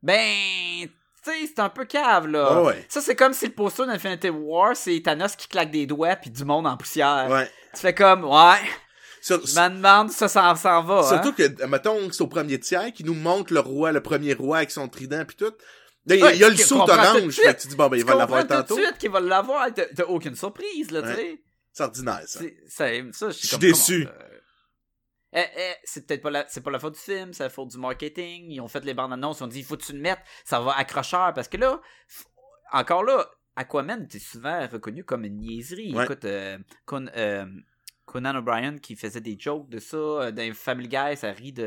Ben, 0.02 0.86
tu 0.86 0.90
sais, 1.30 1.46
c'est 1.46 1.60
un 1.60 1.68
peu 1.68 1.84
cave, 1.84 2.26
là. 2.26 2.62
Ouais. 2.62 2.84
Ça, 2.88 3.00
c'est 3.00 3.16
comme 3.16 3.32
si 3.32 3.46
le 3.46 3.52
poster 3.52 3.86
d'Infinity 3.86 4.28
War, 4.30 4.76
c'est 4.76 5.00
Thanos 5.02 5.36
qui 5.36 5.48
claque 5.48 5.70
des 5.70 5.86
doigts 5.86 6.16
puis 6.16 6.30
du 6.30 6.44
monde 6.44 6.66
en 6.66 6.76
poussière. 6.76 7.28
Ouais. 7.30 7.50
Tu 7.74 7.80
fais 7.80 7.94
comme, 7.94 8.24
ouais, 8.24 8.58
Sur- 9.22 9.46
je 9.46 9.54
me 9.58 9.68
demande 9.76 10.10
ça 10.10 10.28
s'en 10.28 10.54
s'en 10.56 10.82
va. 10.82 11.02
Surtout 11.04 11.28
hein. 11.28 11.34
que, 11.56 11.64
mettons, 11.66 12.10
c'est 12.12 12.22
au 12.22 12.26
premier 12.26 12.58
tiers 12.60 12.92
qui 12.92 13.04
nous 13.04 13.14
montre 13.14 13.52
le 13.54 13.60
roi, 13.60 13.92
le 13.92 14.02
premier 14.02 14.34
roi 14.34 14.58
avec 14.58 14.70
son 14.70 14.88
trident 14.88 15.24
puis 15.26 15.36
tout. 15.36 15.52
Il 16.06 16.22
Ouais, 16.22 16.36
y 16.36 16.44
a 16.44 16.48
le 16.50 16.56
saut 16.56 16.80
orange, 16.80 17.34
fait 17.36 17.54
que 17.56 17.62
tu 17.62 17.68
dis, 17.68 17.76
bon, 17.76 17.88
ben, 17.88 17.96
il 17.96 18.04
va 18.04 18.14
l'avoir 18.14 18.46
tantôt. 18.46 18.74
tout 18.74 18.80
de 18.80 18.84
suite 18.86 18.98
qu'il 18.98 19.10
va 19.10 19.20
l'avoir. 19.20 19.68
T'as 19.72 20.04
aucune 20.04 20.34
surprise, 20.34 20.90
là, 20.90 21.02
tu 21.02 21.08
sais. 21.14 21.42
C'est 21.72 21.82
ordinaire, 21.82 22.22
ça. 22.26 22.40
C'est- 22.40 22.56
ça, 22.68 22.86
ça, 23.12 23.30
je 23.30 23.46
suis 23.46 23.58
déçu. 23.58 24.06
euh, 24.06 24.10
eh, 25.32 25.44
eh, 25.56 25.72
c'est 25.82 26.06
peut-être 26.06 26.22
pas 26.22 26.30
la, 26.30 26.44
c'est 26.48 26.60
pas 26.60 26.70
la 26.70 26.78
faute 26.78 26.94
du 26.94 27.00
film, 27.00 27.32
c'est 27.32 27.42
la 27.42 27.50
faute 27.50 27.68
du 27.70 27.78
marketing. 27.78 28.50
Ils 28.50 28.60
ont 28.60 28.68
fait 28.68 28.84
les 28.84 28.94
bandes 28.94 29.12
annonces, 29.12 29.40
ils 29.40 29.44
ont 29.44 29.48
dit, 29.48 29.58
il 29.60 29.64
faut 29.64 29.76
que 29.76 29.82
tu 29.82 29.92
le 29.92 29.98
mettes, 29.98 30.20
ça 30.44 30.60
va 30.60 30.76
accrocheur. 30.78 31.32
Parce 31.34 31.48
que 31.48 31.56
là, 31.56 31.80
encore 32.72 33.02
là, 33.02 33.28
Aquaman 33.56 34.04
était 34.04 34.18
souvent 34.20 34.66
reconnu 34.68 35.04
comme 35.04 35.24
une 35.24 35.38
niaiserie. 35.38 35.94
Ouais. 35.94 36.04
Écoute, 36.04 36.24
euh, 36.24 36.58
Con- 36.86 37.10
euh, 37.16 37.46
Conan 38.04 38.36
O'Brien 38.36 38.78
qui 38.78 38.94
faisait 38.94 39.20
des 39.20 39.36
jokes 39.38 39.68
de 39.70 39.78
ça, 39.80 39.96
euh, 39.96 40.30
dans 40.30 40.52
Family 40.54 40.88
Guy, 40.88 41.16
ça 41.16 41.32
rit 41.32 41.52
de, 41.52 41.66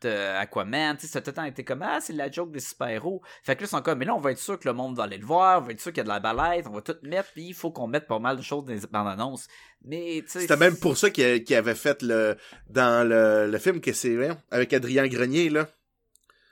De 0.00 0.36
Aquaman, 0.36 0.96
tu 0.96 1.06
sais, 1.06 1.12
ça 1.12 1.18
a 1.18 1.22
tout 1.22 1.30
le 1.30 1.34
temps 1.34 1.44
été 1.44 1.64
comme, 1.64 1.82
ah, 1.82 1.98
c'est 2.00 2.12
la 2.12 2.30
joke 2.30 2.52
des 2.52 2.60
super-héros. 2.60 3.20
Fait 3.42 3.56
que 3.56 3.62
là, 3.62 3.66
ils 3.66 3.70
sont 3.70 3.82
comme, 3.82 3.98
mais 3.98 4.04
là, 4.04 4.14
on 4.14 4.20
va 4.20 4.30
être 4.30 4.38
sûr 4.38 4.56
que 4.56 4.68
le 4.68 4.72
monde 4.74 4.96
va 4.96 5.04
aller 5.04 5.18
le 5.18 5.26
voir, 5.26 5.60
on 5.60 5.64
va 5.64 5.72
être 5.72 5.80
sûr 5.80 5.90
qu'il 5.90 5.98
y 5.98 6.00
a 6.02 6.04
de 6.04 6.08
la 6.08 6.20
balade, 6.20 6.66
on 6.68 6.72
va 6.74 6.82
tout 6.82 6.94
mettre, 7.02 7.32
puis 7.32 7.46
il 7.46 7.54
faut 7.54 7.72
qu'on 7.72 7.88
mette 7.88 8.06
pas 8.06 8.20
mal 8.20 8.36
de 8.36 8.42
choses 8.42 8.64
dans 8.64 8.72
les 8.72 8.80
bandes 8.90 9.08
annonces. 9.08 9.48
Mais, 9.84 10.22
tu 10.24 10.30
sais. 10.30 10.40
C'était 10.42 10.56
même 10.56 10.76
pour 10.76 10.96
ça 10.96 11.10
qu'il 11.10 11.54
avait 11.54 11.74
fait 11.74 12.02
le, 12.02 12.36
dans 12.70 13.08
le, 13.08 13.50
le 13.50 13.58
film 13.58 13.80
que 13.80 13.92
c'est, 13.92 14.16
avec 14.52 14.72
Adrien 14.72 15.08
Grenier, 15.08 15.50
là. 15.50 15.66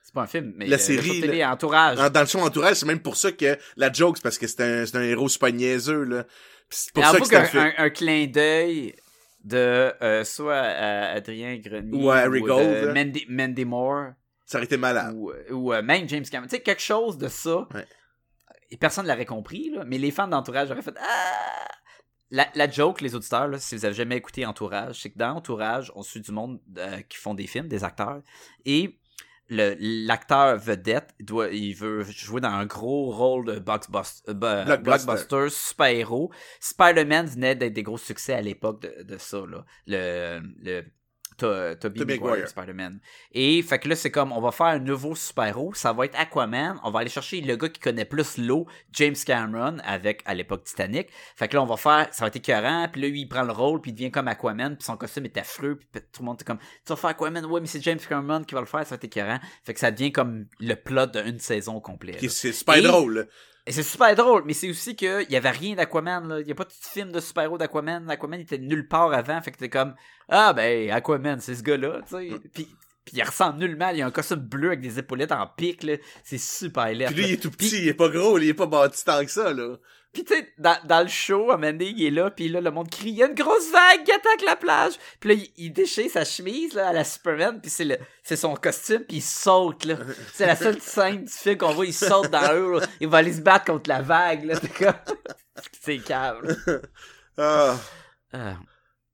C'est 0.02 0.14
pas 0.14 0.22
un 0.22 0.26
film, 0.26 0.52
mais 0.56 0.66
La 0.66 0.76
euh, 0.76 0.78
série, 0.78 1.20
le 1.20 1.32
là. 1.32 1.52
entourage. 1.52 1.98
Dans, 1.98 2.20
le 2.20 2.26
show 2.26 2.40
entourage, 2.40 2.76
c'est 2.76 2.86
même 2.86 3.00
pour 3.00 3.16
ça 3.16 3.30
que 3.30 3.56
la 3.76 3.92
joke, 3.92 4.16
c'est 4.16 4.22
parce 4.22 4.38
que 4.38 4.48
c'est 4.48 4.60
un, 4.60 4.84
un 4.92 5.02
héros 5.02 5.28
super 5.28 5.52
niaiseux, 5.52 6.02
là. 6.02 6.24
C'est 6.68 6.92
pour 6.92 7.04
ça 7.04 7.20
que 7.20 7.80
un 7.80 7.90
clin 7.90 8.26
d'œil 8.26 8.96
de 9.46 9.92
euh, 10.02 10.24
soit 10.24 10.56
Adrien 10.60 11.56
Grenier 11.58 11.96
Ou 11.96 12.46
Gold, 12.46 12.82
de 12.82 12.86
là. 12.86 12.92
Mandy, 12.92 13.24
Mandy 13.28 13.64
Moore 13.64 14.08
Ça 14.44 14.58
aurait 14.58 14.64
été 14.66 14.76
malade. 14.76 15.14
ou, 15.14 15.32
ou 15.50 15.72
euh, 15.72 15.82
même 15.82 16.08
James 16.08 16.24
Cameron. 16.24 16.48
Tu 16.48 16.56
sais, 16.56 16.62
quelque 16.62 16.82
chose 16.82 17.16
de 17.16 17.28
ça. 17.28 17.66
Ouais. 17.74 17.86
Et 18.70 18.76
personne 18.76 19.06
l'aurait 19.06 19.24
compris, 19.24 19.70
là, 19.70 19.84
mais 19.86 19.98
les 19.98 20.10
fans 20.10 20.26
d'Entourage 20.28 20.70
auraient 20.70 20.82
fait 20.82 20.96
Ah! 20.98 21.68
La, 22.32 22.48
la 22.56 22.68
joke, 22.68 23.02
les 23.02 23.14
auditeurs, 23.14 23.46
là, 23.46 23.58
si 23.60 23.76
vous 23.76 23.84
avez 23.84 23.94
jamais 23.94 24.16
écouté 24.16 24.44
Entourage, 24.44 25.00
c'est 25.00 25.10
que 25.10 25.18
dans 25.18 25.36
Entourage, 25.36 25.92
on 25.94 26.02
suit 26.02 26.20
du 26.20 26.32
monde 26.32 26.58
euh, 26.76 27.00
qui 27.08 27.16
font 27.18 27.34
des 27.34 27.46
films, 27.46 27.68
des 27.68 27.84
acteurs, 27.84 28.20
et 28.64 28.98
l'acteur 29.48 30.56
vedette, 30.58 31.14
doit, 31.20 31.48
il 31.48 31.74
veut 31.74 32.02
jouer 32.04 32.40
dans 32.40 32.50
un 32.50 32.66
gros 32.66 33.10
rôle 33.10 33.46
de 33.46 33.52
euh, 33.52 33.60
Blockbuster. 33.62 34.76
blockbuster, 34.82 35.46
super-héros. 35.50 36.30
Spider-Man 36.60 37.26
venait 37.26 37.54
d'être 37.54 37.72
des 37.72 37.82
gros 37.82 37.98
succès 37.98 38.34
à 38.34 38.40
l'époque 38.40 38.82
de, 38.82 39.02
de 39.02 39.18
ça, 39.18 39.38
là. 39.46 39.64
Le, 39.86 40.40
le 40.62 40.84
To- 41.36 41.74
Tobey 41.76 42.04
Maguire. 42.04 42.48
Spider-Man. 42.48 43.00
Et 43.32 43.62
fait 43.62 43.78
que 43.78 43.88
là, 43.88 43.96
c'est 43.96 44.10
comme, 44.10 44.32
on 44.32 44.40
va 44.40 44.52
faire 44.52 44.66
un 44.66 44.78
nouveau 44.78 45.14
super-héros, 45.14 45.74
ça 45.74 45.92
va 45.92 46.06
être 46.06 46.18
Aquaman, 46.18 46.78
on 46.82 46.90
va 46.90 47.00
aller 47.00 47.10
chercher 47.10 47.40
le 47.40 47.56
gars 47.56 47.68
qui 47.68 47.80
connaît 47.80 48.04
plus 48.06 48.38
l'eau, 48.38 48.66
James 48.92 49.14
Cameron, 49.26 49.76
avec, 49.84 50.22
à 50.24 50.34
l'époque, 50.34 50.64
Titanic. 50.64 51.08
Fait 51.36 51.48
que 51.48 51.56
là, 51.56 51.62
on 51.62 51.66
va 51.66 51.76
faire, 51.76 52.08
ça 52.12 52.24
va 52.24 52.28
être 52.28 52.36
écœurant, 52.36 52.88
puis 52.90 53.02
là, 53.02 53.08
lui, 53.08 53.20
il 53.20 53.28
prend 53.28 53.42
le 53.42 53.52
rôle, 53.52 53.80
puis 53.80 53.90
il 53.90 53.94
devient 53.94 54.10
comme 54.10 54.28
Aquaman, 54.28 54.76
puis 54.76 54.84
son 54.84 54.96
costume 54.96 55.26
est 55.26 55.36
affreux, 55.36 55.78
puis 55.78 56.00
tout 56.12 56.22
le 56.22 56.24
monde 56.26 56.38
est 56.40 56.44
comme, 56.44 56.58
tu 56.58 56.88
vas 56.88 56.96
faire 56.96 57.10
Aquaman, 57.10 57.44
ouais, 57.44 57.60
mais 57.60 57.66
c'est 57.66 57.82
James 57.82 57.98
Cameron 58.08 58.42
qui 58.44 58.54
va 58.54 58.60
le 58.60 58.66
faire, 58.66 58.84
ça 58.84 58.90
va 58.90 58.96
être 58.96 59.04
écœurant. 59.04 59.38
Fait 59.64 59.74
que 59.74 59.80
ça 59.80 59.90
devient 59.90 60.12
comme 60.12 60.46
le 60.60 60.74
plot 60.74 61.06
d'une 61.06 61.38
saison 61.38 61.80
complète. 61.80 62.26
C'est 62.30 62.52
super 62.52 62.76
Et- 62.76 62.82
drôle. 62.82 63.28
Et 63.68 63.72
c'est 63.72 63.82
super 63.82 64.14
drôle, 64.14 64.44
mais 64.46 64.52
c'est 64.52 64.70
aussi 64.70 64.94
qu'il 64.94 65.26
y 65.28 65.36
avait 65.36 65.50
rien 65.50 65.74
d'Aquaman, 65.74 66.28
là. 66.28 66.40
Il 66.40 66.46
y 66.46 66.52
a 66.52 66.54
pas 66.54 66.64
de 66.64 66.72
film 66.72 67.10
de 67.10 67.18
super-héros 67.18 67.58
d'Aquaman. 67.58 68.08
Aquaman 68.08 68.38
était 68.38 68.58
nulle 68.58 68.86
part 68.86 69.12
avant, 69.12 69.42
fait 69.42 69.50
que 69.50 69.58
t'es 69.58 69.68
comme, 69.68 69.94
ah 70.28 70.52
ben, 70.52 70.88
Aquaman, 70.92 71.40
c'est 71.40 71.56
ce 71.56 71.64
gars-là, 71.64 72.00
tu 72.08 72.16
sais. 72.16 72.30
Puis, 72.54 72.68
puis 73.04 73.16
il 73.16 73.22
ressemble 73.24 73.58
nullement, 73.58 73.88
il 73.88 74.02
a 74.02 74.06
un 74.06 74.12
costume 74.12 74.38
bleu 74.38 74.68
avec 74.68 74.80
des 74.80 75.00
épaulettes 75.00 75.32
en 75.32 75.48
pique, 75.48 75.82
là. 75.82 75.94
C'est 76.22 76.38
super 76.38 76.92
laid. 76.92 77.06
Puis 77.06 77.14
lui, 77.16 77.24
il 77.24 77.32
est 77.32 77.42
tout 77.42 77.50
petit, 77.50 77.82
il 77.82 77.88
est 77.88 77.94
pas 77.94 78.08
gros, 78.08 78.38
il 78.38 78.48
est 78.48 78.54
pas 78.54 78.66
bâti 78.66 79.04
tant 79.04 79.24
que 79.24 79.30
ça, 79.30 79.52
là. 79.52 79.76
Puis 80.16 80.24
tu 80.24 80.32
sais, 80.34 80.50
dans, 80.56 80.78
dans 80.86 81.02
le 81.02 81.08
show, 81.08 81.50
à 81.50 81.58
donné, 81.58 81.92
il 81.94 82.06
est 82.06 82.10
là, 82.10 82.30
puis 82.30 82.48
là, 82.48 82.62
le 82.62 82.70
monde 82.70 82.88
crie, 82.88 83.10
il 83.10 83.16
y 83.16 83.22
a 83.22 83.26
une 83.26 83.34
grosse 83.34 83.70
vague 83.70 84.02
qui 84.02 84.10
attaque 84.12 84.40
la 84.46 84.56
plage. 84.56 84.94
Puis 85.20 85.28
là, 85.28 85.34
il, 85.34 85.64
il 85.66 85.72
déchire 85.74 86.10
sa 86.10 86.24
chemise, 86.24 86.72
là, 86.72 86.88
à 86.88 86.92
la 86.94 87.04
Superman, 87.04 87.60
puis 87.60 87.70
c'est 87.70 87.84
le, 87.84 87.98
c'est 88.22 88.36
son 88.36 88.54
costume, 88.54 89.00
puis 89.06 89.18
il 89.18 89.22
saute, 89.22 89.84
là. 89.84 89.96
C'est 90.32 90.46
la 90.46 90.56
seule 90.56 90.80
scène 90.80 91.26
du 91.26 91.30
film 91.30 91.58
qu'on 91.58 91.74
voit, 91.74 91.84
il 91.84 91.92
saute 91.92 92.30
dans 92.30 92.50
l'eau, 92.50 92.80
là. 92.80 92.86
Il 92.98 93.08
va 93.08 93.18
aller 93.18 93.34
se 93.34 93.42
battre 93.42 93.66
contre 93.66 93.90
la 93.90 94.00
vague, 94.00 94.46
là. 94.46 94.54
C'est 95.82 95.98
câble. 95.98 96.56
Ah. 97.38 97.76
Euh, 98.32 98.52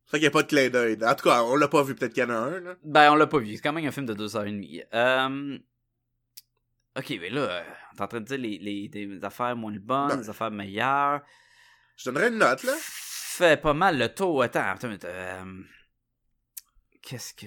Fait 0.06 0.18
qu'il 0.18 0.22
y 0.22 0.26
a 0.28 0.30
pas 0.30 0.42
de 0.44 0.46
clin 0.46 0.68
d'œil. 0.68 0.96
En 1.02 1.14
tout 1.16 1.28
cas, 1.28 1.42
on 1.42 1.56
l'a 1.56 1.66
pas 1.66 1.82
vu, 1.82 1.96
peut-être 1.96 2.14
qu'il 2.14 2.22
y 2.22 2.26
en 2.26 2.30
a 2.30 2.34
un, 2.34 2.60
là. 2.60 2.74
ben, 2.84 3.10
on 3.10 3.16
l'a 3.16 3.26
pas 3.26 3.38
vu. 3.38 3.56
C'est 3.56 3.60
quand 3.60 3.72
même 3.72 3.84
un 3.84 3.90
film 3.90 4.06
de 4.06 4.14
deux 4.14 4.36
heures 4.36 4.46
et 4.46 4.52
demie. 4.52 4.80
Euh, 4.94 5.58
Ok, 6.96 7.08
mais 7.20 7.30
là, 7.30 7.40
euh, 7.40 7.62
t'es 7.96 8.02
en 8.02 8.06
train 8.08 8.20
de 8.20 8.26
dire 8.26 8.38
les, 8.38 8.58
les, 8.58 8.88
des 8.88 9.24
affaires 9.24 9.56
moins 9.56 9.72
bonnes, 9.72 10.08
Ben. 10.08 10.16
des 10.18 10.28
affaires 10.28 10.50
meilleures. 10.50 11.20
Je 11.96 12.10
donnerais 12.10 12.28
une 12.28 12.38
note, 12.38 12.62
là. 12.64 12.74
Fait 12.78 13.60
pas 13.60 13.72
mal 13.74 13.98
le 13.98 14.08
taux. 14.14 14.42
Attends, 14.42 14.60
attends, 14.68 14.90
attends, 14.90 15.08
euh, 15.08 15.44
Qu'est-ce 17.02 17.34
que. 17.34 17.46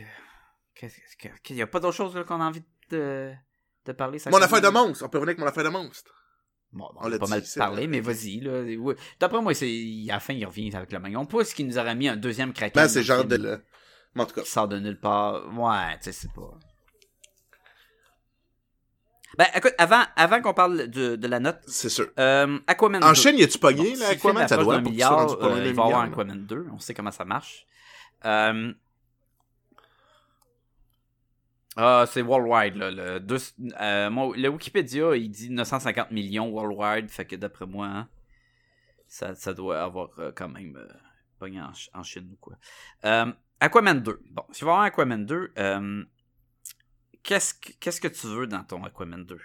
Qu'est-ce 0.73 0.97
que. 1.17 1.27
qu'il 1.43 1.55
y 1.55 1.61
a 1.61 1.67
pas 1.67 1.79
d'autre 1.79 1.95
chose 1.95 2.13
qu'on 2.27 2.41
a 2.41 2.45
envie 2.45 2.63
de, 2.89 3.31
de 3.85 3.91
parler? 3.93 4.19
Ça 4.19 4.29
Mon 4.29 4.41
affaire 4.41 4.61
de 4.61 4.67
monstre. 4.67 5.05
On 5.05 5.09
peut 5.09 5.17
revenir 5.19 5.31
avec 5.31 5.39
mon 5.39 5.47
affaire 5.47 5.63
de 5.63 5.69
monstre. 5.69 6.11
Bon, 6.71 6.89
bon, 6.93 6.99
On 7.01 7.09
on 7.09 7.11
a 7.13 7.17
pas 7.19 7.25
dit, 7.25 7.31
mal 7.31 7.43
parlé, 7.55 7.87
mais 7.87 8.01
vas-y, 8.01 8.41
là. 8.41 8.63
D'après 9.19 9.41
moi, 9.41 9.53
c'est. 9.53 9.67
À 10.09 10.13
la 10.15 10.19
fin, 10.19 10.33
il 10.33 10.45
revient 10.45 10.75
avec 10.75 10.91
le 10.91 10.99
maillon. 10.99 11.25
Pas 11.25 11.45
ce 11.45 11.55
qui 11.55 11.63
nous 11.63 11.77
aurait 11.77 11.95
mis 11.95 12.09
un 12.09 12.17
deuxième 12.17 12.51
craquage. 12.51 12.83
Ben, 12.83 12.89
c'est 12.89 13.03
genre 13.03 13.23
de... 13.23 13.35
le- 13.37 13.63
Mais 14.15 14.23
en 14.23 14.25
tout 14.25 14.35
cas. 14.35 14.41
Qui 14.41 14.49
sort 14.49 14.67
de 14.67 14.79
nulle 14.79 14.99
part. 14.99 15.45
Ouais, 15.53 15.97
tu 15.99 16.05
sais, 16.05 16.11
c'est 16.11 16.33
pas. 16.33 16.57
Ben, 19.37 19.45
écoute, 19.55 19.73
avant, 19.77 20.03
avant 20.15 20.41
qu'on 20.41 20.53
parle 20.53 20.87
de, 20.87 21.15
de 21.15 21.27
la 21.27 21.39
note, 21.39 21.59
C'est 21.67 21.89
sûr. 21.89 22.07
euh, 22.19 22.57
Aquaman 22.67 23.03
En 23.03 23.09
2. 23.09 23.13
Chine, 23.15 23.37
y 23.37 23.43
a-tu 23.43 23.57
pogné, 23.59 23.93
Bon, 23.93 23.99
là, 23.99 24.05
si 24.07 24.13
Aquaman? 24.13 24.47
Ça 24.47 24.55
doit, 24.57 24.63
pour 24.65 24.73
rendu 24.75 24.89
milliard, 24.91 25.25
loin 25.27 25.51
euh, 25.57 25.65
il 25.65 25.73
va 25.73 25.83
y 25.83 25.87
avoir. 25.87 26.03
Aquaman 26.03 26.45
2. 26.45 26.67
On 26.73 26.79
sait 26.79 26.93
comment 26.93 27.11
ça 27.11 27.25
marche. 27.25 27.65
Euh, 28.25 28.73
Ah, 31.77 32.05
c'est 32.07 32.21
worldwide, 32.21 32.75
là. 32.77 32.89
Le, 32.89 33.19
deux- 33.19 33.37
euh, 33.81 34.09
mon- 34.09 34.31
le 34.31 34.47
Wikipédia, 34.47 35.13
il 35.17 35.29
dit 35.29 35.49
950 35.49 36.09
millions 36.11 36.47
worldwide. 36.49 37.09
Fait 37.09 37.25
que 37.25 37.35
d'après 37.35 37.65
moi, 37.65 37.87
hein, 37.87 38.07
ça, 39.07 39.35
ça 39.35 39.53
doit 39.53 39.81
avoir 39.83 40.09
euh, 40.19 40.31
quand 40.33 40.47
même 40.47 40.77
euh, 40.77 40.87
pogné 41.37 41.59
en, 41.61 41.71
en 41.93 42.03
Chine 42.03 42.29
ou 42.31 42.37
quoi. 42.37 42.55
Aquaman 43.59 43.99
2. 44.01 44.21
Bon, 44.31 44.43
si 44.51 44.59
tu 44.59 44.65
vas 44.65 44.71
avoir 44.71 44.85
Aquaman 44.85 45.25
2, 45.25 45.51
euh, 45.57 46.03
qu'est-ce 47.25 47.53
que 47.55 47.71
qu'est-ce 47.81 48.01
que 48.01 48.07
tu 48.07 48.27
veux 48.27 48.47
dans 48.47 48.63
ton 48.63 48.83
Aquaman 48.85 49.25
2? 49.25 49.37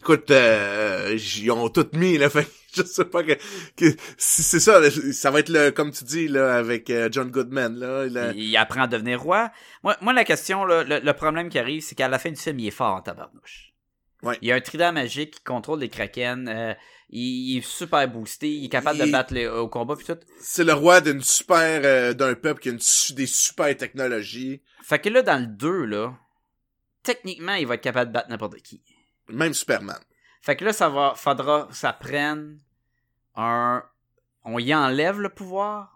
Écoute, 0.00 0.30
euh, 0.30 1.16
ils 1.18 1.50
ont 1.50 1.68
tout 1.70 1.88
mis, 1.94 2.18
là, 2.18 2.28
fait 2.30 2.46
je 2.76 2.82
sais 2.82 3.04
pas 3.04 3.22
que, 3.22 3.34
que 3.76 3.86
si 4.18 4.42
c'est 4.42 4.60
ça, 4.60 4.80
là, 4.80 4.88
ça 4.90 5.30
va 5.30 5.40
être 5.40 5.48
le, 5.48 5.70
comme 5.70 5.92
tu 5.92 6.04
dis, 6.04 6.28
là, 6.28 6.56
avec 6.56 6.90
euh, 6.90 7.08
John 7.10 7.30
Goodman, 7.30 7.76
là, 7.78 8.06
Il, 8.06 8.40
il 8.42 8.56
apprend 8.56 8.82
à 8.82 8.86
devenir 8.88 9.20
roi. 9.22 9.50
Moi, 9.82 9.96
moi 10.02 10.12
la 10.12 10.24
question, 10.24 10.64
là, 10.64 10.84
le, 10.84 10.98
le 11.00 11.12
problème 11.14 11.48
qui 11.48 11.58
arrive, 11.58 11.82
c'est 11.82 11.94
qu'à 11.94 12.08
la 12.08 12.18
fin 12.18 12.30
du 12.30 12.36
film, 12.40 12.58
il 12.58 12.66
est 12.66 12.70
fort 12.72 12.96
en 12.96 13.00
tabarnouche. 13.02 13.72
Ouais. 14.22 14.38
Il 14.42 14.48
y 14.48 14.52
a 14.52 14.56
un 14.56 14.60
trident 14.60 14.92
magique 14.92 15.36
qui 15.36 15.42
contrôle 15.44 15.80
les 15.80 15.88
kraken. 15.88 16.48
euh, 16.48 16.74
il, 17.10 17.20
il 17.52 17.58
est 17.58 17.66
super 17.66 18.06
boosté. 18.08 18.50
Il 18.50 18.64
est 18.66 18.68
capable 18.68 18.98
de 18.98 19.10
battre 19.10 19.32
les- 19.34 19.46
au 19.46 19.68
combat 19.68 19.94
puis 19.96 20.06
tout. 20.06 20.18
c'est 20.40 20.64
le 20.64 20.72
roi 20.72 21.00
d'une 21.00 21.22
super, 21.22 21.80
euh, 21.84 22.12
d'un 22.14 22.34
peuple 22.34 22.60
qui 22.60 22.68
a 22.68 22.72
une 22.72 22.80
des 23.16 23.26
super 23.26 23.76
technologies, 23.76 24.62
Fait 24.82 24.98
que 24.98 25.08
là, 25.08 25.22
dans 25.22 25.40
le 25.40 25.46
2, 25.46 25.84
là, 25.84 26.14
techniquement, 27.02 27.54
il 27.54 27.66
va 27.66 27.74
être 27.74 27.80
capable 27.82 28.10
de 28.10 28.14
battre 28.14 28.28
n'importe 28.30 28.56
qui. 28.62 28.82
même 29.28 29.54
Superman. 29.54 29.98
Fait 30.42 30.56
que 30.56 30.64
là, 30.64 30.72
ça 30.72 30.88
va, 30.90 31.14
faudra 31.16 31.68
ça 31.72 31.92
prenne 31.92 32.58
un. 33.34 33.82
On 34.44 34.58
y 34.58 34.74
enlève 34.74 35.20
le 35.20 35.30
pouvoir? 35.30 35.90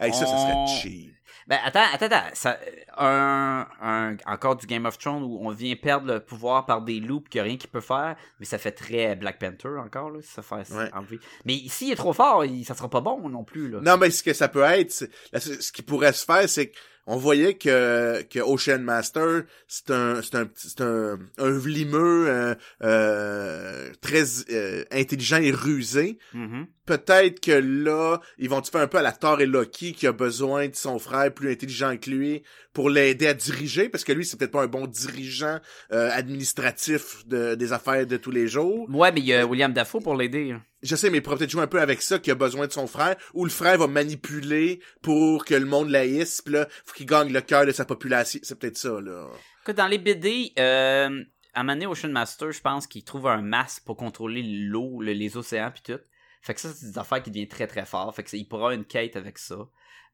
Hey, 0.00 0.12
ça, 0.12 0.24
ça 0.26 0.32
On- 0.34 0.66
serait 0.66 0.80
cheap. 0.80 1.15
Ben, 1.46 1.58
attends, 1.64 1.84
attends, 1.92 2.06
attends. 2.06 2.24
Ça, 2.34 2.58
un, 2.98 3.66
un- 3.80 4.16
encore 4.26 4.56
du 4.56 4.66
Game 4.66 4.84
of 4.84 4.98
Thrones 4.98 5.22
où 5.22 5.38
on 5.42 5.50
vient 5.50 5.76
perdre 5.76 6.12
le 6.14 6.20
pouvoir 6.20 6.66
par 6.66 6.82
des 6.82 6.98
loups 6.98 7.20
qu'il 7.30 7.38
n'y 7.38 7.40
a 7.40 7.44
rien 7.44 7.56
qui 7.56 7.68
peut 7.68 7.80
faire. 7.80 8.16
Mais 8.40 8.46
ça 8.46 8.58
fait 8.58 8.72
très 8.72 9.14
Black 9.14 9.38
Panther 9.38 9.78
encore, 9.78 10.10
là, 10.10 10.20
si 10.22 10.28
ça 10.32 10.42
fait 10.42 10.68
Ouais. 10.74 10.90
enlever. 10.92 11.20
Mais 11.44 11.54
ici, 11.54 11.86
il 11.88 11.92
est 11.92 11.96
trop 11.96 12.12
fort, 12.12 12.44
il, 12.44 12.64
ça 12.64 12.74
sera 12.74 12.90
pas 12.90 13.00
bon 13.00 13.28
non 13.28 13.44
plus, 13.44 13.70
là. 13.70 13.78
Non, 13.80 13.96
mais 13.96 14.10
ce 14.10 14.22
que 14.22 14.32
ça 14.32 14.48
peut 14.48 14.62
être, 14.64 15.08
là, 15.32 15.38
ce 15.40 15.70
qui 15.72 15.82
pourrait 15.82 16.12
se 16.12 16.24
faire, 16.24 16.48
c'est 16.48 16.72
qu'on 17.06 17.16
voyait 17.16 17.54
que, 17.54 18.22
que 18.22 18.40
Ocean 18.40 18.80
Master, 18.80 19.44
c'est 19.68 19.90
un, 19.90 20.20
c'est 20.22 20.34
un, 20.34 20.48
c'est 20.54 20.80
un, 20.80 21.18
un 21.38 21.50
vlimeux, 21.50 22.28
euh, 22.28 22.54
euh, 22.82 23.90
très 24.00 24.24
euh, 24.50 24.84
intelligent 24.90 25.38
et 25.38 25.52
rusé. 25.52 26.18
Mhm. 26.34 26.66
Peut-être 26.84 27.40
que 27.40 27.52
là, 27.52 28.20
ils 28.38 28.48
vont 28.48 28.62
faire 28.62 28.80
un 28.80 28.86
peu 28.86 28.98
à 28.98 29.02
la 29.02 29.12
Thor 29.12 29.40
et 29.40 29.46
Loki 29.46 29.92
qui 29.92 30.06
a 30.06 30.12
besoin 30.12 30.68
de 30.68 30.74
son 30.76 30.98
frère 30.98 31.32
plus 31.32 31.50
intelligent 31.50 31.96
que 31.96 32.10
lui 32.10 32.42
pour 32.72 32.90
l'aider 32.90 33.26
à 33.26 33.34
diriger, 33.34 33.88
parce 33.88 34.04
que 34.04 34.12
lui, 34.12 34.24
c'est 34.24 34.38
peut-être 34.38 34.52
pas 34.52 34.62
un 34.62 34.68
bon 34.68 34.86
dirigeant 34.86 35.58
euh, 35.92 36.10
administratif 36.12 37.26
de, 37.26 37.54
des 37.54 37.72
affaires 37.72 38.06
de 38.06 38.16
tous 38.16 38.30
les 38.30 38.46
jours. 38.46 38.86
Ouais, 38.90 39.10
mais 39.12 39.20
il 39.20 39.26
y 39.26 39.34
a 39.34 39.46
William 39.46 39.72
Dafoe 39.72 40.00
pour 40.00 40.14
l'aider. 40.14 40.54
Je 40.82 40.94
sais, 40.94 41.10
mais 41.10 41.18
il 41.18 41.22
pourrait 41.22 41.36
peut-être 41.38 41.50
jouer 41.50 41.62
un 41.62 41.66
peu 41.66 41.80
avec 41.80 42.02
ça, 42.02 42.18
qu'il 42.18 42.32
a 42.32 42.34
besoin 42.36 42.66
de 42.66 42.72
son 42.72 42.86
frère, 42.86 43.16
ou 43.34 43.44
le 43.44 43.50
frère 43.50 43.78
va 43.78 43.86
manipuler 43.86 44.80
pour 45.02 45.44
que 45.44 45.54
le 45.54 45.64
monde 45.64 45.88
l'haïsse, 45.90 46.42
pis 46.42 46.52
là, 46.52 46.66
faut 46.84 46.92
qu'il 46.94 47.06
gagne 47.06 47.32
le 47.32 47.40
cœur 47.40 47.64
de 47.66 47.72
sa 47.72 47.84
population. 47.84 48.40
C'est 48.42 48.58
peut-être 48.58 48.76
ça, 48.76 49.00
là. 49.00 49.28
Écoute, 49.62 49.76
dans 49.76 49.86
les 49.88 49.98
BD, 49.98 50.52
euh, 50.58 51.24
à 51.54 51.60
un 51.60 51.62
moment 51.62 51.72
donné, 51.74 51.86
Ocean 51.86 52.10
Master, 52.10 52.52
je 52.52 52.60
pense 52.60 52.86
qu'il 52.86 53.02
trouve 53.04 53.26
un 53.26 53.40
masque 53.42 53.84
pour 53.84 53.96
contrôler 53.96 54.42
l'eau, 54.42 55.00
le- 55.00 55.12
les 55.12 55.36
océans 55.36 55.70
puis 55.72 55.82
tout. 55.94 56.00
Fait 56.42 56.54
que 56.54 56.60
ça, 56.60 56.68
c'est 56.72 56.86
des 56.92 56.98
affaires 56.98 57.22
qui 57.22 57.30
deviennent 57.30 57.48
très 57.48 57.66
très 57.66 57.84
fort. 57.86 58.14
Fait 58.14 58.22
que 58.22 58.36
il 58.36 58.44
pourra 58.46 58.60
avoir 58.66 58.72
une 58.72 58.84
quête 58.84 59.16
avec 59.16 59.38
ça. 59.38 59.56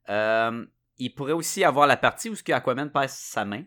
Euh, 0.09 0.65
il 0.99 1.11
pourrait 1.15 1.33
aussi 1.33 1.65
avoir 1.65 1.87
la 1.87 1.97
partie 1.97 2.31
où 2.31 2.35
ce 2.35 2.43
que 2.43 2.53
Aquaman 2.53 2.91
passe 2.91 3.19
sa 3.19 3.45
main. 3.45 3.65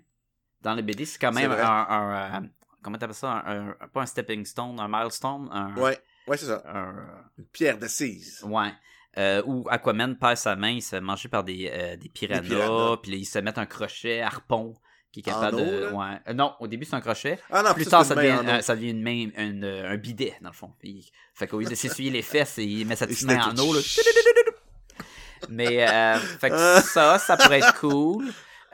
Dans 0.62 0.74
les 0.74 0.82
BD, 0.82 1.06
c'est 1.06 1.20
quand 1.20 1.32
même 1.32 1.52
un, 1.52 2.42
euh, 2.44 2.48
comment 2.82 2.98
t'appelles 2.98 3.16
ça, 3.16 3.44
un, 3.46 3.70
un- 3.70 3.88
pas 3.94 4.02
un 4.02 4.06
stepping 4.06 4.46
stone, 4.46 4.80
un 4.80 4.88
milestone, 4.88 5.48
un, 5.52 5.76
Ouais, 5.76 6.00
ouais, 6.28 6.38
c'est 6.38 6.46
ça. 6.46 6.64
un- 6.68 7.08
Une 7.38 7.46
pierre 7.46 7.78
d'assise. 7.78 8.42
Ouais. 8.44 8.72
Euh, 9.18 9.42
où 9.46 9.66
Aquaman 9.70 10.18
perd 10.18 10.36
sa 10.38 10.56
main, 10.56 10.70
il 10.72 10.82
se 10.82 10.90
fait 10.90 11.02
manger 11.02 11.30
par 11.30 11.44
des, 11.44 11.72
euh, 11.74 11.96
des 11.96 12.10
piranhas, 12.10 12.98
puis 13.02 13.14
il 13.14 13.26
se 13.26 13.40
met 13.40 13.58
un 13.58 13.66
crochet 13.66 14.22
harpon 14.22 14.74
qui 15.12 15.22
est 15.22 15.30
En 15.32 15.36
capable 15.40 15.56
eau, 15.56 15.66
de. 15.66 15.90
Ouais. 15.94 16.20
Euh, 16.28 16.34
non, 16.34 16.54
au 16.60 16.68
début, 16.68 16.84
c'est 16.84 16.96
un 16.96 17.02
crochet. 17.02 17.40
Ah 17.50 17.64
non, 17.64 17.74
Plus 17.74 17.86
ça, 17.86 17.92
tard, 17.92 18.06
ça 18.06 18.16
devient, 18.16 18.42
euh, 18.46 18.60
ça 18.62 18.76
une 18.76 19.02
main, 19.02 19.30
une, 19.38 19.64
euh, 19.64 19.90
un 19.92 19.96
bidet, 19.96 20.36
dans 20.42 20.50
le 20.50 20.54
fond. 20.56 20.74
Puis, 20.80 21.10
fait 21.34 21.48
qu'au 21.48 21.60
lieu 21.62 21.66
de 21.70 21.76
s'essuyer 21.76 22.12
les 22.12 22.22
fesses, 22.22 22.56
il 22.58 22.86
met 22.86 22.98
sa 22.98 23.06
Et 23.06 23.10
petite 23.10 23.26
main 23.28 23.42
en 23.48 23.58
eau. 23.58 23.74
Là. 23.74 23.80
Mais, 25.50 25.88
euh, 25.88 26.18
fait 26.18 26.50
que 26.50 26.58
ça, 26.82 27.18
ça 27.20 27.38
pourrait 27.38 27.60
être 27.60 27.80
cool. 27.80 28.26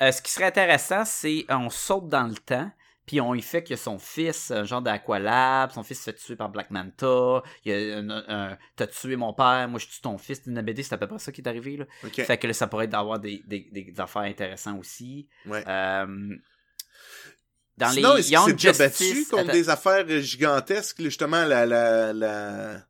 Euh, 0.01 0.11
ce 0.11 0.21
qui 0.21 0.31
serait 0.31 0.45
intéressant, 0.45 1.03
c'est 1.05 1.45
on 1.49 1.69
saute 1.69 2.07
dans 2.09 2.23
le 2.27 2.33
temps, 2.35 2.71
puis 3.05 3.19
on 3.19 3.33
y 3.33 3.41
fait 3.41 3.63
que 3.63 3.75
son 3.75 3.97
fils, 3.99 4.51
un 4.51 4.63
genre 4.63 4.81
d'Aqualab, 4.81 5.71
son 5.71 5.83
fils 5.83 5.99
se 5.99 6.03
fait 6.11 6.13
tuer 6.13 6.35
par 6.35 6.49
Black 6.49 6.69
Manta, 6.71 7.41
il 7.65 7.71
y 7.71 7.91
a 7.93 7.97
un, 7.97 8.09
un- 8.09 8.57
t'as 8.75 8.87
tué 8.87 9.15
mon 9.15 9.33
père, 9.33 9.67
moi 9.69 9.79
je 9.79 9.87
tue 9.87 10.01
ton 10.01 10.17
fils, 10.17 10.41
une 10.45 10.61
BD, 10.61 10.83
c'est 10.83 10.93
à 10.93 10.97
peu 10.97 11.07
près 11.07 11.19
ça 11.19 11.31
qui 11.31 11.41
est 11.41 11.47
arrivé. 11.47 11.77
Là. 11.77 11.85
Fait 12.11 12.37
que 12.37 12.47
là, 12.47 12.53
ça 12.53 12.67
pourrait 12.67 12.85
être 12.85 12.91
d'avoir 12.91 13.19
des, 13.19 13.41
des, 13.47 13.67
des 13.71 13.93
affaires 13.99 14.21
intéressantes 14.23 14.79
aussi. 14.79 15.27
Ouais. 15.45 15.63
Euh, 15.67 16.35
dans 17.77 17.89
Sinon, 17.89 18.13
les 18.15 18.31
Young 18.31 18.51
déjà 18.53 18.73
battu 18.73 19.03
Justice... 19.03 19.29
contre 19.29 19.43
Attends. 19.45 19.53
des 19.53 19.69
affaires 19.69 20.05
euh, 20.07 20.19
gigantesques, 20.19 21.01
justement, 21.01 21.45
la, 21.45 21.65
la, 21.65 22.13
la, 22.13 22.85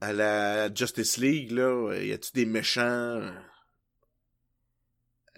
à 0.00 0.12
la 0.12 0.74
Justice 0.74 1.18
League, 1.18 1.50
là? 1.50 1.94
Y 2.00 2.12
a-tu 2.12 2.30
des 2.32 2.46
méchants? 2.46 3.20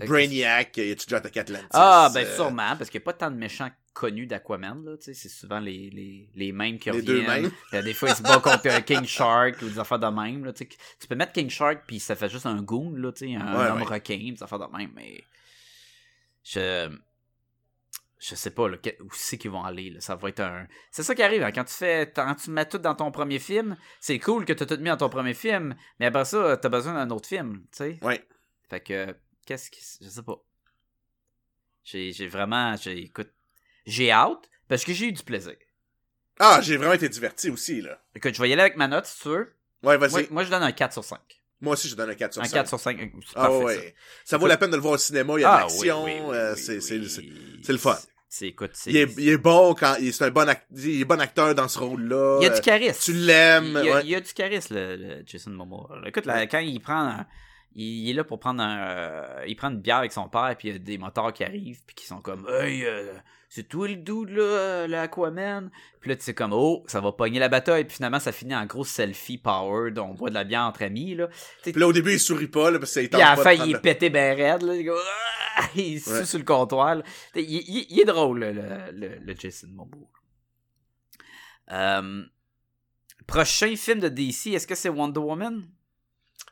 Euh, 0.00 0.04
Euh, 0.04 0.06
Brainiac, 0.08 0.76
y 0.76 0.90
a-tu 0.90 1.06
déjà 1.06 1.16
attaqué 1.18 1.40
Atlantis? 1.40 1.66
Ah, 1.70 2.10
ben 2.12 2.24
euh, 2.26 2.34
sûrement, 2.36 2.76
parce 2.76 2.90
qu'il 2.90 2.98
n'y 3.00 3.04
a 3.04 3.06
pas 3.06 3.12
tant 3.12 3.30
de 3.30 3.36
méchants 3.36 3.70
connus 3.92 4.26
d'Aquaman, 4.26 4.84
là, 4.84 4.96
tu 4.96 5.04
sais, 5.04 5.14
c'est 5.14 5.28
souvent 5.28 5.60
les, 5.60 5.88
les, 5.90 6.28
les 6.34 6.50
mêmes 6.52 6.78
qui 6.80 6.90
Les 6.90 6.96
reviennent. 6.98 7.16
deux 7.16 7.22
mêmes. 7.26 7.50
Puis, 7.70 7.82
des 7.82 7.94
fois, 7.94 8.08
ils 8.08 8.16
se 8.16 8.22
battent 8.22 8.42
contre 8.42 8.84
King 8.84 9.04
Shark 9.04 9.62
ou 9.62 9.68
des 9.68 9.78
affaires 9.78 10.00
de 10.00 10.06
même, 10.08 10.44
là, 10.44 10.52
tu 10.52 10.64
sais. 10.64 10.76
Tu 11.00 11.06
peux 11.06 11.14
mettre 11.14 11.32
King 11.32 11.48
Shark, 11.48 11.84
puis 11.86 12.00
ça 12.00 12.16
fait 12.16 12.28
juste 12.28 12.46
un 12.46 12.60
goon, 12.60 12.92
là, 12.96 13.12
tu 13.12 13.28
sais, 13.28 13.34
un 13.36 13.56
Ouais, 13.56 13.66
homme 13.70 13.82
ouais. 13.82 13.84
requin, 13.86 14.32
des 14.34 14.42
affaires 14.42 14.58
de 14.58 14.76
même, 14.76 14.90
mais... 14.96 15.22
Je... 16.42 16.90
Je 18.18 18.34
sais 18.36 18.50
pas, 18.50 18.68
là, 18.70 18.78
où 19.00 19.08
c'est 19.12 19.36
qu'ils 19.36 19.50
vont 19.50 19.62
aller, 19.64 19.90
là, 19.90 20.00
ça 20.00 20.14
va 20.16 20.30
être 20.30 20.40
un... 20.40 20.66
C'est 20.90 21.02
ça 21.02 21.14
qui 21.14 21.22
arrive, 21.22 21.42
hein, 21.42 21.52
quand 21.52 21.64
tu 21.64 21.74
fais... 21.74 22.10
Quand 22.10 22.34
tu 22.34 22.50
mets 22.50 22.64
tout 22.66 22.78
dans 22.78 22.94
ton 22.94 23.10
premier 23.10 23.38
film, 23.38 23.76
c'est 24.00 24.18
cool 24.18 24.46
que 24.46 24.54
tu 24.54 24.62
as 24.62 24.66
tout 24.66 24.78
mis 24.78 24.88
dans 24.88 24.96
ton 24.96 25.10
premier 25.10 25.34
film, 25.34 25.74
mais 26.00 26.06
après 26.06 26.24
ça, 26.24 26.56
t'as 26.56 26.68
besoin 26.70 26.94
d'un 26.94 27.10
autre 27.14 27.28
film, 27.28 27.60
tu 27.70 27.76
sais. 27.78 27.98
Ouais. 28.02 28.26
Fait 28.70 28.80
que, 28.80 29.14
qu'est-ce 29.44 29.70
qui. 29.70 29.80
Je 30.02 30.08
sais 30.08 30.22
pas. 30.22 30.42
J'ai 31.84 32.28
vraiment. 32.28 32.76
j'ai 32.76 32.98
Écoute, 33.04 33.30
j'ai 33.86 34.10
hâte 34.10 34.48
parce 34.68 34.84
que 34.84 34.92
j'ai 34.92 35.06
eu 35.06 35.12
du 35.12 35.22
plaisir. 35.22 35.54
Ah, 36.40 36.60
j'ai 36.62 36.76
vraiment 36.76 36.94
été 36.94 37.08
diverti 37.08 37.50
aussi, 37.50 37.80
là. 37.80 38.02
Écoute, 38.14 38.34
je 38.34 38.42
vais 38.42 38.48
y 38.48 38.52
aller 38.52 38.62
avec 38.62 38.76
ma 38.76 38.88
note 38.88 39.06
si 39.06 39.20
tu 39.22 39.28
veux. 39.28 39.54
Ouais, 39.82 39.96
vas-y. 39.98 40.26
moi, 40.30 40.44
je 40.44 40.50
donne 40.50 40.62
un 40.62 40.72
4 40.72 40.92
sur 40.92 41.04
5. 41.04 41.20
Moi 41.60 41.74
aussi, 41.74 41.88
je 41.88 41.94
donne 41.94 42.10
un 42.10 42.14
4 42.14 42.32
sur 42.32 42.42
Un 42.42 42.46
5. 42.46 42.54
4 42.54 42.68
sur 42.68 42.80
5. 42.80 42.98
C'est 42.98 43.10
Ah 43.36 43.46
parfait, 43.48 43.64
ouais. 43.64 43.94
Ça 44.24 44.38
vaut 44.38 44.46
la 44.46 44.56
peine 44.56 44.70
de 44.70 44.76
le 44.76 44.82
voir 44.82 44.94
au 44.94 44.98
cinéma, 44.98 45.34
il 45.36 45.42
y 45.42 45.44
a 45.44 45.48
de 45.48 45.54
Ah, 45.54 45.60
l'action, 45.60 46.04
oui, 46.04 46.12
oui, 46.14 46.20
oui, 46.30 46.36
euh, 46.36 46.54
oui, 46.56 46.80
c'est, 46.82 47.72
le 47.72 47.78
fun. 47.78 47.96
C'est, 48.28 48.48
écoute, 48.48 48.70
c'est. 48.74 48.90
il, 48.90 48.96
est, 48.96 49.14
il 49.18 49.28
est 49.28 49.36
bon 49.38 49.74
quand, 49.74 49.94
il, 50.00 50.12
c'est 50.12 50.24
un 50.24 50.30
bon, 50.30 50.48
act- 50.48 50.66
il 50.74 51.00
est 51.00 51.04
bon 51.04 51.20
acteur 51.20 51.54
dans 51.54 51.68
ce 51.68 51.78
rôle-là. 51.78 52.38
Il 52.40 52.44
y 52.44 52.48
a 52.48 52.52
euh, 52.52 52.54
du 52.56 52.60
charisme. 52.62 53.00
tu 53.04 53.12
l'aimes, 53.12 53.78
Il 53.82 53.86
y 53.86 53.90
a, 53.90 53.94
ouais. 53.96 54.00
il 54.04 54.10
y 54.10 54.14
a 54.16 54.20
du 54.20 54.32
charisme, 54.32 54.74
le, 54.74 54.96
le 54.96 55.22
Jason 55.24 55.50
Momoa. 55.52 56.00
Écoute, 56.06 56.26
là, 56.26 56.44
quand 56.48 56.58
il 56.58 56.80
prend. 56.80 56.98
un- 57.10 57.26
il, 57.74 58.10
est 58.10 58.12
là 58.12 58.24
pour 58.24 58.38
prendre 58.38 58.62
un. 58.62 58.78
euh, 58.78 59.44
il 59.46 59.56
prend 59.56 59.70
une 59.70 59.80
bière 59.80 59.96
avec 59.98 60.12
son 60.12 60.28
père, 60.28 60.54
puis 60.58 60.68
il 60.68 60.72
y 60.72 60.74
a 60.74 60.78
des 60.78 60.98
motards 60.98 61.32
qui 61.32 61.44
arrivent, 61.44 61.82
puis 61.86 61.94
qui 61.94 62.06
sont 62.06 62.20
comme 62.20 62.46
Hey, 62.48 62.84
euh, 62.84 63.12
c'est 63.48 63.68
toi 63.68 63.86
le 63.88 63.96
dude, 63.96 64.30
là, 64.30 64.86
le 64.86 64.96
Aquaman? 64.98 65.70
Puis 66.00 66.10
là, 66.10 66.16
tu 66.16 66.22
sais, 66.22 66.34
comme 66.34 66.52
Oh, 66.52 66.82
ça 66.86 67.00
va 67.00 67.12
pogner 67.12 67.38
la 67.38 67.48
bataille, 67.48 67.84
puis 67.84 67.96
finalement, 67.96 68.18
ça 68.20 68.32
finit 68.32 68.54
en 68.54 68.66
gros 68.66 68.84
selfie 68.84 69.38
powered. 69.38 69.98
On 69.98 70.14
boit 70.14 70.30
de 70.30 70.34
la 70.34 70.44
bière 70.44 70.62
entre 70.62 70.82
amis, 70.82 71.14
là. 71.14 71.28
Puis 71.62 71.72
là, 71.72 71.86
au 71.88 71.92
début, 71.92 72.12
il 72.12 72.20
sourit 72.20 72.48
pas, 72.48 72.70
là, 72.70 72.78
parce 72.78 72.94
que 72.94 73.02
ça 73.02 73.08
Puis 73.08 73.20
à 73.22 73.36
la 73.36 73.42
fin, 73.42 73.52
il 73.52 73.74
est 73.74 73.80
pété 73.80 74.10
ben 74.10 74.36
raide, 74.36 74.62
là. 74.62 74.74
Il 74.74 74.80
est 74.80 74.84
comme, 74.86 74.98
Ah! 75.56 75.64
il 75.76 76.00
sue 76.00 76.10
Ouais. 76.10 76.24
sur 76.24 76.38
le 76.38 76.44
comptoir. 76.44 76.96
Il, 77.36 77.42
il- 77.42 77.86
il 77.90 78.00
est 78.00 78.04
drôle, 78.04 78.40
le, 78.40 78.52
le, 78.92 79.18
le 79.20 79.34
Jason 79.38 79.68
Momoa. 79.70 80.08
Euh, 81.70 82.24
prochain 83.26 83.74
film 83.76 84.00
de 84.00 84.08
DC, 84.08 84.48
est-ce 84.48 84.66
que 84.66 84.74
c'est 84.74 84.88
Wonder 84.88 85.20
Woman? 85.20 85.64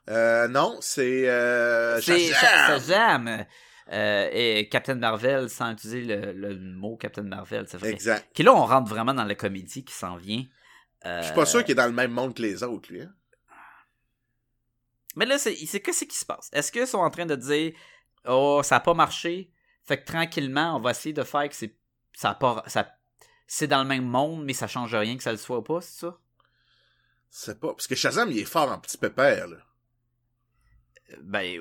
Euh, 0.09 0.49
non, 0.49 0.79
c'est 0.81 1.29
euh, 1.29 2.01
Shazam! 2.01 2.31
Shazam. 2.67 3.47
Euh, 3.93 4.29
et 4.33 4.69
Captain 4.69 4.95
Marvel, 4.95 5.51
sans 5.51 5.73
utiliser 5.73 6.03
le, 6.03 6.33
le 6.33 6.57
mot 6.59 6.97
Captain 6.97 7.23
Marvel, 7.23 7.67
c'est 7.69 7.77
vrai. 7.79 7.91
Exact. 7.91 8.27
Qui 8.33 8.43
là, 8.43 8.53
on 8.55 8.65
rentre 8.65 8.89
vraiment 8.89 9.13
dans 9.15 9.25
la 9.25 9.35
comédie 9.35 9.85
qui 9.85 9.93
s'en 9.93 10.17
vient. 10.17 10.45
Euh, 11.05 11.21
Je 11.21 11.27
suis 11.27 11.35
pas 11.35 11.47
sûr 11.47 11.63
qu'il 11.65 11.73
est 11.73 11.77
dans 11.77 11.87
le 11.87 11.93
même 11.93 12.13
monde 12.13 12.35
que 12.35 12.43
les 12.43 12.63
autres, 12.63 12.91
lui. 12.93 13.03
hein. 13.03 13.13
Mais 15.17 15.27
là, 15.27 15.37
c'est 15.39 15.55
qu'est-ce 15.55 16.05
qui 16.05 16.17
se 16.17 16.25
passe? 16.25 16.49
Est-ce 16.53 16.73
qu'ils 16.73 16.87
sont 16.87 16.99
en 16.99 17.11
train 17.11 17.27
de 17.27 17.37
dire 17.37 17.73
Oh, 18.25 18.61
ça 18.65 18.77
a 18.77 18.81
pas 18.81 18.95
marché, 18.95 19.51
fait 19.85 19.99
que 20.01 20.05
tranquillement, 20.07 20.77
on 20.77 20.81
va 20.81 20.93
essayer 20.93 21.13
de 21.13 21.25
faire 21.25 21.49
que 21.49 21.55
c'est 21.55 21.77
ça 22.15 22.35
pas 22.35 22.63
ça 22.67 22.89
c'est 23.47 23.67
dans 23.67 23.83
le 23.83 23.89
même 23.89 24.05
monde, 24.07 24.45
mais 24.45 24.55
ça 24.55 24.67
change 24.69 24.95
rien 24.95 25.17
que 25.17 25.23
ça 25.23 25.33
le 25.33 25.37
soit 25.39 25.63
pas, 25.63 25.81
c'est 25.83 26.01
ça? 26.07 26.19
C'est 27.29 27.61
pas. 27.61 27.75
Parce 27.75 27.87
que 27.87 27.95
Shazam, 27.95 28.31
il 28.31 28.39
est 28.39 28.45
fort 28.45 28.71
en 28.73 28.79
petit 28.79 28.97
pépère, 28.97 29.49
là. 29.49 29.57
Ben 31.23 31.61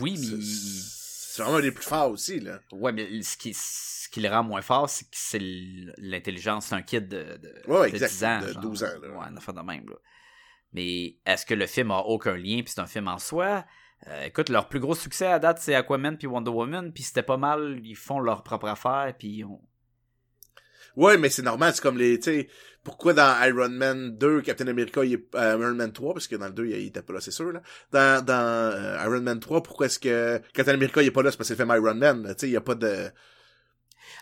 oui, 0.00 0.16
mais 0.18 0.40
C'est 0.42 1.42
vraiment 1.42 1.58
un 1.58 1.62
des 1.62 1.72
plus 1.72 1.84
forts 1.84 2.10
aussi, 2.10 2.40
là. 2.40 2.60
ouais, 2.72 2.92
mais 2.92 3.22
ce 3.22 3.36
qui 3.36 3.54
ce 3.54 4.08
qui 4.08 4.20
le 4.20 4.28
rend 4.30 4.42
moins 4.42 4.62
fort, 4.62 4.88
c'est 4.88 5.04
que 5.04 5.10
c'est 5.12 5.38
l'intelligence, 5.98 6.66
c'est 6.66 6.74
un 6.74 6.82
kid 6.82 7.08
de, 7.08 7.38
de, 7.42 7.70
Ouais, 7.70 7.90
de 7.90 7.96
exact, 7.96 8.10
10 8.10 8.24
ans, 8.24 8.40
de 8.40 8.52
genre. 8.54 8.62
12 8.62 8.84
ans, 8.84 8.86
là. 9.02 9.08
Ouais, 9.10 9.26
une 9.30 9.36
affaire 9.36 9.54
de 9.54 9.60
même 9.60 9.86
là. 9.88 9.96
Mais 10.72 11.16
est-ce 11.26 11.44
que 11.46 11.54
le 11.54 11.66
film 11.66 11.90
a 11.90 11.98
aucun 12.00 12.36
lien 12.36 12.62
puis 12.62 12.72
c'est 12.74 12.80
un 12.80 12.86
film 12.86 13.08
en 13.08 13.18
soi? 13.18 13.64
Euh, 14.06 14.24
écoute, 14.24 14.48
leur 14.48 14.68
plus 14.68 14.80
gros 14.80 14.94
succès 14.94 15.26
à 15.26 15.38
date, 15.38 15.58
c'est 15.60 15.74
Aquaman 15.74 16.16
puis 16.16 16.26
Wonder 16.26 16.50
Woman, 16.50 16.92
puis 16.92 17.02
c'était 17.02 17.22
pas 17.22 17.36
mal, 17.36 17.80
ils 17.82 17.96
font 17.96 18.20
leur 18.20 18.42
propre 18.42 18.68
affaire, 18.68 19.12
puis 19.18 19.44
on... 19.44 19.60
Ouais, 20.98 21.16
mais 21.16 21.28
c'est 21.28 21.42
normal, 21.42 21.72
c'est 21.76 21.80
comme 21.80 21.96
les, 21.96 22.18
tu 22.18 22.24
sais, 22.24 22.48
pourquoi 22.82 23.12
dans 23.12 23.40
Iron 23.44 23.68
Man 23.68 24.18
2, 24.18 24.40
Captain 24.42 24.66
America, 24.66 25.04
il 25.04 25.12
est, 25.14 25.34
euh, 25.36 25.56
Iron 25.56 25.74
Man 25.74 25.92
3, 25.92 26.12
parce 26.12 26.26
que 26.26 26.34
dans 26.34 26.46
le 26.46 26.52
2, 26.52 26.66
il 26.66 26.86
était 26.86 27.02
pas 27.02 27.12
là, 27.12 27.20
c'est 27.20 27.30
sûr, 27.30 27.52
là. 27.52 27.62
Dans, 27.92 28.24
dans 28.24 28.34
euh, 28.34 29.04
Iron 29.04 29.20
Man 29.20 29.38
3, 29.38 29.62
pourquoi 29.62 29.86
est-ce 29.86 30.00
que 30.00 30.42
Captain 30.52 30.74
America, 30.74 31.00
il 31.00 31.06
est 31.06 31.12
pas 31.12 31.22
là, 31.22 31.30
c'est 31.30 31.36
parce 31.36 31.50
le 31.50 31.54
film 31.54 31.72
Iron 31.72 31.94
Man, 31.94 32.24
tu 32.30 32.34
sais, 32.36 32.48
il 32.48 32.52
y 32.52 32.56
a 32.56 32.60
pas 32.60 32.74
de... 32.74 33.12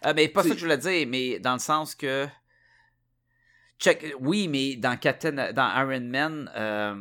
Ah, 0.03 0.13
mais 0.13 0.29
pas 0.29 0.43
ça 0.43 0.51
que 0.51 0.57
je 0.57 0.65
voulais 0.65 0.77
dire, 0.77 1.07
mais 1.09 1.39
dans 1.39 1.55
le 1.55 1.59
sens 1.59 1.95
que. 1.95 2.27
Check, 3.79 4.15
oui, 4.21 4.47
mais 4.47 4.77
dans 4.77 4.99
Captain, 4.99 5.53
dans 5.55 5.81
Iron 5.81 6.05
Man, 6.05 6.51
euh, 6.55 6.95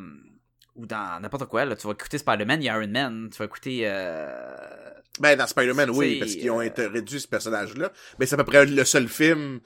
ou 0.76 0.86
dans 0.86 1.20
n'importe 1.20 1.48
quoi, 1.48 1.66
là, 1.66 1.76
tu 1.76 1.86
vas 1.86 1.94
écouter 1.94 2.18
Spider-Man, 2.18 2.62
il 2.62 2.66
y 2.68 2.70
a 2.70 2.78
Iron 2.78 2.88
Man, 2.88 3.30
tu 3.30 3.40
vas 3.40 3.46
écouter. 3.46 3.82
Euh... 3.84 4.85
Ben, 5.20 5.38
dans 5.38 5.48
Spider-Man, 5.48 5.90
oui, 5.92 6.20
parce 6.20 6.36
qu'ils 6.36 6.52
ont 6.52 6.60
euh, 6.60 6.64
été 6.64 6.88
réduit 6.88 7.20
ce 7.22 7.28
personnage-là, 7.28 7.92
mais 8.20 8.26
c'est 8.26 8.36
à 8.36 8.38
peu 8.38 8.44
près 8.44 8.66
le 8.66 8.84
seul 8.84 9.08
film, 9.08 9.62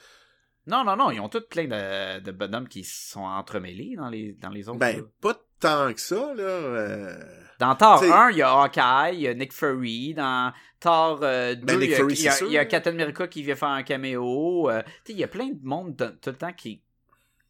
Non, 0.68 0.84
non, 0.84 0.96
non, 0.96 1.10
ils 1.10 1.20
ont 1.20 1.30
tous 1.30 1.42
plein 1.50 1.66
de, 1.66 2.20
de 2.20 2.32
bonhommes 2.32 2.68
qui 2.68 2.84
sont 2.84 3.22
entremêlés 3.24 3.96
dans 3.98 4.10
les, 4.10 4.34
dans 4.34 4.50
les 4.50 4.70
autres. 4.70 4.78
ben, 4.80 4.98
là. 4.98 5.04
pas 5.22 5.36
tant 5.60 5.92
que 5.94 6.00
ça, 6.02 6.34
là. 6.36 6.44
euh. 6.44 7.18
Dans 7.60 7.76
Thor 7.76 8.00
t'sais- 8.00 8.12
1, 8.12 8.30
il 8.32 8.38
y 8.38 8.42
a 8.44 8.52
Hawkeye, 8.52 9.16
il 9.16 9.22
y 9.22 9.28
a 9.28 9.34
Nick 9.34 9.52
Fury. 9.52 10.14
Dans 10.14 10.54
Thor 10.80 11.20
euh, 11.24 11.56
2, 11.56 11.66
Ben, 11.66 11.82
il, 11.82 11.90
y 11.90 11.94
a, 11.94 11.98
Fury, 11.98 12.14
il 12.14 12.22
y 12.22 12.28
a- 12.28 12.32
c'est 12.32 12.46
il 12.46 12.52
y 12.52 12.58
a 12.58 12.62
sûr. 12.62 12.70
Captain 12.70 12.92
America 12.92 13.28
qui 13.28 13.42
vient 13.44 13.56
faire 13.56 13.70
un 13.70 13.84
caméo. 13.84 14.70
euh, 14.70 14.82
il 15.08 15.18
y 15.18 15.24
a 15.24 15.28
plein 15.28 15.48
de 15.48 15.60
monde 15.64 15.96
de- 15.96 16.08
tout 16.22 16.30
le 16.30 16.36
temps 16.38 16.54
qui, 16.54 16.82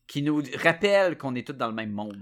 qui 0.08 0.22
nous 0.24 0.42
rappelle 0.64 1.18
qu'on 1.18 1.36
est 1.36 1.46
tous 1.46 1.54
dans 1.54 1.68
le 1.68 1.74
même 1.76 1.92
monde. 1.92 2.18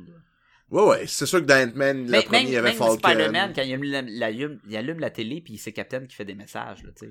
Ouais, 0.69 0.83
ouais, 0.83 1.07
c'est 1.07 1.25
sûr 1.25 1.39
que 1.39 1.45
dans 1.45 1.69
Ant-Man, 1.69 2.05
le 2.05 2.11
Mais 2.11 2.23
premier, 2.23 2.41
il 2.41 2.49
y 2.49 2.57
avait 2.57 2.69
même 2.69 2.77
Falcon. 2.77 2.97
Spider-Man, 2.97 3.53
quand 3.55 3.61
il 3.61 3.73
allume 3.73 3.83
la, 3.91 4.01
la- 4.01 4.31
il 4.31 4.75
allume 4.77 4.99
la 4.99 5.09
télé, 5.09 5.39
puis 5.41 5.57
c'est 5.57 5.71
Captain 5.71 6.05
qui 6.05 6.15
fait 6.15 6.25
des 6.25 6.35
messages. 6.35 6.83
Là, 6.83 6.91
t'sais. 6.93 7.09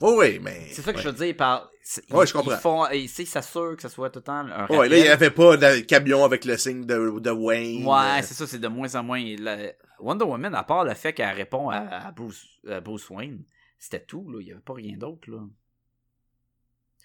Ouais, 0.00 0.14
ouais, 0.14 0.38
mais... 0.42 0.68
c'est 0.70 0.82
ça 0.82 0.92
que 0.92 0.98
ouais. 0.98 1.02
je 1.02 1.08
veux 1.08 1.14
dire 1.14 1.34
par. 1.36 1.70
Ouais, 2.10 2.24
ils- 2.24 2.28
je 2.28 2.32
comprends. 2.34 2.52
Ils 2.52 2.58
font, 2.58 2.86
ils 2.90 3.08
s'assurent 3.26 3.76
que 3.76 3.82
ça 3.82 3.88
soit 3.88 4.10
tout 4.10 4.18
le 4.20 4.24
temps 4.24 4.46
un 4.46 4.66
Ouais, 4.68 4.88
là, 4.88 4.96
il 4.98 5.00
rappel. 5.00 5.04
y 5.06 5.08
avait 5.08 5.30
pas 5.30 5.56
de 5.56 5.80
camion 5.80 6.22
avec 6.24 6.44
le 6.44 6.56
signe 6.58 6.84
de, 6.84 7.18
de 7.18 7.30
Wayne. 7.30 7.84
Ouais, 7.86 8.20
euh, 8.20 8.22
c'est 8.22 8.34
ça, 8.34 8.46
c'est 8.46 8.58
de 8.58 8.68
moins 8.68 8.94
en 8.94 9.02
moins. 9.02 9.22
la- 9.38 9.72
Wonder 9.98 10.26
Woman, 10.26 10.54
à 10.54 10.62
part 10.62 10.84
le 10.84 10.92
fait 10.94 11.14
qu'elle 11.14 11.34
répond 11.34 11.70
à, 11.70 11.78
à 11.78 12.12
Bruce, 12.12 12.46
à 12.68 12.80
Bruce 12.80 13.08
Wayne, 13.10 13.42
c'était 13.78 14.04
tout, 14.04 14.30
là. 14.30 14.38
Il 14.40 14.44
n'y 14.44 14.52
avait 14.52 14.60
pas 14.60 14.74
rien 14.74 14.96
d'autre, 14.98 15.30
là. 15.30 15.38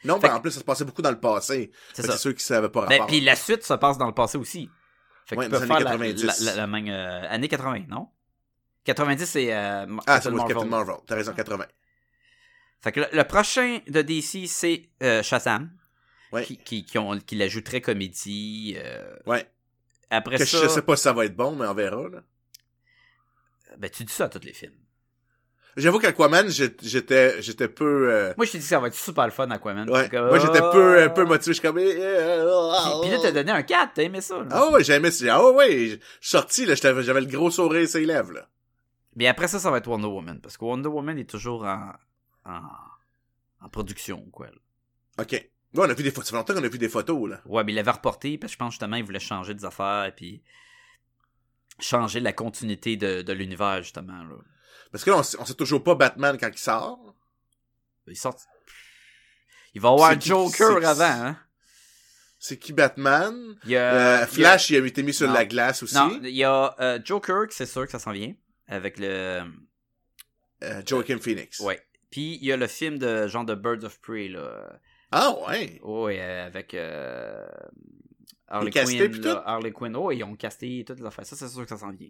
Non, 0.03 0.15
Fait 0.15 0.23
ben, 0.23 0.29
que- 0.29 0.33
en 0.37 0.41
plus, 0.41 0.51
ça 0.51 0.59
se 0.59 0.65
passait 0.65 0.83
beaucoup 0.85 1.01
dans 1.01 1.11
le 1.11 1.19
passé. 1.19 1.71
C'est 1.93 2.11
sûr 2.17 2.31
qu'ils 2.31 2.41
savaient 2.41 2.69
pas 2.69 2.81
Ben, 2.87 2.93
rapport. 2.95 3.07
puis 3.07 3.21
la 3.21 3.35
suite 3.35 3.63
se 3.63 3.73
passe 3.75 3.97
dans 3.97 4.07
le 4.07 4.13
passé 4.13 4.37
aussi. 4.37 4.69
Fait 5.31 5.37
Ouais, 5.37 5.45
qu'ils 5.45 5.51
peuvent 5.51 5.65
faire 5.65 5.75
années 5.77 5.83
la, 5.85 5.91
90. 5.91 6.45
la, 6.45 6.51
la, 6.51 6.55
la 6.57 6.67
même. 6.67 6.87
euh, 6.89 7.29
année 7.29 7.47
80, 7.47 7.85
non? 7.87 8.09
90, 8.83 9.25
c'est. 9.25 9.53
Euh, 9.53 9.85
ah, 10.05 10.15
Captain 10.19 10.31
Marvel. 10.31 10.53
Captain 10.55 10.69
Marvel. 10.69 10.95
T'as 11.07 11.15
raison, 11.15 11.33
80. 11.33 11.65
Fait 12.81 12.91
que 12.91 12.99
le, 12.99 13.07
le 13.13 13.23
prochain 13.23 13.79
de 13.87 14.01
DC, 14.01 14.47
c'est 14.47 14.89
euh, 15.01 15.23
Shazam. 15.23 15.71
Ouais. 16.33 16.43
Qui, 16.43 16.57
qui, 16.57 16.83
qui, 16.83 16.97
ont, 16.97 17.17
qui 17.19 17.35
l'ajouterait 17.35 17.79
comédie. 17.81 18.75
euh, 18.77 19.15
Ouais. 19.25 19.49
Après 20.09 20.37
Que 20.37 20.43
ça. 20.45 20.61
je 20.63 20.67
sais 20.67 20.81
pas 20.81 20.97
si 20.97 21.03
ça 21.03 21.13
va 21.13 21.23
être 21.25 21.35
bon, 21.35 21.55
mais 21.55 21.65
on 21.65 21.73
verra, 21.73 22.09
là. 22.09 22.21
Ben, 23.77 23.89
tu 23.89 24.03
dis 24.03 24.11
ça 24.11 24.25
à 24.25 24.29
tous 24.29 24.43
les 24.45 24.51
films. 24.53 24.75
J'avoue 25.77 25.99
qu'Aquaman, 25.99 26.49
j'étais, 26.49 27.41
j'étais 27.41 27.67
peu, 27.69 28.11
euh, 28.11 28.33
Moi, 28.35 28.45
je 28.45 28.51
te 28.51 28.57
dis 28.57 28.63
que 28.63 28.69
ça 28.69 28.79
va 28.79 28.87
être 28.87 28.93
super 28.95 29.25
le 29.25 29.31
fun, 29.31 29.49
Aquaman. 29.49 29.89
ouais. 29.89 30.09
Comme, 30.09 30.27
Moi, 30.27 30.39
j'étais 30.39 30.59
peu, 30.59 31.01
un 31.03 31.09
peu 31.09 31.23
motivé. 31.25 31.53
Je 31.53 31.59
suis 31.59 31.61
comme, 31.61 31.79
eh, 31.79 31.89
eh, 31.91 31.93
Puis, 31.93 33.01
puis 33.01 33.09
là, 33.11 33.17
t'as 33.21 33.31
donné 33.31 33.51
un 33.51 33.63
4, 33.63 33.91
t'as 33.95 34.03
aimé 34.03 34.19
ça. 34.21 34.37
là. 34.39 34.45
Ah 34.51 34.69
ouais, 34.71 34.83
j'ai 34.83 34.93
aimé 34.93 35.11
ça. 35.11 35.35
Ah 35.35 35.49
ouais, 35.51 35.71
je 35.71 35.89
suis 35.95 35.99
sorti, 36.19 36.65
là, 36.65 36.75
j'avais 36.75 37.21
le 37.21 37.27
gros 37.27 37.49
sourire 37.51 37.87
sur 37.87 37.99
les 37.99 38.05
lèvres, 38.05 38.33
là. 38.33 38.47
Mais 39.15 39.27
après 39.27 39.47
ça, 39.47 39.59
ça 39.59 39.71
va 39.71 39.77
être 39.77 39.87
Wonder 39.87 40.07
Woman. 40.07 40.39
Parce 40.41 40.57
que 40.57 40.65
Wonder 40.65 40.89
Woman 40.89 41.17
est 41.17 41.29
toujours 41.29 41.63
en, 41.65 41.91
en, 42.45 42.61
en 43.61 43.69
production, 43.69 44.25
quoi. 44.31 44.47
là. 44.47 45.23
OK. 45.23 45.31
Ouais, 45.33 45.49
on 45.73 45.89
a 45.89 45.93
vu 45.93 46.03
des 46.03 46.11
photos. 46.11 46.25
Ça 46.25 46.31
fait 46.31 46.37
longtemps 46.37 46.53
qu'on 46.53 46.63
a 46.65 46.69
vu 46.69 46.77
des 46.77 46.89
photos, 46.89 47.29
là. 47.29 47.41
Ouais, 47.45 47.63
mais 47.63 47.71
il 47.71 47.75
l'avait 47.75 47.91
reporté, 47.91 48.37
parce 48.37 48.51
que 48.51 48.55
je 48.55 48.57
pense 48.59 48.73
justement 48.73 48.97
il 48.97 49.05
voulait 49.05 49.19
changer 49.19 49.53
des 49.53 49.63
affaires, 49.63 50.11
puis 50.15 50.41
changer 51.79 52.19
la 52.19 52.33
continuité 52.33 52.97
de, 52.97 53.21
de 53.21 53.33
l'univers, 53.33 53.81
justement. 53.81 54.23
Là. 54.23 54.35
Parce 54.91 55.03
que 55.03 55.09
là, 55.11 55.17
on, 55.17 55.23
sait- 55.23 55.37
on 55.39 55.45
sait 55.45 55.53
toujours 55.53 55.83
pas 55.83 55.95
Batman 55.95 56.37
quand 56.39 56.49
il 56.51 56.57
sort. 56.57 57.15
Il 58.07 58.15
sort. 58.17 58.35
Il 59.73 59.81
va 59.81 59.89
y 59.89 59.91
avoir 59.93 60.17
qui- 60.19 60.29
Joker 60.29 60.85
avant, 60.85 61.03
hein. 61.27 61.37
C'est 62.39 62.57
qui 62.57 62.73
Batman? 62.73 63.55
Il 63.65 63.69
y 63.71 63.77
a, 63.77 63.93
Euh, 63.93 64.15
il 64.17 64.19
y 64.19 64.23
a- 64.23 64.27
Flash, 64.27 64.69
il 64.71 64.81
a 64.81 64.85
été 64.85 65.03
mis 65.03 65.13
sur 65.13 65.27
Non. 65.27 65.33
la 65.33 65.45
glace 65.45 65.83
aussi. 65.83 65.95
Non, 65.95 66.19
il 66.23 66.29
y 66.35 66.43
a 66.43 66.75
euh, 66.79 66.99
Joker, 67.03 67.45
c'est 67.51 67.67
sûr 67.67 67.85
que 67.85 67.91
ça 67.91 67.99
s'en 67.99 68.11
vient, 68.11 68.33
avec 68.67 68.97
le... 68.99 69.43
Euh, 70.63 70.81
Joaquin 70.85 71.19
Phoenix. 71.19 71.59
Ouais. 71.59 71.81
Puis 72.09 72.35
il 72.35 72.45
y 72.45 72.51
a 72.51 72.57
le 72.57 72.67
film 72.67 72.97
de 72.99 73.27
genre 73.27 73.45
de 73.45 73.55
Birds 73.55 73.83
of 73.83 73.99
Prey, 74.01 74.27
là. 74.27 74.79
Ah 75.11 75.33
ouais. 75.47 75.79
Ouais, 75.83 76.19
euh, 76.19 76.45
avec 76.47 76.73
euh, 76.73 77.47
Harley 78.47 78.71
Quinn. 78.71 79.25
Harley 79.45 79.71
Quinn. 79.71 79.95
Oh, 79.95 80.11
ils 80.11 80.23
ont 80.23 80.35
casté 80.35 80.83
toutes 80.85 80.99
les 80.99 81.05
affaires. 81.05 81.25
Ça, 81.25 81.35
c'est 81.35 81.47
sûr 81.47 81.63
que 81.63 81.69
ça 81.69 81.77
s'en 81.77 81.91
vient. 81.91 82.09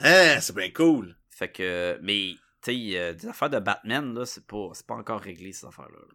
Hein, 0.00 0.38
c'est 0.40 0.54
bien 0.54 0.70
cool. 0.70 1.16
Fait 1.36 1.52
que, 1.52 1.98
mais, 2.02 2.30
tu 2.62 2.72
sais, 2.92 2.98
euh, 2.98 3.12
des 3.12 3.26
affaires 3.28 3.50
de 3.50 3.58
Batman, 3.58 4.14
là, 4.14 4.24
c'est 4.24 4.46
pas, 4.46 4.70
c'est 4.72 4.86
pas 4.86 4.94
encore 4.94 5.20
réglé, 5.20 5.52
ces 5.52 5.66
affaires-là. 5.66 5.98
là. 5.98 6.14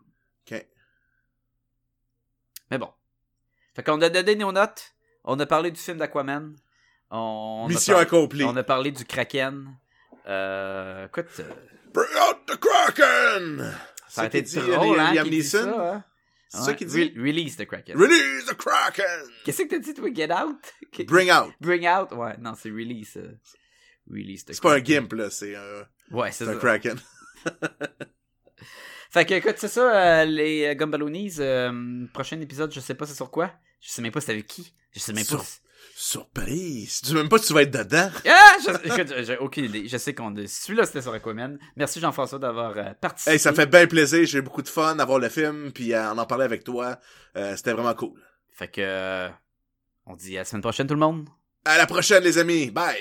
OK. 0.58 0.66
Mais 2.72 2.78
bon. 2.80 2.90
Fait 3.76 3.84
qu'on 3.84 4.02
a 4.02 4.10
donné 4.10 4.36
nos 4.36 4.52
notes. 4.52 4.96
On 5.24 5.40
a 5.40 5.46
parlé 5.46 5.70
du 5.70 5.80
film 5.80 5.98
d'Aquaman. 6.00 6.56
On, 7.12 7.68
Mission 7.70 7.94
par- 7.94 8.02
accomplie. 8.02 8.44
On 8.44 8.56
a 8.56 8.64
parlé 8.64 8.92
du 8.92 9.06
Kraken. 9.06 9.78
Euh, 10.28 11.06
écoute, 11.06 11.28
euh, 11.40 11.52
Bring 11.94 12.10
out 12.16 12.38
the 12.48 12.58
Kraken! 12.60 13.74
ça 14.08 14.22
a 14.24 14.26
été 14.26 14.42
dit, 14.42 14.56
drôle, 14.56 14.98
euh, 14.98 15.02
hein, 15.02 15.14
Liam 15.14 15.28
Neeson? 15.30 15.64
ça, 15.74 15.94
hein? 15.96 16.04
C'est 16.50 16.62
ça 16.62 16.74
qu'il 16.74 16.88
dit? 16.88 16.98
Re- 16.98 17.20
release 17.22 17.58
the 17.58 17.66
Kraken. 17.66 17.96
Release 17.98 18.46
the 18.46 18.56
Kraken! 18.56 19.06
Qu'est-ce 19.46 19.62
que 19.64 19.68
t'as 19.70 19.80
dit, 19.80 19.94
toi? 19.94 20.10
Get 20.14 20.32
out? 20.34 20.58
Bring 21.08 21.32
out. 21.32 21.54
Bring 21.62 21.88
out? 21.88 22.12
Ouais, 22.14 22.36
non, 22.40 22.54
c'est 22.56 22.70
release. 22.72 23.18
euh, 23.18 23.38
release 24.12 24.46
the 24.46 24.54
C'est 24.54 24.62
pas 24.62 24.76
un 24.76 24.80
gimp, 24.80 25.14
là, 25.14 25.30
c'est 25.30 25.56
un, 25.56 25.86
Ouais, 26.12 26.32
c'est 26.32 26.46
c'est 26.46 26.52
un. 26.52 26.56
Kraken. 26.58 27.00
Fait 29.12 29.26
que, 29.26 29.34
écoute, 29.34 29.56
c'est 29.58 29.68
ça, 29.68 30.22
euh, 30.22 30.26
les 30.26 30.66
euh, 30.68 30.74
Gumballoonies. 30.74 31.36
euh, 31.40 32.06
prochain 32.14 32.40
épisode, 32.40 32.72
je 32.74 32.80
sais 32.80 32.94
pas 32.96 33.06
c'est 33.06 33.14
sur 33.16 33.30
quoi. 33.30 33.52
Je 33.82 33.90
sais 33.90 34.02
même 34.02 34.12
pas 34.12 34.22
c'est 34.22 34.32
avec 34.32 34.48
qui. 34.48 34.74
Je 34.94 35.00
sais 35.00 35.12
même 35.14 35.26
Sur- 35.26 35.40
pas. 35.40 35.46
Surprise! 35.96 37.02
Tu 37.02 37.10
sais 37.10 37.14
même 37.16 37.28
pas 37.28 37.38
si 37.40 37.48
tu 37.48 37.54
vas 37.54 37.64
être 37.64 37.72
dedans. 37.72 38.10
Ah! 38.30 38.56
J'ai 39.24 39.38
aucune 39.38 39.66
idée. 39.66 39.88
Je 39.88 39.98
sais 39.98 40.14
qu'on. 40.14 40.34
Celui-là, 40.48 40.86
c'était 40.86 41.02
sur 41.02 41.12
Aquaman. 41.14 41.58
Merci 41.76 42.00
Jean-François 42.00 42.40
d'avoir 42.40 42.78
euh, 42.78 42.94
participé. 43.02 43.34
Hey, 43.34 43.40
ça 43.40 43.52
fait 43.54 43.66
bien 43.66 43.86
plaisir. 43.88 44.26
J'ai 44.26 44.38
eu 44.38 44.42
beaucoup 44.42 44.62
de 44.62 44.70
fun 44.70 44.98
à 45.00 45.06
voir 45.06 45.20
le 45.20 45.28
film, 45.30 45.72
puis 45.74 45.94
à 45.94 46.14
en 46.14 46.18
en 46.18 46.26
parler 46.26 46.46
avec 46.46 46.64
toi. 46.64 46.98
Euh, 47.36 47.56
C'était 47.58 47.74
vraiment 47.74 47.94
cool. 47.96 48.20
Fait 48.52 48.68
que. 48.70 48.82
euh, 48.82 49.30
on 50.06 50.16
dit 50.16 50.38
à 50.38 50.42
la 50.42 50.46
semaine 50.46 50.62
prochaine, 50.62 50.88
tout 50.88 50.94
le 50.94 51.00
monde. 51.00 51.28
À 51.66 51.78
la 51.78 51.86
prochaine, 51.88 52.24
les 52.24 52.38
amis. 52.38 52.72
Bye! 52.72 52.98